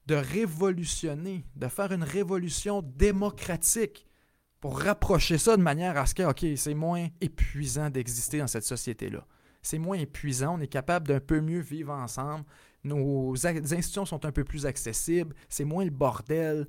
de 0.07 0.15
révolutionner, 0.15 1.45
de 1.57 1.67
faire 1.67 1.93
une 1.93 2.05
révolution 2.05 2.83
démocratique 2.83 4.07
pour 4.61 4.81
rapprocher 4.81 5.39
ça 5.39 5.57
de 5.57 5.63
manière 5.63 5.97
à 5.97 6.07
ce 6.07 6.15
que, 6.15 6.23
OK, 6.23 6.47
c'est 6.57 6.75
moins 6.75 7.09
épuisant 7.21 7.91
d'exister 7.91 8.39
dans 8.39 8.47
cette 8.47 8.65
société-là? 8.65 9.27
C'est 9.63 9.79
moins 9.79 9.99
épuisant, 9.99 10.57
on 10.57 10.61
est 10.61 10.69
capable 10.69 11.09
d'un 11.09 11.19
peu 11.19 11.41
mieux 11.41 11.59
vivre 11.59 11.93
ensemble, 11.93 12.45
nos 12.87 13.35
institutions 13.47 14.07
sont 14.07 14.25
un 14.25 14.33
peu 14.33 14.45
plus 14.45 14.67
accessibles, 14.67 15.35
c'est 15.49 15.65
moins 15.65 15.85
le 15.85 15.91
bordel, 15.91 16.67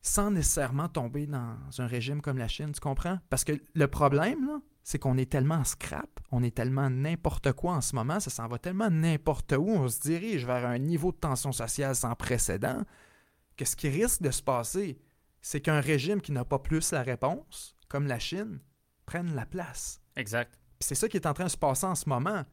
sans 0.00 0.30
nécessairement 0.30 0.88
tomber 0.88 1.26
dans 1.26 1.56
un 1.78 1.86
régime 1.86 2.20
comme 2.20 2.38
la 2.38 2.48
Chine, 2.48 2.72
tu 2.72 2.80
comprends? 2.80 3.18
Parce 3.28 3.44
que 3.44 3.52
le 3.74 3.88
problème, 3.88 4.46
là, 4.46 4.60
c'est 4.84 5.00
qu'on 5.00 5.18
est 5.18 5.30
tellement 5.30 5.56
en 5.56 5.64
scrap, 5.64 6.20
on 6.30 6.44
est 6.44 6.54
tellement 6.54 6.88
n'importe 6.88 7.52
quoi 7.52 7.74
en 7.74 7.80
ce 7.80 7.96
moment, 7.96 8.20
ça 8.20 8.30
s'en 8.30 8.46
va 8.46 8.58
tellement 8.58 8.88
n'importe 8.88 9.52
où, 9.52 9.68
on 9.68 9.88
se 9.88 10.00
dirige 10.00 10.46
vers 10.46 10.64
un 10.64 10.78
niveau 10.78 11.10
de 11.10 11.16
tension 11.16 11.50
sociale 11.50 11.96
sans 11.96 12.14
précédent, 12.14 12.82
que 13.56 13.64
ce 13.64 13.74
qui 13.74 13.88
risque 13.88 14.22
de 14.22 14.30
se 14.30 14.42
passer, 14.42 15.00
c'est 15.42 15.60
qu'un 15.60 15.80
régime 15.80 16.20
qui 16.20 16.32
n'a 16.32 16.44
pas 16.44 16.60
plus 16.60 16.92
la 16.92 17.02
réponse, 17.02 17.74
comme 17.88 18.06
la 18.06 18.20
Chine, 18.20 18.60
prenne 19.06 19.34
la 19.34 19.46
place. 19.46 20.00
Exact. 20.14 20.58
C'est 20.80 20.94
ça 20.94 21.08
qui 21.08 21.16
est 21.16 21.26
en 21.26 21.34
train 21.34 21.44
de 21.44 21.50
se 21.50 21.56
passer 21.56 21.86
en 21.86 21.94
ce 21.94 22.08
moment. 22.08 22.44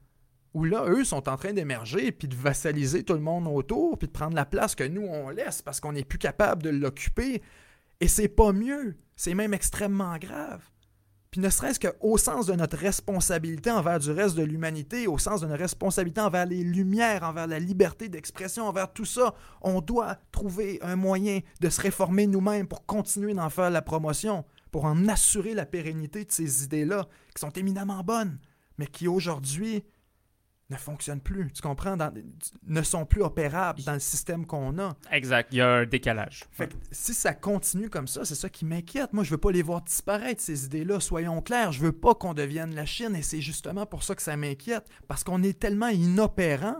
Où 0.53 0.65
là, 0.65 0.85
eux 0.87 1.03
sont 1.03 1.29
en 1.29 1.37
train 1.37 1.53
d'émerger, 1.53 2.11
puis 2.11 2.27
de 2.27 2.35
vassaliser 2.35 3.03
tout 3.03 3.13
le 3.13 3.19
monde 3.19 3.47
autour, 3.47 3.97
puis 3.97 4.07
de 4.07 4.13
prendre 4.13 4.35
la 4.35 4.45
place 4.45 4.75
que 4.75 4.83
nous, 4.83 5.01
on 5.01 5.29
laisse 5.29 5.61
parce 5.61 5.79
qu'on 5.79 5.93
n'est 5.93 6.03
plus 6.03 6.19
capable 6.19 6.61
de 6.61 6.69
l'occuper. 6.69 7.41
Et 7.99 8.07
c'est 8.07 8.27
pas 8.27 8.53
mieux. 8.53 8.95
C'est 9.15 9.33
même 9.33 9.53
extrêmement 9.53 10.17
grave. 10.17 10.61
Puis 11.33 11.41
ne 11.41 11.49
serait-ce 11.49 11.79
qu'au 11.79 12.19
sens 12.19 12.45
de 12.45 12.53
notre 12.53 12.77
responsabilité 12.77 13.71
envers 13.71 13.97
du 13.97 14.11
reste 14.11 14.35
de 14.35 14.43
l'humanité, 14.43 15.07
au 15.07 15.17
sens 15.17 15.41
de 15.41 15.47
notre 15.47 15.61
responsabilité 15.61 16.21
envers 16.21 16.45
les 16.45 16.63
lumières, 16.63 17.23
envers 17.23 17.47
la 17.47 17.57
liberté 17.57 18.07
d'expression, 18.07 18.67
envers 18.67 18.93
tout 18.93 19.05
ça, 19.05 19.33
on 19.63 19.81
doit 19.81 20.17
trouver 20.31 20.77
un 20.83 20.95
moyen 20.95 21.39
de 21.59 21.69
se 21.69 21.81
réformer 21.81 22.27
nous-mêmes 22.27 22.67
pour 22.67 22.85
continuer 22.85 23.33
d'en 23.33 23.49
faire 23.49 23.71
la 23.71 23.81
promotion, 23.81 24.45
pour 24.71 24.85
en 24.85 25.07
assurer 25.07 25.55
la 25.55 25.65
pérennité 25.65 26.23
de 26.23 26.31
ces 26.31 26.65
idées-là, 26.65 27.07
qui 27.33 27.39
sont 27.39 27.49
éminemment 27.49 28.03
bonnes, 28.03 28.37
mais 28.77 28.85
qui 28.85 29.07
aujourd'hui 29.07 29.83
ne 30.73 30.77
fonctionnent 30.79 31.21
plus. 31.21 31.51
Tu 31.51 31.61
comprends? 31.61 31.95
Dans- 31.97 32.13
ne 32.67 32.81
sont 32.81 33.05
plus 33.05 33.21
opérables 33.21 33.81
dans 33.83 33.93
le 33.93 33.99
système 33.99 34.45
qu'on 34.45 34.77
a. 34.79 34.95
Exact. 35.11 35.49
Il 35.51 35.57
y 35.57 35.61
a 35.61 35.69
un 35.69 35.85
décalage. 35.85 36.43
Fait 36.51 36.67
que 36.67 36.73
si 36.91 37.13
ça 37.13 37.33
continue 37.33 37.89
comme 37.89 38.07
ça, 38.07 38.25
c'est 38.25 38.35
ça 38.35 38.49
qui 38.49 38.65
m'inquiète. 38.65 39.13
Moi, 39.13 39.23
je 39.23 39.31
veux 39.31 39.37
pas 39.37 39.51
les 39.51 39.61
voir 39.61 39.81
disparaître, 39.81 40.41
ces 40.41 40.65
idées-là. 40.65 40.99
Soyons 40.99 41.41
clairs, 41.41 41.71
je 41.71 41.79
veux 41.81 41.91
pas 41.91 42.15
qu'on 42.15 42.33
devienne 42.33 42.75
la 42.75 42.85
Chine 42.85 43.15
et 43.15 43.21
c'est 43.21 43.41
justement 43.41 43.85
pour 43.85 44.03
ça 44.03 44.15
que 44.15 44.21
ça 44.21 44.35
m'inquiète. 44.37 44.85
Parce 45.07 45.23
qu'on 45.23 45.41
est 45.43 45.57
tellement 45.59 45.87
inopérant 45.87 46.77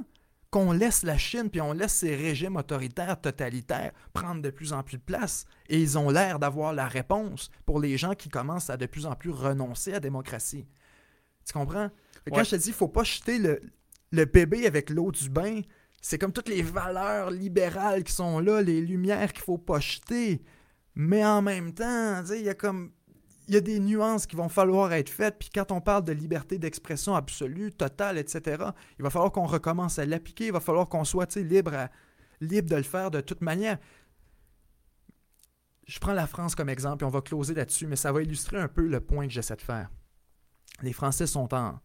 qu'on 0.51 0.71
laisse 0.71 1.01
la 1.01 1.17
Chine 1.17 1.49
puis 1.49 1.61
on 1.61 1.73
laisse 1.73 1.93
ces 1.93 2.15
régimes 2.15 2.57
autoritaires, 2.57 3.19
totalitaires 3.19 3.91
prendre 4.13 4.39
de 4.41 4.51
plus 4.51 4.71
en 4.71 4.83
plus 4.83 4.97
de 4.97 5.01
place. 5.03 5.45
Et 5.67 5.81
ils 5.81 5.97
ont 5.97 6.11
l'air 6.11 6.37
d'avoir 6.37 6.73
la 6.73 6.87
réponse 6.87 7.49
pour 7.65 7.79
les 7.79 7.97
gens 7.97 8.13
qui 8.13 8.29
commencent 8.29 8.69
à 8.69 8.77
de 8.77 8.85
plus 8.85 9.07
en 9.07 9.15
plus 9.15 9.31
renoncer 9.31 9.89
à 9.89 9.93
la 9.95 9.99
démocratie. 9.99 10.67
Tu 11.45 11.53
comprends? 11.53 11.89
Quand 12.29 12.37
Ouais. 12.37 12.45
je 12.45 12.51
te 12.51 12.55
dis, 12.55 12.67
il 12.69 12.73
faut 12.73 12.87
pas 12.87 13.03
jeter 13.03 13.37
le, 13.39 13.59
le 14.13 14.25
bébé 14.25 14.67
avec 14.67 14.91
l'eau 14.91 15.11
du 15.11 15.27
bain, 15.27 15.61
c'est 15.99 16.19
comme 16.19 16.31
toutes 16.31 16.47
les 16.47 16.61
valeurs 16.61 17.31
libérales 17.31 18.03
qui 18.03 18.13
sont 18.13 18.39
là, 18.39 18.61
les 18.61 18.79
lumières 18.79 19.33
qu'il 19.33 19.43
faut 19.43 19.57
pas 19.57 19.79
jeter. 19.79 20.43
Mais 20.93 21.25
en 21.25 21.41
même 21.41 21.73
temps, 21.73 22.23
il 22.29 22.43
y 22.43 22.49
a 22.49 22.53
comme 22.53 22.91
il 23.47 23.55
y 23.55 23.57
a 23.57 23.61
des 23.61 23.79
nuances 23.79 24.27
qui 24.27 24.35
vont 24.35 24.49
falloir 24.49 24.93
être 24.93 25.09
faites. 25.09 25.39
Puis 25.39 25.49
quand 25.53 25.71
on 25.71 25.81
parle 25.81 26.03
de 26.03 26.13
liberté 26.13 26.59
d'expression 26.59 27.15
absolue, 27.15 27.71
totale, 27.71 28.19
etc., 28.19 28.63
il 28.99 29.03
va 29.03 29.09
falloir 29.09 29.31
qu'on 29.31 29.47
recommence 29.47 29.97
à 29.97 30.05
l'appliquer. 30.05 30.45
Il 30.45 30.53
va 30.53 30.59
falloir 30.59 30.87
qu'on 30.87 31.03
soit 31.03 31.35
libre, 31.35 31.89
libre 32.39 32.69
de 32.69 32.75
le 32.75 32.83
faire 32.83 33.09
de 33.09 33.19
toute 33.19 33.41
manière. 33.41 33.79
Je 35.87 35.99
prends 35.99 36.13
la 36.13 36.27
France 36.27 36.53
comme 36.53 36.69
exemple 36.69 37.03
et 37.03 37.07
on 37.07 37.09
va 37.09 37.21
closer 37.21 37.55
là-dessus, 37.55 37.87
mais 37.87 37.95
ça 37.95 38.11
va 38.11 38.21
illustrer 38.21 38.57
un 38.59 38.69
peu 38.69 38.87
le 38.87 39.01
point 39.01 39.25
que 39.25 39.33
j'essaie 39.33 39.55
de 39.55 39.61
faire. 39.61 39.89
Les 40.81 40.93
Français 40.93 41.27
sont 41.27 41.53
en, 41.53 41.79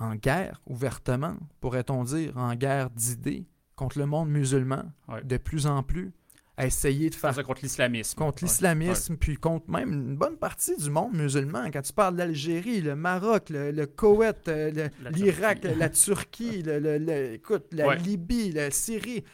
en 0.00 0.16
guerre, 0.16 0.60
ouvertement, 0.66 1.36
pourrait-on 1.60 2.02
dire, 2.04 2.36
en 2.36 2.54
guerre 2.56 2.90
d'idées 2.90 3.46
contre 3.76 3.98
le 3.98 4.06
monde 4.06 4.28
musulman, 4.30 4.82
Ouais. 5.08 5.22
de 5.22 5.36
plus 5.36 5.66
en 5.66 5.82
plus, 5.82 6.12
à 6.56 6.66
essayer 6.66 7.08
de 7.08 7.14
faire 7.14 7.34
ça 7.34 7.42
contre 7.42 7.62
l'islamisme. 7.62 8.18
contre 8.18 8.42
Ouais. 8.42 8.48
l'islamisme, 8.48 9.16
puis 9.16 9.36
contre 9.36 9.70
même 9.70 9.92
une 9.92 10.16
bonne 10.16 10.36
partie 10.36 10.76
du 10.76 10.90
monde 10.90 11.14
musulman. 11.14 11.70
Quand 11.70 11.80
tu 11.82 11.92
parles 11.92 12.14
de 12.14 12.18
l'Algérie, 12.18 12.80
le 12.82 12.96
Maroc, 12.96 13.48
le, 13.50 13.70
le 13.70 13.86
Koweït, 13.86 14.48
euh, 14.48 14.88
La 15.02 15.10
l'Irak, 15.10 15.64
la 15.64 15.88
Turquie, 15.88 16.62
le, 16.62 16.78
le- 16.78 16.98
le- 16.98 17.32
écoute, 17.34 17.66
la 17.72 17.88
Ouais. 17.88 17.96
Libye, 17.98 18.52
la 18.52 18.70
Syrie, 18.70 19.24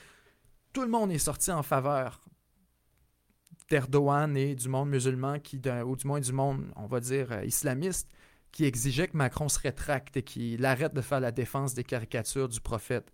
tout 0.72 0.82
le 0.82 0.88
monde 0.88 1.10
est 1.10 1.18
sorti 1.18 1.50
en 1.50 1.62
faveur 1.64 2.20
d'Erdogan 3.68 4.36
et 4.36 4.54
du 4.54 4.68
monde 4.68 4.90
musulman, 4.90 5.40
qui, 5.40 5.60
ou 5.84 5.96
du 5.96 6.06
moins 6.06 6.20
du 6.20 6.32
monde, 6.32 6.66
on 6.76 6.86
va 6.86 7.00
dire, 7.00 7.32
euh, 7.32 7.44
islamiste, 7.44 8.08
qui 8.56 8.64
exigeait 8.64 9.06
que 9.06 9.16
Macron 9.18 9.50
se 9.50 9.58
rétracte 9.60 10.16
et 10.16 10.22
qu'il 10.22 10.64
arrête 10.64 10.94
de 10.94 11.02
faire 11.02 11.20
la 11.20 11.30
défense 11.30 11.74
des 11.74 11.84
caricatures 11.84 12.48
du 12.48 12.58
prophète. 12.62 13.12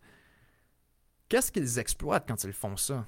Qu'est-ce 1.29 1.51
qu'ils 1.51 1.81
exploitent 1.81 2.29
quand 2.29 2.45
ils 2.45 2.53
font 2.53 2.77
ça? 2.77 3.05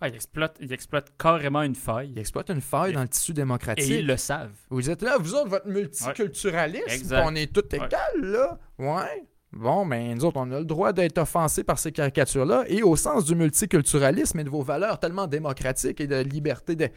Ah, 0.00 0.08
ils, 0.08 0.16
exploitent, 0.16 0.56
ils 0.60 0.72
exploitent 0.72 1.12
carrément 1.16 1.62
une 1.62 1.70
Ils 1.74 1.76
faille. 1.78 2.18
exploitent 2.18 2.50
une 2.50 2.60
faille 2.60 2.90
Et- 2.90 2.94
dans 2.94 3.02
le 3.02 3.08
tissu 3.08 3.30
Et 3.30 3.34
démocratique. 3.34 3.86
ils 3.88 4.04
le 4.08 4.16
savent. 4.16 4.56
Vous 4.70 4.90
êtes 4.90 5.02
là, 5.02 5.18
vous 5.18 5.36
autres, 5.36 5.48
votre 5.48 5.68
multiculturalisme, 5.68 7.14
on 7.24 7.36
est 7.36 7.52
tout 7.54 7.62
Ouais. 7.72 7.76
égal, 7.86 8.20
là. 8.20 8.58
Ouais. 8.80 9.24
Bon, 9.52 9.86
ben, 9.86 10.16
nous 10.16 10.24
autres, 10.24 10.38
on 10.38 10.50
a 10.50 10.58
le 10.58 10.64
droit 10.64 10.92
d'être 10.92 11.18
offensés 11.18 11.62
par 11.62 11.78
ces 11.78 11.92
caricatures-là. 11.92 12.64
Et 12.66 12.82
au 12.82 12.96
sens 12.96 13.24
du 13.24 13.36
multiculturalisme 13.36 14.40
et 14.40 14.44
de 14.44 14.50
vos 14.50 14.62
valeurs 14.62 14.98
tellement 14.98 15.28
démocratiques 15.28 16.00
et 16.00 16.08
de 16.08 16.16
liberté, 16.16 16.74
de, 16.74 16.90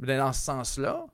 dans 0.00 0.32
ce 0.32 0.40
sens-là, 0.42 1.04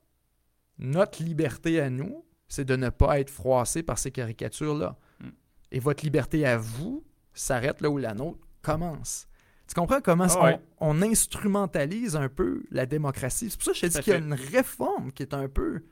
notre 0.79 1.21
liberté 1.21 1.81
à 1.81 1.89
nous, 1.89 2.23
c'est 2.47 2.65
de 2.65 2.75
ne 2.75 2.89
pas 2.89 3.19
être 3.19 3.29
froissé 3.29 3.83
par 3.83 3.99
ces 3.99 4.11
caricatures-là. 4.11 4.97
Mm. 5.19 5.29
Et 5.71 5.79
votre 5.79 6.03
liberté 6.03 6.45
à 6.45 6.57
vous 6.57 7.03
s'arrête 7.33 7.81
là 7.81 7.89
où 7.89 7.97
la 7.97 8.13
nôtre 8.13 8.47
commence. 8.61 9.27
Tu 9.67 9.73
comprends 9.75 10.01
comment 10.01 10.27
Ah 10.29 10.43
ouais. 10.43 10.59
on, 10.79 11.01
instrumentalise 11.01 12.15
un 12.15 12.29
peu 12.29 12.63
la 12.71 12.85
démocratie? 12.85 13.49
C'est 13.49 13.57
pour 13.57 13.65
ça 13.65 13.71
que 13.71 13.77
je 13.77 13.81
te 13.87 13.97
dis 13.97 13.99
qu'il 13.99 14.13
y 14.13 14.15
a 14.15 14.19
une 14.19 14.33
réforme 14.33 15.11
qui 15.11 15.23
est 15.23 15.33
un 15.33 15.49
peu 15.49 15.83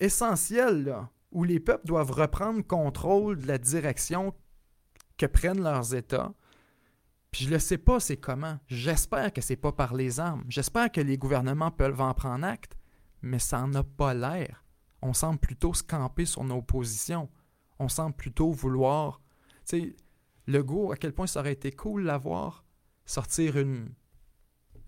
essentielle, 0.00 0.84
là, 0.84 1.10
où 1.32 1.44
les 1.44 1.60
peuples 1.60 1.86
doivent 1.86 2.10
reprendre 2.10 2.64
contrôle 2.66 3.38
de 3.38 3.48
la 3.48 3.58
direction 3.58 4.34
que 5.16 5.26
prennent 5.26 5.62
leurs 5.62 5.94
États. 5.94 6.32
Puis 7.30 7.46
je 7.46 7.54
ne 7.54 7.58
sais 7.58 7.78
pas 7.78 8.00
c'est 8.00 8.16
comment. 8.16 8.58
J'espère 8.68 9.32
que 9.32 9.40
c'est 9.40 9.56
pas 9.56 9.72
par 9.72 9.94
les 9.94 10.20
armes. 10.20 10.44
J'espère 10.48 10.92
que 10.92 11.00
les 11.00 11.16
gouvernements 11.16 11.70
peuvent 11.70 12.00
en 12.00 12.12
prendre 12.14 12.44
acte, 12.44 12.76
mais 13.22 13.38
ça 13.38 13.60
n'en 13.60 13.80
a 13.80 13.82
pas 13.82 14.14
l'air. 14.14 14.63
On 15.04 15.12
semble 15.12 15.38
plutôt 15.38 15.74
se 15.74 15.82
camper 15.82 16.24
sur 16.24 16.42
nos 16.44 16.62
positions. 16.62 17.28
On 17.78 17.88
semble 17.88 18.16
plutôt 18.16 18.50
vouloir... 18.50 19.20
Tu 19.66 19.80
sais, 19.80 19.96
le 20.46 20.64
à 20.92 20.96
quel 20.96 21.12
point 21.12 21.26
ça 21.26 21.40
aurait 21.40 21.52
été 21.52 21.72
cool 21.72 22.04
l'avoir, 22.04 22.64
sortir 23.04 23.58
une, 23.58 23.90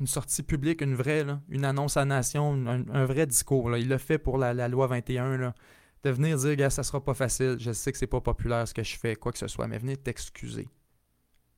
sortie 0.07 0.43
publique, 0.43 0.81
une 0.81 0.95
vraie, 0.95 1.25
une 1.51 1.67
annonce 1.67 1.99
à 1.99 2.07
nation, 2.07 2.53
un, 2.67 3.05
vrai 3.05 3.27
discours. 3.27 3.77
Il 3.77 3.89
l'a 3.89 3.99
fait 3.99 4.19
pour 4.19 4.39
la, 4.39 4.69
loi 4.69 4.87
21, 4.87 5.37
là, 5.37 5.55
de 6.03 6.11
venir 6.11 6.39
dire, 6.39 6.57
gars, 6.57 6.71
ça 6.71 6.83
sera 6.83 7.05
pas 7.05 7.15
facile, 7.15 7.57
je 7.59 7.73
sais 7.73 7.93
que 7.93 7.99
c'est 7.99 8.07
pas 8.07 8.21
populaire 8.21 8.67
ce 8.67 8.73
que 8.73 8.83
je 8.83 8.97
fais, 8.97 9.17
quoi 9.17 9.33
que 9.33 9.39
ce 9.39 9.49
soit, 9.49 9.67
mais 9.67 9.79
venez 9.79 9.97
t'excuser. 9.97 10.69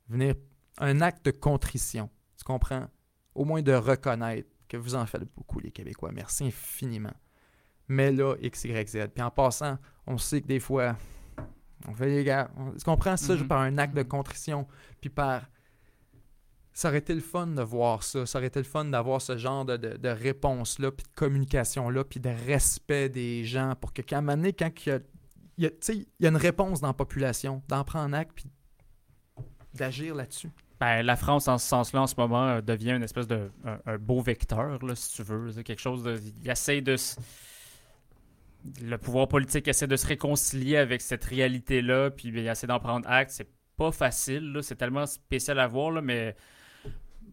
Venir, 0.08 0.34
un 0.78 1.00
acte 1.00 1.24
de 1.24 1.30
contrition, 1.30 2.10
tu 2.36 2.44
comprends? 2.44 2.88
Au 3.36 3.44
moins 3.44 3.62
de 3.62 3.72
reconnaître 3.72 4.50
que 4.68 4.76
vous 4.76 4.96
en 4.96 5.06
faites 5.06 5.24
beaucoup, 5.36 5.60
les 5.60 5.70
Québécois. 5.70 6.10
Merci 6.12 6.44
infiniment. 6.44 7.14
Mais 7.88 8.12
là, 8.12 8.34
X, 8.42 8.64
Y, 8.64 8.88
Z. 8.88 9.08
Puis 9.14 9.22
en 9.22 9.30
passant, 9.30 9.78
on 10.06 10.18
sait 10.18 10.40
que 10.42 10.46
des 10.46 10.60
fois, 10.60 10.96
on 11.86 11.94
fait 11.94 12.06
les 12.08 12.24
gars, 12.24 12.50
on- 12.56 12.72
tu 12.72 12.84
comprends 12.84 13.16
ça 13.16 13.34
Mhm. 13.34 13.48
par 13.48 13.60
un 13.60 13.78
acte 13.78 13.94
de 13.94 14.02
contrition, 14.02 14.66
puis 15.00 15.10
par 15.10 15.42
ça 16.72 16.88
aurait 16.90 16.98
été 16.98 17.12
le 17.14 17.20
fun 17.20 17.48
de 17.48 17.62
voir 17.62 18.04
ça. 18.04 18.24
Ça 18.24 18.38
aurait 18.38 18.46
été 18.48 18.60
le 18.60 18.64
fun 18.64 18.84
d'avoir 18.84 19.20
ce 19.20 19.36
genre 19.36 19.64
de, 19.64 19.76
de- 19.76 19.96
de 19.96 20.08
réponse-là, 20.08 20.92
puis 20.92 21.02
de 21.04 21.12
communication-là, 21.16 22.04
puis 22.04 22.20
de 22.20 22.30
respect 22.46 23.08
des 23.08 23.44
gens 23.44 23.74
pour 23.80 23.92
que, 23.92 24.00
qu'à 24.02 24.18
un 24.18 24.20
moment 24.20 24.36
donné, 24.36 24.52
quand 24.52 24.70
il 24.86 24.88
y 24.88 24.92
a, 24.92 24.98
il 25.56 25.64
y 25.64 25.66
a- 25.66 25.70
tu 25.70 25.76
sais, 25.80 25.96
il 25.96 26.06
y 26.20 26.26
a 26.26 26.28
une 26.28 26.36
réponse 26.36 26.80
dans 26.80 26.86
la 26.88 26.94
population, 26.94 27.62
d'en 27.68 27.82
prendre 27.82 28.14
acte, 28.16 28.30
puis 28.36 28.44
d'agir 29.74 30.14
là-dessus. 30.14 30.50
Ben, 30.80 31.02
la 31.02 31.16
France, 31.16 31.48
en 31.48 31.58
ce 31.58 31.66
sens-là, 31.66 32.02
en 32.02 32.06
ce 32.06 32.14
moment, 32.16 32.46
euh, 32.46 32.60
devient 32.60 32.92
une 32.92 33.02
espèce 33.02 33.26
de 33.26 33.50
un, 33.64 33.78
un 33.84 33.98
beau 33.98 34.20
vecteur, 34.20 34.78
là, 34.84 34.94
si 34.94 35.12
tu 35.16 35.24
veux. 35.24 35.50
C'est 35.50 35.64
quelque 35.64 35.80
chose 35.80 36.04
de. 36.04 36.20
Il 36.44 36.48
essaie 36.48 36.80
de. 36.80 36.94
Le 38.82 38.96
pouvoir 38.98 39.28
politique 39.28 39.68
essaie 39.68 39.86
de 39.86 39.96
se 39.96 40.06
réconcilier 40.06 40.76
avec 40.76 41.00
cette 41.00 41.24
réalité-là, 41.24 42.10
puis 42.10 42.30
ben, 42.32 42.44
il 42.44 42.48
essaie 42.48 42.66
d'en 42.66 42.80
prendre 42.80 43.08
acte. 43.08 43.30
C'est 43.30 43.50
pas 43.76 43.92
facile, 43.92 44.58
c'est 44.62 44.76
tellement 44.76 45.06
spécial 45.06 45.58
à 45.58 45.66
voir, 45.66 46.02
mais. 46.02 46.36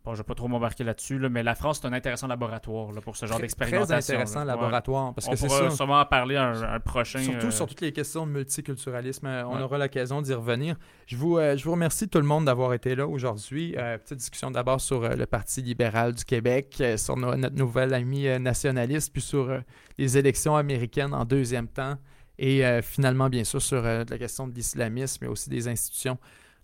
Bon, 0.05 0.13
je 0.13 0.19
vais 0.19 0.23
pas 0.23 0.35
trop 0.35 0.47
m'embarquer 0.47 0.83
là-dessus, 0.83 1.17
là, 1.17 1.29
mais 1.29 1.41
la 1.41 1.55
France, 1.55 1.79
c'est 1.81 1.87
un 1.87 1.93
intéressant 1.93 2.27
laboratoire 2.27 2.91
là, 2.91 3.01
pour 3.01 3.17
ce 3.17 3.25
genre 3.25 3.39
d'expérimentation. 3.39 3.95
Très 3.95 4.13
intéressant 4.13 4.39
là. 4.43 4.53
Laboratoire, 4.53 5.13
parce 5.15 5.27
On 5.27 5.31
que 5.31 5.37
pourra 5.37 5.69
ça. 5.71 5.75
sûrement 5.75 5.99
en 5.99 6.05
parler 6.05 6.35
un, 6.37 6.61
un 6.61 6.79
prochain. 6.79 7.19
Surtout 7.23 7.47
euh, 7.47 7.51
sur 7.51 7.65
toutes 7.65 7.81
les 7.81 7.91
questions 7.91 8.27
de 8.27 8.31
multiculturalisme, 8.31 9.25
euh, 9.25 9.45
on 9.47 9.55
Ouais. 9.57 9.63
aura 9.63 9.77
l'occasion 9.79 10.21
d'y 10.21 10.33
revenir. 10.35 10.75
Je 11.07 11.17
vous, 11.17 11.37
euh, 11.39 11.57
je 11.57 11.63
vous 11.65 11.71
remercie 11.71 12.07
tout 12.07 12.19
le 12.19 12.25
monde 12.25 12.45
d'avoir 12.45 12.73
été 12.73 12.93
là 12.95 13.07
aujourd'hui. 13.07 13.73
Euh, 13.77 13.97
petite 13.97 14.17
discussion 14.19 14.51
d'abord 14.51 14.79
sur 14.79 15.09
le 15.09 15.25
Parti 15.25 15.61
libéral 15.63 16.13
du 16.13 16.23
Québec, 16.23 16.83
sur 16.97 17.17
no- 17.17 17.35
notre 17.35 17.55
nouvel 17.55 17.93
ami 17.95 18.25
nationaliste, 18.39 19.11
puis 19.11 19.23
sur 19.23 19.59
les 19.97 20.17
élections 20.19 20.55
américaines 20.55 21.13
en 21.15 21.25
deuxième 21.25 21.67
temps, 21.67 21.95
et 22.37 22.61
finalement, 22.83 23.29
bien 23.29 23.43
sûr, 23.43 23.61
sur 23.61 23.81
la 23.81 24.05
question 24.05 24.47
de 24.47 24.53
l'islamisme 24.53 25.25
et 25.25 25.27
aussi 25.27 25.49
des 25.49 25.67
institutions. 25.67 26.17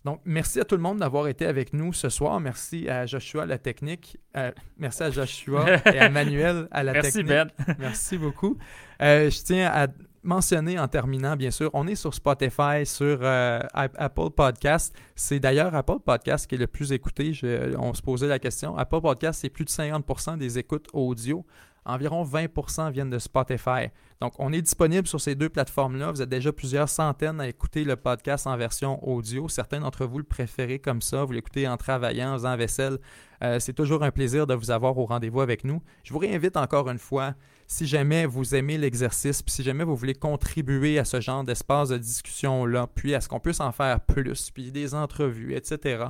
Donc, 0.04 0.20
merci 0.26 0.60
à 0.60 0.66
tout 0.66 0.76
le 0.76 0.82
monde 0.82 0.98
d'avoir 1.00 1.28
été 1.28 1.46
avec 1.46 1.74
nous 1.74 1.94
ce 1.94 2.10
soir. 2.10 2.40
Merci 2.40 2.90
à 2.90 3.06
Joshua, 3.06 3.46
la 3.46 3.58
technique. 3.60 4.18
Euh, 4.36 4.52
merci 4.78 5.04
à 5.04 5.12
Joshua 5.12 5.66
et 5.94 6.00
à 6.00 6.10
Manuel, 6.10 6.68
à 6.72 6.82
la 6.84 6.94
Merci, 6.94 7.12
technique. 7.24 7.28
Ben. 7.28 7.50
Merci 7.80 8.18
beaucoup. 8.18 8.58
Euh, 9.02 9.30
je 9.30 9.44
tiens 9.44 9.70
à 9.72 9.88
mentionner 10.24 10.78
en 10.80 10.88
terminant, 10.88 11.36
bien 11.36 11.50
sûr, 11.52 11.70
on 11.74 11.88
est 11.88 11.96
sur 11.96 12.14
Spotify, 12.14 12.86
sur 12.86 13.20
euh, 13.22 13.60
App- 13.74 13.96
Apple 13.98 14.30
Podcast. 14.36 14.96
C'est 15.16 15.40
d'ailleurs 15.40 15.74
Apple 15.76 16.00
Podcast 16.06 16.48
qui 16.48 16.56
est 16.56 16.60
le 16.60 16.68
plus 16.68 16.92
écouté. 16.92 17.34
Je- 17.34 17.76
on 17.78 17.94
se 17.94 18.02
posait 18.02 18.28
la 18.28 18.38
question. 18.40 18.76
Apple 18.78 19.02
Podcast, 19.02 19.40
c'est 19.42 19.50
plus 19.50 19.66
de 19.66 19.70
50% 19.72 20.38
des 20.38 20.58
écoutes 20.60 20.88
audio. 20.94 21.46
Environ 21.86 22.24
20% 22.24 22.92
viennent 22.92 23.10
de 23.10 23.20
Spotify. 23.20 23.90
Donc, 24.20 24.34
on 24.38 24.54
est 24.54 24.62
disponible 24.62 25.08
sur 25.08 25.20
ces 25.20 25.34
deux 25.34 25.50
plateformes-là. 25.50 26.12
Vous 26.12 26.22
êtes 26.22 26.30
déjà 26.30 26.54
plusieurs 26.54 26.88
centaines 26.88 27.42
à 27.42 27.48
écouter 27.48 27.84
le 27.84 27.96
podcast 27.96 28.46
en 28.46 28.56
version 28.56 29.04
audio. 29.08 29.50
Certains 29.50 29.80
d'entre 29.80 30.06
vous 30.06 30.20
le 30.20 30.24
préférez 30.24 30.78
comme 30.78 31.02
ça. 31.02 31.24
Vous 31.24 31.32
l'écoutez 31.32 31.68
en 31.68 31.78
travaillant, 31.78 32.32
en 32.32 32.34
faisant 32.34 32.56
vaisselle. 32.56 33.00
Euh, 33.44 33.60
c'est 33.60 33.74
toujours 33.74 34.04
un 34.04 34.12
plaisir 34.12 34.46
de 34.46 34.54
vous 34.54 34.70
avoir 34.70 34.98
au 34.98 35.06
rendez-vous 35.06 35.42
avec 35.42 35.64
nous. 35.64 35.82
Je 36.04 36.14
vous 36.14 36.20
réinvite 36.20 36.56
encore 36.56 36.88
une 36.90 37.00
fois 37.00 37.34
si 37.66 37.88
jamais 37.88 38.26
vous 38.26 38.54
aimez 38.54 38.78
l'exercice, 38.78 39.42
puis 39.42 39.54
si 39.54 39.64
jamais 39.64 39.86
vous 39.86 39.96
voulez 39.96 40.14
contribuer 40.14 41.00
à 41.00 41.06
ce 41.06 41.22
genre 41.22 41.44
d'espace 41.44 41.90
de 41.90 41.98
discussion-là, 41.98 42.88
puis 42.94 43.16
à 43.16 43.22
ce 43.22 43.30
qu'on 43.30 43.40
puisse 43.40 43.62
en 43.62 43.72
faire 43.72 44.02
plus, 44.02 44.52
puis 44.52 44.72
des 44.74 44.94
entrevues, 44.94 45.56
etc., 45.56 46.06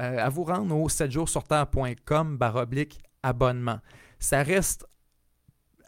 euh, 0.00 0.18
à 0.18 0.28
vous 0.30 0.44
rendre 0.44 0.74
au 0.74 0.88
7jourssurterre.com 0.88 2.38
baroblique 2.38 2.98
abonnement. 3.22 3.78
Ça 4.18 4.42
reste, 4.42 4.86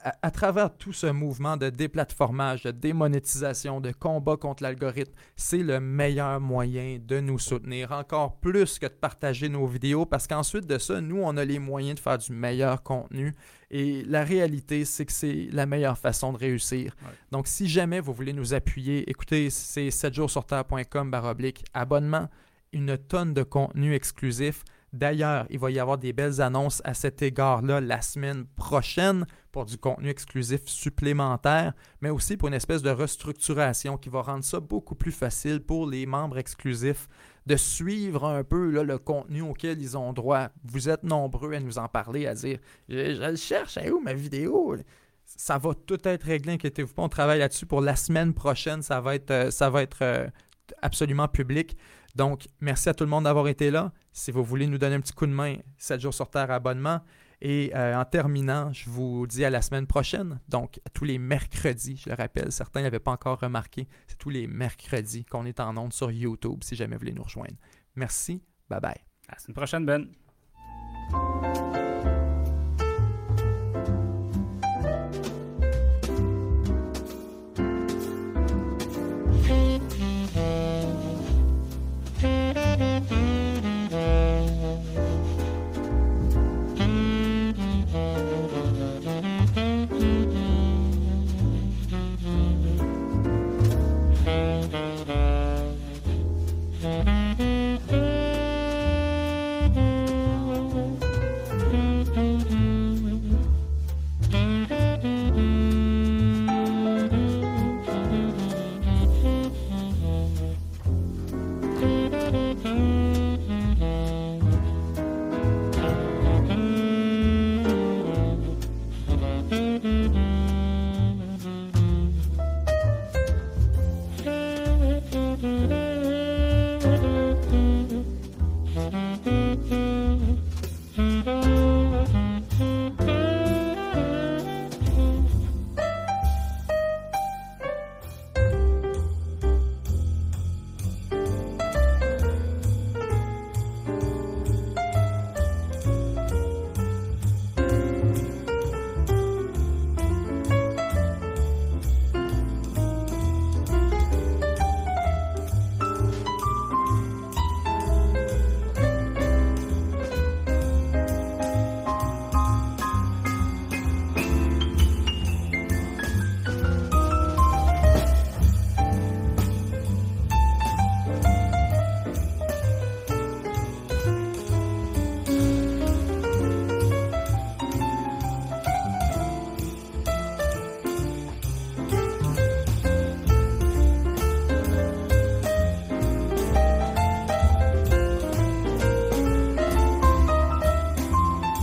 à, 0.05 0.15
à 0.23 0.31
travers 0.31 0.77
tout 0.77 0.93
ce 0.93 1.07
mouvement 1.07 1.57
de 1.57 1.71
déplatformage, 1.71 2.63
de 2.63 2.71
démonétisation, 2.71 3.81
de 3.81 3.91
combat 3.91 4.37
contre 4.37 4.63
l'algorithme, 4.63 5.13
c'est 5.35 5.59
le 5.59 5.81
meilleur 5.81 6.41
moyen 6.41 6.99
de 7.01 7.21
nous 7.21 7.39
soutenir, 7.39 7.93
encore 7.93 8.39
plus 8.39 8.79
que 8.79 8.87
de 8.87 8.93
partager 8.93 9.49
nos 9.49 9.67
vidéos, 9.67 10.07
parce 10.07 10.27
qu'ensuite 10.27 10.67
de 10.67 10.79
ça, 10.79 11.01
nous, 11.01 11.21
on 11.23 11.37
a 11.37 11.45
les 11.45 11.59
moyens 11.59 11.97
de 11.97 12.01
faire 12.01 12.19
du 12.19 12.33
meilleur 12.33 12.83
contenu. 12.83 13.35
Et 13.71 14.05
la 14.05 14.23
réalité, 14.23 14.85
c'est 14.85 15.07
que 15.07 15.13
c'est 15.13 15.49
la 15.51 15.67
meilleure 15.67 15.99
façon 15.99 16.33
de 16.33 16.39
réussir. 16.39 16.95
Ouais. 17.03 17.11
Donc, 17.33 17.49
si 17.49 17.67
jamais 17.67 17.99
vous 17.99 18.13
voulez 18.13 18.33
nous 18.33 18.55
appuyer, 18.55 19.09
écoutez, 19.11 19.51
c'est 19.51 19.89
7jourssurterre.com 19.89 21.11
baroblique 21.11 21.65
abonnement, 21.75 22.29
une 22.73 22.99
tonne 22.99 23.35
de 23.35 23.43
contenu 23.43 23.95
exclusif. 23.95 24.65
D'ailleurs, 24.95 25.47
il 25.51 25.59
va 25.59 25.73
y 25.73 25.81
avoir 25.81 25.99
des 25.99 26.13
belles 26.13 26.41
annonces 26.41 26.81
à 26.85 26.95
cet 26.95 27.21
égard-là 27.21 27.81
la 27.81 28.01
semaine 28.01 28.47
prochaine 28.55 29.27
pour 29.51 29.65
du 29.65 29.77
contenu 29.77 30.09
exclusif 30.09 30.61
supplémentaire, 30.67 31.73
mais 32.01 32.11
aussi 32.11 32.37
pour 32.37 32.47
une 32.47 32.55
espèce 32.55 32.81
de 32.81 32.91
restructuration 32.91 33.99
qui 33.99 34.09
va 34.09 34.23
rendre 34.23 34.45
ça 34.45 34.61
beaucoup 34.61 34.95
plus 34.95 35.11
facile 35.11 35.59
pour 35.61 35.89
les 35.91 36.07
membres 36.07 36.39
exclusifs 36.39 37.09
de 37.45 37.57
suivre 37.57 38.25
un 38.25 38.45
peu 38.45 38.71
le 38.71 38.99
contenu 38.99 39.43
auquel 39.43 39.83
ils 39.83 39.99
ont 39.99 40.13
droit. 40.13 40.51
Vous 40.63 40.89
êtes 40.89 41.03
nombreux 41.03 41.55
à 41.55 41.61
nous 41.61 41.79
en 41.79 41.89
parler, 41.89 42.29
à 42.29 42.35
dire 42.35 42.61
Je, 42.89 43.35
cherche, 43.37 43.77
où 43.93 44.01
ma 44.01 44.15
vidéo? 44.15 44.77
Ça 45.25 45.59
va 45.59 45.75
tout 45.75 46.07
être 46.07 46.23
réglé, 46.23 46.53
inquiétez-vous 46.53 46.95
pas. 46.95 47.03
On 47.03 47.09
travaille 47.09 47.41
là-dessus 47.41 47.67
pour 47.67 47.81
la 47.81 47.97
semaine 47.97 48.33
prochaine. 48.33 48.81
Ça 48.83 49.01
va 49.01 49.17
être, 49.17 49.33
euh, 49.33 49.51
euh, 50.03 50.29
absolument 50.83 51.27
public. 51.27 51.77
Donc, 52.15 52.49
merci 52.61 52.89
à 52.89 52.95
tout 52.95 53.05
le 53.05 53.11
monde 53.11 53.25
d'avoir 53.25 53.49
été 53.49 53.71
là. 53.71 53.93
Si 54.13 54.31
vous 54.31 54.45
voulez 54.45 54.67
nous 54.67 54.79
donner 54.79 54.95
un 54.95 55.01
petit 55.01 55.13
coup 55.13 55.27
de 55.27 55.33
main, 55.33 55.57
7 55.79 56.01
jours 56.01 56.15
sur 56.15 56.31
Terre 56.31 56.51
abonnement. 56.51 57.01
Et 57.41 57.73
euh, 57.75 57.99
en 58.01 58.05
terminant, 58.05 58.73
je 58.73 58.89
vous 58.89 59.27
dis 59.27 59.45
à 59.45 59.51
la 59.51 59.61
semaine 59.61 59.87
prochaine. 59.87 60.41
Donc, 60.49 60.81
tous 60.95 61.05
les 61.05 61.19
mercredis, 61.19 62.01
je 62.03 62.09
le 62.09 62.15
rappelle, 62.15 62.51
certains 62.53 62.83
n'avaient 62.83 63.01
pas 63.01 63.11
encore 63.11 63.41
remarqué, 63.41 63.87
c'est 64.07 64.17
tous 64.17 64.31
les 64.31 64.47
mercredis 64.47 65.25
qu'on 65.25 65.45
est 65.45 65.61
en 65.61 65.77
ondes 65.77 65.93
sur 65.93 66.11
YouTube 66.11 66.61
si 66.63 66.75
jamais 66.75 66.97
vous 66.97 67.01
voulez 67.01 67.13
nous 67.13 67.23
rejoindre. 67.23 67.57
Merci. 67.97 68.43
Bye 68.71 68.81
bye. 68.81 68.93
À 69.29 69.33
la 69.33 69.39
semaine 69.39 69.55
prochaine, 69.55 69.85
Ben. 69.85 70.09